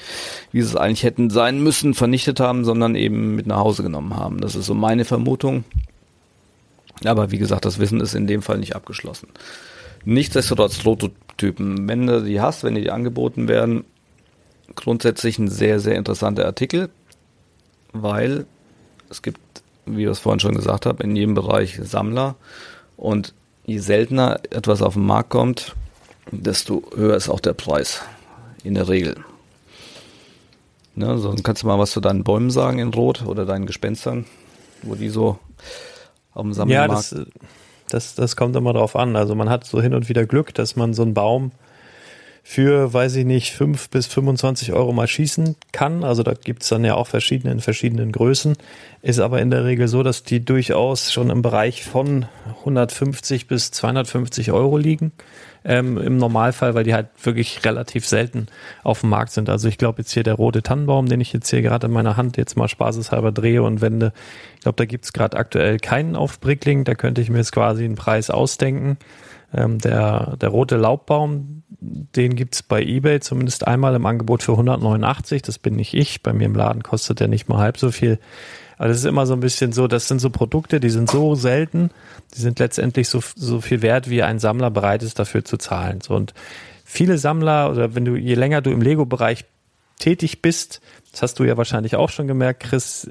wie 0.52 0.62
sie 0.62 0.68
es 0.68 0.76
eigentlich 0.76 1.02
hätten 1.02 1.30
sein 1.30 1.60
müssen, 1.60 1.94
vernichtet 1.94 2.38
haben, 2.38 2.64
sondern 2.64 2.94
eben 2.94 3.34
mit 3.34 3.48
nach 3.48 3.58
Hause 3.58 3.82
genommen 3.82 4.14
haben. 4.14 4.40
Das 4.40 4.54
ist 4.54 4.66
so 4.66 4.74
meine 4.74 5.04
Vermutung. 5.04 5.64
Aber 7.04 7.32
wie 7.32 7.38
gesagt, 7.38 7.64
das 7.64 7.80
Wissen 7.80 8.00
ist 8.00 8.14
in 8.14 8.28
dem 8.28 8.40
Fall 8.40 8.58
nicht 8.58 8.76
abgeschlossen. 8.76 9.30
Nichtsdestotrotz 10.04 10.78
Prototypen, 10.78 11.88
wenn 11.88 12.06
du 12.06 12.22
die 12.22 12.40
hast, 12.40 12.62
wenn 12.62 12.76
die 12.76 12.88
angeboten 12.92 13.48
werden, 13.48 13.84
grundsätzlich 14.74 15.38
ein 15.38 15.48
sehr, 15.48 15.80
sehr 15.80 15.96
interessanter 15.96 16.46
Artikel, 16.46 16.90
weil 17.92 18.46
es 19.10 19.22
gibt, 19.22 19.40
wie 19.86 20.04
ich 20.04 20.10
es 20.10 20.18
vorhin 20.18 20.40
schon 20.40 20.54
gesagt 20.54 20.86
habe, 20.86 21.02
in 21.02 21.14
jedem 21.14 21.34
Bereich 21.34 21.78
Sammler 21.82 22.36
und 22.96 23.34
je 23.64 23.78
seltener 23.78 24.40
etwas 24.50 24.82
auf 24.82 24.94
den 24.94 25.06
Markt 25.06 25.30
kommt, 25.30 25.74
desto 26.30 26.82
höher 26.94 27.16
ist 27.16 27.28
auch 27.28 27.40
der 27.40 27.52
Preis. 27.52 28.02
In 28.62 28.74
der 28.74 28.88
Regel. 28.88 29.16
Ne, 30.94 31.18
so, 31.18 31.32
dann 31.32 31.42
kannst 31.42 31.62
du 31.62 31.66
mal 31.66 31.78
was 31.78 31.90
zu 31.90 32.00
deinen 32.00 32.24
Bäumen 32.24 32.50
sagen 32.50 32.78
in 32.78 32.94
Rot 32.94 33.24
oder 33.26 33.44
deinen 33.44 33.66
Gespenstern, 33.66 34.24
wo 34.82 34.94
die 34.94 35.10
so 35.10 35.38
auf 36.32 36.42
dem 36.42 36.54
Sammelmarkt. 36.54 37.12
Ja, 37.12 37.18
das, 37.18 37.26
das, 37.88 38.14
das 38.14 38.36
kommt 38.36 38.56
immer 38.56 38.72
drauf 38.72 38.96
an. 38.96 39.16
Also 39.16 39.34
man 39.34 39.50
hat 39.50 39.66
so 39.66 39.82
hin 39.82 39.92
und 39.92 40.08
wieder 40.08 40.24
Glück, 40.24 40.54
dass 40.54 40.76
man 40.76 40.94
so 40.94 41.02
einen 41.02 41.12
Baum 41.12 41.50
für, 42.46 42.92
weiß 42.92 43.16
ich 43.16 43.24
nicht, 43.24 43.54
fünf 43.54 43.88
bis 43.88 44.06
25 44.06 44.74
Euro 44.74 44.92
mal 44.92 45.08
schießen 45.08 45.56
kann. 45.72 46.04
Also 46.04 46.22
da 46.22 46.34
gibt's 46.34 46.68
dann 46.68 46.84
ja 46.84 46.94
auch 46.94 47.06
verschiedene 47.06 47.50
in 47.50 47.60
verschiedenen 47.60 48.12
Größen. 48.12 48.54
Ist 49.00 49.18
aber 49.18 49.40
in 49.40 49.50
der 49.50 49.64
Regel 49.64 49.88
so, 49.88 50.02
dass 50.02 50.24
die 50.24 50.44
durchaus 50.44 51.10
schon 51.10 51.30
im 51.30 51.40
Bereich 51.40 51.84
von 51.84 52.26
150 52.60 53.48
bis 53.48 53.70
250 53.70 54.52
Euro 54.52 54.76
liegen. 54.76 55.12
Ähm, 55.64 55.96
Im 55.96 56.18
Normalfall, 56.18 56.74
weil 56.74 56.84
die 56.84 56.92
halt 56.92 57.08
wirklich 57.22 57.64
relativ 57.64 58.06
selten 58.06 58.48
auf 58.82 59.00
dem 59.00 59.08
Markt 59.08 59.32
sind. 59.32 59.48
Also 59.48 59.66
ich 59.66 59.78
glaube 59.78 60.02
jetzt 60.02 60.12
hier 60.12 60.22
der 60.22 60.34
rote 60.34 60.62
Tannenbaum, 60.62 61.08
den 61.08 61.22
ich 61.22 61.32
jetzt 61.32 61.48
hier 61.48 61.62
gerade 61.62 61.86
in 61.86 61.94
meiner 61.94 62.18
Hand 62.18 62.36
jetzt 62.36 62.58
mal 62.58 62.68
spaßeshalber 62.68 63.32
drehe 63.32 63.62
und 63.62 63.80
wende. 63.80 64.12
Ich 64.56 64.60
glaube, 64.60 64.76
da 64.76 64.84
gibt's 64.84 65.14
gerade 65.14 65.38
aktuell 65.38 65.78
keinen 65.78 66.14
auf 66.14 66.38
Brickling. 66.40 66.84
Da 66.84 66.94
könnte 66.94 67.22
ich 67.22 67.30
mir 67.30 67.38
jetzt 67.38 67.52
quasi 67.52 67.86
einen 67.86 67.94
Preis 67.94 68.28
ausdenken. 68.28 68.98
Ähm, 69.54 69.78
der, 69.78 70.36
der 70.36 70.48
rote 70.50 70.76
Laubbaum, 70.76 71.62
den 72.16 72.36
gibt's 72.36 72.62
bei 72.62 72.82
eBay 72.82 73.20
zumindest 73.20 73.66
einmal 73.66 73.94
im 73.94 74.06
Angebot 74.06 74.42
für 74.42 74.52
189. 74.52 75.42
Das 75.42 75.58
bin 75.58 75.76
nicht 75.76 75.94
ich. 75.94 76.22
Bei 76.22 76.32
mir 76.32 76.46
im 76.46 76.54
Laden 76.54 76.82
kostet 76.82 77.20
der 77.20 77.28
nicht 77.28 77.48
mal 77.48 77.58
halb 77.58 77.78
so 77.78 77.90
viel. 77.90 78.18
Aber 78.76 78.88
das 78.88 78.98
ist 78.98 79.04
immer 79.04 79.26
so 79.26 79.34
ein 79.34 79.40
bisschen 79.40 79.72
so, 79.72 79.86
das 79.86 80.08
sind 80.08 80.20
so 80.20 80.30
Produkte, 80.30 80.80
die 80.80 80.90
sind 80.90 81.10
so 81.10 81.34
selten, 81.34 81.90
die 82.34 82.40
sind 82.40 82.58
letztendlich 82.58 83.08
so, 83.08 83.22
so 83.36 83.60
viel 83.60 83.82
wert, 83.82 84.10
wie 84.10 84.22
ein 84.22 84.38
Sammler 84.38 84.70
bereit 84.70 85.02
ist, 85.02 85.18
dafür 85.18 85.44
zu 85.44 85.56
zahlen. 85.58 86.00
So, 86.00 86.14
und 86.14 86.34
viele 86.84 87.18
Sammler, 87.18 87.70
oder 87.70 87.94
wenn 87.94 88.04
du, 88.04 88.16
je 88.16 88.34
länger 88.34 88.62
du 88.62 88.70
im 88.70 88.82
Lego-Bereich 88.82 89.44
tätig 90.00 90.42
bist, 90.42 90.80
das 91.12 91.22
hast 91.22 91.38
du 91.38 91.44
ja 91.44 91.56
wahrscheinlich 91.56 91.94
auch 91.94 92.10
schon 92.10 92.26
gemerkt, 92.26 92.64
Chris, 92.64 93.08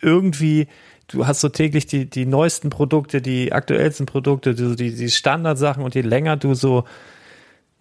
irgendwie, 0.00 0.68
du 1.08 1.26
hast 1.26 1.40
so 1.40 1.50
täglich 1.50 1.86
die, 1.86 2.08
die 2.08 2.24
neuesten 2.24 2.70
Produkte, 2.70 3.20
die 3.20 3.52
aktuellsten 3.52 4.06
Produkte, 4.06 4.54
die, 4.54 4.94
die 4.94 5.10
Standardsachen 5.10 5.84
und 5.84 5.94
je 5.94 6.00
länger 6.00 6.38
du 6.38 6.54
so, 6.54 6.84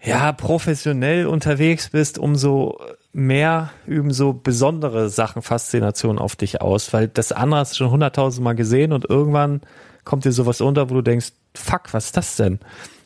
ja, 0.04 0.32
professionell 0.32 1.28
unterwegs 1.28 1.90
bist, 1.90 2.18
umso 2.18 2.80
mehr 3.14 3.72
üben 3.86 4.12
so 4.12 4.34
besondere 4.34 5.10
Sachen 5.10 5.42
Faszination 5.42 6.18
auf 6.18 6.36
dich 6.36 6.62
aus, 6.62 6.94
weil 6.94 7.08
das 7.08 7.32
andere 7.32 7.60
hast 7.60 7.74
du 7.74 7.78
schon 7.78 7.92
hunderttausendmal 7.92 8.56
gesehen 8.56 8.94
und 8.94 9.10
irgendwann 9.10 9.62
kommt 10.04 10.26
dir 10.26 10.32
sowas 10.32 10.62
unter, 10.62 10.90
wo 10.90 10.96
du 10.96 11.02
denkst, 11.02 11.34
fuck, 11.54 11.94
was 11.94 12.06
ist 12.06 12.18
das 12.18 12.36
denn? 12.38 12.60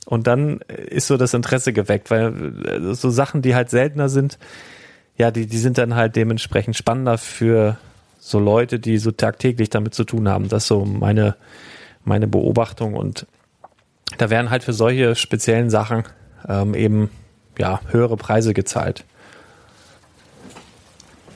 Und 0.06 0.28
dann 0.28 0.60
ist 0.60 1.08
so 1.08 1.18
das 1.18 1.34
Interesse 1.34 1.74
geweckt, 1.74 2.12
weil 2.12 2.54
äh, 2.66 2.94
so 2.94 3.10
Sachen, 3.10 3.42
die 3.42 3.56
halt 3.56 3.72
seltener 3.72 4.08
sind, 4.08 4.38
ja, 5.18 5.32
die, 5.32 5.48
die 5.48 5.58
sind 5.58 5.78
dann 5.78 5.96
halt 5.96 6.16
dementsprechend 6.16 6.76
spannender 6.78 7.18
für 7.18 7.78
so 8.20 8.40
Leute, 8.40 8.80
die 8.80 8.98
so 8.98 9.12
tagtäglich 9.12 9.70
damit 9.70 9.96
zu 9.96 10.04
tun 10.04 10.30
haben. 10.30 10.48
Das 10.50 10.64
ist 10.64 10.68
so 10.68 10.86
meine, 10.86 11.36
meine 12.04 12.28
Beobachtung 12.28 12.94
und 12.94 13.26
da 14.18 14.30
werden 14.30 14.52
halt 14.52 14.64
für 14.64 14.74
solche 14.74 15.16
speziellen 15.16 15.70
Sachen 15.70 16.04
ähm, 16.48 16.74
eben 16.74 17.10
ja 17.58 17.82
höhere 17.90 18.18
Preise 18.18 18.54
gezahlt. 18.54 19.04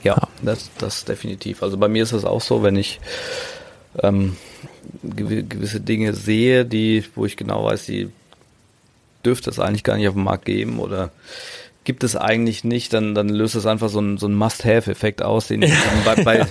Ja, 0.02 0.14
ja, 0.14 0.28
Das, 0.42 0.70
das 0.78 1.04
definitiv. 1.04 1.62
Also 1.62 1.76
bei 1.76 1.88
mir 1.88 2.02
ist 2.02 2.12
es 2.12 2.24
auch 2.24 2.40
so, 2.40 2.62
wenn 2.62 2.76
ich 2.76 3.00
ähm, 4.02 4.36
gewisse 5.02 5.80
Dinge 5.80 6.14
sehe, 6.14 6.64
die, 6.64 7.04
wo 7.14 7.26
ich 7.26 7.36
genau 7.36 7.64
weiß, 7.64 7.86
die 7.86 8.10
dürfte 9.24 9.50
es 9.50 9.58
eigentlich 9.58 9.84
gar 9.84 9.96
nicht 9.96 10.08
auf 10.08 10.14
dem 10.14 10.24
Markt 10.24 10.46
geben 10.46 10.78
oder 10.78 11.10
gibt 11.84 12.04
es 12.04 12.14
eigentlich 12.14 12.62
nicht, 12.62 12.92
dann, 12.92 13.14
dann 13.14 13.28
löst 13.28 13.54
es 13.54 13.64
einfach 13.66 13.88
so 13.88 14.00
ein, 14.00 14.18
so 14.18 14.26
ein 14.26 14.34
Must-Have-Effekt 14.34 15.22
aus, 15.22 15.48
den 15.48 15.62
ich 15.62 15.72
bei, 16.04 16.22
bei, 16.22 16.46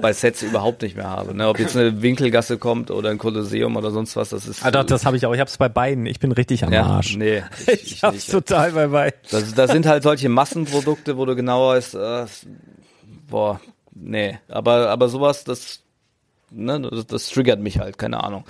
bei, 0.00 0.12
Sets 0.12 0.42
überhaupt 0.42 0.82
nicht 0.82 0.96
mehr 0.96 1.08
habe. 1.08 1.34
Ne? 1.34 1.48
Ob 1.48 1.58
jetzt 1.58 1.76
eine 1.76 2.02
Winkelgasse 2.02 2.58
kommt 2.58 2.90
oder 2.90 3.10
ein 3.10 3.18
Kolosseum 3.18 3.76
oder 3.76 3.90
sonst 3.90 4.16
was, 4.16 4.30
das 4.30 4.46
ist. 4.46 4.64
Ah, 4.64 4.70
doch, 4.70 4.84
das 4.84 5.06
habe 5.06 5.16
ich 5.16 5.26
auch. 5.26 5.32
Ich 5.32 5.40
habe 5.40 5.48
es 5.48 5.56
bei 5.56 5.68
beiden. 5.68 6.06
Ich 6.06 6.18
bin 6.18 6.32
richtig 6.32 6.64
am 6.64 6.72
ja, 6.72 6.84
Arsch. 6.84 7.16
Nee, 7.16 7.42
ich, 7.66 7.72
ich, 7.72 7.92
ich 7.92 8.02
hab's 8.02 8.26
total 8.26 8.72
bei 8.72 8.88
beiden. 8.88 9.18
Das, 9.30 9.54
das 9.54 9.70
sind 9.70 9.86
halt 9.86 10.02
solche 10.02 10.28
Massenprodukte, 10.28 11.16
wo 11.16 11.24
du 11.24 11.36
genau 11.36 11.68
weißt, 11.68 11.94
äh, 11.94 12.26
boah, 13.28 13.60
nee. 13.94 14.38
Aber, 14.48 14.88
aber 14.88 15.08
sowas, 15.08 15.44
das, 15.44 15.80
ne, 16.50 16.80
das, 16.80 17.06
das 17.06 17.28
triggert 17.28 17.60
mich 17.60 17.78
halt, 17.78 17.96
keine 17.96 18.24
Ahnung. 18.24 18.44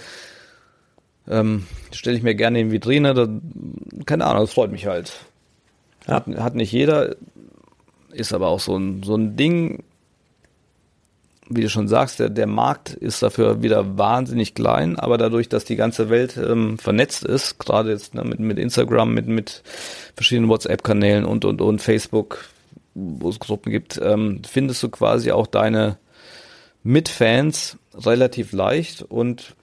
Ähm, 1.28 1.66
Stelle 1.92 2.16
ich 2.16 2.22
mir 2.22 2.34
gerne 2.34 2.60
in 2.60 2.70
Vitrine, 2.70 3.12
da, 3.12 3.28
keine 4.06 4.24
Ahnung, 4.24 4.44
das 4.44 4.54
freut 4.54 4.72
mich 4.72 4.86
halt. 4.86 5.12
Hat, 6.08 6.26
hat 6.26 6.54
nicht 6.54 6.72
jeder, 6.72 7.16
ist 8.12 8.32
aber 8.32 8.48
auch 8.48 8.60
so 8.60 8.76
ein, 8.76 9.02
so 9.02 9.14
ein 9.14 9.36
Ding, 9.36 9.84
wie 11.48 11.62
du 11.62 11.70
schon 11.70 11.88
sagst, 11.88 12.18
der, 12.18 12.28
der 12.28 12.46
Markt 12.46 12.90
ist 12.90 13.22
dafür 13.22 13.62
wieder 13.62 13.96
wahnsinnig 13.96 14.54
klein, 14.54 14.98
aber 14.98 15.18
dadurch, 15.18 15.48
dass 15.48 15.64
die 15.64 15.76
ganze 15.76 16.10
Welt 16.10 16.36
ähm, 16.36 16.78
vernetzt 16.78 17.24
ist, 17.24 17.58
gerade 17.58 17.90
jetzt 17.90 18.14
ne, 18.14 18.24
mit, 18.24 18.40
mit 18.40 18.58
Instagram, 18.58 19.14
mit, 19.14 19.26
mit 19.28 19.62
verschiedenen 20.14 20.50
WhatsApp-Kanälen 20.50 21.24
und, 21.24 21.44
und, 21.44 21.60
und 21.60 21.80
Facebook, 21.80 22.44
wo 22.94 23.28
es 23.28 23.38
Gruppen 23.38 23.70
gibt, 23.70 24.00
ähm, 24.02 24.42
findest 24.48 24.82
du 24.82 24.88
quasi 24.88 25.32
auch 25.32 25.46
deine 25.46 25.96
Mitfans 26.82 27.76
relativ 27.94 28.52
leicht 28.52 29.02
und 29.02 29.54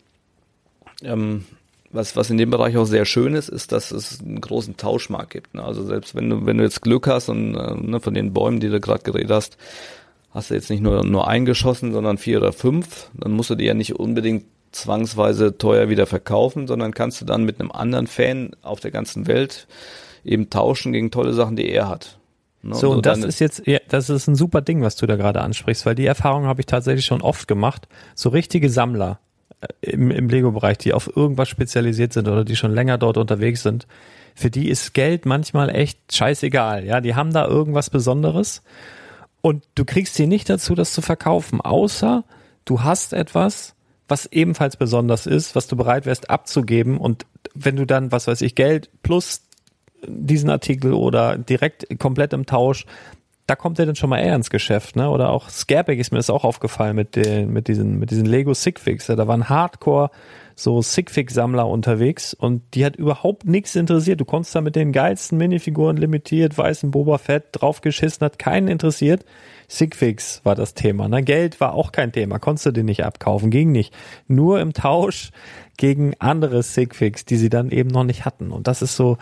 ähm, 1.03 1.45
was, 1.95 2.15
was 2.15 2.29
in 2.29 2.37
dem 2.37 2.49
Bereich 2.49 2.77
auch 2.77 2.85
sehr 2.85 3.05
schön 3.05 3.33
ist, 3.33 3.49
ist, 3.49 3.71
dass 3.71 3.91
es 3.91 4.19
einen 4.21 4.41
großen 4.41 4.77
Tauschmarkt 4.77 5.31
gibt. 5.31 5.55
Ne? 5.55 5.63
Also 5.63 5.83
selbst 5.83 6.15
wenn 6.15 6.29
du, 6.29 6.45
wenn 6.45 6.57
du 6.57 6.63
jetzt 6.63 6.81
Glück 6.81 7.07
hast 7.07 7.29
und 7.29 7.55
äh, 7.55 7.75
ne, 7.75 7.99
von 7.99 8.13
den 8.13 8.33
Bäumen, 8.33 8.59
die 8.59 8.69
du 8.69 8.79
gerade 8.79 9.03
geredet 9.03 9.31
hast, 9.31 9.57
hast 10.31 10.49
du 10.49 10.53
jetzt 10.53 10.69
nicht 10.69 10.81
nur, 10.81 11.03
nur 11.05 11.27
eingeschossen, 11.27 11.93
sondern 11.93 12.17
vier 12.17 12.37
oder 12.37 12.53
fünf, 12.53 13.09
dann 13.13 13.31
musst 13.31 13.49
du 13.49 13.55
die 13.55 13.65
ja 13.65 13.73
nicht 13.73 13.95
unbedingt 13.95 14.45
zwangsweise 14.71 15.57
teuer 15.57 15.89
wieder 15.89 16.05
verkaufen, 16.05 16.67
sondern 16.67 16.93
kannst 16.93 17.21
du 17.21 17.25
dann 17.25 17.45
mit 17.45 17.59
einem 17.59 17.71
anderen 17.71 18.07
Fan 18.07 18.51
auf 18.61 18.81
der 18.81 18.91
ganzen 18.91 19.27
Welt 19.27 19.67
eben 20.25 20.49
tauschen 20.49 20.91
gegen 20.91 21.11
tolle 21.11 21.33
Sachen, 21.33 21.55
die 21.55 21.69
er 21.69 21.87
hat. 21.87 22.19
Ne? 22.61 22.75
So, 22.75 22.91
und 22.91 23.05
das 23.05 23.19
ist 23.19 23.39
jetzt, 23.39 23.65
ja, 23.65 23.79
das 23.87 24.09
ist 24.09 24.27
ein 24.27 24.35
super 24.35 24.61
Ding, 24.61 24.81
was 24.81 24.95
du 24.95 25.05
da 25.05 25.15
gerade 25.15 25.41
ansprichst, 25.41 25.85
weil 25.85 25.95
die 25.95 26.05
Erfahrung 26.05 26.45
habe 26.45 26.61
ich 26.61 26.65
tatsächlich 26.65 27.05
schon 27.05 27.21
oft 27.21 27.47
gemacht. 27.47 27.87
So 28.15 28.29
richtige 28.29 28.69
Sammler, 28.69 29.19
im, 29.81 30.11
im 30.11 30.29
Lego-Bereich, 30.29 30.77
die 30.77 30.93
auf 30.93 31.15
irgendwas 31.15 31.49
spezialisiert 31.49 32.13
sind 32.13 32.27
oder 32.27 32.43
die 32.43 32.55
schon 32.55 32.73
länger 32.73 32.97
dort 32.97 33.17
unterwegs 33.17 33.63
sind, 33.63 33.87
für 34.35 34.49
die 34.49 34.69
ist 34.69 34.93
Geld 34.93 35.25
manchmal 35.25 35.69
echt 35.69 36.13
scheißegal. 36.13 36.85
Ja, 36.85 37.01
die 37.01 37.15
haben 37.15 37.31
da 37.31 37.47
irgendwas 37.47 37.89
Besonderes 37.89 38.61
und 39.41 39.63
du 39.75 39.85
kriegst 39.85 40.15
sie 40.15 40.27
nicht 40.27 40.49
dazu, 40.49 40.75
das 40.75 40.93
zu 40.93 41.01
verkaufen, 41.01 41.61
außer 41.61 42.23
du 42.65 42.83
hast 42.83 43.13
etwas, 43.13 43.75
was 44.07 44.25
ebenfalls 44.27 44.75
besonders 44.75 45.25
ist, 45.25 45.55
was 45.55 45.67
du 45.67 45.75
bereit 45.75 46.05
wärst 46.05 46.29
abzugeben 46.29 46.97
und 46.97 47.25
wenn 47.53 47.75
du 47.75 47.85
dann, 47.85 48.11
was 48.11 48.27
weiß 48.27 48.41
ich, 48.41 48.55
Geld 48.55 48.89
plus 49.03 49.43
diesen 50.07 50.49
Artikel 50.49 50.93
oder 50.93 51.37
direkt 51.37 51.87
komplett 51.99 52.33
im 52.33 52.45
Tausch 52.45 52.85
da 53.47 53.55
kommt 53.55 53.77
er 53.77 53.85
dann 53.85 53.95
schon 53.95 54.09
mal 54.09 54.19
eher 54.19 54.35
ins 54.35 54.49
Geschäft, 54.49 54.95
ne? 54.95 55.09
Oder 55.09 55.29
auch 55.29 55.49
Scareback 55.49 55.99
ist 55.99 56.11
mir 56.11 56.17
das 56.17 56.31
auch 56.31 56.43
aufgefallen 56.43 56.95
mit 56.95 57.15
den, 57.15 57.53
mit 57.53 57.67
diesen, 57.67 57.99
mit 57.99 58.09
diesen 58.09 58.25
Lego. 58.25 58.53
Ja, 58.53 59.15
da 59.15 59.27
waren 59.27 59.49
Hardcore 59.49 60.09
so 60.55 60.81
Sigfig-Sammler 60.81 61.67
unterwegs 61.67 62.33
und 62.33 62.63
die 62.73 62.85
hat 62.85 62.95
überhaupt 62.95 63.45
nichts 63.45 63.75
interessiert. 63.75 64.21
Du 64.21 64.25
konntest 64.25 64.55
da 64.55 64.61
mit 64.61 64.75
den 64.75 64.93
geilsten 64.93 65.37
Minifiguren 65.37 65.97
limitiert, 65.97 66.57
weißen 66.57 66.91
Boba 66.91 67.17
Fett 67.17 67.47
draufgeschissen, 67.51 68.25
hat 68.25 68.39
keinen 68.39 68.69
interessiert. 68.69 69.25
Sigfigs 69.67 70.41
war 70.43 70.55
das 70.55 70.73
Thema. 70.73 71.07
Ne? 71.07 71.23
Geld 71.23 71.59
war 71.59 71.73
auch 71.73 71.91
kein 71.91 72.11
Thema, 72.11 72.39
konntest 72.39 72.67
du 72.67 72.71
den 72.71 72.85
nicht 72.85 73.03
abkaufen, 73.03 73.49
ging 73.49 73.71
nicht. 73.71 73.93
Nur 74.27 74.59
im 74.61 74.73
Tausch 74.73 75.31
gegen 75.77 76.13
andere 76.19 76.63
Sigfigs, 76.63 77.25
die 77.25 77.37
sie 77.37 77.49
dann 77.49 77.69
eben 77.71 77.89
noch 77.89 78.03
nicht 78.03 78.25
hatten. 78.25 78.51
Und 78.51 78.67
das 78.67 78.81
ist 78.81 78.95
so, 78.95 79.17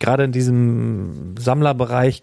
gerade 0.00 0.24
in 0.24 0.32
diesem 0.32 1.34
Sammlerbereich 1.38 2.22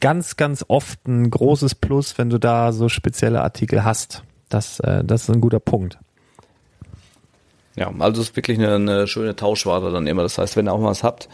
ganz, 0.00 0.36
ganz 0.36 0.64
oft 0.68 1.06
ein 1.06 1.30
großes 1.30 1.74
Plus, 1.74 2.18
wenn 2.18 2.30
du 2.30 2.38
da 2.38 2.72
so 2.72 2.88
spezielle 2.88 3.42
Artikel 3.42 3.84
hast. 3.84 4.22
Das, 4.48 4.80
äh, 4.80 5.04
das 5.04 5.22
ist 5.22 5.30
ein 5.30 5.40
guter 5.40 5.60
Punkt. 5.60 5.98
Ja, 7.76 7.92
also 7.98 8.20
es 8.20 8.28
ist 8.28 8.36
wirklich 8.36 8.58
eine, 8.58 8.74
eine 8.74 9.06
schöne 9.06 9.34
Tauschware 9.34 9.90
dann 9.90 10.06
immer. 10.06 10.22
Das 10.22 10.38
heißt, 10.38 10.56
wenn 10.56 10.68
ihr 10.68 10.72
auch 10.72 10.78
mal 10.78 10.90
was 10.90 11.02
habt, 11.02 11.28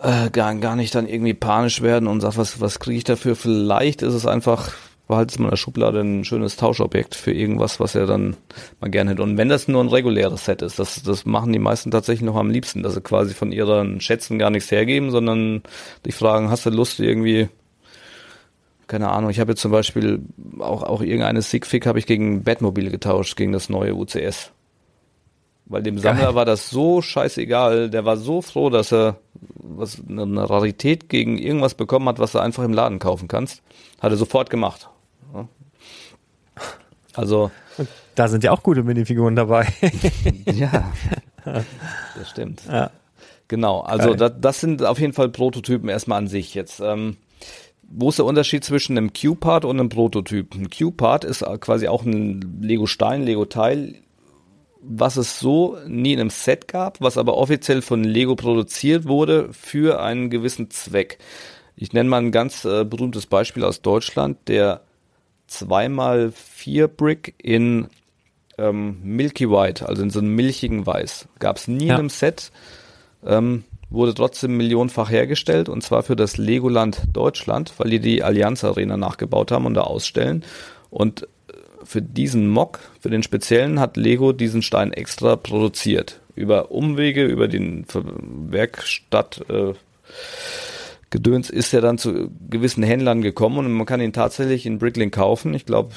äh, 0.00 0.30
gar, 0.30 0.54
gar 0.56 0.76
nicht 0.76 0.94
dann 0.94 1.08
irgendwie 1.08 1.34
panisch 1.34 1.80
werden 1.80 2.08
und 2.08 2.20
sagt, 2.20 2.36
was, 2.36 2.60
was 2.60 2.78
kriege 2.78 2.98
ich 2.98 3.04
dafür? 3.04 3.36
Vielleicht 3.36 4.02
ist 4.02 4.14
es 4.14 4.26
einfach 4.26 4.72
behaltet 5.08 5.38
mal 5.38 5.46
in 5.46 5.50
der 5.50 5.56
Schublade 5.56 6.00
ein 6.00 6.24
schönes 6.24 6.56
Tauschobjekt 6.56 7.14
für 7.14 7.32
irgendwas, 7.32 7.80
was 7.80 7.94
er 7.94 8.06
dann 8.06 8.36
mal 8.80 8.90
gerne 8.90 9.10
hätte. 9.10 9.22
Und 9.22 9.36
wenn 9.36 9.48
das 9.48 9.68
nur 9.68 9.82
ein 9.82 9.88
reguläres 9.88 10.44
Set 10.44 10.62
ist, 10.62 10.78
das, 10.78 11.02
das 11.02 11.26
machen 11.26 11.52
die 11.52 11.58
meisten 11.58 11.90
tatsächlich 11.90 12.24
noch 12.24 12.36
am 12.36 12.50
liebsten, 12.50 12.82
dass 12.82 12.94
sie 12.94 13.00
quasi 13.00 13.34
von 13.34 13.52
ihren 13.52 14.00
Schätzen 14.00 14.38
gar 14.38 14.50
nichts 14.50 14.70
hergeben, 14.70 15.10
sondern 15.10 15.62
dich 16.06 16.14
fragen, 16.14 16.50
hast 16.50 16.66
du 16.66 16.70
Lust 16.70 17.00
irgendwie, 17.00 17.48
keine 18.86 19.10
Ahnung, 19.10 19.30
ich 19.30 19.40
habe 19.40 19.52
jetzt 19.52 19.60
zum 19.60 19.72
Beispiel 19.72 20.20
auch, 20.60 20.82
auch 20.82 21.02
irgendeine 21.02 21.42
Sigfig 21.42 21.86
habe 21.86 21.98
ich 21.98 22.06
gegen 22.06 22.44
Batmobile 22.44 22.90
getauscht, 22.90 23.36
gegen 23.36 23.52
das 23.52 23.68
neue 23.68 23.94
UCS. 23.94 24.52
Weil 25.66 25.82
dem 25.82 25.98
Sammler 25.98 26.26
Geil. 26.26 26.34
war 26.34 26.44
das 26.44 26.70
so 26.70 27.02
scheißegal, 27.02 27.88
der 27.90 28.04
war 28.04 28.16
so 28.16 28.42
froh, 28.42 28.68
dass 28.68 28.92
er 28.92 29.16
was 29.56 30.00
eine 30.08 30.48
Rarität 30.48 31.08
gegen 31.08 31.38
irgendwas 31.38 31.74
bekommen 31.74 32.08
hat, 32.08 32.18
was 32.18 32.32
du 32.32 32.38
einfach 32.38 32.64
im 32.64 32.72
Laden 32.72 32.98
kaufen 32.98 33.28
kannst. 33.28 33.62
Hat 34.00 34.10
er 34.10 34.16
sofort 34.16 34.50
gemacht. 34.50 34.88
Also. 37.14 37.50
Da 38.14 38.28
sind 38.28 38.44
ja 38.44 38.52
auch 38.52 38.62
gute 38.62 38.82
Minifiguren 38.82 39.36
dabei. 39.36 39.66
ja. 40.46 40.92
Das 41.44 42.30
stimmt. 42.30 42.62
Ja. 42.68 42.90
Genau, 43.48 43.80
also 43.80 44.14
das, 44.14 44.32
das, 44.40 44.60
sind 44.60 44.82
auf 44.84 44.98
jeden 44.98 45.12
Fall 45.12 45.28
Prototypen 45.28 45.88
erstmal 45.88 46.18
an 46.18 46.28
sich 46.28 46.54
jetzt. 46.54 46.80
Ähm, 46.80 47.16
wo 47.82 48.08
ist 48.08 48.18
der 48.18 48.24
Unterschied 48.24 48.64
zwischen 48.64 48.96
einem 48.96 49.12
Q-Part 49.12 49.64
und 49.64 49.78
einem 49.78 49.90
Prototyp? 49.90 50.54
Ein 50.54 50.70
Q-Part 50.70 51.24
ist 51.24 51.44
quasi 51.60 51.88
auch 51.88 52.04
ein 52.04 52.60
Lego-Stein, 52.62 53.22
Lego-Teil, 53.22 53.96
was 54.80 55.16
es 55.16 55.38
so 55.38 55.76
nie 55.86 56.14
in 56.14 56.20
einem 56.20 56.30
Set 56.30 56.68
gab, 56.68 57.00
was 57.00 57.18
aber 57.18 57.36
offiziell 57.36 57.82
von 57.82 58.02
Lego 58.04 58.36
produziert 58.36 59.06
wurde 59.06 59.48
für 59.52 60.00
einen 60.00 60.30
gewissen 60.30 60.70
Zweck. 60.70 61.18
Ich 61.76 61.92
nenne 61.92 62.08
mal 62.08 62.22
ein 62.22 62.32
ganz 62.32 62.64
äh, 62.64 62.84
berühmtes 62.84 63.26
Beispiel 63.26 63.64
aus 63.64 63.82
Deutschland, 63.82 64.38
der 64.48 64.82
2x4 65.52 66.88
Brick 66.88 67.34
in 67.38 67.88
ähm, 68.58 68.98
Milky 69.02 69.50
White, 69.50 69.88
also 69.88 70.02
in 70.02 70.10
so 70.10 70.20
einem 70.20 70.34
milchigen 70.34 70.86
Weiß. 70.86 71.28
Gab 71.38 71.56
es 71.56 71.68
nie 71.68 71.86
ja. 71.86 71.94
in 71.94 72.00
einem 72.00 72.10
Set, 72.10 72.50
ähm, 73.24 73.64
wurde 73.90 74.14
trotzdem 74.14 74.56
millionenfach 74.56 75.10
hergestellt 75.10 75.68
und 75.68 75.82
zwar 75.82 76.02
für 76.02 76.16
das 76.16 76.36
Legoland 76.38 77.02
Deutschland, 77.12 77.72
weil 77.78 77.90
die 77.90 78.00
die 78.00 78.22
Allianz 78.22 78.64
Arena 78.64 78.96
nachgebaut 78.96 79.50
haben 79.50 79.66
und 79.66 79.74
da 79.74 79.82
ausstellen. 79.82 80.44
Und 80.90 81.22
äh, 81.22 81.26
für 81.84 82.02
diesen 82.02 82.48
Mock, 82.48 82.80
für 83.00 83.10
den 83.10 83.22
speziellen, 83.22 83.80
hat 83.80 83.96
Lego 83.96 84.32
diesen 84.32 84.62
Stein 84.62 84.92
extra 84.92 85.36
produziert. 85.36 86.20
Über 86.34 86.70
Umwege, 86.70 87.24
über 87.24 87.48
den 87.48 87.84
Werkstatt, 87.92 89.44
äh, 89.50 89.74
Gedöns 91.12 91.50
ist 91.50 91.72
er 91.72 91.80
dann 91.80 91.98
zu 91.98 92.30
gewissen 92.48 92.82
Händlern 92.82 93.22
gekommen 93.22 93.58
und 93.58 93.70
man 93.70 93.86
kann 93.86 94.00
ihn 94.00 94.12
tatsächlich 94.12 94.66
in 94.66 94.78
Bricklink 94.78 95.14
kaufen. 95.14 95.54
Ich 95.54 95.66
glaube, 95.66 95.90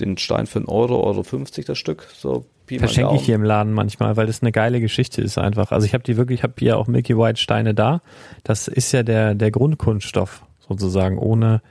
den 0.00 0.18
Stein 0.18 0.46
für 0.46 0.58
einen 0.58 0.68
Euro, 0.68 1.02
Euro 1.02 1.22
50 1.22 1.64
das 1.64 1.78
Stück. 1.78 2.06
So 2.14 2.44
Verschenke 2.66 3.14
ich 3.14 3.22
hier 3.22 3.36
im 3.36 3.44
Laden 3.44 3.72
manchmal, 3.72 4.16
weil 4.16 4.26
das 4.26 4.42
eine 4.42 4.50
geile 4.50 4.80
Geschichte 4.80 5.22
ist 5.22 5.38
einfach. 5.38 5.70
Also 5.70 5.86
ich 5.86 5.94
habe 5.94 6.02
die 6.02 6.16
wirklich, 6.16 6.40
ich 6.40 6.42
habe 6.42 6.54
hier 6.58 6.76
auch 6.78 6.88
Milky 6.88 7.16
White 7.16 7.40
Steine 7.40 7.74
da. 7.74 8.02
Das 8.42 8.66
ist 8.66 8.90
ja 8.92 9.04
der, 9.04 9.36
der 9.36 9.52
Grundkunststoff 9.52 10.42
sozusagen, 10.68 11.16
ohne, 11.16 11.62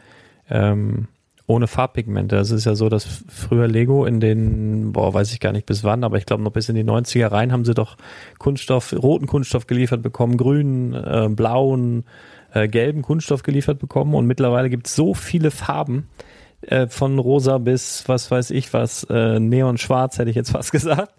ähm, 0.49 1.09
ohne 1.47 1.67
Farbpigmente. 1.67 2.37
Das 2.37 2.49
ist 2.49 2.65
ja 2.65 2.75
so, 2.75 2.87
dass 2.87 3.05
früher 3.27 3.67
Lego 3.67 4.05
in 4.05 4.21
den, 4.21 4.93
boah, 4.93 5.13
weiß 5.13 5.33
ich 5.33 5.41
gar 5.41 5.51
nicht 5.51 5.65
bis 5.65 5.83
wann, 5.83 6.05
aber 6.05 6.17
ich 6.17 6.25
glaube 6.25 6.43
noch 6.43 6.53
bis 6.53 6.69
in 6.69 6.75
die 6.75 6.85
90er 6.85 7.29
rein 7.29 7.51
haben 7.51 7.65
sie 7.65 7.73
doch 7.73 7.97
Kunststoff, 8.39 8.93
roten 8.93 9.27
Kunststoff 9.27 9.67
geliefert 9.67 10.01
bekommen, 10.01 10.37
grünen, 10.37 10.93
äh, 10.93 11.27
blauen, 11.29 12.05
äh, 12.55 12.67
gelben 12.67 13.03
Kunststoff 13.03 13.43
geliefert 13.43 13.77
bekommen 13.77 14.15
und 14.15 14.25
mittlerweile 14.25 14.69
gibt 14.69 14.87
es 14.87 14.95
so 14.95 15.13
viele 15.13 15.51
Farben, 15.51 16.09
äh, 16.61 16.87
von 16.87 17.19
rosa 17.19 17.57
bis 17.59 18.03
was 18.07 18.31
weiß 18.31 18.49
ich 18.51 18.73
was, 18.73 19.03
äh, 19.09 19.39
neonschwarz 19.39 20.17
hätte 20.17 20.29
ich 20.29 20.35
jetzt 20.35 20.51
fast 20.51 20.71
gesagt, 20.71 21.13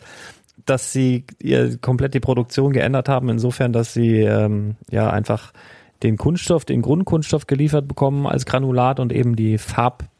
dass 0.65 0.93
sie 0.93 1.25
ihr 1.41 1.79
komplett 1.79 2.15
die 2.15 2.21
Produktion 2.21 2.73
geändert 2.73 3.09
haben, 3.09 3.29
insofern, 3.29 3.73
dass 3.73 3.93
sie 3.93 4.21
ähm, 4.21 4.77
ja 4.91 5.11
einfach 5.11 5.53
den 6.03 6.17
Kunststoff, 6.17 6.65
den 6.65 6.83
Grundkunststoff 6.83 7.47
geliefert 7.47 7.87
bekommen 7.87 8.27
als 8.27 8.47
Granulat 8.47 8.99
und 8.99 9.13
eben 9.13 9.37
die 9.37 9.59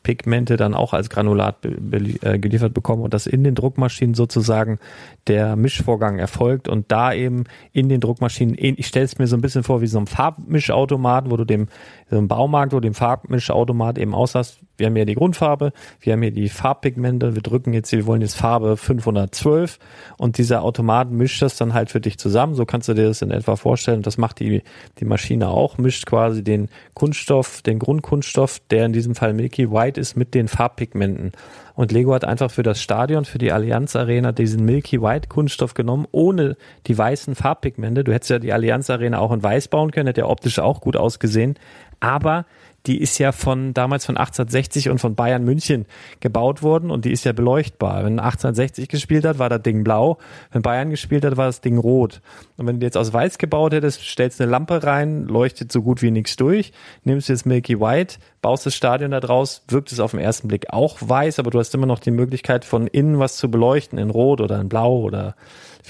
Farbpigmente 0.07 0.57
dann 0.57 0.75
auch 0.75 0.93
als 0.93 1.11
Granulat 1.11 1.65
äh, 1.65 2.39
geliefert 2.39 2.73
bekommen 2.73 3.03
und 3.03 3.13
dass 3.13 3.27
in 3.27 3.43
den 3.43 3.55
Druckmaschinen 3.55 4.15
sozusagen 4.15 4.79
der 5.27 5.57
Mischvorgang 5.57 6.19
erfolgt 6.19 6.69
und 6.69 6.93
da 6.93 7.13
eben 7.13 7.45
in 7.73 7.89
den 7.89 8.01
Druckmaschinen, 8.01 8.57
ich 8.59 8.87
stelle 8.87 9.05
es 9.05 9.19
mir 9.19 9.27
so 9.27 9.37
ein 9.37 9.41
bisschen 9.41 9.65
vor 9.65 9.81
wie 9.81 9.87
so 9.87 9.99
ein 9.99 10.07
Farbmischautomat, 10.07 11.31
wo 11.31 11.37
du 11.37 11.45
dem, 11.45 11.69
so 12.09 12.19
ein 12.19 12.29
Baumarkt, 12.29 12.73
wo 12.73 12.77
du 12.77 12.83
dem 12.89 12.95
Farbmischautomat 12.95 13.99
eben 13.99 14.15
aus 14.15 14.35
hast, 14.35 14.61
wir 14.77 14.87
haben 14.87 14.97
hier 14.97 15.07
die 15.07 15.15
Grundfarbe, 15.15 15.73
wir 16.01 16.13
haben 16.13 16.23
hier 16.23 16.33
die 16.33 16.49
Farbpigmente, 16.49 17.35
wir 17.35 17.43
drücken 17.43 17.73
jetzt, 17.73 17.93
wir 17.93 18.07
wollen 18.07 18.21
jetzt 18.21 18.37
Farbe 18.37 18.77
512 18.77 19.79
und 20.19 20.39
dieser 20.39 20.63
Automat 20.63 21.11
mischt 21.11 21.43
das 21.43 21.57
dann 21.57 21.75
halt 21.75 21.91
für 21.91 22.01
dich 22.01 22.19
zusammen. 22.19 22.55
So 22.55 22.65
kannst 22.65 22.89
du 22.89 22.95
dir 22.95 23.09
das 23.09 23.23
in 23.23 23.31
etwa 23.31 23.57
vorstellen. 23.57 23.99
Und 23.99 24.07
das 24.07 24.19
macht 24.19 24.41
die, 24.41 24.63
die 24.99 25.05
Maschine 25.05 25.49
auch, 25.49 25.79
mischt 25.79 26.07
quasi 26.07 26.45
den 26.45 26.69
Kunststoff, 26.95 27.63
den 27.63 27.79
Grundkunststoff, 27.79 28.61
der 28.71 28.87
in 28.87 28.93
diesem 28.93 29.15
Fall 29.15 29.33
Milky 29.33 29.71
White 29.71 30.01
ist, 30.01 30.17
mit 30.17 30.35
den 30.35 30.49
Farbpigmenten. 30.49 31.33
Und 31.75 31.93
Lego 31.93 32.15
hat 32.15 32.25
einfach 32.25 32.51
für 32.51 32.63
das 32.63 32.81
Stadion, 32.81 33.27
für 33.27 33.37
die 33.37 33.53
Allianz 33.53 33.97
Arena 33.97 34.33
diesen 34.33 34.65
Milky 34.65 35.03
White 35.03 35.29
Kunststoff 35.29 35.75
genommen, 35.75 36.07
ohne 36.11 36.57
die 36.87 36.97
weißen 36.97 37.35
Farbpigmente. 37.35 38.03
Du 38.03 38.13
hättest 38.15 38.31
ja 38.31 38.39
die 38.39 38.53
Allianz 38.53 38.89
Arena 38.89 39.19
auch 39.19 39.31
in 39.31 39.43
weiß 39.43 39.69
bauen 39.69 39.91
können, 39.91 40.07
hätte 40.07 40.23
ja 40.23 40.27
optisch 40.27 40.59
auch 40.59 40.81
gut 40.81 40.97
ausgesehen. 40.97 41.59
Aber 42.01 42.47
die 42.87 43.01
ist 43.01 43.19
ja 43.19 43.33
von 43.33 43.75
damals 43.75 44.07
von 44.07 44.17
1860 44.17 44.89
und 44.91 44.99
von 44.99 45.15
Bayern 45.15 45.45
München 45.45 45.87
gebaut 46.21 46.63
worden 46.63 46.91
und 46.91 47.05
die 47.05 47.13
ist 47.13 47.25
ja 47.25 47.33
beleuchtbar. 47.33 48.05
Wenn 48.05 48.19
1860 48.19 48.89
gespielt 48.89 49.25
hat, 49.25 49.39
war 49.39 49.49
das 49.49 49.63
Ding 49.63 49.85
blau. 49.85 50.19
Wenn 50.53 50.63
Bayern 50.63 50.91
gespielt 50.91 51.25
hat, 51.25 51.37
war 51.37 51.47
das 51.47 51.61
Ding 51.61 51.79
rot. 51.79 52.21
Und 52.57 52.67
wenn 52.67 52.81
du 52.81 52.87
jetzt 52.87 52.97
aus 52.97 53.13
weiß 53.13 53.39
gebaut 53.39 53.73
hättest, 53.73 54.03
stellst 54.03 54.41
eine 54.41 54.51
Lampe 54.51 54.83
rein, 54.83 55.27
leuchtet 55.27 55.73
so 55.73 55.83
gut 55.83 56.03
wie 56.03 56.11
nichts 56.11 56.37
durch, 56.37 56.73
nimmst 57.05 57.29
jetzt 57.29 57.47
Milky 57.47 57.81
White, 57.81 58.19
baust 58.41 58.67
das 58.67 58.75
Stadion 58.75 59.11
da 59.11 59.21
draus, 59.21 59.65
wirkt 59.69 59.91
es 59.91 60.01
auf 60.01 60.13
den 60.13 60.21
ersten 60.21 60.49
Blick 60.49 60.73
auch 60.73 60.99
weiß, 61.01 61.39
aber 61.39 61.51
du 61.51 61.59
hast 61.59 61.75
immer 61.75 61.87
noch 61.87 61.99
die 61.99 62.11
Möglichkeit 62.13 62.65
von 62.65 62.87
innen 62.87 63.19
was 63.19 63.37
zu 63.37 63.51
beleuchten, 63.51 63.99
in 63.99 64.11
rot 64.11 64.41
oder 64.41 64.61
in 64.61 64.69
blau 64.69 64.99
oder 65.01 65.35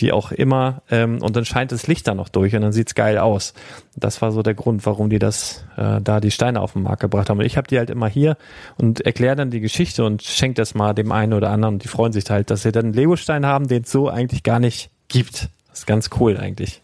wie 0.00 0.12
auch 0.12 0.32
immer. 0.32 0.82
Ähm, 0.90 1.22
und 1.22 1.36
dann 1.36 1.44
scheint 1.44 1.72
das 1.72 1.86
Licht 1.86 2.06
da 2.06 2.14
noch 2.14 2.28
durch 2.28 2.54
und 2.54 2.62
dann 2.62 2.72
sieht's 2.72 2.94
geil 2.94 3.18
aus. 3.18 3.54
Das 3.96 4.20
war 4.22 4.32
so 4.32 4.42
der 4.42 4.54
Grund, 4.54 4.84
warum 4.86 5.10
die 5.10 5.18
das 5.18 5.64
äh, 5.76 6.00
da 6.00 6.20
die 6.20 6.30
Steine 6.30 6.60
auf 6.60 6.74
den 6.74 6.82
Markt 6.82 7.00
gebracht 7.00 7.30
haben. 7.30 7.38
Und 7.38 7.44
ich 7.44 7.56
habe 7.56 7.68
die 7.68 7.78
halt 7.78 7.90
immer 7.90 8.08
hier 8.08 8.36
und 8.76 9.00
erkläre 9.00 9.36
dann 9.36 9.50
die 9.50 9.60
Geschichte 9.60 10.04
und 10.04 10.22
schenke 10.22 10.54
das 10.54 10.74
mal 10.74 10.92
dem 10.92 11.12
einen 11.12 11.32
oder 11.32 11.50
anderen 11.50 11.74
und 11.74 11.84
die 11.84 11.88
freuen 11.88 12.12
sich 12.12 12.28
halt, 12.30 12.50
dass 12.50 12.62
sie 12.62 12.72
dann 12.72 12.86
einen 12.86 12.94
Lego-Stein 12.94 13.46
haben, 13.46 13.68
den 13.68 13.82
es 13.82 13.90
so 13.90 14.08
eigentlich 14.08 14.42
gar 14.42 14.58
nicht 14.58 14.90
gibt. 15.08 15.48
Das 15.70 15.80
ist 15.80 15.86
ganz 15.86 16.10
cool 16.20 16.36
eigentlich. 16.36 16.82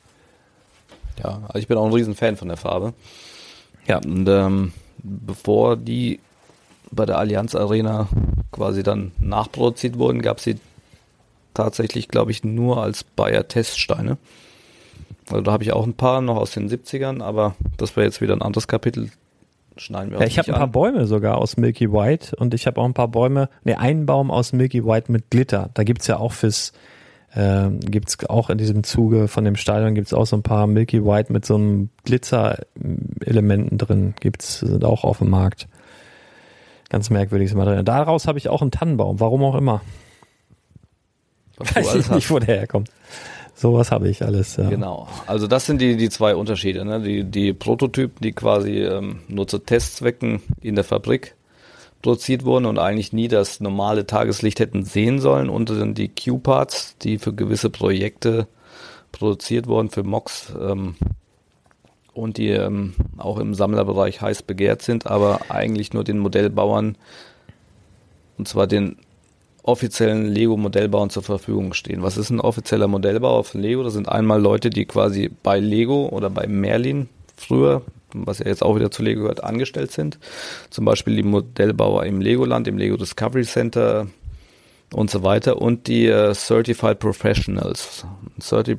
Ja, 1.23 1.41
also 1.49 1.59
ich 1.59 1.69
bin 1.69 1.77
auch 1.77 1.87
ein 1.87 1.93
Riesenfan 1.93 2.37
von 2.37 2.49
der 2.49 2.57
Farbe. 2.57 2.95
Ja. 3.87 3.99
Und 3.99 4.29
ähm, 4.29 4.73
bevor 5.03 5.77
die 5.77 6.21
bei 6.91 7.07
der 7.07 7.19
Allianz 7.19 7.55
Arena 7.55 8.09
quasi 8.51 8.83
dann 8.83 9.13
nachproduziert 9.19 9.99
wurden, 9.99 10.23
gab 10.23 10.39
es 10.39 10.45
sie 10.45 10.57
tatsächlich, 11.55 12.09
glaube 12.09 12.31
ich, 12.31 12.45
nur 12.45 12.83
als 12.83 13.05
Bayer 13.05 13.49
Teststeine. 13.49 14.19
Also 15.31 15.43
da 15.43 15.53
habe 15.53 15.65
ich 15.65 15.73
auch 15.73 15.87
ein 15.87 15.95
paar 15.95 16.21
noch 16.21 16.37
aus 16.37 16.53
den 16.53 16.69
70ern, 16.69 17.23
aber 17.23 17.55
das 17.77 17.97
wäre 17.97 18.07
jetzt 18.07 18.21
wieder 18.21 18.35
ein 18.35 18.43
anderes 18.43 18.69
Kapitel. 18.69 19.11
Schneiden 19.77 20.11
wir 20.13 20.21
ja, 20.21 20.27
ich 20.27 20.39
habe 20.39 20.49
ein 20.49 20.55
paar 20.55 20.65
an. 20.65 20.73
Bäume 20.73 21.07
sogar 21.07 21.39
aus 21.39 21.57
Milky 21.57 21.91
White 21.91 22.37
und 22.37 22.53
ich 22.53 22.67
habe 22.67 22.81
auch 22.81 22.85
ein 22.85 22.95
paar 22.95 23.09
Bäume, 23.09 23.49
ne, 23.65 23.79
einen 23.79 24.05
Baum 24.05 24.31
aus 24.31 24.53
Milky 24.53 24.85
White 24.85 25.11
mit 25.11 25.31
Glitter. 25.31 25.71
Da 25.75 25.85
gibt's 25.85 26.07
ja 26.07 26.19
auch 26.19 26.33
fürs, 26.33 26.73
äh, 27.35 27.71
gibt's 27.71 28.19
auch 28.29 28.51
in 28.51 28.59
diesem 28.59 28.85
Zuge 28.85 29.29
von 29.29 29.45
dem 29.45 29.57
Stadion 29.57 29.95
gibt's 29.95 30.13
auch 30.13 30.27
so 30.27 30.37
ein 30.37 30.43
paar 30.43 30.67
Milky 30.67 31.05
White 31.05 31.33
mit 31.33 31.47
so 31.47 31.55
einem 31.55 31.89
Glitzer-Elementen 32.05 33.79
drin. 33.79 34.15
Gibt's, 34.21 34.61
sind 34.61 34.85
auch 34.85 35.05
auf 35.05 35.19
dem 35.19 35.31
Markt. 35.31 35.69
Ganz 36.91 37.09
merkwürdiges 37.09 37.55
Material. 37.55 37.85
Daraus 37.85 38.27
habe 38.27 38.37
ich 38.37 38.51
auch 38.51 38.61
einen 38.61 38.71
Tannenbaum, 38.71 39.21
warum 39.21 39.43
auch 39.45 39.55
immer. 39.55 39.81
Was 41.57 41.75
Weiß 41.77 41.95
ich 41.95 42.11
nicht, 42.11 42.31
wo 42.31 42.39
der 42.39 42.57
herkommt. 42.59 42.91
Sowas 43.55 43.93
habe 43.93 44.09
ich 44.09 44.23
alles. 44.25 44.57
Ja. 44.57 44.69
Genau. 44.69 45.07
Also 45.27 45.47
das 45.47 45.67
sind 45.67 45.81
die, 45.81 45.97
die 45.97 46.11
zwei 46.11 46.35
Unterschiede. 46.35 46.85
Ne? 46.85 47.01
Die, 47.01 47.25
die 47.25 47.53
Prototypen, 47.53 48.17
die 48.21 48.33
quasi 48.33 48.79
ähm, 48.79 49.21
nur 49.29 49.47
zu 49.47 49.59
Testzwecken 49.59 50.43
in 50.61 50.75
der 50.75 50.85
Fabrik 50.85 51.37
produziert 52.01 52.45
wurden 52.45 52.67
und 52.67 52.79
eigentlich 52.79 53.13
nie 53.13 53.29
das 53.29 53.61
normale 53.61 54.07
Tageslicht 54.07 54.59
hätten 54.59 54.85
sehen 54.85 55.21
sollen. 55.21 55.49
Und 55.49 55.71
dann 55.71 55.95
die 55.95 56.09
Q-Parts, 56.09 56.97
die 56.99 57.19
für 57.19 57.33
gewisse 57.33 57.71
Projekte 57.71 58.49
produziert 59.13 59.69
wurden, 59.69 59.91
für 59.91 60.03
Mox 60.03 60.53
ähm, 60.61 60.97
und 62.15 62.39
die 62.39 62.49
ähm, 62.49 62.95
auch 63.17 63.39
im 63.39 63.55
Sammlerbereich 63.55 64.21
heiß 64.21 64.43
begehrt 64.43 64.83
sind, 64.83 65.07
aber 65.07 65.43
eigentlich 65.51 65.93
nur 65.93 66.05
den 66.05 66.19
Modellbauern, 66.19 66.97
und 68.39 68.49
zwar 68.49 68.67
den 68.67 68.97
offiziellen 69.63 70.27
Lego-Modellbauern 70.27 71.11
zur 71.11 71.23
Verfügung 71.23 71.73
stehen. 71.73 72.03
Was 72.03 72.17
ist 72.17 72.31
ein 72.31 72.41
offizieller 72.41 72.89
Modellbauer 72.89 73.45
von 73.45 73.61
Lego? 73.61 73.83
Das 73.83 73.93
sind 73.93 74.09
einmal 74.09 74.41
Leute, 74.41 74.71
die 74.71 74.87
quasi 74.87 75.31
bei 75.43 75.61
Lego 75.61 76.09
oder 76.09 76.31
bei 76.31 76.47
Merlin 76.47 77.09
früher, 77.37 77.83
was 78.13 78.41
ja 78.41 78.47
jetzt 78.47 78.63
auch 78.63 78.75
wieder 78.77 78.91
zu 78.91 79.03
Lego 79.03 79.23
gehört, 79.23 79.45
angestellt 79.45 79.93
sind. 79.93 80.19
Zum 80.71 80.85
Beispiel 80.85 81.17
die 81.17 81.23
Modellbauer 81.23 82.05
im 82.05 82.21
Legoland, 82.21 82.67
im 82.67 82.77
Lego 82.77 82.97
Discovery 82.97 83.45
Center 83.45 84.09
und 84.93 85.11
so 85.11 85.23
weiter 85.23 85.61
und 85.61 85.87
die 85.87 86.07
äh, 86.07 86.35
Certified 86.35 86.99
Professionals. 86.99 88.05
Certi 88.41 88.79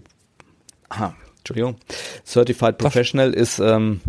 Aha, 0.90 1.16
Entschuldigung. 1.40 1.78
Certified 2.26 2.78
Professional 2.78 3.32
Was? 3.32 3.36
ist 3.36 3.60
ähm, 3.60 4.02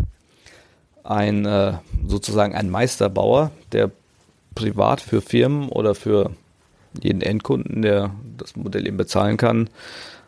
ein 1.04 1.46
äh, 1.46 1.74
sozusagen 2.06 2.54
ein 2.54 2.68
Meisterbauer, 2.68 3.52
der 3.72 3.90
privat 4.54 5.00
für 5.00 5.22
Firmen 5.22 5.68
oder 5.68 5.94
für 5.94 6.30
jeden 7.02 7.22
Endkunden, 7.22 7.82
der 7.82 8.10
das 8.36 8.56
Modell 8.56 8.86
eben 8.86 8.96
bezahlen 8.96 9.36
kann, 9.36 9.68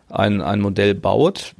ein, 0.08 0.40
ein 0.40 0.60
Modell 0.60 0.94
baut, 0.94 1.54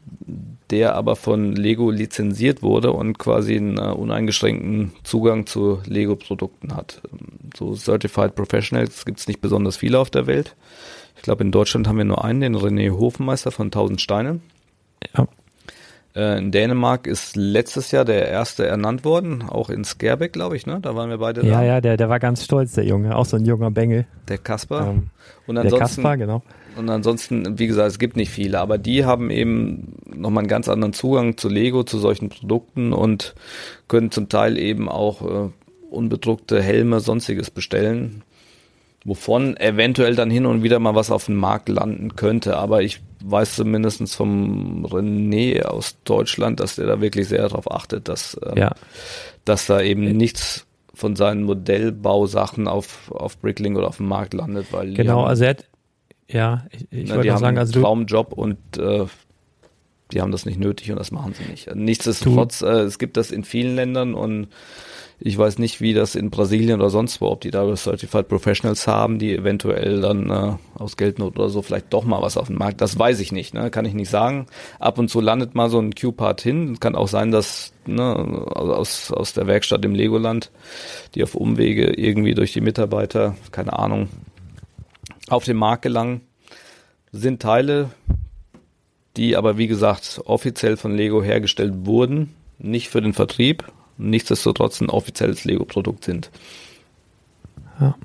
der 0.71 0.95
aber 0.95 1.17
von 1.17 1.55
Lego 1.55 1.91
lizenziert 1.91 2.63
wurde 2.63 2.93
und 2.93 3.19
quasi 3.19 3.57
einen 3.57 3.79
uh, 3.79 3.93
uneingeschränkten 3.93 4.93
Zugang 5.05 5.47
zu 5.47 5.81
Lego-Produkten 5.87 6.75
hat. 6.75 7.03
So 7.57 7.75
Certified 7.75 8.35
Professionals 8.35 9.05
gibt 9.05 9.21
es 9.21 9.29
nicht 9.29 9.41
besonders 9.41 9.77
viele 9.77 9.99
auf 9.99 10.11
der 10.11 10.27
Welt. 10.27 10.57
Ich 11.17 11.23
glaube, 11.23 11.45
in 11.45 11.53
Deutschland 11.53 11.89
haben 11.89 11.99
wir 11.99 12.05
nur 12.05 12.25
einen, 12.25 12.41
den 12.41 12.57
René 12.57 12.91
Hofenmeister 12.91 13.51
von 13.51 13.67
1000 13.67 14.01
Steine. 14.01 14.41
Ja. 15.17 15.29
Äh, 16.17 16.39
in 16.39 16.51
Dänemark 16.51 17.07
ist 17.07 17.37
letztes 17.37 17.91
Jahr 17.91 18.07
der 18.07 18.27
erste 18.29 18.67
ernannt 18.67 19.05
worden, 19.05 19.43
auch 19.43 19.69
in 19.69 19.85
Skerbeck, 19.85 20.33
glaube 20.33 20.57
ich, 20.57 20.67
ne? 20.67 20.79
Da 20.81 20.97
waren 20.97 21.11
wir 21.11 21.19
beide 21.19 21.43
ja, 21.43 21.59
da. 21.59 21.63
Ja, 21.63 21.67
ja, 21.75 21.81
der, 21.83 21.99
der 21.99 22.09
war 22.09 22.19
ganz 22.19 22.43
stolz, 22.43 22.73
der 22.73 22.85
Junge, 22.85 23.15
auch 23.15 23.27
so 23.27 23.37
ein 23.37 23.45
junger 23.45 23.71
Bengel. 23.71 24.07
Der 24.29 24.39
Kasper. 24.39 24.89
Ähm, 24.89 25.11
und 25.47 25.59
ansonsten, 25.59 25.79
der 25.79 25.79
Kasper, 25.79 26.17
genau. 26.17 26.43
Und 26.77 26.89
ansonsten, 26.89 27.59
wie 27.59 27.67
gesagt, 27.67 27.89
es 27.89 27.99
gibt 27.99 28.17
nicht 28.17 28.31
viele, 28.31 28.61
aber 28.61 28.79
die 28.79 29.05
haben 29.05 29.31
eben 29.31 29.95
nochmal 30.15 30.43
einen 30.43 30.49
ganz 30.49 30.69
anderen 30.71 30.95
Zugang 30.95 31.37
zu 31.37 31.51
Lego, 31.51 31.85
zu 31.85 31.99
solchen 31.99 32.31
Produkten 32.31 32.95
und 32.95 33.35
können 33.87 34.11
zum 34.11 34.31
Teil 34.31 34.57
eben 34.57 34.89
auch 34.89 35.21
äh, 35.21 35.51
unbedruckte 35.91 36.63
Helme, 36.63 37.01
sonstiges 37.01 37.51
bestellen, 37.51 38.23
wovon 39.05 39.57
eventuell 39.59 40.15
dann 40.15 40.31
hin 40.31 40.47
und 40.47 40.63
wieder 40.63 40.79
mal 40.79 40.95
was 40.95 41.11
auf 41.11 41.27
dem 41.27 41.37
Markt 41.37 41.69
landen 41.69 42.17
könnte. 42.17 42.57
Aber 42.57 42.83
ich 42.83 43.03
weiß 43.31 43.57
zumindest 43.57 44.15
vom 44.15 44.87
René 44.87 45.63
aus 45.63 45.99
Deutschland, 46.05 46.61
dass 46.61 46.77
der 46.77 46.87
da 46.87 47.01
wirklich 47.01 47.29
sehr 47.29 47.43
darauf 47.43 47.71
achtet, 47.71 48.09
dass, 48.09 48.35
äh, 48.35 48.59
ja. 48.59 48.75
dass 49.45 49.67
da 49.67 49.81
eben 49.81 50.05
nichts 50.17 50.67
von 50.95 51.15
seinen 51.17 51.43
Modellbausachen 51.43 52.69
auf, 52.69 53.11
auf 53.11 53.39
Bricklink 53.39 53.77
oder 53.77 53.89
auf 53.89 53.99
dem 53.99 54.09
Markt 54.09 54.35
landet, 54.35 54.73
weil 54.73 54.95
genau, 54.95 55.21
haben, 55.21 55.29
also 55.29 55.45
er 55.45 55.51
hat, 55.51 55.65
ja, 56.29 56.67
ich, 56.71 56.87
ich 56.91 57.09
na, 57.09 57.17
wollte 57.17 57.39
sagen, 57.39 57.59
also 57.59 57.75
einen 57.75 57.83
Traumjob 57.83 58.33
und 58.33 58.59
äh, 58.79 59.05
die 60.13 60.21
haben 60.21 60.33
das 60.33 60.47
nicht 60.47 60.59
nötig 60.59 60.91
und 60.91 60.99
das 60.99 61.11
machen 61.11 61.35
sie 61.35 61.51
nicht. 61.51 61.75
Nichtsdestotrotz, 61.75 62.63
äh, 62.63 62.83
es 62.83 62.99
gibt 62.99 63.17
das 63.17 63.31
in 63.31 63.45
vielen 63.45 63.75
Ländern 63.75 64.15
und 64.15 64.49
ich 65.19 65.39
weiß 65.39 65.59
nicht, 65.59 65.81
wie 65.81 65.95
das 65.95 66.15
in 66.15 66.29
Brasilien 66.29 66.79
oder 66.79 66.91
sonst 66.91 67.23
wo, 67.23 67.29
ob 67.29 67.41
die 67.41 67.51
da 67.51 67.75
Certified 67.75 68.29
Professionals 68.29 68.87
haben, 68.87 69.19
die 69.19 69.35
eventuell 69.35 70.03
dann 70.03 70.31
äh, 70.31 70.53
aus 70.75 70.99
Geldnot 70.99 71.39
oder 71.39 71.49
so 71.49 71.63
vielleicht 71.63 71.93
doch 71.95 72.05
mal 72.05 72.21
was 72.21 72.37
auf 72.37 72.49
dem 72.49 72.57
Markt. 72.57 72.83
Das 72.83 72.99
weiß 72.99 73.21
ich 73.21 73.33
nicht, 73.33 73.55
ne? 73.55 73.71
kann 73.71 73.87
ich 73.87 73.95
nicht 73.95 74.11
sagen. 74.11 74.47
Ab 74.79 74.99
und 74.99 75.09
zu 75.09 75.23
landet 75.23 75.55
mal 75.55 75.71
so 75.71 75.79
ein 75.79 75.95
Q-Part 75.95 76.43
hin. 76.43 76.79
Kann 76.81 76.95
auch 76.95 77.09
sein, 77.09 77.31
dass 77.31 77.73
ne, 77.87 78.15
aus, 78.15 79.11
aus 79.11 79.33
der 79.33 79.47
Werkstatt 79.47 79.85
im 79.87 79.95
Legoland, 79.95 80.51
die 81.15 81.23
auf 81.23 81.35
Umwege 81.35 81.95
irgendwie 81.99 82.35
durch 82.35 82.53
die 82.53 82.61
Mitarbeiter, 82.61 83.37
keine 83.53 83.79
Ahnung, 83.79 84.11
auf 85.29 85.45
den 85.45 85.57
Markt 85.57 85.83
gelangen. 85.83 86.21
Sind 87.11 87.41
Teile, 87.41 87.89
die 89.17 89.35
aber 89.35 89.57
wie 89.57 89.67
gesagt 89.67 90.21
offiziell 90.27 90.77
von 90.77 90.95
Lego 90.95 91.23
hergestellt 91.23 91.87
wurden, 91.87 92.35
nicht 92.59 92.91
für 92.91 93.01
den 93.01 93.15
Vertrieb, 93.15 93.65
nichtsdestotrotz 93.99 94.81
ein 94.81 94.91
offizielles 94.91 95.45
Lego-Produkt 95.45 96.05
sind. 96.05 96.31
Ja. 97.81 97.97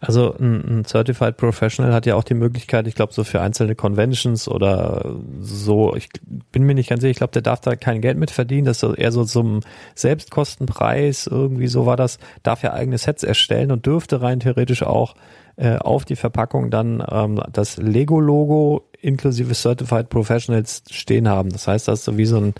Also 0.00 0.34
ein, 0.38 0.78
ein, 0.80 0.84
Certified 0.84 1.36
Professional 1.36 1.92
hat 1.92 2.06
ja 2.06 2.14
auch 2.14 2.24
die 2.24 2.34
Möglichkeit, 2.34 2.86
ich 2.86 2.94
glaube, 2.94 3.12
so 3.12 3.24
für 3.24 3.40
einzelne 3.40 3.74
Conventions 3.74 4.48
oder 4.48 5.16
so, 5.40 5.94
ich 5.94 6.08
bin 6.52 6.64
mir 6.64 6.74
nicht 6.74 6.88
ganz 6.88 7.02
sicher, 7.02 7.10
ich 7.10 7.18
glaube, 7.18 7.32
der 7.32 7.42
darf 7.42 7.60
da 7.60 7.76
kein 7.76 8.00
Geld 8.00 8.16
mit 8.16 8.30
verdienen, 8.30 8.64
das 8.64 8.82
ist 8.82 8.98
eher 8.98 9.12
so 9.12 9.24
zum 9.24 9.60
Selbstkostenpreis, 9.94 11.26
irgendwie 11.26 11.66
so 11.66 11.86
war 11.86 11.96
das, 11.96 12.18
darf 12.42 12.62
ja 12.62 12.72
eigene 12.72 12.98
Sets 12.98 13.22
erstellen 13.22 13.70
und 13.70 13.86
dürfte 13.86 14.22
rein 14.22 14.40
theoretisch 14.40 14.82
auch 14.82 15.14
äh, 15.56 15.76
auf 15.76 16.04
die 16.04 16.16
Verpackung 16.16 16.70
dann 16.70 17.04
ähm, 17.10 17.40
das 17.52 17.76
Lego-Logo 17.76 18.88
inklusive 19.00 19.54
Certified 19.54 20.08
Professionals 20.08 20.82
stehen 20.90 21.28
haben. 21.28 21.50
Das 21.50 21.68
heißt, 21.68 21.88
das 21.88 22.00
ist 22.00 22.04
so 22.06 22.18
wie 22.18 22.26
so 22.26 22.38
ein 22.38 22.54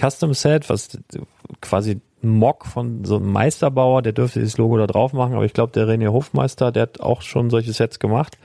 Custom 0.00 0.34
Set, 0.34 0.70
was 0.70 0.98
quasi 1.60 2.00
Mock 2.22 2.66
von 2.66 3.04
so 3.04 3.16
einem 3.16 3.32
Meisterbauer, 3.32 4.02
der 4.02 4.12
dürfte 4.12 4.40
dieses 4.40 4.58
Logo 4.58 4.76
da 4.76 4.86
drauf 4.86 5.12
machen, 5.12 5.34
aber 5.34 5.44
ich 5.44 5.52
glaube, 5.52 5.72
der 5.72 5.86
René 5.86 6.08
Hofmeister, 6.08 6.72
der 6.72 6.82
hat 6.82 7.00
auch 7.00 7.22
schon 7.22 7.50
solche 7.50 7.72
Sets 7.72 7.98
gemacht, 7.98 8.38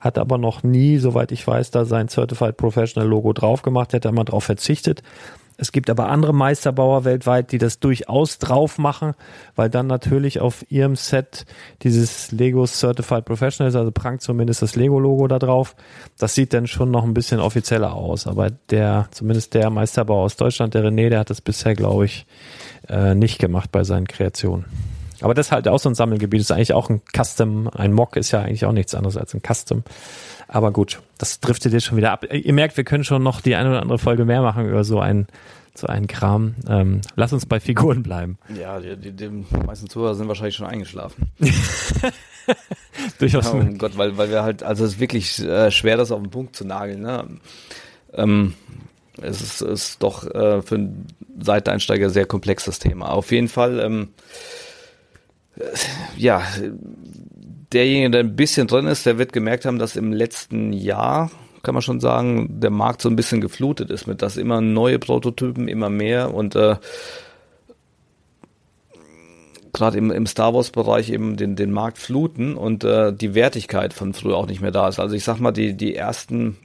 hat 0.00 0.18
aber 0.18 0.38
noch 0.38 0.62
nie, 0.62 0.98
soweit 0.98 1.32
ich 1.32 1.46
weiß, 1.46 1.70
da 1.70 1.84
sein 1.84 2.08
Certified 2.08 2.56
Professional 2.56 3.08
Logo 3.08 3.32
drauf 3.32 3.62
gemacht, 3.62 3.92
hätte 3.92 4.08
immer 4.08 4.24
drauf 4.24 4.44
verzichtet. 4.44 5.02
Es 5.62 5.70
gibt 5.70 5.90
aber 5.90 6.08
andere 6.08 6.34
Meisterbauer 6.34 7.04
weltweit, 7.04 7.52
die 7.52 7.58
das 7.58 7.78
durchaus 7.78 8.38
drauf 8.38 8.78
machen, 8.78 9.12
weil 9.54 9.70
dann 9.70 9.86
natürlich 9.86 10.40
auf 10.40 10.64
ihrem 10.70 10.96
Set 10.96 11.44
dieses 11.82 12.32
Lego 12.32 12.66
Certified 12.66 13.24
Professional 13.24 13.74
also 13.76 13.92
prangt 13.92 14.22
zumindest 14.22 14.62
das 14.62 14.76
Lego-Logo 14.76 15.28
da 15.28 15.38
drauf. 15.38 15.76
Das 16.18 16.34
sieht 16.34 16.52
dann 16.52 16.66
schon 16.66 16.90
noch 16.90 17.04
ein 17.04 17.14
bisschen 17.14 17.38
offizieller 17.38 17.94
aus. 17.94 18.26
Aber 18.26 18.50
der, 18.70 19.08
zumindest 19.12 19.54
der 19.54 19.70
Meisterbauer 19.70 20.24
aus 20.24 20.36
Deutschland, 20.36 20.74
der 20.74 20.84
René, 20.84 21.10
der 21.10 21.20
hat 21.20 21.30
das 21.30 21.40
bisher, 21.40 21.74
glaube 21.74 22.06
ich, 22.06 22.26
äh, 22.88 23.14
nicht 23.14 23.38
gemacht 23.38 23.70
bei 23.72 23.84
seinen 23.84 24.06
Kreationen. 24.06 24.64
Aber 25.20 25.34
das 25.34 25.46
ist 25.46 25.52
halt 25.52 25.68
auch 25.68 25.78
so 25.78 25.88
ein 25.88 25.94
Sammelgebiet. 25.94 26.40
Das 26.40 26.46
ist 26.46 26.52
eigentlich 26.52 26.72
auch 26.72 26.90
ein 26.90 27.00
Custom. 27.16 27.68
Ein 27.68 27.92
Mock 27.92 28.16
ist 28.16 28.32
ja 28.32 28.40
eigentlich 28.40 28.64
auch 28.66 28.72
nichts 28.72 28.94
anderes 28.94 29.16
als 29.16 29.34
ein 29.34 29.40
Custom. 29.40 29.84
Aber 30.48 30.72
gut, 30.72 31.00
das 31.18 31.40
driftet 31.40 31.72
jetzt 31.72 31.84
schon 31.84 31.96
wieder 31.96 32.10
ab. 32.10 32.26
Ihr 32.32 32.52
merkt, 32.52 32.76
wir 32.76 32.84
können 32.84 33.04
schon 33.04 33.22
noch 33.22 33.40
die 33.40 33.54
eine 33.54 33.70
oder 33.70 33.82
andere 33.82 33.98
Folge 33.98 34.24
mehr 34.24 34.42
machen 34.42 34.68
über 34.68 34.84
so 34.84 35.00
ein 35.00 35.26
so 35.74 35.86
einen 35.86 36.06
Kram. 36.06 36.54
Ähm, 36.68 37.00
lass 37.16 37.32
uns 37.32 37.46
bei 37.46 37.58
Figuren 37.60 38.02
bleiben. 38.02 38.36
Ja, 38.60 38.78
die, 38.78 38.96
die, 38.96 39.12
die 39.12 39.28
meisten 39.66 39.88
Zuhörer 39.88 40.14
sind 40.14 40.28
wahrscheinlich 40.28 40.56
schon 40.56 40.66
eingeschlafen. 40.66 41.30
Durchaus. 43.18 43.52
Ja, 43.52 43.54
oh 43.54 43.74
Gott, 43.78 43.96
weil, 43.96 44.16
weil 44.18 44.30
wir 44.30 44.42
halt, 44.42 44.62
also 44.62 44.84
es 44.84 44.94
ist 44.94 45.00
wirklich 45.00 45.38
äh, 45.40 45.70
schwer, 45.70 45.96
das 45.96 46.12
auf 46.12 46.20
den 46.20 46.30
Punkt 46.30 46.56
zu 46.56 46.66
nageln. 46.66 47.00
Ne? 47.00 47.24
Ähm, 48.12 48.54
es 49.20 49.42
ist, 49.42 49.60
ist 49.60 50.02
doch 50.02 50.24
äh, 50.26 50.62
für 50.62 50.76
einen 50.76 51.06
Seiteinsteiger 51.40 52.10
sehr 52.10 52.26
komplexes 52.26 52.78
Thema. 52.78 53.10
Auf 53.10 53.30
jeden 53.30 53.48
Fall, 53.48 53.80
ähm, 53.80 54.08
äh, 55.56 55.64
ja, 56.16 56.42
derjenige, 57.72 58.10
der 58.10 58.20
ein 58.20 58.36
bisschen 58.36 58.66
drin 58.66 58.86
ist, 58.86 59.04
der 59.04 59.18
wird 59.18 59.32
gemerkt 59.32 59.64
haben, 59.64 59.78
dass 59.78 59.96
im 59.96 60.12
letzten 60.12 60.72
Jahr, 60.72 61.30
kann 61.62 61.74
man 61.74 61.82
schon 61.82 62.00
sagen, 62.00 62.60
der 62.60 62.70
Markt 62.70 63.02
so 63.02 63.08
ein 63.08 63.16
bisschen 63.16 63.40
geflutet 63.40 63.90
ist 63.90 64.06
mit, 64.06 64.22
dass 64.22 64.36
immer 64.36 64.60
neue 64.60 64.98
Prototypen, 64.98 65.68
immer 65.68 65.90
mehr 65.90 66.34
und 66.34 66.56
äh, 66.56 66.76
gerade 69.72 69.98
im, 69.98 70.10
im 70.10 70.26
Star 70.26 70.54
Wars 70.54 70.70
Bereich 70.70 71.10
eben 71.10 71.36
den, 71.36 71.56
den 71.56 71.70
Markt 71.70 71.98
fluten 71.98 72.56
und 72.56 72.84
äh, 72.84 73.12
die 73.12 73.34
Wertigkeit 73.34 73.94
von 73.94 74.12
früher 74.12 74.36
auch 74.36 74.46
nicht 74.46 74.60
mehr 74.60 74.70
da 74.70 74.88
ist. 74.88 74.98
Also 74.98 75.14
ich 75.14 75.24
sag 75.24 75.38
mal, 75.38 75.52
die, 75.52 75.74
die 75.74 75.94
ersten 75.94 76.58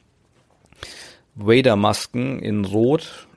Vader-Masken 1.38 2.40
in 2.40 2.66
Rot, 2.66 3.28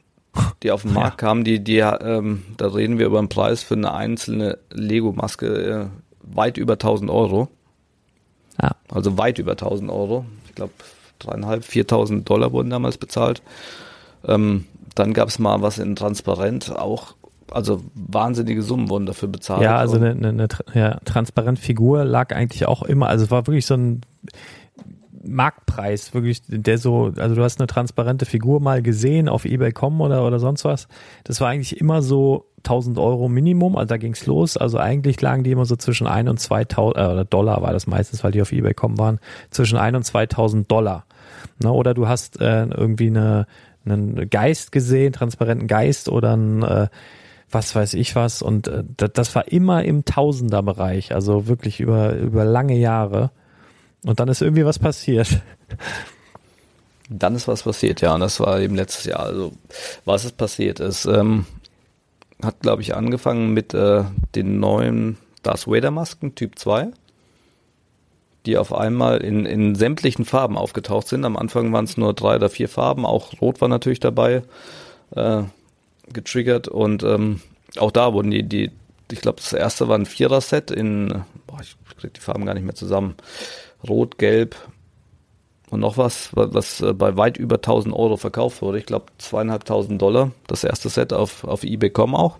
die 0.62 0.70
auf 0.70 0.82
den 0.82 0.92
Markt 0.94 1.18
kamen, 1.18 1.44
die, 1.44 1.62
die, 1.62 1.78
ähm, 1.78 2.42
da 2.56 2.68
reden 2.68 2.98
wir 2.98 3.06
über 3.06 3.18
einen 3.18 3.28
Preis 3.28 3.62
für 3.62 3.74
eine 3.74 3.92
einzelne 3.92 4.58
Lego-Maske 4.70 5.46
äh, 5.46 5.86
weit 6.22 6.56
über 6.56 6.74
1000 6.74 7.10
Euro. 7.10 7.48
Ja. 8.60 8.72
Also 8.88 9.18
weit 9.18 9.38
über 9.38 9.52
1000 9.52 9.90
Euro. 9.90 10.24
Ich 10.46 10.54
glaube, 10.54 10.72
dreieinhalb, 11.18 11.64
4000 11.64 12.28
Dollar 12.28 12.52
wurden 12.52 12.70
damals 12.70 12.98
bezahlt. 12.98 13.42
Ähm, 14.26 14.66
dann 14.94 15.12
gab 15.12 15.28
es 15.28 15.38
mal 15.38 15.62
was 15.62 15.78
in 15.78 15.96
Transparent, 15.96 16.74
auch 16.76 17.14
also 17.52 17.82
wahnsinnige 17.94 18.62
Summen 18.62 18.88
wurden 18.88 19.06
dafür 19.06 19.28
bezahlt. 19.28 19.62
Ja, 19.62 19.76
also 19.76 19.96
eine, 19.96 20.10
eine, 20.10 20.28
eine 20.28 20.48
ja, 20.74 21.00
Transparent-Figur 21.04 22.04
lag 22.04 22.34
eigentlich 22.34 22.66
auch 22.66 22.82
immer, 22.82 23.08
also 23.08 23.24
es 23.24 23.30
war 23.30 23.46
wirklich 23.46 23.66
so 23.66 23.74
ein 23.74 24.02
Marktpreis, 25.22 26.14
wirklich, 26.14 26.42
der 26.46 26.78
so, 26.78 27.12
also 27.16 27.34
du 27.34 27.42
hast 27.42 27.60
eine 27.60 27.66
transparente 27.66 28.24
Figur 28.24 28.60
mal 28.60 28.82
gesehen 28.82 29.28
auf 29.28 29.44
eBay.com 29.44 30.00
oder, 30.00 30.26
oder 30.26 30.38
sonst 30.38 30.64
was. 30.64 30.88
Das 31.24 31.40
war 31.40 31.48
eigentlich 31.48 31.80
immer 31.80 32.02
so 32.02 32.46
1000 32.58 32.98
Euro 32.98 33.28
Minimum, 33.28 33.76
also 33.76 33.88
da 33.88 33.96
ging's 33.96 34.26
los. 34.26 34.56
Also 34.56 34.78
eigentlich 34.78 35.20
lagen 35.20 35.44
die 35.44 35.50
immer 35.50 35.66
so 35.66 35.76
zwischen 35.76 36.06
1 36.06 36.28
und 36.28 36.40
2000, 36.40 36.96
äh, 36.96 37.06
oder 37.12 37.24
Dollar 37.24 37.62
war 37.62 37.72
das 37.72 37.86
meistens, 37.86 38.24
weil 38.24 38.32
die 38.32 38.40
auf 38.40 38.52
eBay.com 38.52 38.98
waren, 38.98 39.20
zwischen 39.50 39.78
1 39.78 39.96
und 39.96 40.02
2000 40.04 40.70
Dollar. 40.70 41.04
Ne? 41.62 41.70
Oder 41.70 41.94
du 41.94 42.08
hast 42.08 42.40
äh, 42.40 42.64
irgendwie 42.66 43.08
eine, 43.08 43.46
einen 43.84 44.28
Geist 44.30 44.72
gesehen, 44.72 45.12
transparenten 45.12 45.68
Geist 45.68 46.08
oder 46.08 46.36
ein, 46.36 46.62
äh, 46.62 46.88
was 47.50 47.74
weiß 47.74 47.94
ich 47.94 48.16
was. 48.16 48.42
Und 48.42 48.68
äh, 48.68 48.84
das, 48.96 49.10
das 49.12 49.34
war 49.34 49.48
immer 49.48 49.84
im 49.84 50.04
Tausenderbereich, 50.04 51.14
also 51.14 51.46
wirklich 51.46 51.80
über, 51.80 52.14
über 52.14 52.44
lange 52.44 52.76
Jahre. 52.76 53.30
Und 54.04 54.20
dann 54.20 54.28
ist 54.28 54.42
irgendwie 54.42 54.64
was 54.64 54.78
passiert. 54.78 55.40
Dann 57.08 57.34
ist 57.34 57.48
was 57.48 57.64
passiert, 57.64 58.00
ja. 58.00 58.14
Und 58.14 58.20
das 58.20 58.38
war 58.40 58.60
eben 58.60 58.76
letztes 58.76 59.04
Jahr. 59.04 59.20
Also, 59.20 59.52
was 60.04 60.24
ist 60.24 60.36
passiert? 60.36 60.78
Es 60.80 61.06
ähm, 61.06 61.44
hat, 62.40 62.60
glaube 62.60 62.82
ich, 62.82 62.94
angefangen 62.94 63.52
mit 63.52 63.74
äh, 63.74 64.04
den 64.34 64.60
neuen 64.60 65.18
Darth 65.42 65.66
Vader 65.66 65.90
Masken 65.90 66.34
Typ 66.34 66.58
2, 66.58 66.88
die 68.46 68.56
auf 68.56 68.72
einmal 68.72 69.18
in, 69.18 69.44
in 69.44 69.74
sämtlichen 69.74 70.24
Farben 70.24 70.56
aufgetaucht 70.56 71.08
sind. 71.08 71.24
Am 71.24 71.36
Anfang 71.36 71.72
waren 71.72 71.84
es 71.84 71.96
nur 71.96 72.14
drei 72.14 72.36
oder 72.36 72.48
vier 72.48 72.68
Farben, 72.68 73.04
auch 73.04 73.40
Rot 73.40 73.60
war 73.60 73.68
natürlich 73.68 74.00
dabei, 74.00 74.42
äh, 75.10 75.42
getriggert. 76.12 76.68
Und 76.68 77.02
ähm, 77.02 77.40
auch 77.76 77.90
da 77.90 78.12
wurden 78.12 78.30
die, 78.30 78.44
die 78.44 78.70
ich 79.12 79.20
glaube, 79.20 79.40
das 79.40 79.52
erste 79.52 79.88
war 79.88 79.98
ein 79.98 80.06
Vierer-Set 80.06 80.70
in, 80.70 81.24
boah, 81.46 81.58
ich 81.60 81.76
krieg 81.98 82.14
die 82.14 82.20
Farben 82.20 82.46
gar 82.46 82.54
nicht 82.54 82.64
mehr 82.64 82.74
zusammen. 82.74 83.16
Rot, 83.88 84.18
Gelb 84.18 84.56
und 85.70 85.80
noch 85.80 85.96
was, 85.96 86.30
was 86.32 86.80
äh, 86.80 86.92
bei 86.92 87.16
weit 87.16 87.36
über 87.36 87.56
1000 87.56 87.94
Euro 87.94 88.16
verkauft 88.16 88.60
wurde. 88.60 88.78
Ich 88.78 88.86
glaube 88.86 89.06
zweieinhalbtausend 89.18 90.00
Dollar, 90.02 90.32
das 90.46 90.64
erste 90.64 90.88
Set 90.88 91.12
auf, 91.12 91.44
auf 91.44 91.62
eBay.com 91.62 92.14
auch. 92.14 92.38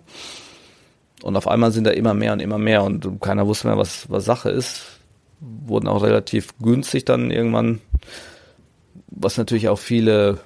Und 1.23 1.37
auf 1.37 1.47
einmal 1.47 1.71
sind 1.71 1.85
da 1.85 1.91
immer 1.91 2.13
mehr 2.13 2.33
und 2.33 2.41
immer 2.41 2.57
mehr 2.57 2.83
und 2.83 3.21
keiner 3.21 3.47
wusste 3.47 3.67
mehr, 3.67 3.77
was, 3.77 4.09
was 4.09 4.25
Sache 4.25 4.49
ist. 4.49 4.99
Wurden 5.39 5.87
auch 5.87 6.03
relativ 6.03 6.57
günstig 6.59 7.05
dann 7.05 7.31
irgendwann, 7.31 7.79
was 9.07 9.37
natürlich 9.37 9.69
auch 9.69 9.79
viele 9.79 10.39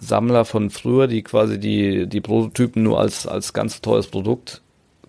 Sammler 0.00 0.44
von 0.44 0.70
früher, 0.70 1.08
die 1.08 1.22
quasi 1.22 1.58
die, 1.58 2.06
die 2.06 2.20
Prototypen 2.20 2.82
nur 2.82 3.00
als, 3.00 3.26
als 3.26 3.52
ganz 3.52 3.80
teures 3.80 4.06
Produkt 4.06 4.62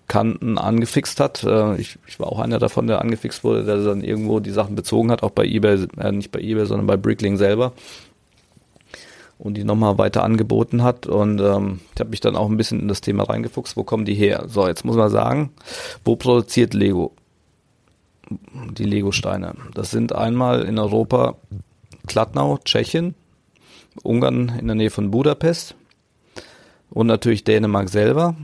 Kanten 0.10 0.58
angefixt 0.58 1.22
hat. 1.22 1.44
Äh, 1.46 1.78
ich, 1.78 1.98
ich 2.06 2.20
war 2.20 2.28
auch 2.28 2.40
einer 2.40 2.60
davon, 2.60 2.88
der 2.88 3.00
angefixt 3.00 3.46
wurde, 3.46 3.64
der 3.64 3.78
dann 3.78 4.04
irgendwo 4.04 4.42
die 4.42 4.52
Sachen 4.52 4.76
bezogen 4.76 5.10
hat, 5.12 5.24
auch 5.24 5.32
bei 5.32 5.46
eBay, 5.46 5.88
äh, 5.98 6.12
nicht 6.12 6.32
bei 6.32 6.42
eBay, 6.42 6.66
sondern 6.66 6.88
bei 6.88 6.98
Brickling 6.98 7.38
selber 7.38 7.72
und 9.38 9.54
die 9.54 9.64
nochmal 9.64 9.98
weiter 9.98 10.24
angeboten 10.24 10.84
hat. 10.84 11.08
Und 11.08 11.40
ähm, 11.40 11.80
ich 11.94 12.00
habe 12.00 12.10
mich 12.10 12.20
dann 12.20 12.36
auch 12.36 12.50
ein 12.50 12.58
bisschen 12.58 12.82
in 12.82 12.90
das 12.90 13.00
Thema 13.00 13.24
reingefuchst, 13.24 13.78
wo 13.78 13.84
kommen 13.84 14.04
die 14.04 14.16
her? 14.16 14.46
So, 14.48 14.68
jetzt 14.68 14.84
muss 14.84 14.98
man 14.98 15.10
sagen, 15.10 15.52
wo 16.04 16.18
produziert 16.18 16.74
Lego 16.74 17.14
die 18.30 18.84
Lego-Steine? 18.84 19.56
Das 19.74 19.92
sind 19.92 20.14
einmal 20.14 20.64
in 20.64 20.78
Europa 20.78 21.38
Kladnau, 22.08 22.58
Tschechien, 22.66 23.16
Ungarn 24.04 24.58
in 24.60 24.68
der 24.68 24.76
Nähe 24.76 24.90
von 24.90 25.12
Budapest 25.12 25.76
und 26.90 27.08
natürlich 27.08 27.44
Dänemark 27.44 27.90
selber. 27.90 28.36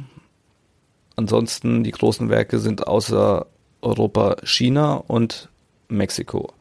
Ansonsten 1.16 1.84
die 1.84 1.92
großen 1.92 2.30
Werke 2.30 2.60
sind 2.60 2.88
außer 2.88 3.46
Europa 3.82 4.38
China 4.44 4.96
und 4.96 5.50
Mexiko. 5.88 6.54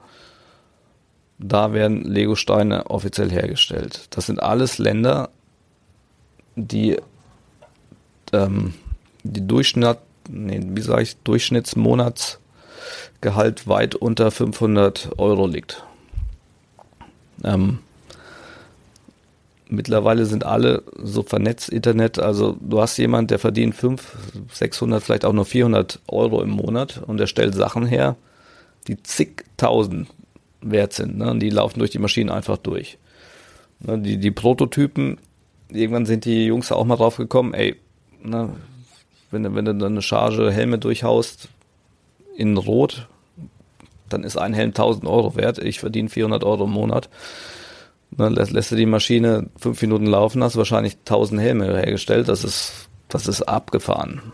Da 1.39 1.72
werden 1.72 2.05
Lego-Steine 2.05 2.90
offiziell 2.90 3.31
hergestellt. 3.31 4.06
Das 4.10 4.26
sind 4.26 4.43
alles 4.43 4.78
Länder, 4.78 5.31
die 6.55 6.98
ähm, 8.32 8.74
die 9.24 9.47
Durchschnitt, 9.47 9.98
nee, 10.28 10.60
wie 10.62 10.81
sage 10.81 11.02
ich, 11.02 11.16
Durchschnittsmonatsgehalt 11.18 13.66
weit 13.66 13.94
unter 13.94 14.31
500 14.31 15.18
Euro 15.18 15.47
liegt. 15.47 15.85
Ähm, 17.43 17.81
mittlerweile 19.69 20.27
sind 20.27 20.45
alle 20.45 20.82
so 20.97 21.23
vernetzt 21.23 21.69
Internet, 21.69 22.19
also 22.19 22.57
du 22.61 22.81
hast 22.81 22.97
jemand, 22.99 23.31
der 23.31 23.39
verdient 23.39 23.74
5, 23.74 24.16
600, 24.53 25.03
vielleicht 25.03 25.24
auch 25.24 25.32
nur 25.32 25.45
400 25.45 26.01
Euro 26.09 26.43
im 26.43 26.51
Monat 26.51 27.03
und 27.07 27.19
der 27.19 27.27
stellt 27.27 27.55
Sachen 27.55 27.86
her, 27.86 28.16
die 28.86 29.03
zigtausend 29.03 30.09
wert 30.61 30.93
sind. 30.93 31.19
Ne? 31.19 31.31
Und 31.31 31.41
die 31.41 31.51
laufen 31.51 31.78
durch 31.78 31.91
die 31.91 31.99
Maschinen 31.99 32.31
einfach 32.31 32.59
durch. 32.59 32.99
Ne? 33.81 33.99
Die, 33.99 34.19
die 34.19 34.31
Prototypen, 34.31 35.19
irgendwann 35.69 36.07
sind 36.07 36.24
die 36.24 36.47
Jungs 36.47 36.73
auch 36.73 36.85
mal 36.85 36.97
drauf 36.97 37.16
gekommen, 37.16 37.55
ey, 37.55 37.77
ne, 38.23 38.51
wenn, 39.31 39.43
du, 39.43 39.55
wenn 39.55 39.65
du 39.65 39.74
dann 39.74 39.93
eine 39.93 40.03
Charge 40.03 40.53
Helme 40.53 40.78
durchhaust 40.78 41.49
in 42.36 42.57
Rot, 42.57 43.09
dann 44.09 44.23
ist 44.23 44.36
ein 44.36 44.55
Helm 44.55 44.70
1000 44.70 45.07
Euro 45.07 45.35
wert. 45.36 45.59
Ich 45.59 45.81
verdiene 45.81 46.09
400 46.09 46.45
Euro 46.45 46.65
im 46.65 46.70
Monat. 46.70 47.09
Dann 48.16 48.35
lässt, 48.35 48.53
lässt 48.53 48.70
du 48.70 48.77
die 48.77 48.86
Maschine 48.86 49.51
fünf 49.57 49.81
Minuten 49.82 50.07
laufen, 50.07 50.43
hast 50.43 50.57
wahrscheinlich 50.57 50.95
1000 50.99 51.41
Helme 51.41 51.66
hergestellt. 51.66 52.28
Das 52.28 52.45
ist, 52.45 52.89
das 53.09 53.27
ist 53.27 53.43
abgefahren. 53.43 54.32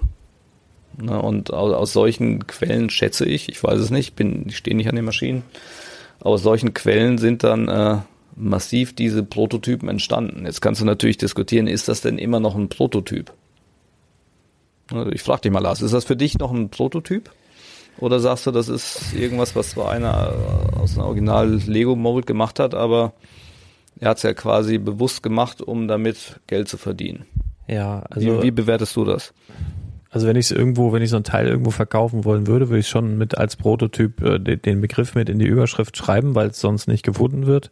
Ne, 1.00 1.20
und 1.20 1.52
aus, 1.52 1.72
aus, 1.72 1.92
solchen 1.92 2.46
Quellen 2.46 2.90
schätze 2.90 3.24
ich, 3.24 3.48
ich 3.48 3.62
weiß 3.62 3.78
es 3.78 3.90
nicht, 3.90 4.16
bin, 4.16 4.46
ich 4.48 4.56
stehe 4.56 4.76
nicht 4.76 4.88
an 4.88 4.96
den 4.96 5.04
Maschinen, 5.04 5.44
aus 6.20 6.42
solchen 6.42 6.74
Quellen 6.74 7.16
sind 7.16 7.42
dann 7.42 7.68
äh, 7.68 7.98
massiv 8.36 8.94
diese 8.94 9.22
Prototypen 9.22 9.88
entstanden. 9.88 10.44
Jetzt 10.44 10.60
kannst 10.60 10.80
du 10.80 10.84
natürlich 10.84 11.16
diskutieren, 11.16 11.66
ist 11.68 11.88
das 11.88 12.02
denn 12.02 12.18
immer 12.18 12.40
noch 12.40 12.54
ein 12.54 12.68
Prototyp? 12.68 13.32
Ich 15.12 15.22
frage 15.22 15.42
dich 15.42 15.52
mal, 15.52 15.60
Lars, 15.60 15.80
ist 15.82 15.94
das 15.94 16.04
für 16.04 16.16
dich 16.16 16.38
noch 16.38 16.52
ein 16.52 16.68
Prototyp? 16.68 17.30
Oder 17.98 18.18
sagst 18.18 18.46
du, 18.46 18.50
das 18.50 18.68
ist 18.68 19.14
irgendwas, 19.14 19.54
was 19.54 19.70
zwar 19.70 19.90
einer 19.90 20.34
aus 20.80 20.96
einem 20.96 21.06
Original 21.06 21.60
Lego 21.66 21.96
Mold 21.96 22.26
gemacht 22.26 22.58
hat, 22.58 22.74
aber 22.74 23.12
er 24.00 24.10
hat 24.10 24.16
es 24.16 24.22
ja 24.22 24.32
quasi 24.34 24.78
bewusst 24.78 25.22
gemacht, 25.22 25.60
um 25.62 25.86
damit 25.86 26.40
Geld 26.46 26.68
zu 26.68 26.78
verdienen. 26.78 27.26
Ja, 27.68 28.02
also. 28.10 28.38
Wie, 28.38 28.42
wie 28.44 28.50
bewertest 28.50 28.96
du 28.96 29.04
das? 29.04 29.32
Also 30.10 30.26
wenn 30.26 30.36
ich 30.36 30.46
es 30.46 30.50
irgendwo, 30.50 30.92
wenn 30.92 31.02
ich 31.02 31.10
so 31.10 31.16
ein 31.16 31.24
Teil 31.24 31.46
irgendwo 31.46 31.70
verkaufen 31.70 32.24
wollen 32.24 32.48
würde, 32.48 32.68
würde 32.68 32.80
ich 32.80 32.88
schon 32.88 33.16
mit 33.16 33.38
als 33.38 33.54
Prototyp 33.54 34.20
äh, 34.22 34.38
den 34.38 34.80
Begriff 34.80 35.14
mit 35.14 35.28
in 35.28 35.38
die 35.38 35.46
Überschrift 35.46 35.96
schreiben, 35.96 36.34
weil 36.34 36.48
es 36.48 36.60
sonst 36.60 36.88
nicht 36.88 37.04
gefunden 37.04 37.46
wird. 37.46 37.70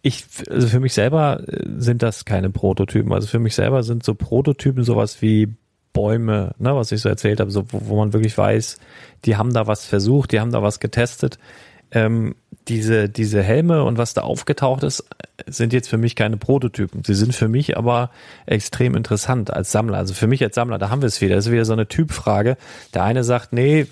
Ich, 0.00 0.24
also 0.48 0.68
für 0.68 0.80
mich 0.80 0.94
selber 0.94 1.42
äh, 1.46 1.64
sind 1.76 2.02
das 2.02 2.24
keine 2.24 2.48
Prototypen. 2.48 3.12
Also 3.12 3.28
für 3.28 3.38
mich 3.38 3.54
selber 3.54 3.82
sind 3.82 4.02
so 4.02 4.14
Prototypen 4.14 4.82
sowas 4.82 5.20
wie 5.20 5.54
Bäume, 5.92 6.54
ne, 6.58 6.74
was 6.74 6.92
ich 6.92 7.02
so 7.02 7.08
erzählt 7.08 7.40
habe, 7.40 7.50
so, 7.50 7.64
wo, 7.70 7.82
wo 7.84 7.96
man 7.96 8.12
wirklich 8.12 8.38
weiß, 8.38 8.78
die 9.24 9.36
haben 9.36 9.52
da 9.52 9.66
was 9.66 9.84
versucht, 9.84 10.32
die 10.32 10.40
haben 10.40 10.52
da 10.52 10.62
was 10.62 10.80
getestet. 10.80 11.38
Ähm, 11.90 12.34
diese, 12.68 13.08
diese 13.08 13.42
Helme 13.42 13.82
und 13.84 13.96
was 13.96 14.14
da 14.14 14.22
aufgetaucht 14.22 14.82
ist, 14.82 15.04
sind 15.46 15.72
jetzt 15.72 15.88
für 15.88 15.96
mich 15.96 16.16
keine 16.16 16.36
Prototypen. 16.36 17.02
Sie 17.04 17.14
sind 17.14 17.34
für 17.34 17.48
mich 17.48 17.76
aber 17.76 18.10
extrem 18.46 18.94
interessant 18.94 19.52
als 19.52 19.72
Sammler. 19.72 19.98
Also 19.98 20.14
für 20.14 20.26
mich 20.26 20.42
als 20.42 20.54
Sammler, 20.54 20.78
da 20.78 20.90
haben 20.90 21.00
wir 21.00 21.06
es 21.06 21.20
wieder. 21.20 21.36
Das 21.36 21.46
ist 21.46 21.52
wieder 21.52 21.64
so 21.64 21.72
eine 21.72 21.88
Typfrage. 21.88 22.56
Der 22.94 23.04
eine 23.04 23.24
sagt, 23.24 23.52
nee, 23.52 23.86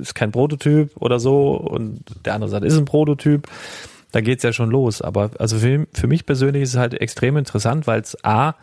ist 0.00 0.14
kein 0.14 0.32
Prototyp 0.32 0.96
oder 0.96 1.20
so 1.20 1.52
und 1.52 2.04
der 2.24 2.34
andere 2.34 2.50
sagt, 2.50 2.64
ist 2.64 2.78
ein 2.78 2.84
Prototyp. 2.84 3.46
Da 4.12 4.20
geht's 4.20 4.42
ja 4.42 4.52
schon 4.52 4.70
los. 4.70 5.02
Aber 5.02 5.30
also 5.38 5.58
für, 5.58 5.86
für 5.92 6.06
mich 6.06 6.24
persönlich 6.24 6.62
ist 6.62 6.70
es 6.70 6.78
halt 6.78 6.94
extrem 6.94 7.36
interessant, 7.36 7.86
weil 7.86 8.00
es 8.00 8.16
A, 8.24 8.54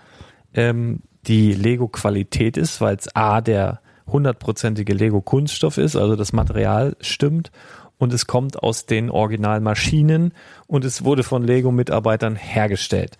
ähm, 0.54 1.02
die 1.28 1.54
Lego-Qualität 1.54 2.58
ist, 2.58 2.82
weil 2.82 2.96
es 2.96 3.16
A, 3.16 3.42
der 3.42 3.82
hundertprozentige 4.08 4.94
Lego-Kunststoff 4.94 5.78
ist, 5.78 5.96
also 5.96 6.16
das 6.16 6.34
Material 6.34 6.96
stimmt 7.00 7.52
und 8.00 8.14
es 8.14 8.26
kommt 8.26 8.64
aus 8.64 8.88
den 8.88 9.12
Originalmaschinen 9.12 10.34
und 10.66 10.86
es 10.86 11.04
wurde 11.04 11.22
von 11.22 11.44
Lego-Mitarbeitern 11.44 12.36
hergestellt. 12.36 13.18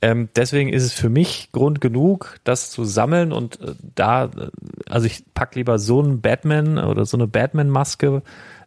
Ähm, 0.00 0.30
deswegen 0.34 0.72
ist 0.72 0.82
es 0.82 0.92
für 0.92 1.08
mich 1.08 1.50
Grund 1.52 1.80
genug, 1.80 2.40
das 2.42 2.70
zu 2.70 2.84
sammeln 2.84 3.32
und 3.32 3.60
äh, 3.60 3.74
da, 3.94 4.24
äh, 4.24 4.50
also 4.88 5.06
ich 5.06 5.22
pack 5.32 5.54
lieber 5.54 5.78
so 5.78 6.02
einen 6.02 6.20
Batman 6.20 6.78
oder 6.78 7.04
so 7.04 7.16
eine 7.16 7.28
Batman-Maske 7.28 8.22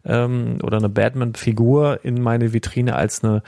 ähm, 0.06 0.58
oder 0.62 0.78
eine 0.78 0.88
Batman-Figur 0.88 2.00
in 2.04 2.22
meine 2.22 2.54
Vitrine 2.54 2.96
als 2.96 3.22
eine 3.22 3.42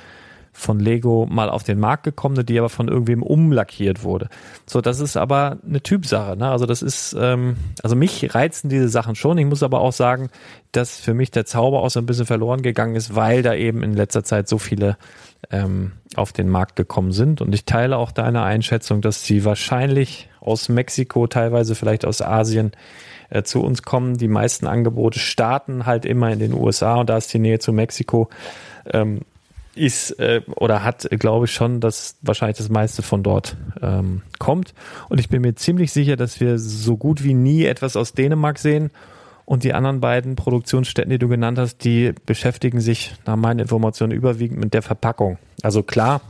von 0.53 0.81
Lego 0.81 1.27
mal 1.31 1.51
auf 1.51 1.63
den 1.63 1.79
Markt 1.79 2.03
gekommene, 2.03 2.45
die 2.45 2.59
aber 2.59 2.69
von 2.69 2.89
irgendwem 2.89 3.23
umlackiert 3.23 4.03
wurde. 4.03 4.29
So, 4.67 4.81
das 4.81 5.01
ist 5.01 5.17
aber 5.17 5.59
eine 5.67 5.83
Typsache. 5.83 6.37
Ne? 6.37 6.49
Also 6.51 6.67
das 6.67 6.83
ist, 6.83 7.17
ähm, 7.19 7.57
also 7.83 7.97
mich 7.97 8.35
reizen 8.35 8.69
diese 8.69 8.89
Sachen 8.89 9.15
schon. 9.15 9.39
Ich 9.39 9.47
muss 9.47 9.63
aber 9.63 9.81
auch 9.81 9.93
sagen, 9.93 10.31
dass 10.73 10.99
für 10.99 11.15
mich 11.15 11.31
der 11.31 11.47
Zauber 11.47 11.83
auch 11.83 11.91
so 11.91 12.01
ein 12.01 12.07
bisschen 12.07 12.27
verloren 12.27 12.63
gegangen 12.63 12.97
ist, 12.97 13.15
weil 13.15 13.43
da 13.43 13.55
eben 13.55 13.83
in 13.83 13.95
letzter 13.95 14.25
Zeit 14.25 14.49
so 14.49 14.59
viele 14.59 14.97
ähm, 15.51 15.93
auf 16.17 16.33
den 16.33 16.49
Markt 16.49 16.77
gekommen 16.77 17.13
sind. 17.13 17.41
Und 17.41 17.55
ich 17.55 17.65
teile 17.65 17.97
auch 17.97 18.11
deine 18.11 18.43
Einschätzung, 18.43 19.01
dass 19.01 19.25
sie 19.25 19.45
wahrscheinlich 19.45 20.29
aus 20.41 20.69
Mexiko, 20.69 21.27
teilweise 21.27 21.75
vielleicht 21.75 22.05
aus 22.05 22.23
Asien, 22.23 22.73
äh, 23.31 23.43
zu 23.43 23.63
uns 23.63 23.83
kommen. 23.83 24.17
Die 24.19 24.29
meisten 24.29 24.67
Angebote 24.67 25.19
starten 25.19 25.87
halt 25.87 26.05
immer 26.05 26.31
in 26.33 26.39
den 26.39 26.55
USA 26.55 26.97
und 26.97 27.11
da 27.11 27.17
ist 27.17 27.33
die 27.33 27.39
Nähe 27.39 27.59
zu 27.59 27.73
Mexiko. 27.73 28.29
Ähm, 28.87 29.21
ist 29.79 30.19
äh, 30.19 30.43
oder 30.57 30.85
hat, 30.85 31.09
glaube 31.11 31.47
ich, 31.47 31.53
schon, 31.53 31.81
dass 31.81 32.17
wahrscheinlich 32.23 32.59
das 32.59 32.69
meiste 32.69 33.03
von 33.03 33.23
dort 33.23 33.57
ähm, 33.81 34.23
kommt. 34.39 34.75
Und 35.09 35.21
ich 35.21 35.29
bin 35.29 35.43
mir 35.43 35.55
ziemlich 35.55 35.93
sicher, 35.93 36.17
dass 36.17 36.41
wir 36.41 36.59
so 36.59 36.97
gut 36.97 37.25
wie 37.25 37.35
nie 37.35 37.65
etwas 37.65 37.97
aus 37.97 38.13
Dänemark 38.13 38.59
sehen. 38.59 38.91
Und 39.45 39.65
die 39.65 39.73
anderen 39.73 40.01
beiden 40.01 40.37
Produktionsstätten, 40.37 41.11
die 41.11 41.19
du 41.19 41.29
genannt 41.29 41.59
hast, 41.59 41.79
die 41.79 42.13
beschäftigen 42.27 42.81
sich 42.81 43.15
nach 43.25 43.37
meinen 43.37 43.61
Informationen 43.61 44.13
überwiegend 44.13 44.61
mit 44.61 44.75
der 44.75 44.83
Verpackung. 44.83 45.39
Also 45.63 45.83
klar, 45.83 46.21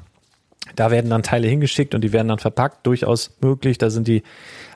da 0.76 0.92
werden 0.92 1.10
dann 1.10 1.24
Teile 1.24 1.48
hingeschickt 1.48 1.94
und 1.96 2.02
die 2.02 2.12
werden 2.12 2.28
dann 2.28 2.38
verpackt, 2.38 2.86
durchaus 2.86 3.36
möglich. 3.40 3.78
Da 3.78 3.90
sind 3.90 4.06
die 4.06 4.22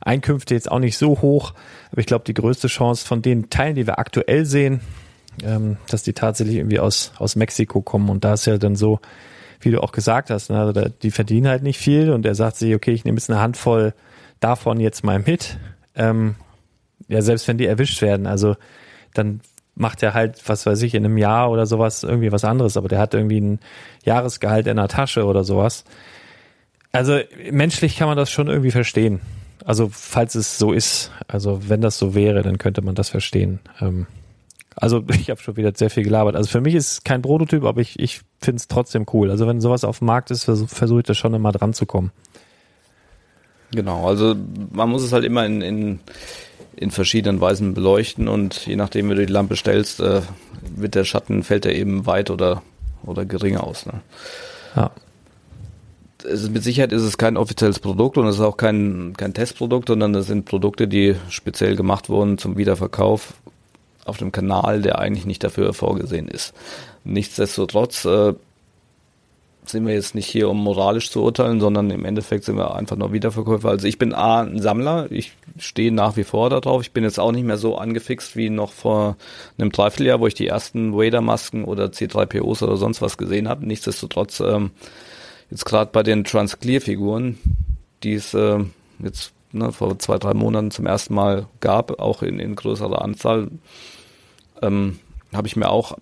Einkünfte 0.00 0.54
jetzt 0.54 0.70
auch 0.70 0.80
nicht 0.80 0.98
so 0.98 1.20
hoch. 1.20 1.54
Aber 1.92 2.00
ich 2.00 2.06
glaube, 2.06 2.24
die 2.24 2.34
größte 2.34 2.66
Chance 2.66 3.06
von 3.06 3.22
den 3.22 3.50
Teilen, 3.50 3.76
die 3.76 3.86
wir 3.86 4.00
aktuell 4.00 4.44
sehen, 4.44 4.80
ähm, 5.42 5.76
dass 5.88 6.02
die 6.02 6.12
tatsächlich 6.12 6.56
irgendwie 6.56 6.80
aus, 6.80 7.12
aus 7.18 7.36
Mexiko 7.36 7.80
kommen. 7.80 8.08
Und 8.08 8.24
da 8.24 8.34
ist 8.34 8.46
ja 8.46 8.58
dann 8.58 8.76
so, 8.76 9.00
wie 9.60 9.70
du 9.70 9.82
auch 9.82 9.92
gesagt 9.92 10.30
hast, 10.30 10.50
ne, 10.50 10.58
also 10.58 10.72
da, 10.72 10.88
die 10.88 11.10
verdienen 11.10 11.48
halt 11.48 11.62
nicht 11.62 11.78
viel 11.78 12.10
und 12.10 12.26
er 12.26 12.34
sagt 12.34 12.56
sich, 12.56 12.74
okay, 12.74 12.92
ich 12.92 13.04
nehme 13.04 13.18
jetzt 13.18 13.30
eine 13.30 13.40
Handvoll 13.40 13.94
davon 14.40 14.80
jetzt 14.80 15.04
mal 15.04 15.20
mit. 15.20 15.58
Ähm, 15.94 16.34
ja, 17.08 17.22
selbst 17.22 17.48
wenn 17.48 17.58
die 17.58 17.66
erwischt 17.66 18.02
werden, 18.02 18.26
also 18.26 18.56
dann 19.14 19.40
macht 19.74 20.02
er 20.02 20.14
halt, 20.14 20.48
was 20.48 20.66
weiß 20.66 20.82
ich, 20.82 20.94
in 20.94 21.04
einem 21.04 21.18
Jahr 21.18 21.50
oder 21.50 21.66
sowas 21.66 22.02
irgendwie 22.02 22.32
was 22.32 22.44
anderes, 22.44 22.76
aber 22.76 22.88
der 22.88 22.98
hat 22.98 23.14
irgendwie 23.14 23.40
ein 23.40 23.60
Jahresgehalt 24.04 24.66
in 24.66 24.76
der 24.76 24.88
Tasche 24.88 25.24
oder 25.24 25.44
sowas. 25.44 25.84
Also 26.92 27.20
menschlich 27.50 27.96
kann 27.96 28.08
man 28.08 28.18
das 28.18 28.30
schon 28.30 28.48
irgendwie 28.48 28.70
verstehen. 28.70 29.20
Also 29.64 29.88
falls 29.90 30.34
es 30.34 30.58
so 30.58 30.72
ist, 30.72 31.10
also 31.28 31.68
wenn 31.68 31.80
das 31.80 31.98
so 31.98 32.14
wäre, 32.14 32.42
dann 32.42 32.58
könnte 32.58 32.82
man 32.82 32.94
das 32.94 33.08
verstehen. 33.08 33.60
Ähm, 33.80 34.06
also 34.76 35.04
ich 35.08 35.30
habe 35.30 35.40
schon 35.40 35.56
wieder 35.56 35.72
sehr 35.74 35.90
viel 35.90 36.04
gelabert. 36.04 36.36
Also 36.36 36.48
für 36.48 36.60
mich 36.60 36.74
ist 36.74 36.92
es 36.92 37.04
kein 37.04 37.22
Prototyp, 37.22 37.64
aber 37.64 37.80
ich, 37.80 37.98
ich 37.98 38.20
finde 38.40 38.58
es 38.58 38.68
trotzdem 38.68 39.06
cool. 39.12 39.30
Also 39.30 39.46
wenn 39.46 39.60
sowas 39.60 39.84
auf 39.84 39.98
dem 39.98 40.06
Markt 40.06 40.30
ist, 40.30 40.44
versuche 40.44 40.68
versuch 40.68 40.98
ich 40.98 41.04
da 41.04 41.14
schon 41.14 41.34
immer 41.34 41.52
dran 41.52 41.72
zu 41.72 41.86
kommen. 41.86 42.12
Genau, 43.74 44.06
also 44.06 44.36
man 44.70 44.90
muss 44.90 45.02
es 45.02 45.12
halt 45.12 45.24
immer 45.24 45.46
in, 45.46 45.62
in, 45.62 46.00
in 46.76 46.90
verschiedenen 46.90 47.40
Weisen 47.40 47.72
beleuchten 47.72 48.28
und 48.28 48.66
je 48.66 48.76
nachdem, 48.76 49.08
wie 49.08 49.14
du 49.14 49.26
die 49.26 49.32
Lampe 49.32 49.56
stellst, 49.56 50.00
äh, 50.00 50.20
wird 50.76 50.94
der 50.94 51.04
Schatten, 51.04 51.42
fällt 51.42 51.64
er 51.64 51.74
eben 51.74 52.04
weit 52.04 52.30
oder, 52.30 52.62
oder 53.04 53.24
gering 53.24 53.56
aus. 53.56 53.86
Ne? 53.86 54.00
Ja. 54.76 54.90
Ist, 56.22 56.50
mit 56.50 56.62
Sicherheit 56.62 56.92
ist 56.92 57.02
es 57.02 57.16
kein 57.16 57.36
offizielles 57.38 57.78
Produkt 57.78 58.18
und 58.18 58.26
es 58.26 58.36
ist 58.36 58.42
auch 58.42 58.58
kein, 58.58 59.14
kein 59.16 59.32
Testprodukt, 59.32 59.88
sondern 59.88 60.14
es 60.14 60.26
sind 60.26 60.44
Produkte, 60.44 60.86
die 60.86 61.16
speziell 61.30 61.74
gemacht 61.74 62.10
wurden 62.10 62.36
zum 62.36 62.58
Wiederverkauf 62.58 63.34
auf 64.04 64.18
dem 64.18 64.32
Kanal, 64.32 64.82
der 64.82 64.98
eigentlich 64.98 65.26
nicht 65.26 65.44
dafür 65.44 65.72
vorgesehen 65.72 66.28
ist. 66.28 66.54
Nichtsdestotrotz 67.04 68.04
äh, 68.04 68.34
sind 69.64 69.86
wir 69.86 69.94
jetzt 69.94 70.14
nicht 70.14 70.26
hier, 70.26 70.48
um 70.48 70.62
moralisch 70.62 71.10
zu 71.10 71.22
urteilen, 71.22 71.60
sondern 71.60 71.90
im 71.90 72.04
Endeffekt 72.04 72.44
sind 72.44 72.56
wir 72.56 72.74
einfach 72.74 72.96
nur 72.96 73.12
Wiederverkäufer. 73.12 73.68
Also 73.68 73.86
ich 73.86 73.98
bin 73.98 74.12
A, 74.12 74.42
ein 74.42 74.60
Sammler, 74.60 75.10
ich 75.10 75.32
stehe 75.58 75.92
nach 75.92 76.16
wie 76.16 76.24
vor 76.24 76.50
darauf. 76.50 76.82
Ich 76.82 76.92
bin 76.92 77.04
jetzt 77.04 77.20
auch 77.20 77.32
nicht 77.32 77.44
mehr 77.44 77.58
so 77.58 77.76
angefixt 77.78 78.36
wie 78.36 78.50
noch 78.50 78.72
vor 78.72 79.16
einem 79.58 79.70
Dreivierteljahr, 79.70 80.20
wo 80.20 80.26
ich 80.26 80.34
die 80.34 80.48
ersten 80.48 80.94
Vader-Masken 80.94 81.64
oder 81.64 81.86
C3POs 81.86 82.64
oder 82.64 82.76
sonst 82.76 83.02
was 83.02 83.16
gesehen 83.16 83.48
habe. 83.48 83.66
Nichtsdestotrotz, 83.66 84.40
ähm, 84.40 84.72
jetzt 85.50 85.64
gerade 85.64 85.90
bei 85.92 86.02
den 86.02 86.24
Transclear-Figuren, 86.24 87.38
die 88.02 88.14
es 88.14 88.34
äh, 88.34 88.58
jetzt 88.98 89.32
ne, 89.52 89.72
vor 89.72 89.98
zwei, 89.98 90.18
drei 90.18 90.34
Monaten 90.34 90.70
zum 90.70 90.86
ersten 90.86 91.14
Mal 91.14 91.46
gab, 91.60 92.00
auch 92.00 92.22
in, 92.22 92.38
in 92.38 92.56
größerer 92.56 93.02
Anzahl, 93.02 93.48
ähm, 94.60 94.98
habe 95.32 95.46
ich 95.46 95.56
mir 95.56 95.70
auch 95.70 95.96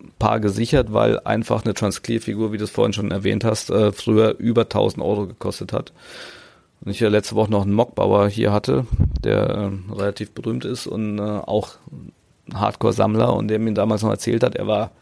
ein 0.00 0.12
paar 0.18 0.40
gesichert, 0.40 0.92
weil 0.92 1.20
einfach 1.20 1.64
eine 1.64 1.74
Transclear-Figur, 1.74 2.52
wie 2.52 2.58
du 2.58 2.64
es 2.64 2.70
vorhin 2.70 2.92
schon 2.92 3.10
erwähnt 3.10 3.44
hast, 3.44 3.70
äh, 3.70 3.92
früher 3.92 4.36
über 4.38 4.62
1000 4.62 5.04
Euro 5.04 5.26
gekostet 5.26 5.72
hat. 5.72 5.92
Und 6.80 6.90
ich 6.92 7.00
ja 7.00 7.08
letzte 7.08 7.34
Woche 7.34 7.50
noch 7.50 7.62
einen 7.62 7.74
Mockbauer 7.74 8.28
hier 8.28 8.52
hatte, 8.52 8.86
der 9.24 9.48
äh, 9.48 9.92
relativ 9.92 10.30
berühmt 10.30 10.64
ist 10.64 10.86
und 10.86 11.18
äh, 11.18 11.22
auch 11.22 11.70
Hardcore-Sammler 12.54 13.34
und 13.34 13.48
der 13.48 13.58
mir 13.58 13.74
damals 13.74 14.02
noch 14.02 14.10
erzählt 14.10 14.42
hat, 14.42 14.54
er 14.54 14.66
war 14.66 14.92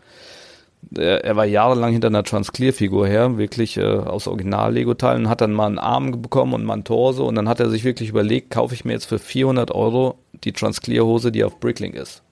er, 0.97 1.25
er 1.25 1.37
war 1.37 1.45
jahrelang 1.45 1.93
hinter 1.93 2.09
einer 2.09 2.23
Transclear-Figur 2.23 3.07
her, 3.07 3.39
wirklich 3.39 3.77
äh, 3.77 3.85
aus 3.85 4.27
Original-Lego-Teilen, 4.27 5.29
hat 5.29 5.41
dann 5.41 5.53
mal 5.53 5.67
einen 5.67 5.79
Arm 5.79 6.23
bekommen 6.23 6.55
und 6.55 6.65
mal 6.65 6.75
einen 6.75 6.85
Torso 6.85 7.27
und 7.27 7.35
dann 7.35 7.49
hat 7.49 7.61
er 7.61 7.71
sich 7.71 7.85
wirklich 7.85 8.09
überlegt, 8.09 8.51
kaufe 8.51 8.75
ich 8.75 8.85
mir 8.85 8.93
jetzt 8.93 9.07
für 9.07 9.19
400 9.19 9.71
Euro 9.73 10.19
die 10.45 10.53
Transclear-Hose, 10.53 11.33
die 11.33 11.45
auf 11.45 11.61
Bricklink 11.61 11.95
ist. 11.95 12.23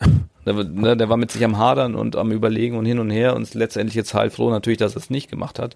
Der, 0.46 0.52
ne, 0.52 0.94
der 0.94 1.08
war 1.08 1.16
mit 1.16 1.30
sich 1.30 1.42
am 1.42 1.56
Hadern 1.56 1.94
und 1.94 2.16
am 2.16 2.30
Überlegen 2.30 2.76
und 2.76 2.84
hin 2.84 2.98
und 2.98 3.08
her 3.08 3.34
und 3.34 3.44
ist 3.44 3.54
letztendlich 3.54 3.94
jetzt 3.94 4.12
heilfroh 4.12 4.50
natürlich, 4.50 4.76
dass 4.78 4.94
er 4.94 4.98
es 4.98 5.08
nicht 5.08 5.30
gemacht 5.30 5.58
hat. 5.58 5.74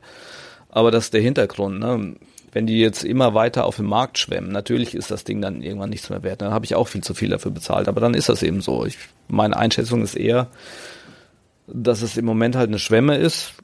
Aber 0.68 0.90
das 0.90 1.04
ist 1.04 1.14
der 1.14 1.22
Hintergrund. 1.22 1.78
Ne? 1.78 2.16
Wenn 2.52 2.66
die 2.66 2.78
jetzt 2.78 3.02
immer 3.02 3.32
weiter 3.32 3.64
auf 3.64 3.76
dem 3.76 3.86
Markt 3.86 4.18
schwemmen, 4.18 4.52
natürlich 4.52 4.94
ist 4.94 5.10
das 5.10 5.24
Ding 5.24 5.40
dann 5.40 5.62
irgendwann 5.62 5.88
nichts 5.88 6.10
mehr 6.10 6.22
wert. 6.22 6.42
Dann 6.42 6.52
habe 6.52 6.66
ich 6.66 6.74
auch 6.74 6.86
viel 6.86 7.02
zu 7.02 7.14
viel 7.14 7.30
dafür 7.30 7.50
bezahlt. 7.50 7.88
Aber 7.88 8.02
dann 8.02 8.12
ist 8.12 8.28
das 8.28 8.42
eben 8.42 8.60
so. 8.60 8.84
Ich, 8.84 8.98
meine 9.28 9.56
Einschätzung 9.56 10.02
ist 10.02 10.16
eher, 10.16 10.48
dass 11.72 12.02
es 12.02 12.16
im 12.16 12.24
Moment 12.24 12.56
halt 12.56 12.68
eine 12.68 12.78
Schwemme 12.78 13.16
ist, 13.16 13.54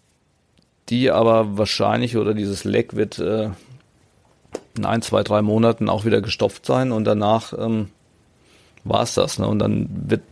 die 0.89 1.11
aber 1.11 1.57
wahrscheinlich 1.57 2.17
oder 2.17 2.35
dieses 2.35 2.65
Leck 2.65 2.95
wird 2.95 3.19
äh, 3.19 3.51
in 4.77 4.85
ein, 4.85 5.03
zwei, 5.03 5.23
drei 5.23 5.43
Monaten 5.43 5.89
auch 5.89 6.05
wieder 6.05 6.21
gestopft 6.21 6.67
sein 6.67 6.93
und 6.93 7.05
danach 7.05 7.53
ähm, 7.59 7.89
war 8.85 9.03
es 9.03 9.15
das. 9.15 9.39
Ne? 9.39 9.47
Und 9.47 9.59
dann 9.59 9.89
wird 10.09 10.23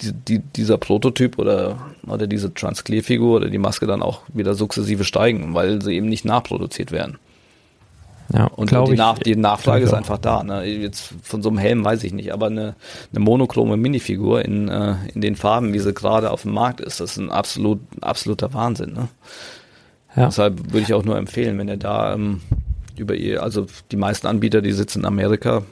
die, 0.00 0.12
die, 0.12 0.38
dieser 0.40 0.76
Prototyp 0.76 1.38
oder, 1.38 1.78
oder 2.06 2.26
diese 2.26 2.52
Transclear-Figur 2.52 3.36
oder 3.36 3.48
die 3.48 3.58
Maske 3.58 3.86
dann 3.86 4.02
auch 4.02 4.22
wieder 4.32 4.54
sukzessive 4.54 5.04
steigen, 5.04 5.54
weil 5.54 5.80
sie 5.82 5.94
eben 5.94 6.08
nicht 6.08 6.24
nachproduziert 6.24 6.92
werden. 6.92 7.18
Ja, 8.32 8.46
und 8.46 8.70
die, 8.70 8.94
Nach 8.94 9.18
die 9.18 9.36
Nachfrage 9.36 9.84
ist 9.84 9.92
einfach 9.92 10.18
da. 10.18 10.42
Ne? 10.42 10.64
Jetzt 10.64 11.12
von 11.22 11.42
so 11.42 11.50
einem 11.50 11.58
Helm 11.58 11.84
weiß 11.84 12.04
ich 12.04 12.12
nicht, 12.12 12.32
aber 12.32 12.46
eine, 12.46 12.74
eine 13.12 13.20
monochrome 13.20 13.76
Minifigur 13.76 14.44
in, 14.44 14.68
äh, 14.68 14.94
in 15.12 15.20
den 15.20 15.36
Farben, 15.36 15.74
wie 15.74 15.78
sie 15.78 15.92
gerade 15.92 16.30
auf 16.30 16.42
dem 16.42 16.52
Markt 16.52 16.80
ist, 16.80 17.00
das 17.00 17.12
ist 17.12 17.18
ein 17.18 17.30
absolut, 17.30 17.80
absoluter 18.00 18.54
Wahnsinn. 18.54 18.94
Ne? 18.94 19.08
Ja. 20.16 20.26
Deshalb 20.26 20.72
würde 20.72 20.80
ich 20.80 20.94
auch 20.94 21.04
nur 21.04 21.18
empfehlen, 21.18 21.58
wenn 21.58 21.68
ihr 21.68 21.76
da 21.76 22.14
ähm, 22.14 22.40
über 22.96 23.14
ihr, 23.14 23.42
also 23.42 23.66
die 23.90 23.96
meisten 23.96 24.26
Anbieter, 24.26 24.62
die 24.62 24.72
sitzen 24.72 25.00
in 25.00 25.04
Amerika, 25.04 25.62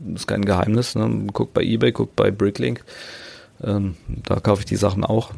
das 0.00 0.22
ist 0.22 0.26
kein 0.26 0.44
Geheimnis. 0.44 0.94
Ne? 0.96 1.26
Guckt 1.32 1.54
bei 1.54 1.62
eBay, 1.62 1.92
guckt 1.92 2.16
bei 2.16 2.30
Bricklink. 2.30 2.84
Ähm, 3.62 3.96
da 4.08 4.40
kaufe 4.40 4.60
ich 4.60 4.66
die 4.66 4.76
Sachen 4.76 5.04
auch. 5.04 5.30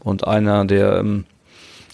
Und 0.00 0.26
einer, 0.26 0.64
der 0.66 0.98
ähm, 0.98 1.24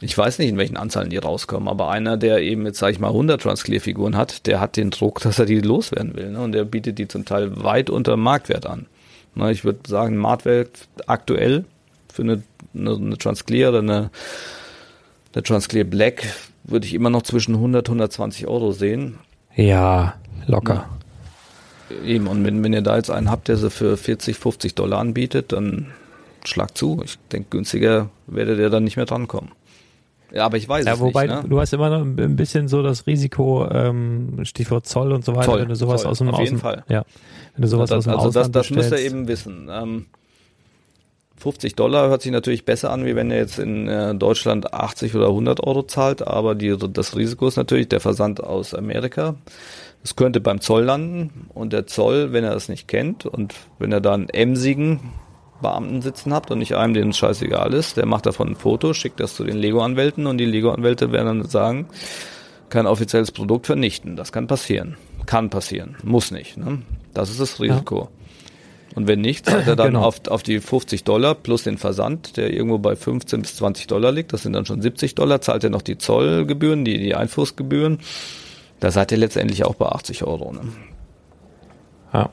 ich 0.01 0.17
weiß 0.17 0.39
nicht, 0.39 0.51
in 0.51 0.59
welchen 0.59 0.77
Anzahlen 0.77 1.11
die 1.11 1.17
rauskommen, 1.17 1.69
aber 1.69 1.89
einer, 1.89 2.17
der 2.17 2.41
eben 2.41 2.67
jetzt, 2.67 2.79
sage 2.79 2.93
ich 2.93 2.99
mal, 3.01 3.09
100 3.09 3.41
Transclear-Figuren 3.41 4.17
hat, 4.17 4.47
der 4.47 4.61
hat 4.61 4.77
den 4.77 4.91
Druck, 4.91 5.21
dass 5.23 5.39
er 5.39 5.47
die 5.47 5.61
loswerden 5.61 6.15
will. 6.15 6.31
Ne? 6.31 6.41
Und 6.41 6.53
der 6.53 6.65
bietet 6.65 6.99
die 6.99 7.09
zum 7.09 7.25
Teil 7.25 7.63
weit 7.63 7.91
unter 7.91 8.17
Marktwert 8.17 8.67
an. 8.67 8.87
Na, 9.35 9.51
ich 9.51 9.65
würde 9.65 9.81
sagen, 9.87 10.17
Marktwert 10.17 10.89
aktuell 11.07 11.65
für 12.13 12.23
eine, 12.23 12.43
eine, 12.75 12.95
eine 12.95 13.19
Transclear 13.19 13.71
oder 13.71 13.81
eine, 13.81 14.11
eine 15.35 15.43
Transclear 15.43 15.85
Black 15.85 16.27
würde 16.65 16.87
ich 16.87 16.95
immer 16.95 17.11
noch 17.11 17.23
zwischen 17.23 17.55
100 17.55 17.87
120 17.89 18.47
Euro 18.47 18.73
sehen. 18.73 19.19
Ja, 19.55 20.15
locker. 20.47 20.89
Ja. 21.91 21.97
Eben, 22.05 22.27
und 22.27 22.45
wenn, 22.45 22.65
wenn 22.65 22.73
ihr 22.73 22.83
da 22.83 22.97
jetzt 22.97 23.11
einen 23.11 23.31
habt, 23.31 23.49
der 23.49 23.57
sie 23.57 23.71
für 23.71 23.97
40, 23.97 24.37
50 24.37 24.75
Dollar 24.75 24.99
anbietet, 24.99 25.53
dann 25.53 25.93
schlag 26.45 26.77
zu. 26.77 27.01
Ich 27.05 27.19
denke, 27.31 27.49
günstiger 27.51 28.11
werdet 28.27 28.59
ihr 28.59 28.71
dann 28.71 28.85
nicht 28.85 28.97
mehr 28.97 29.07
drankommen. 29.07 29.51
Ja, 30.33 30.45
aber 30.45 30.57
ich 30.57 30.69
weiß 30.69 30.85
ja, 30.85 30.95
es 30.95 31.01
wobei 31.01 31.27
nicht. 31.27 31.43
Ne? 31.43 31.49
du 31.49 31.61
hast 31.61 31.73
immer 31.73 31.89
noch 31.89 32.01
ein 32.01 32.37
bisschen 32.37 32.69
so 32.69 32.83
das 32.83 33.07
Risiko, 33.07 33.69
ähm, 33.71 34.41
Stichwort 34.45 34.87
Zoll 34.87 35.13
und 35.13 35.25
so 35.25 35.35
weiter, 35.35 35.47
Zoll, 35.47 35.61
wenn 35.61 35.69
du 35.69 35.77
sowas 35.77 36.03
Zoll, 36.03 36.11
aus 36.11 36.19
dem 36.19 36.29
auf 36.29 36.41
jeden 36.41 36.59
Fall. 36.59 36.85
Ja, 36.89 37.05
wenn 37.55 37.63
du 37.63 37.69
sowas 37.69 37.91
das, 37.91 37.99
aus 37.99 38.05
dem 38.05 38.13
also 38.15 38.29
Ausland 38.29 38.57
das, 38.57 38.69
das 38.69 38.77
müsst 38.77 38.93
ihr 38.93 38.99
eben 38.99 39.29
wissen. 39.29 39.69
Ähm, 39.71 40.07
50 41.39 41.75
Dollar 41.77 42.09
hört 42.09 42.23
sich 42.23 42.33
natürlich 42.33 42.65
besser 42.65 42.91
an, 42.91 43.05
wie 43.05 43.15
wenn 43.15 43.31
ihr 43.31 43.37
jetzt 43.37 43.59
in 43.59 43.89
äh, 43.89 44.15
Deutschland 44.15 44.73
80 44.73 45.15
oder 45.15 45.29
100 45.29 45.63
Euro 45.65 45.83
zahlt, 45.83 46.27
aber 46.27 46.55
die, 46.55 46.77
das 46.77 47.17
Risiko 47.17 47.47
ist 47.47 47.57
natürlich 47.57 47.89
der 47.89 48.01
Versand 48.01 48.43
aus 48.43 48.75
Amerika. 48.75 49.37
Es 50.03 50.17
könnte 50.17 50.41
beim 50.41 50.61
Zoll 50.61 50.85
landen 50.85 51.49
und 51.53 51.73
der 51.73 51.87
Zoll, 51.87 52.33
wenn 52.33 52.45
er 52.45 52.55
das 52.55 52.69
nicht 52.69 52.89
kennt 52.89 53.27
und 53.27 53.55
wenn 53.79 53.93
er 53.93 54.01
dann 54.01 54.29
emsigen 54.29 55.01
Beamten 55.61 56.03
sitzen 56.03 56.33
habt 56.33 56.51
und 56.51 56.59
nicht 56.59 56.77
einem, 56.77 56.95
dem 56.95 57.09
es 57.09 57.19
scheißegal 57.19 57.73
ist, 57.75 57.97
der 57.97 58.07
macht 58.07 58.27
davon 58.27 58.49
ein 58.49 58.57
Foto, 58.57 58.93
schickt 58.95 59.21
das 59.21 59.35
zu 59.35 59.45
den 59.45 59.57
Lego-Anwälten 59.57 60.27
und 60.27 60.39
die 60.39 60.45
Lego-Anwälte 60.45 61.13
werden 61.13 61.41
dann 61.41 61.49
sagen, 61.49 61.87
kein 62.69 62.87
offizielles 62.87 63.33
Produkt 63.33 63.67
vernichten. 63.67 64.17
Das 64.17 64.33
kann 64.33 64.47
passieren. 64.47 64.97
Kann 65.27 65.51
passieren. 65.51 65.97
Muss 66.03 66.31
nicht. 66.31 66.57
Ne? 66.57 66.83
Das 67.15 67.31
ist 67.31 67.41
das 67.41 67.61
Risiko. 67.61 68.01
Ja. 68.01 68.09
Und 68.97 69.09
wenn 69.09 69.21
nicht, 69.21 69.45
zahlt 69.45 69.67
er 69.67 69.77
dann 69.77 69.89
genau. 69.89 70.05
auf, 70.05 70.27
auf 70.29 70.43
die 70.43 70.59
50 70.59 71.05
Dollar 71.05 71.35
plus 71.35 71.65
den 71.65 71.77
Versand, 71.77 72.39
der 72.39 72.53
irgendwo 72.53 72.79
bei 72.79 72.97
15 72.97 73.43
bis 73.43 73.57
20 73.57 73.89
Dollar 73.89 74.11
liegt, 74.11 74.33
das 74.33 74.43
sind 74.43 74.55
dann 74.55 74.65
schon 74.65 74.81
70 74.81 75.15
Dollar, 75.15 75.43
zahlt 75.43 75.65
er 75.65 75.71
noch 75.71 75.83
die 75.83 75.99
Zollgebühren, 75.99 76.85
die, 76.85 76.99
die 76.99 77.15
Einfußgebühren. 77.15 77.99
Da 78.81 78.91
seid 78.91 79.13
ihr 79.13 79.19
letztendlich 79.19 79.65
auch 79.65 79.75
bei 79.75 79.87
80 79.87 80.25
Euro. 80.25 80.53
Ne? 80.53 80.61
Ja. 82.13 82.31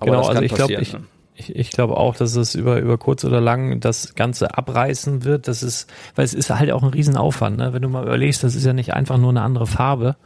Aber 0.00 0.10
genau, 0.10 0.26
also 0.26 0.42
ich 0.42 0.54
glaube, 0.54 0.74
ich, 0.74 0.92
ne? 0.94 1.02
Ich, 1.36 1.54
ich 1.54 1.70
glaube 1.70 1.96
auch, 1.96 2.16
dass 2.16 2.34
es 2.34 2.54
über, 2.54 2.80
über 2.80 2.98
kurz 2.98 3.24
oder 3.24 3.40
lang 3.40 3.80
das 3.80 4.14
Ganze 4.14 4.56
abreißen 4.56 5.24
wird. 5.24 5.48
Das 5.48 5.62
ist, 5.62 5.88
weil 6.14 6.24
es 6.24 6.34
ist 6.34 6.50
halt 6.50 6.70
auch 6.70 6.82
ein 6.82 6.90
Riesenaufwand, 6.90 7.58
ne? 7.58 7.72
Wenn 7.72 7.82
du 7.82 7.88
mal 7.88 8.04
überlegst, 8.04 8.42
das 8.42 8.54
ist 8.54 8.64
ja 8.64 8.72
nicht 8.72 8.94
einfach 8.94 9.18
nur 9.18 9.30
eine 9.30 9.42
andere 9.42 9.66
Farbe. 9.66 10.16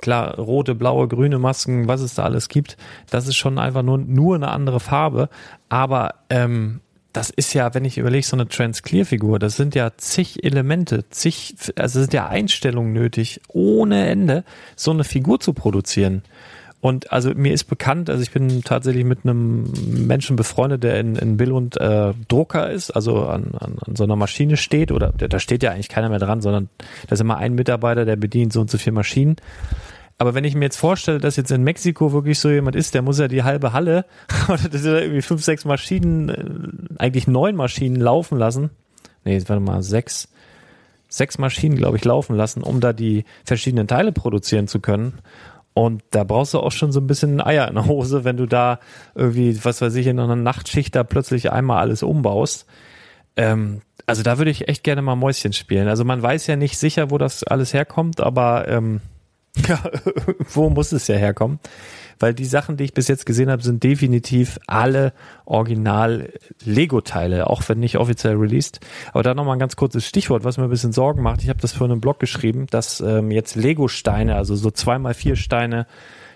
Klar, 0.00 0.36
rote, 0.36 0.74
blaue, 0.74 1.06
grüne 1.06 1.38
Masken, 1.38 1.86
was 1.86 2.00
es 2.00 2.14
da 2.14 2.24
alles 2.24 2.48
gibt, 2.48 2.76
das 3.10 3.28
ist 3.28 3.36
schon 3.36 3.58
einfach 3.58 3.82
nur, 3.82 3.98
nur 3.98 4.34
eine 4.34 4.48
andere 4.48 4.80
Farbe. 4.80 5.28
Aber 5.68 6.14
ähm, 6.28 6.80
das 7.12 7.30
ist 7.30 7.52
ja, 7.52 7.74
wenn 7.74 7.84
ich 7.84 7.98
überlege, 7.98 8.26
so 8.26 8.36
eine 8.36 8.48
Trans-Clear-Figur, 8.48 9.38
das 9.38 9.56
sind 9.56 9.74
ja 9.74 9.92
zig 9.96 10.44
Elemente, 10.44 11.04
zig, 11.10 11.54
also 11.76 12.00
sind 12.00 12.14
ja 12.14 12.26
Einstellungen 12.26 12.92
nötig, 12.92 13.40
ohne 13.48 14.08
Ende, 14.08 14.44
so 14.76 14.90
eine 14.90 15.04
Figur 15.04 15.38
zu 15.38 15.52
produzieren. 15.52 16.22
Und 16.82 17.12
also 17.12 17.32
mir 17.32 17.52
ist 17.52 17.64
bekannt, 17.64 18.10
also 18.10 18.20
ich 18.24 18.32
bin 18.32 18.64
tatsächlich 18.64 19.04
mit 19.04 19.20
einem 19.22 19.72
Menschen 19.86 20.34
befreundet, 20.34 20.82
der 20.82 20.98
in, 20.98 21.14
in 21.14 21.36
Billund 21.36 21.80
äh, 21.80 22.12
Drucker 22.26 22.72
ist, 22.72 22.90
also 22.90 23.28
an, 23.28 23.52
an, 23.56 23.76
an 23.86 23.94
so 23.94 24.02
einer 24.02 24.16
Maschine 24.16 24.56
steht, 24.56 24.90
oder 24.90 25.12
da 25.12 25.38
steht 25.38 25.62
ja 25.62 25.70
eigentlich 25.70 25.88
keiner 25.88 26.08
mehr 26.08 26.18
dran, 26.18 26.40
sondern 26.40 26.70
da 27.06 27.12
ist 27.12 27.20
immer 27.20 27.36
ein 27.36 27.54
Mitarbeiter, 27.54 28.04
der 28.04 28.16
bedient 28.16 28.52
so 28.52 28.60
und 28.60 28.68
so 28.68 28.78
vier 28.78 28.92
Maschinen. 28.92 29.36
Aber 30.18 30.34
wenn 30.34 30.42
ich 30.42 30.56
mir 30.56 30.64
jetzt 30.64 30.76
vorstelle, 30.76 31.18
dass 31.18 31.36
jetzt 31.36 31.52
in 31.52 31.62
Mexiko 31.62 32.12
wirklich 32.12 32.40
so 32.40 32.50
jemand 32.50 32.74
ist, 32.74 32.94
der 32.94 33.02
muss 33.02 33.20
ja 33.20 33.28
die 33.28 33.44
halbe 33.44 33.72
Halle 33.72 34.04
oder 34.48 34.68
das 34.68 34.82
sind 34.82 34.96
irgendwie 34.96 35.22
fünf, 35.22 35.44
sechs 35.44 35.64
Maschinen, 35.64 36.30
äh, 36.30 36.44
eigentlich 36.98 37.28
neun 37.28 37.54
Maschinen 37.54 38.00
laufen 38.00 38.38
lassen. 38.38 38.70
Nee, 39.24 39.40
warte 39.46 39.62
mal, 39.62 39.84
sechs, 39.84 40.32
sechs 41.08 41.38
Maschinen, 41.38 41.76
glaube 41.76 41.96
ich, 41.96 42.04
laufen 42.04 42.34
lassen, 42.34 42.64
um 42.64 42.80
da 42.80 42.92
die 42.92 43.24
verschiedenen 43.44 43.86
Teile 43.86 44.10
produzieren 44.10 44.66
zu 44.66 44.80
können. 44.80 45.20
Und 45.74 46.02
da 46.10 46.24
brauchst 46.24 46.54
du 46.54 46.60
auch 46.60 46.72
schon 46.72 46.92
so 46.92 47.00
ein 47.00 47.06
bisschen 47.06 47.40
Eier 47.40 47.68
in 47.68 47.74
der 47.74 47.86
Hose, 47.86 48.24
wenn 48.24 48.36
du 48.36 48.46
da 48.46 48.78
irgendwie, 49.14 49.58
was 49.64 49.80
weiß 49.80 49.94
ich, 49.94 50.06
in 50.06 50.18
einer 50.18 50.36
Nachtschicht 50.36 50.94
da 50.94 51.02
plötzlich 51.02 51.50
einmal 51.50 51.78
alles 51.78 52.02
umbaust. 52.02 52.66
Ähm, 53.36 53.80
also 54.06 54.22
da 54.22 54.38
würde 54.38 54.50
ich 54.50 54.68
echt 54.68 54.84
gerne 54.84 55.00
mal 55.00 55.16
Mäuschen 55.16 55.52
spielen. 55.52 55.88
Also 55.88 56.04
man 56.04 56.20
weiß 56.20 56.46
ja 56.46 56.56
nicht 56.56 56.76
sicher, 56.76 57.10
wo 57.10 57.18
das 57.18 57.44
alles 57.44 57.72
herkommt, 57.72 58.20
aber 58.20 58.68
ähm, 58.68 59.00
ja, 59.66 59.82
wo 60.52 60.68
muss 60.68 60.92
es 60.92 61.06
ja 61.08 61.16
herkommen? 61.16 61.58
Weil 62.22 62.34
die 62.34 62.44
Sachen, 62.44 62.76
die 62.76 62.84
ich 62.84 62.94
bis 62.94 63.08
jetzt 63.08 63.26
gesehen 63.26 63.50
habe, 63.50 63.62
sind 63.62 63.82
definitiv 63.82 64.60
alle 64.68 65.12
Original-Lego-Teile, 65.44 67.50
auch 67.50 67.68
wenn 67.68 67.80
nicht 67.80 67.98
offiziell 67.98 68.36
released. 68.36 68.78
Aber 69.12 69.24
da 69.24 69.34
nochmal 69.34 69.56
ein 69.56 69.58
ganz 69.58 69.74
kurzes 69.74 70.06
Stichwort, 70.06 70.44
was 70.44 70.56
mir 70.56 70.62
ein 70.64 70.70
bisschen 70.70 70.92
Sorgen 70.92 71.20
macht. 71.20 71.42
Ich 71.42 71.48
habe 71.48 71.60
das 71.60 71.72
für 71.72 71.84
einen 71.84 72.00
Blog 72.00 72.20
geschrieben, 72.20 72.66
dass 72.70 73.00
ähm, 73.00 73.32
jetzt 73.32 73.56
Lego-Steine, 73.56 74.36
also 74.36 74.54
so 74.54 74.70
zweimal 74.70 75.14
vier 75.14 75.34
Steine, 75.34 75.88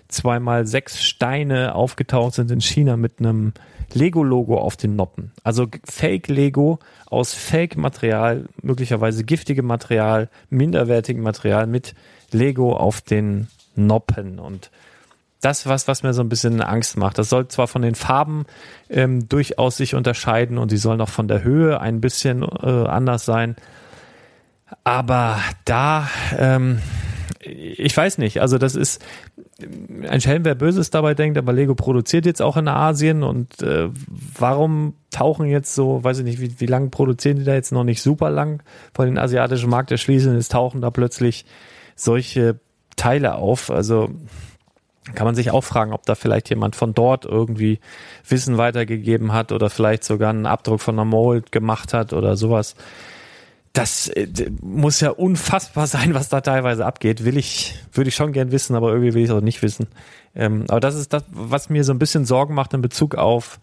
zweimal 0.08 0.66
sechs 0.66 1.04
Steine 1.04 1.76
aufgetaucht 1.76 2.34
sind 2.34 2.50
in 2.50 2.60
China 2.60 2.96
mit 2.96 3.20
einem 3.20 3.52
Lego-Logo 3.94 4.58
auf 4.58 4.76
den 4.76 4.96
Noppen. 4.96 5.30
Also 5.44 5.68
Fake-Lego 5.84 6.80
aus 7.06 7.32
Fake-Material, 7.32 8.46
möglicherweise 8.60 9.22
giftigem 9.22 9.66
Material, 9.66 10.30
minderwertigem 10.50 11.22
Material 11.22 11.68
mit 11.68 11.94
Lego 12.32 12.74
auf 12.74 13.02
den 13.02 13.46
Noppen. 13.76 14.40
Und 14.40 14.72
das 15.40 15.66
was, 15.66 15.86
was 15.88 16.02
mir 16.02 16.12
so 16.12 16.22
ein 16.22 16.28
bisschen 16.28 16.60
Angst 16.60 16.96
macht. 16.96 17.18
Das 17.18 17.28
soll 17.28 17.48
zwar 17.48 17.68
von 17.68 17.82
den 17.82 17.94
Farben 17.94 18.46
ähm, 18.88 19.28
durchaus 19.28 19.76
sich 19.76 19.94
unterscheiden 19.94 20.58
und 20.58 20.70
sie 20.70 20.76
sollen 20.76 21.00
auch 21.00 21.08
von 21.08 21.28
der 21.28 21.42
Höhe 21.42 21.80
ein 21.80 22.00
bisschen 22.00 22.42
äh, 22.42 22.86
anders 22.86 23.24
sein. 23.24 23.56
Aber 24.82 25.38
da, 25.64 26.08
ähm, 26.36 26.80
ich 27.40 27.96
weiß 27.96 28.18
nicht, 28.18 28.40
also 28.40 28.58
das 28.58 28.74
ist 28.74 29.04
ein 30.08 30.20
Schelm, 30.20 30.44
wer 30.44 30.54
Böses 30.54 30.90
dabei 30.90 31.14
denkt, 31.14 31.38
aber 31.38 31.52
Lego 31.52 31.74
produziert 31.74 32.26
jetzt 32.26 32.42
auch 32.42 32.56
in 32.56 32.68
Asien 32.68 33.22
und 33.22 33.62
äh, 33.62 33.88
warum 34.38 34.94
tauchen 35.10 35.46
jetzt 35.46 35.74
so, 35.74 36.02
weiß 36.02 36.18
ich 36.18 36.24
nicht, 36.24 36.40
wie, 36.40 36.60
wie 36.60 36.66
lange 36.66 36.88
produzieren 36.88 37.38
die 37.38 37.44
da 37.44 37.54
jetzt 37.54 37.72
noch 37.72 37.84
nicht 37.84 38.02
super 38.02 38.30
lang, 38.30 38.62
von 38.92 39.06
den 39.06 39.18
asiatischen 39.18 39.70
Markt 39.70 39.90
erschließen, 39.90 40.34
jetzt 40.34 40.52
tauchen 40.52 40.80
da 40.80 40.90
plötzlich 40.90 41.46
solche 41.94 42.58
Teile 42.96 43.36
auf. 43.36 43.70
Also 43.70 44.10
kann 45.14 45.26
man 45.26 45.34
sich 45.34 45.50
auch 45.50 45.62
fragen, 45.62 45.92
ob 45.92 46.04
da 46.04 46.14
vielleicht 46.14 46.50
jemand 46.50 46.76
von 46.76 46.94
dort 46.94 47.24
irgendwie 47.24 47.78
Wissen 48.28 48.58
weitergegeben 48.58 49.32
hat 49.32 49.52
oder 49.52 49.70
vielleicht 49.70 50.04
sogar 50.04 50.30
einen 50.30 50.46
Abdruck 50.46 50.80
von 50.80 50.96
einer 50.96 51.04
Mold 51.04 51.52
gemacht 51.52 51.94
hat 51.94 52.12
oder 52.12 52.36
sowas. 52.36 52.74
Das 53.72 54.08
äh, 54.08 54.26
muss 54.62 55.00
ja 55.00 55.10
unfassbar 55.10 55.86
sein, 55.86 56.14
was 56.14 56.28
da 56.28 56.40
teilweise 56.40 56.84
abgeht. 56.84 57.24
Will 57.24 57.36
ich, 57.36 57.74
würde 57.92 58.08
ich 58.08 58.14
schon 58.14 58.32
gern 58.32 58.50
wissen, 58.50 58.74
aber 58.74 58.90
irgendwie 58.90 59.14
will 59.14 59.22
ich 59.22 59.30
es 59.30 59.34
auch 59.34 59.40
nicht 59.40 59.62
wissen. 59.62 59.86
Ähm, 60.34 60.64
aber 60.68 60.80
das 60.80 60.96
ist 60.96 61.12
das, 61.12 61.24
was 61.30 61.70
mir 61.70 61.84
so 61.84 61.92
ein 61.92 61.98
bisschen 61.98 62.24
Sorgen 62.24 62.54
macht 62.54 62.74
in 62.74 62.82
Bezug 62.82 63.14
auf 63.14 63.60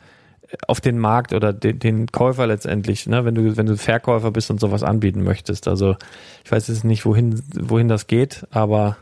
auf 0.67 0.81
den 0.81 0.99
Markt 0.99 1.33
oder 1.33 1.53
den, 1.53 1.79
den 1.79 2.07
Käufer 2.07 2.47
letztendlich, 2.47 3.07
ne, 3.07 3.25
wenn 3.25 3.35
du, 3.35 3.57
wenn 3.57 3.65
du 3.65 3.77
Verkäufer 3.77 4.31
bist 4.31 4.51
und 4.51 4.59
sowas 4.59 4.83
anbieten 4.83 5.23
möchtest. 5.23 5.67
Also 5.67 5.95
ich 6.43 6.51
weiß 6.51 6.67
jetzt 6.67 6.83
nicht, 6.83 7.05
wohin, 7.05 7.41
wohin 7.59 7.87
das 7.87 8.07
geht, 8.07 8.45
aber 8.51 8.97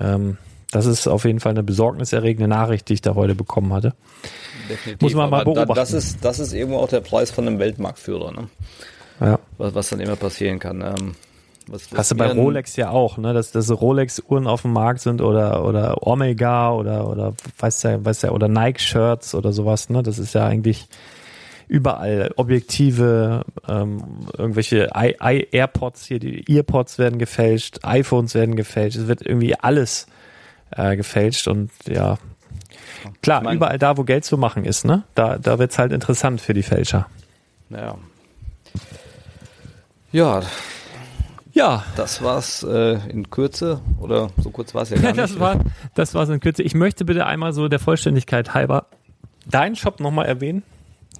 ähm, 0.00 0.38
das 0.74 0.86
ist 0.86 1.06
auf 1.06 1.24
jeden 1.24 1.38
Fall 1.38 1.50
eine 1.50 1.62
besorgniserregende 1.62 2.48
Nachricht, 2.48 2.88
die 2.88 2.94
ich 2.94 3.00
da 3.00 3.14
heute 3.14 3.36
bekommen 3.36 3.72
hatte. 3.72 3.94
Definitiv. 4.68 5.02
Muss 5.02 5.14
man 5.14 5.30
mal 5.30 5.44
beobachten. 5.44 5.74
Das 5.76 5.92
ist, 5.92 6.24
das 6.24 6.40
ist 6.40 6.52
irgendwo 6.52 6.78
auch 6.78 6.88
der 6.88 7.00
Preis 7.00 7.30
von 7.30 7.46
einem 7.46 7.60
Weltmarktführer, 7.60 8.32
ne? 8.32 8.48
Ja. 9.20 9.38
Was, 9.56 9.74
was 9.76 9.90
dann 9.90 10.00
immer 10.00 10.16
passieren 10.16 10.58
kann. 10.58 10.80
Ähm, 10.80 11.14
was, 11.68 11.92
was 11.92 11.98
Hast 11.98 12.10
du 12.10 12.16
bei 12.16 12.32
Rolex 12.32 12.74
ja 12.74 12.90
auch, 12.90 13.18
ne? 13.18 13.32
Dass, 13.32 13.52
dass 13.52 13.70
Rolex-Uhren 13.70 14.48
auf 14.48 14.62
dem 14.62 14.72
Markt 14.72 15.00
sind 15.00 15.20
oder, 15.20 15.64
oder 15.64 16.04
Omega 16.04 16.72
oder, 16.72 17.08
oder 17.08 17.34
weiß 17.60 17.84
ja, 17.84 18.04
weiß 18.04 18.22
ja, 18.22 18.30
oder 18.32 18.48
Nike-Shirts 18.48 19.36
oder 19.36 19.52
sowas, 19.52 19.90
ne? 19.90 20.02
Das 20.02 20.18
ist 20.18 20.34
ja 20.34 20.44
eigentlich 20.44 20.88
überall 21.68 22.32
Objektive, 22.34 23.44
ähm, 23.68 24.02
irgendwelche 24.36 24.90
I, 24.92 25.14
I 25.22 25.46
AirPods 25.52 26.04
hier, 26.04 26.18
die 26.18 26.44
Earpods 26.48 26.98
werden 26.98 27.20
gefälscht, 27.20 27.78
iPhones 27.84 28.34
werden 28.34 28.56
gefälscht, 28.56 28.98
es 28.98 29.06
wird 29.06 29.22
irgendwie 29.22 29.54
alles 29.54 30.08
äh, 30.08 30.23
gefälscht 30.74 31.48
und 31.48 31.70
ja, 31.86 32.18
klar, 33.22 33.40
ich 33.40 33.44
mein, 33.44 33.56
überall 33.56 33.78
da, 33.78 33.96
wo 33.96 34.04
Geld 34.04 34.24
zu 34.24 34.36
machen 34.38 34.64
ist, 34.64 34.84
ne? 34.84 35.04
Da, 35.14 35.38
da 35.38 35.58
wird's 35.58 35.78
halt 35.78 35.92
interessant 35.92 36.40
für 36.40 36.54
die 36.54 36.62
Fälscher. 36.62 37.06
Ja. 37.70 37.96
Ja, 40.12 40.42
ja. 41.52 41.84
Das 41.96 42.22
war's 42.22 42.62
äh, 42.62 42.98
in 43.08 43.30
Kürze 43.30 43.80
oder 44.00 44.30
so 44.38 44.50
kurz 44.50 44.74
war 44.74 44.82
es 44.82 44.90
ja 44.90 44.96
gar 44.96 45.04
ja, 45.10 45.12
das 45.12 45.30
nicht. 45.30 45.40
War, 45.40 45.60
das 45.94 46.14
war's 46.14 46.28
in 46.28 46.40
Kürze. 46.40 46.62
Ich 46.62 46.74
möchte 46.74 47.04
bitte 47.04 47.26
einmal 47.26 47.52
so 47.52 47.68
der 47.68 47.78
Vollständigkeit 47.78 48.54
halber 48.54 48.86
deinen 49.46 49.76
Shop 49.76 50.00
nochmal 50.00 50.26
erwähnen. 50.26 50.62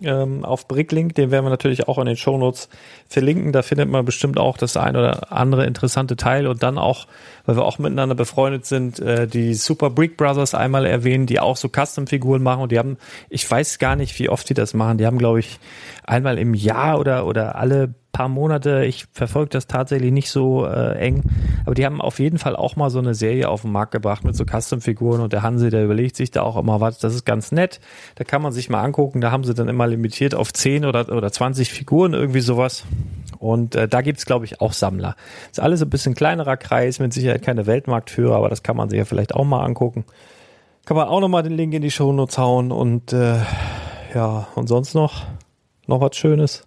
Ähm, 0.02 0.44
auf 0.44 0.66
Bricklink, 0.66 1.14
den 1.14 1.30
werden 1.30 1.44
wir 1.44 1.50
natürlich 1.50 1.86
auch 1.86 1.98
in 1.98 2.06
den 2.06 2.16
Shownotes 2.16 2.68
verlinken. 3.08 3.52
Da 3.52 3.62
findet 3.62 3.88
man 3.88 4.04
bestimmt 4.04 4.38
auch 4.38 4.56
das 4.56 4.76
ein 4.76 4.96
oder 4.96 5.32
andere 5.32 5.66
interessante 5.66 6.16
Teil 6.16 6.46
und 6.46 6.62
dann 6.62 6.78
auch, 6.78 7.06
weil 7.46 7.56
wir 7.56 7.64
auch 7.64 7.78
miteinander 7.78 8.16
befreundet 8.16 8.66
sind, 8.66 8.98
äh, 8.98 9.28
die 9.28 9.54
Super 9.54 9.90
Brick 9.90 10.16
Brothers 10.16 10.54
einmal 10.54 10.84
erwähnen, 10.84 11.26
die 11.26 11.38
auch 11.38 11.56
so 11.56 11.68
Custom-Figuren 11.68 12.42
machen 12.42 12.62
und 12.62 12.72
die 12.72 12.78
haben, 12.78 12.98
ich 13.28 13.48
weiß 13.48 13.78
gar 13.78 13.94
nicht, 13.94 14.18
wie 14.18 14.28
oft 14.28 14.48
die 14.48 14.54
das 14.54 14.74
machen. 14.74 14.98
Die 14.98 15.06
haben, 15.06 15.18
glaube 15.18 15.38
ich, 15.40 15.60
einmal 16.02 16.38
im 16.38 16.54
Jahr 16.54 16.98
oder, 16.98 17.26
oder 17.26 17.54
alle 17.54 17.94
paar 18.14 18.28
Monate. 18.28 18.84
Ich 18.86 19.06
verfolge 19.12 19.50
das 19.50 19.66
tatsächlich 19.66 20.12
nicht 20.12 20.30
so 20.30 20.64
äh, 20.64 20.96
eng, 20.96 21.22
aber 21.66 21.74
die 21.74 21.84
haben 21.84 22.00
auf 22.00 22.18
jeden 22.18 22.38
Fall 22.38 22.56
auch 22.56 22.76
mal 22.76 22.88
so 22.88 23.00
eine 23.00 23.14
Serie 23.14 23.50
auf 23.50 23.62
den 23.62 23.72
Markt 23.72 23.92
gebracht 23.92 24.24
mit 24.24 24.34
so 24.34 24.44
Custom-Figuren 24.44 25.20
und 25.20 25.34
der 25.34 25.42
Hansi, 25.42 25.68
der 25.68 25.84
überlegt 25.84 26.16
sich 26.16 26.30
da 26.30 26.42
auch 26.42 26.56
immer 26.56 26.80
was. 26.80 26.98
Das 26.98 27.14
ist 27.14 27.26
ganz 27.26 27.52
nett. 27.52 27.80
Da 28.14 28.24
kann 28.24 28.40
man 28.40 28.52
sich 28.52 28.70
mal 28.70 28.82
angucken. 28.82 29.20
Da 29.20 29.30
haben 29.30 29.44
sie 29.44 29.52
dann 29.52 29.68
immer 29.68 29.86
limitiert 29.86 30.34
auf 30.34 30.52
10 30.52 30.86
oder, 30.86 31.12
oder 31.12 31.30
20 31.30 31.70
Figuren, 31.70 32.14
irgendwie 32.14 32.40
sowas. 32.40 32.84
Und 33.38 33.74
äh, 33.74 33.88
da 33.88 34.00
gibt's 34.00 34.24
glaube 34.24 34.44
ich, 34.46 34.60
auch 34.60 34.72
Sammler. 34.72 35.16
Ist 35.50 35.60
alles 35.60 35.82
ein 35.82 35.90
bisschen 35.90 36.14
kleinerer 36.14 36.56
Kreis, 36.56 37.00
mit 37.00 37.12
Sicherheit 37.12 37.42
keine 37.42 37.66
Weltmarktführer, 37.66 38.36
aber 38.36 38.48
das 38.48 38.62
kann 38.62 38.76
man 38.76 38.88
sich 38.88 38.98
ja 38.98 39.04
vielleicht 39.04 39.34
auch 39.34 39.44
mal 39.44 39.64
angucken. 39.64 40.04
Kann 40.84 40.96
man 40.96 41.08
auch 41.08 41.20
nochmal 41.20 41.42
den 41.42 41.52
Link 41.52 41.74
in 41.74 41.82
die 41.82 41.90
Show 41.90 42.12
Notes 42.12 42.38
hauen 42.38 42.70
und 42.70 43.12
äh, 43.12 43.38
ja, 44.14 44.46
und 44.54 44.68
sonst 44.68 44.94
noch, 44.94 45.24
noch 45.86 46.00
was 46.00 46.16
Schönes. 46.16 46.66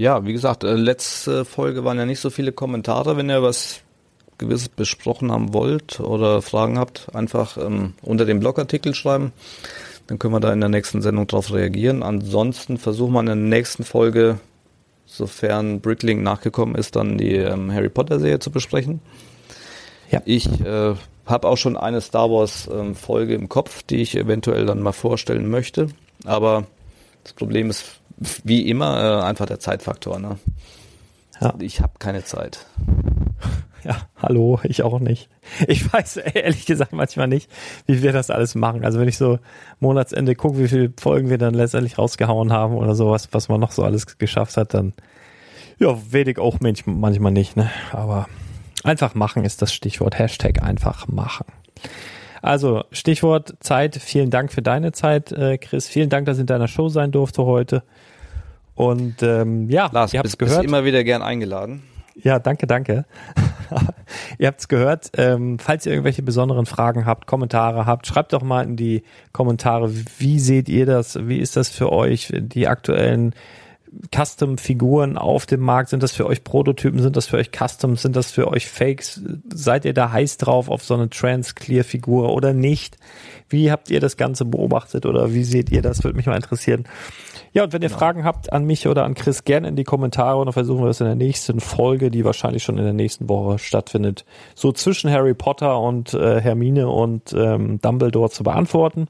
Ja, 0.00 0.24
wie 0.24 0.32
gesagt, 0.32 0.64
äh, 0.64 0.76
letzte 0.76 1.44
Folge 1.44 1.84
waren 1.84 1.98
ja 1.98 2.06
nicht 2.06 2.20
so 2.20 2.30
viele 2.30 2.52
Kommentare. 2.52 3.18
Wenn 3.18 3.28
ihr 3.28 3.42
was 3.42 3.82
gewisses 4.38 4.70
besprochen 4.70 5.30
haben 5.30 5.52
wollt 5.52 6.00
oder 6.00 6.40
Fragen 6.40 6.78
habt, 6.78 7.14
einfach 7.14 7.58
ähm, 7.58 7.92
unter 8.00 8.24
dem 8.24 8.40
Blogartikel 8.40 8.94
schreiben. 8.94 9.32
Dann 10.06 10.18
können 10.18 10.32
wir 10.32 10.40
da 10.40 10.54
in 10.54 10.60
der 10.60 10.70
nächsten 10.70 11.02
Sendung 11.02 11.26
drauf 11.26 11.52
reagieren. 11.52 12.02
Ansonsten 12.02 12.78
versuchen 12.78 13.12
wir 13.12 13.20
in 13.20 13.26
der 13.26 13.36
nächsten 13.36 13.84
Folge, 13.84 14.40
sofern 15.04 15.82
Bricklink 15.82 16.22
nachgekommen 16.22 16.76
ist, 16.76 16.96
dann 16.96 17.18
die 17.18 17.34
ähm, 17.34 17.70
Harry 17.70 17.90
Potter 17.90 18.18
Serie 18.20 18.38
zu 18.38 18.50
besprechen. 18.50 19.02
Ja. 20.10 20.22
Ich 20.24 20.46
äh, 20.62 20.94
habe 21.26 21.46
auch 21.46 21.58
schon 21.58 21.76
eine 21.76 22.00
Star 22.00 22.30
Wars 22.30 22.70
ähm, 22.72 22.96
im 23.28 23.50
Kopf, 23.50 23.82
die 23.82 23.96
ich 23.96 24.16
eventuell 24.16 24.64
dann 24.64 24.80
mal 24.80 24.92
vorstellen 24.92 25.50
möchte. 25.50 25.88
Aber 26.24 26.64
das 27.22 27.34
Problem 27.34 27.68
ist 27.68 27.99
wie 28.44 28.68
immer 28.68 29.20
äh, 29.20 29.24
einfach 29.24 29.46
der 29.46 29.60
Zeitfaktor. 29.60 30.18
Ne? 30.18 30.38
Ja. 31.40 31.54
Ich 31.58 31.80
habe 31.80 31.94
keine 31.98 32.24
Zeit. 32.24 32.66
Ja, 33.82 33.96
hallo, 34.16 34.60
ich 34.62 34.82
auch 34.82 35.00
nicht. 35.00 35.30
Ich 35.66 35.90
weiß 35.90 36.16
ehrlich 36.34 36.66
gesagt 36.66 36.92
manchmal 36.92 37.28
nicht, 37.28 37.50
wie 37.86 38.02
wir 38.02 38.12
das 38.12 38.30
alles 38.30 38.54
machen. 38.54 38.84
Also 38.84 39.00
wenn 39.00 39.08
ich 39.08 39.16
so 39.16 39.38
Monatsende 39.78 40.34
gucke, 40.34 40.58
wie 40.58 40.68
viele 40.68 40.92
Folgen 41.00 41.30
wir 41.30 41.38
dann 41.38 41.54
letztendlich 41.54 41.98
rausgehauen 41.98 42.52
haben 42.52 42.74
oder 42.76 42.94
sowas, 42.94 43.28
was 43.32 43.48
man 43.48 43.60
noch 43.60 43.72
so 43.72 43.82
alles 43.82 44.18
geschafft 44.18 44.56
hat, 44.58 44.74
dann 44.74 44.92
ja, 45.78 45.96
wenig 46.12 46.38
auch 46.38 46.58
manchmal 46.60 47.32
nicht, 47.32 47.56
ne? 47.56 47.70
Aber 47.90 48.28
einfach 48.84 49.14
machen 49.14 49.44
ist 49.44 49.62
das 49.62 49.72
Stichwort. 49.72 50.18
Hashtag 50.18 50.62
einfach 50.62 51.08
machen. 51.08 51.46
Also 52.42 52.84
Stichwort 52.92 53.54
Zeit. 53.60 53.96
Vielen 53.96 54.30
Dank 54.30 54.52
für 54.52 54.62
deine 54.62 54.92
Zeit, 54.92 55.32
äh, 55.32 55.58
Chris. 55.58 55.88
Vielen 55.88 56.08
Dank, 56.08 56.26
dass 56.26 56.38
ich 56.38 56.42
in 56.42 56.46
deiner 56.46 56.68
Show 56.68 56.88
sein 56.88 57.12
durfte 57.12 57.44
heute. 57.44 57.82
Und 58.74 59.22
ähm, 59.22 59.68
ja, 59.68 59.90
Lars, 59.92 60.14
ihr 60.14 60.20
habt 60.20 60.38
gehört. 60.38 60.60
Bist 60.60 60.68
immer 60.68 60.84
wieder 60.84 61.04
gern 61.04 61.22
eingeladen. 61.22 61.82
Ja, 62.22 62.38
danke, 62.38 62.66
danke. 62.66 63.04
ihr 64.38 64.46
habt's 64.46 64.68
gehört. 64.68 65.10
Ähm, 65.16 65.58
falls 65.58 65.86
ihr 65.86 65.92
irgendwelche 65.92 66.22
besonderen 66.22 66.66
Fragen 66.66 67.06
habt, 67.06 67.26
Kommentare 67.26 67.86
habt, 67.86 68.06
schreibt 68.06 68.32
doch 68.32 68.42
mal 68.42 68.64
in 68.64 68.76
die 68.76 69.02
Kommentare, 69.32 69.90
wie 70.18 70.38
seht 70.38 70.68
ihr 70.68 70.86
das? 70.86 71.18
Wie 71.28 71.38
ist 71.38 71.56
das 71.56 71.68
für 71.68 71.92
euch, 71.92 72.32
die 72.34 72.68
aktuellen 72.68 73.34
Custom-Figuren 74.14 75.18
auf 75.18 75.46
dem 75.46 75.60
Markt? 75.60 75.90
Sind 75.90 76.02
das 76.02 76.12
für 76.12 76.26
euch 76.26 76.44
Prototypen? 76.44 77.00
Sind 77.02 77.16
das 77.16 77.26
für 77.26 77.36
euch 77.36 77.50
Customs? 77.50 78.02
Sind 78.02 78.16
das 78.16 78.30
für 78.30 78.48
euch 78.48 78.68
Fakes? 78.68 79.22
Seid 79.52 79.84
ihr 79.84 79.94
da 79.94 80.12
heiß 80.12 80.36
drauf 80.36 80.68
auf 80.68 80.84
so 80.84 80.94
eine 80.94 81.10
Trans-Clear-Figur 81.10 82.32
oder 82.32 82.52
nicht? 82.52 82.96
Wie 83.48 83.70
habt 83.70 83.90
ihr 83.90 84.00
das 84.00 84.16
Ganze 84.16 84.44
beobachtet 84.44 85.06
oder 85.06 85.34
wie 85.34 85.44
seht 85.44 85.70
ihr 85.70 85.82
das? 85.82 86.04
Würde 86.04 86.16
mich 86.16 86.26
mal 86.26 86.36
interessieren. 86.36 86.84
Ja, 87.52 87.64
und 87.64 87.72
wenn 87.72 87.82
ihr 87.82 87.88
genau. 87.88 87.98
Fragen 87.98 88.24
habt 88.24 88.52
an 88.52 88.64
mich 88.64 88.86
oder 88.86 89.04
an 89.04 89.14
Chris, 89.14 89.44
gerne 89.44 89.68
in 89.68 89.76
die 89.76 89.84
Kommentare 89.84 90.38
und 90.38 90.46
dann 90.46 90.52
versuchen 90.52 90.82
wir 90.82 90.86
das 90.86 91.00
in 91.00 91.06
der 91.06 91.16
nächsten 91.16 91.58
Folge, 91.58 92.10
die 92.10 92.24
wahrscheinlich 92.24 92.62
schon 92.62 92.78
in 92.78 92.84
der 92.84 92.92
nächsten 92.92 93.28
Woche 93.28 93.58
stattfindet, 93.58 94.24
so 94.54 94.70
zwischen 94.70 95.10
Harry 95.10 95.34
Potter 95.34 95.80
und 95.80 96.14
äh, 96.14 96.40
Hermine 96.40 96.88
und 96.88 97.32
ähm, 97.32 97.80
Dumbledore 97.80 98.30
zu 98.30 98.44
beantworten. 98.44 99.08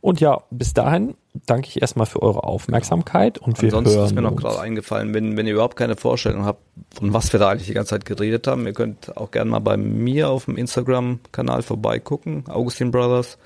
Und 0.00 0.20
ja, 0.20 0.42
bis 0.50 0.72
dahin 0.72 1.14
danke 1.46 1.68
ich 1.68 1.82
erstmal 1.82 2.06
für 2.06 2.22
eure 2.22 2.44
Aufmerksamkeit 2.44 3.38
und 3.38 3.60
wir 3.60 3.74
Ansonsten 3.74 4.04
ist 4.04 4.14
mir 4.14 4.22
noch 4.22 4.34
gerade 4.34 4.58
eingefallen, 4.58 5.12
wenn, 5.12 5.36
wenn 5.36 5.46
ihr 5.46 5.52
überhaupt 5.52 5.76
keine 5.76 5.96
Vorstellung 5.96 6.44
habt, 6.44 6.62
von 6.94 7.12
was 7.12 7.32
wir 7.32 7.40
da 7.40 7.50
eigentlich 7.50 7.68
die 7.68 7.74
ganze 7.74 7.90
Zeit 7.90 8.04
geredet 8.06 8.46
haben, 8.46 8.66
ihr 8.66 8.72
könnt 8.72 9.16
auch 9.16 9.30
gerne 9.30 9.50
mal 9.50 9.58
bei 9.58 9.76
mir 9.76 10.30
auf 10.30 10.46
dem 10.46 10.56
Instagram-Kanal 10.56 11.62
vorbeigucken, 11.62 12.44
Augustin 12.48 12.90
Brothers. 12.90 13.38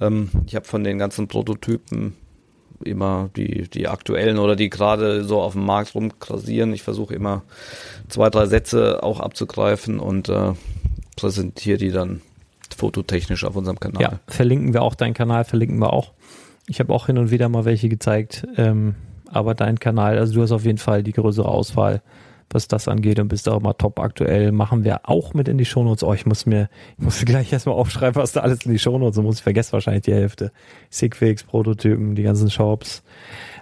Ähm, 0.00 0.30
ich 0.46 0.54
habe 0.54 0.66
von 0.66 0.84
den 0.84 0.98
ganzen 0.98 1.28
Prototypen 1.28 2.16
immer 2.84 3.30
die, 3.36 3.68
die 3.68 3.88
aktuellen 3.88 4.38
oder 4.38 4.56
die 4.56 4.70
gerade 4.70 5.24
so 5.24 5.40
auf 5.40 5.52
dem 5.52 5.64
Markt 5.64 5.94
rumkrasieren. 5.94 6.72
Ich 6.72 6.82
versuche 6.82 7.14
immer 7.14 7.42
zwei, 8.08 8.30
drei 8.30 8.46
Sätze 8.46 9.02
auch 9.02 9.20
abzugreifen 9.20 9.98
und 9.98 10.28
äh, 10.28 10.52
präsentiere 11.16 11.78
die 11.78 11.90
dann 11.90 12.22
fototechnisch 12.80 13.44
auf 13.44 13.56
unserem 13.56 13.78
Kanal. 13.78 14.02
Ja, 14.02 14.20
verlinken 14.26 14.74
wir 14.74 14.82
auch 14.82 14.94
deinen 14.94 15.14
Kanal, 15.14 15.44
verlinken 15.44 15.78
wir 15.78 15.92
auch. 15.92 16.12
Ich 16.66 16.80
habe 16.80 16.92
auch 16.92 17.06
hin 17.06 17.18
und 17.18 17.30
wieder 17.30 17.48
mal 17.48 17.64
welche 17.64 17.88
gezeigt, 17.88 18.46
ähm, 18.56 18.94
aber 19.26 19.54
dein 19.54 19.78
Kanal, 19.78 20.18
also 20.18 20.34
du 20.34 20.42
hast 20.42 20.52
auf 20.52 20.64
jeden 20.64 20.78
Fall 20.78 21.02
die 21.02 21.12
größere 21.12 21.48
Auswahl 21.48 22.02
was 22.52 22.66
das 22.66 22.88
angeht 22.88 23.18
und 23.20 23.28
bist 23.28 23.48
auch 23.48 23.60
immer 23.60 23.76
top 23.76 24.00
aktuell. 24.00 24.50
Machen 24.52 24.84
wir 24.84 25.08
auch 25.08 25.34
mit 25.34 25.46
in 25.46 25.56
die 25.56 25.64
Shownotes. 25.64 26.02
Oh, 26.02 26.12
ich 26.12 26.26
muss 26.26 26.46
mir, 26.46 26.68
ich 26.98 27.04
muss 27.04 27.24
gleich 27.24 27.52
erstmal 27.52 27.76
aufschreiben, 27.76 28.20
was 28.20 28.32
da 28.32 28.40
alles 28.40 28.64
in 28.66 28.72
die 28.72 28.78
Shownotes 28.78 29.18
und 29.18 29.24
muss 29.24 29.36
ich 29.36 29.42
vergessen 29.42 29.72
wahrscheinlich 29.72 30.02
die 30.02 30.14
Hälfte. 30.14 30.50
Sigfix, 30.90 31.44
Prototypen, 31.44 32.16
die 32.16 32.24
ganzen 32.24 32.50
Shops. 32.50 33.02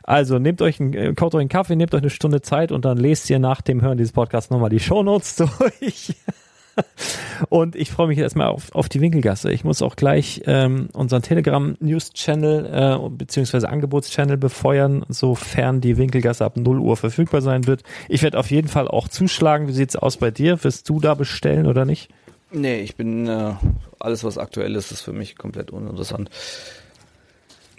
Also 0.02 0.38
nehmt 0.38 0.62
euch 0.62 0.80
einen, 0.80 0.94
äh, 0.94 1.12
kauft 1.14 1.34
euch 1.34 1.40
einen 1.40 1.50
Kaffee, 1.50 1.76
nehmt 1.76 1.94
euch 1.94 2.00
eine 2.00 2.10
Stunde 2.10 2.40
Zeit 2.40 2.72
und 2.72 2.86
dann 2.86 2.96
lest 2.96 3.28
ihr 3.28 3.38
nach 3.38 3.60
dem 3.60 3.82
Hören 3.82 3.98
dieses 3.98 4.12
Podcasts 4.12 4.50
nochmal 4.50 4.70
die 4.70 4.80
Shownotes 4.80 5.36
durch. 5.58 6.14
Und 7.48 7.76
ich 7.76 7.90
freue 7.90 8.08
mich 8.08 8.18
erstmal 8.18 8.48
auf, 8.48 8.74
auf 8.74 8.88
die 8.88 9.00
Winkelgasse. 9.00 9.52
Ich 9.52 9.64
muss 9.64 9.82
auch 9.82 9.96
gleich 9.96 10.42
ähm, 10.46 10.88
unseren 10.92 11.22
Telegram-News-Channel 11.22 12.66
äh, 12.66 13.08
beziehungsweise 13.10 13.68
Angebotschannel 13.68 14.36
befeuern, 14.36 15.04
sofern 15.08 15.80
die 15.80 15.96
Winkelgasse 15.96 16.44
ab 16.44 16.56
0 16.56 16.78
Uhr 16.78 16.96
verfügbar 16.96 17.40
sein 17.40 17.66
wird. 17.66 17.82
Ich 18.08 18.22
werde 18.22 18.38
auf 18.38 18.50
jeden 18.50 18.68
Fall 18.68 18.88
auch 18.88 19.08
zuschlagen. 19.08 19.68
Wie 19.68 19.72
sieht's 19.72 19.96
aus 19.96 20.16
bei 20.16 20.30
dir? 20.30 20.62
Wirst 20.64 20.88
du 20.88 21.00
da 21.00 21.14
bestellen 21.14 21.66
oder 21.66 21.84
nicht? 21.84 22.10
Nee, 22.50 22.80
ich 22.80 22.96
bin 22.96 23.28
äh, 23.28 23.52
alles, 23.98 24.24
was 24.24 24.38
aktuell 24.38 24.74
ist, 24.74 24.90
ist 24.90 25.02
für 25.02 25.12
mich 25.12 25.36
komplett 25.36 25.70
uninteressant. 25.70 26.30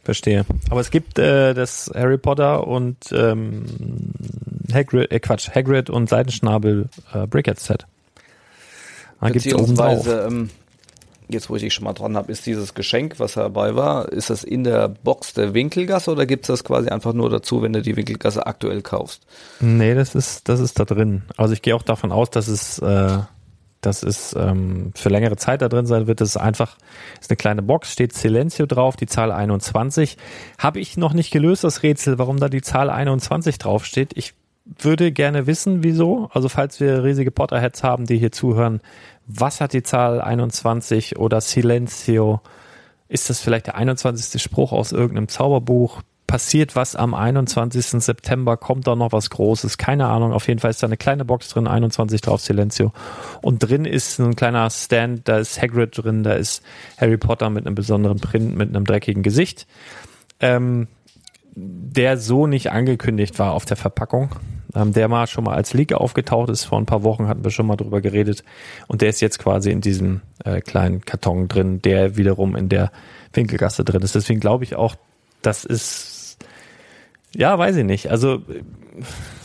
Verstehe. 0.04 0.46
Aber 0.70 0.80
es 0.80 0.92
gibt 0.92 1.20
äh, 1.20 1.54
das 1.54 1.92
Harry 1.94 2.18
Potter 2.18 2.68
und 2.68 2.98
ähm, 3.12 3.66
Hagrid, 4.74 5.12
äh, 5.12 5.20
Quatsch, 5.20 5.50
Hagrid 5.54 5.90
und 5.90 6.10
Seidenschnabel 6.10 6.90
äh, 7.14 7.28
Brickhead 7.28 7.60
Set. 7.60 7.86
Da 9.22 9.30
gibt's 9.30 9.54
oben 9.54 9.76
drauf. 9.76 10.08
Ähm, 10.08 10.50
jetzt 11.30 11.50
wo 11.50 11.56
ich 11.56 11.62
dich 11.62 11.74
schon 11.74 11.84
mal 11.84 11.94
dran 11.94 12.18
habe, 12.18 12.32
ist 12.32 12.46
dieses 12.46 12.74
Geschenk, 12.74 13.20
was 13.20 13.34
dabei 13.34 13.76
war, 13.76 14.12
ist 14.12 14.30
das 14.30 14.44
in 14.44 14.64
der 14.64 14.90
Box 14.90 15.34
der 15.34 15.54
Winkelgasse 15.54 16.12
oder 16.12 16.26
gibt's 16.26 16.48
das 16.48 16.64
quasi 16.64 16.90
einfach 16.90 17.14
nur 17.14 17.30
dazu, 17.30 17.62
wenn 17.62 17.74
du 17.74 17.82
die 17.82 17.96
Winkelgasse 17.96 18.48
aktuell 18.48 18.82
kaufst? 18.82 19.26
Nee, 19.60 19.94
das 19.94 20.16
ist, 20.16 20.50
das 20.50 20.60
ist 20.60 20.80
da 20.80 20.86
drin. 20.86 21.24
Also 21.38 21.54
ich 21.54 21.62
gehe 21.62 21.76
auch 21.76 21.84
davon 21.84 22.12
aus, 22.12 22.32
dass 22.32 22.48
es 22.48 22.80
äh, 22.80 23.20
dass 23.82 24.04
es 24.04 24.36
ähm, 24.38 24.92
für 24.96 25.10
längere 25.10 25.38
Zeit 25.38 25.62
da 25.62 25.70
drin 25.70 25.86
sein 25.86 26.08
wird. 26.08 26.20
Das 26.22 26.30
ist 26.30 26.38
einfach, 26.38 26.78
ist 27.22 27.30
eine 27.30 27.38
kleine 27.38 27.62
Box, 27.62 27.94
steht 27.94 28.14
Silencio 28.14 28.66
drauf, 28.66 28.98
die 28.98 29.08
Zahl 29.08 29.32
21. 29.32 30.18
Habe 30.58 30.80
ich 30.80 30.98
noch 30.98 31.14
nicht 31.14 31.32
gelöst, 31.32 31.64
das 31.64 31.82
Rätsel, 31.84 32.20
warum 32.20 32.40
da 32.40 32.50
die 32.50 32.62
Zahl 32.62 32.90
21 32.90 33.58
draufsteht. 33.58 34.12
Ich 34.16 34.34
würde 34.78 35.12
gerne 35.12 35.48
wissen, 35.48 35.84
wieso. 35.84 36.30
Also 36.34 36.50
falls 36.50 36.80
wir 36.80 37.04
riesige 37.04 37.32
Potterheads 37.32 37.84
haben, 37.84 38.06
die 38.06 38.18
hier 38.18 38.32
zuhören, 38.32 38.82
was 39.26 39.62
hat 39.62 39.74
die 39.74 39.84
Zahl 39.84 40.22
21 40.22 41.18
oder 41.18 41.42
Silencio? 41.42 42.42
Ist 43.08 43.30
das 43.30 43.40
vielleicht 43.40 43.68
der 43.68 43.76
21. 43.76 44.42
Spruch 44.42 44.72
aus 44.72 44.92
irgendeinem 44.92 45.28
Zauberbuch? 45.28 46.02
passiert 46.30 46.76
was 46.76 46.96
am 46.96 47.16
21. 47.16 48.04
September, 48.04 48.56
kommt 48.56 48.86
da 48.86 48.96
noch 48.96 49.12
was 49.12 49.32
Großes, 49.32 49.80
keine 49.80 50.06
Ahnung. 50.06 50.32
Auf 50.32 50.48
jeden 50.48 50.60
Fall 50.60 50.70
ist 50.70 50.84
da 50.84 50.86
eine 50.86 50.96
kleine 50.96 51.26
Box 51.26 51.50
drin, 51.50 51.66
21 51.68 52.22
drauf, 52.22 52.40
Silencio. 52.40 52.94
Und 53.42 53.68
drin 53.68 53.84
ist 53.84 54.20
ein 54.20 54.36
kleiner 54.36 54.70
Stand, 54.70 55.28
da 55.28 55.40
ist 55.40 55.60
Hagrid 55.60 55.98
drin, 55.98 56.22
da 56.22 56.34
ist 56.34 56.62
Harry 57.00 57.18
Potter 57.18 57.50
mit 57.50 57.66
einem 57.66 57.74
besonderen 57.74 58.20
Print, 58.20 58.56
mit 58.56 58.70
einem 58.70 58.86
dreckigen 58.86 59.24
Gesicht. 59.24 59.66
Ähm, 60.40 60.88
der 61.56 62.20
so 62.20 62.46
nicht 62.46 62.72
angekündigt 62.72 63.40
war 63.40 63.54
auf 63.54 63.66
der 63.66 63.76
Verpackung. 63.76 64.30
Ähm, 64.76 64.94
der 64.94 65.08
mal 65.08 65.26
schon 65.28 65.46
mal 65.46 65.56
als 65.56 65.74
Leak 65.74 65.94
aufgetaucht 65.94 66.50
ist. 66.50 66.66
Vor 66.66 66.78
ein 66.78 66.86
paar 66.86 67.04
Wochen 67.04 67.28
hatten 67.28 67.44
wir 67.44 67.52
schon 67.52 67.66
mal 67.66 67.76
drüber 67.76 68.02
geredet. 68.02 68.44
Und 68.88 69.02
der 69.02 69.10
ist 69.10 69.20
jetzt 69.20 69.40
quasi 69.40 69.72
in 69.72 69.82
diesem 69.82 70.22
äh, 70.46 70.62
kleinen 70.62 71.02
Karton 71.02 71.48
drin, 71.48 71.82
der 71.82 72.18
wiederum 72.18 72.56
in 72.56 72.70
der 72.70 72.92
Winkelgasse 73.34 73.84
drin 73.84 74.02
ist. 74.02 74.16
Deswegen 74.16 74.40
glaube 74.40 74.64
ich 74.64 74.76
auch, 74.76 74.96
das 75.42 75.66
ist 75.66 76.38
ja, 77.36 77.58
weiß 77.58 77.76
ich 77.78 77.86
nicht. 77.86 78.10
Also 78.10 78.42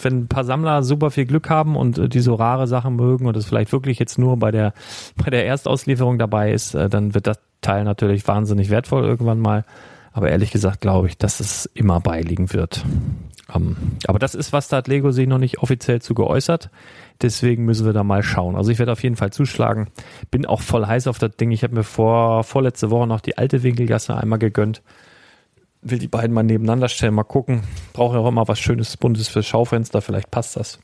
wenn 0.02 0.20
ein 0.20 0.28
paar 0.28 0.44
Sammler 0.44 0.82
super 0.82 1.10
viel 1.10 1.26
Glück 1.26 1.50
haben 1.50 1.76
und 1.76 1.98
äh, 1.98 2.08
die 2.08 2.20
so 2.20 2.34
rare 2.34 2.66
Sachen 2.66 2.96
mögen 2.96 3.26
und 3.26 3.36
es 3.36 3.46
vielleicht 3.46 3.72
wirklich 3.72 3.98
jetzt 3.98 4.18
nur 4.18 4.36
bei 4.38 4.50
der 4.50 4.72
bei 5.16 5.30
der 5.30 5.46
Erstauslieferung 5.46 6.18
dabei 6.18 6.52
ist, 6.52 6.74
äh, 6.74 6.88
dann 6.88 7.14
wird 7.14 7.26
das 7.26 7.38
Teil 7.60 7.84
natürlich 7.84 8.26
wahnsinnig 8.26 8.70
wertvoll 8.70 9.04
irgendwann 9.04 9.38
mal. 9.38 9.64
Aber 10.14 10.30
ehrlich 10.30 10.50
gesagt 10.50 10.80
glaube 10.80 11.08
ich, 11.08 11.18
dass 11.18 11.40
es 11.40 11.66
immer 11.74 12.00
beiliegen 12.00 12.52
wird. 12.54 12.82
Ähm, 13.54 13.76
aber 14.06 14.18
das 14.18 14.34
ist, 14.34 14.54
was 14.54 14.68
da 14.68 14.78
hat 14.78 14.88
Lego 14.88 15.10
sich 15.10 15.26
noch 15.26 15.38
nicht 15.38 15.58
offiziell 15.58 16.00
zu 16.00 16.14
geäußert. 16.14 16.70
Deswegen 17.20 17.66
müssen 17.66 17.84
wir 17.84 17.92
da 17.92 18.04
mal 18.04 18.22
schauen. 18.22 18.56
Also 18.56 18.70
ich 18.70 18.78
werde 18.78 18.92
auf 18.92 19.02
jeden 19.02 19.16
Fall 19.16 19.32
zuschlagen. 19.32 19.88
Bin 20.30 20.46
auch 20.46 20.62
voll 20.62 20.86
heiß 20.86 21.08
auf 21.08 21.18
das 21.18 21.36
Ding. 21.36 21.50
Ich 21.50 21.62
habe 21.62 21.74
mir 21.74 21.84
vor 21.84 22.44
vorletzte 22.44 22.90
Woche 22.90 23.06
noch 23.06 23.20
die 23.20 23.36
alte 23.36 23.62
Winkelgasse 23.62 24.16
einmal 24.16 24.38
gegönnt 24.38 24.80
will 25.84 25.98
die 25.98 26.08
beiden 26.08 26.34
mal 26.34 26.42
nebeneinander 26.42 26.88
stellen, 26.88 27.14
mal 27.14 27.22
gucken. 27.22 27.62
Brauche 27.92 28.16
ja 28.16 28.20
auch 28.22 28.28
immer 28.28 28.48
was 28.48 28.58
Schönes, 28.58 28.96
Buntes 28.96 29.28
fürs 29.28 29.46
Schaufenster, 29.46 30.00
vielleicht 30.00 30.30
passt 30.30 30.56
das. 30.56 30.80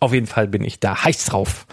Auf 0.00 0.12
jeden 0.12 0.26
Fall 0.26 0.48
bin 0.48 0.62
ich 0.62 0.80
da 0.80 1.04
heiß 1.04 1.26
drauf. 1.26 1.66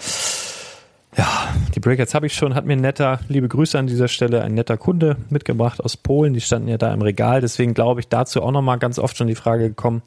Ja, 1.18 1.48
die 1.74 1.80
Breakers 1.80 2.14
habe 2.14 2.28
ich 2.28 2.36
schon, 2.36 2.54
hat 2.54 2.66
mir 2.66 2.74
ein 2.74 2.82
netter, 2.82 3.20
liebe 3.28 3.48
Grüße 3.48 3.78
an 3.78 3.88
dieser 3.88 4.08
Stelle, 4.08 4.44
ein 4.44 4.54
netter 4.54 4.78
Kunde 4.78 5.18
mitgebracht 5.30 5.84
aus 5.84 5.98
Polen, 5.98 6.36
die 6.36 6.42
standen 6.42 6.68
ja 6.68 6.78
da 6.78 6.94
im 6.94 7.02
Regal, 7.02 7.42
deswegen 7.42 7.74
glaube 7.74 8.02
ich 8.02 8.08
dazu 8.08 8.44
auch 8.44 8.52
nochmal 8.52 8.78
ganz 8.78 9.00
oft 9.00 9.18
schon 9.18 9.26
die 9.26 9.34
Frage 9.34 9.70
gekommen, 9.70 10.04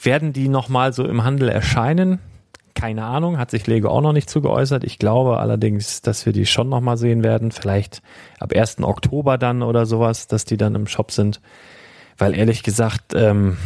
werden 0.00 0.32
die 0.32 0.48
nochmal 0.48 0.94
so 0.94 1.04
im 1.04 1.22
Handel 1.22 1.50
erscheinen? 1.50 2.18
Keine 2.74 3.04
Ahnung, 3.04 3.36
hat 3.36 3.50
sich 3.50 3.66
Lego 3.66 3.90
auch 3.90 4.00
noch 4.00 4.14
nicht 4.14 4.30
zu 4.30 4.40
geäußert. 4.40 4.84
Ich 4.84 4.98
glaube 4.98 5.38
allerdings, 5.38 6.00
dass 6.00 6.24
wir 6.24 6.32
die 6.32 6.46
schon 6.46 6.70
nochmal 6.70 6.96
sehen 6.96 7.22
werden. 7.22 7.52
Vielleicht 7.52 8.02
ab 8.40 8.54
1. 8.56 8.82
Oktober 8.82 9.36
dann 9.36 9.62
oder 9.62 9.84
sowas, 9.84 10.26
dass 10.26 10.46
die 10.46 10.56
dann 10.56 10.74
im 10.74 10.86
Shop 10.86 11.12
sind. 11.12 11.42
Weil 12.16 12.34
ehrlich 12.34 12.62
gesagt, 12.62 13.12
ähm, 13.14 13.58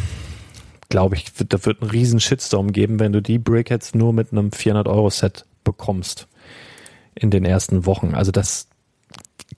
glaube 0.89 1.15
ich, 1.15 1.33
da 1.49 1.65
wird 1.65 1.83
ein 1.83 1.91
riesen 1.91 2.19
Shitstorm 2.19 2.73
geben, 2.73 2.99
wenn 2.99 3.13
du 3.13 3.23
die 3.23 3.39
Brickheads 3.39 3.95
nur 3.95 4.13
mit 4.13 4.33
einem 4.33 4.49
400-Euro-Set 4.49 5.47
bekommst 5.63 6.27
in 7.19 7.31
den 7.31 7.45
ersten 7.45 7.87
Wochen. 7.87 8.15
Also 8.15 8.31
das 8.31 8.69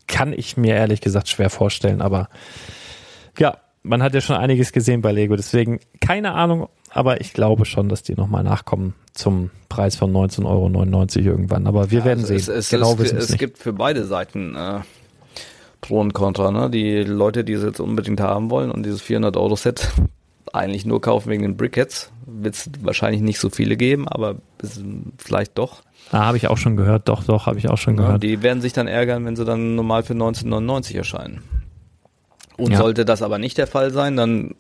kann 0.06 0.32
ich 0.32 0.56
mir 0.56 0.74
ehrlich 0.74 1.00
gesagt 1.00 1.28
schwer 1.28 1.50
vorstellen, 1.50 2.00
aber 2.00 2.28
ja, 3.38 3.58
man 3.82 4.02
hat 4.02 4.14
ja 4.14 4.20
schon 4.20 4.36
einiges 4.36 4.72
gesehen 4.72 5.02
bei 5.02 5.12
Lego, 5.12 5.36
deswegen 5.36 5.80
keine 6.00 6.32
Ahnung, 6.32 6.68
aber 6.90 7.20
ich 7.20 7.32
glaube 7.32 7.64
schon, 7.64 7.88
dass 7.88 8.02
die 8.02 8.14
nochmal 8.14 8.42
nachkommen 8.42 8.94
zum 9.12 9.50
Preis 9.68 9.96
von 9.96 10.12
19,99 10.12 10.46
Euro 10.46 11.30
irgendwann. 11.30 11.66
Aber 11.66 11.90
wir 11.90 12.00
ja, 12.00 12.04
werden 12.04 12.20
also 12.20 12.28
sehen. 12.28 12.38
Es, 12.38 12.48
es, 12.48 12.70
genau 12.70 12.94
es, 12.94 13.12
es 13.12 13.28
nicht. 13.30 13.38
gibt 13.38 13.58
für 13.58 13.72
beide 13.72 14.04
Seiten 14.04 14.54
äh, 14.54 14.80
Pro 15.80 16.00
und 16.00 16.14
Contra. 16.14 16.50
Ne? 16.50 16.70
Die 16.70 17.02
Leute, 17.02 17.44
die 17.44 17.52
es 17.52 17.62
jetzt 17.62 17.80
unbedingt 17.80 18.20
haben 18.20 18.50
wollen 18.50 18.70
und 18.70 18.84
dieses 18.84 19.02
400 19.02 19.36
Euro 19.36 19.56
Set 19.56 19.88
eigentlich 20.52 20.86
nur 20.86 21.00
kaufen 21.00 21.30
wegen 21.30 21.42
den 21.42 21.56
Brickheads, 21.56 22.10
wird 22.26 22.54
es 22.54 22.70
wahrscheinlich 22.82 23.20
nicht 23.20 23.38
so 23.38 23.50
viele 23.50 23.76
geben, 23.76 24.08
aber 24.08 24.36
vielleicht 25.18 25.58
doch. 25.58 25.82
Ah, 26.10 26.26
habe 26.26 26.36
ich 26.36 26.48
auch 26.48 26.56
schon 26.56 26.76
gehört. 26.76 27.08
Doch, 27.08 27.24
doch, 27.24 27.46
habe 27.46 27.58
ich 27.58 27.68
auch 27.68 27.76
schon 27.76 27.96
gehört. 27.96 28.14
Ja, 28.14 28.18
die 28.18 28.42
werden 28.42 28.60
sich 28.60 28.72
dann 28.72 28.86
ärgern, 28.86 29.24
wenn 29.24 29.36
sie 29.36 29.44
dann 29.44 29.74
normal 29.74 30.02
für 30.02 30.14
1999 30.14 30.96
erscheinen. 30.96 31.42
Und 32.56 32.72
ja. 32.72 32.78
sollte 32.78 33.04
das 33.04 33.22
aber 33.22 33.38
nicht 33.38 33.56
der 33.56 33.66
Fall 33.66 33.92
sein, 33.92 34.16
dann 34.16 34.54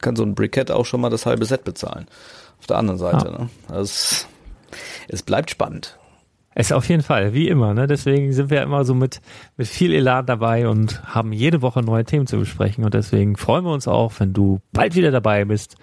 kann 0.00 0.16
so 0.16 0.22
ein 0.22 0.34
Briquette 0.34 0.74
auch 0.74 0.86
schon 0.86 1.00
mal 1.00 1.10
das 1.10 1.26
halbe 1.26 1.44
Set 1.44 1.64
bezahlen. 1.64 2.06
Auf 2.58 2.66
der 2.66 2.78
anderen 2.78 2.98
Seite. 2.98 3.26
Ja. 3.26 3.38
Ne? 3.38 3.50
Also 3.68 3.82
es, 3.82 4.28
es 5.08 5.22
bleibt 5.22 5.50
spannend. 5.50 5.98
Es 6.54 6.72
auf 6.72 6.88
jeden 6.88 7.02
Fall, 7.02 7.34
wie 7.34 7.48
immer. 7.48 7.74
Ne? 7.74 7.86
Deswegen 7.86 8.32
sind 8.32 8.50
wir 8.50 8.62
immer 8.62 8.84
so 8.84 8.94
mit, 8.94 9.20
mit 9.56 9.66
viel 9.66 9.92
Elan 9.92 10.26
dabei 10.26 10.68
und 10.68 11.02
haben 11.04 11.32
jede 11.32 11.62
Woche 11.62 11.82
neue 11.82 12.04
Themen 12.04 12.26
zu 12.26 12.38
besprechen. 12.38 12.84
Und 12.84 12.94
deswegen 12.94 13.36
freuen 13.36 13.64
wir 13.64 13.72
uns 13.72 13.88
auch, 13.88 14.12
wenn 14.18 14.32
du 14.32 14.60
bald 14.72 14.94
wieder 14.94 15.10
dabei 15.10 15.44
bist. 15.44 15.76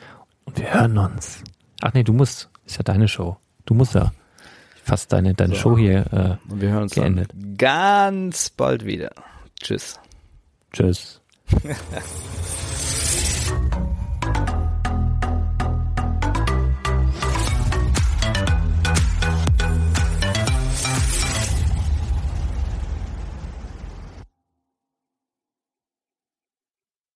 Und 0.45 0.59
wir 0.59 0.73
hören 0.73 0.97
uns. 0.97 1.43
Ach 1.81 1.93
nee, 1.93 2.03
du 2.03 2.13
musst. 2.13 2.49
Ist 2.65 2.77
ja 2.77 2.83
deine 2.83 3.07
Show. 3.07 3.37
Du 3.65 3.73
musst 3.73 3.95
ja 3.95 4.11
fast 4.89 5.13
deine, 5.13 5.33
deine 5.35 5.55
so. 5.55 5.61
Show 5.61 5.77
hier 5.77 6.05
äh, 6.11 6.51
und 6.51 6.61
wir 6.61 6.69
hören 6.69 6.83
uns 6.83 6.95
geendet. 6.95 7.31
Dann 7.31 7.57
ganz 7.57 8.49
bald 8.49 8.85
wieder. 8.85 9.11
Tschüss. 9.61 9.99
Tschüss. 10.73 11.21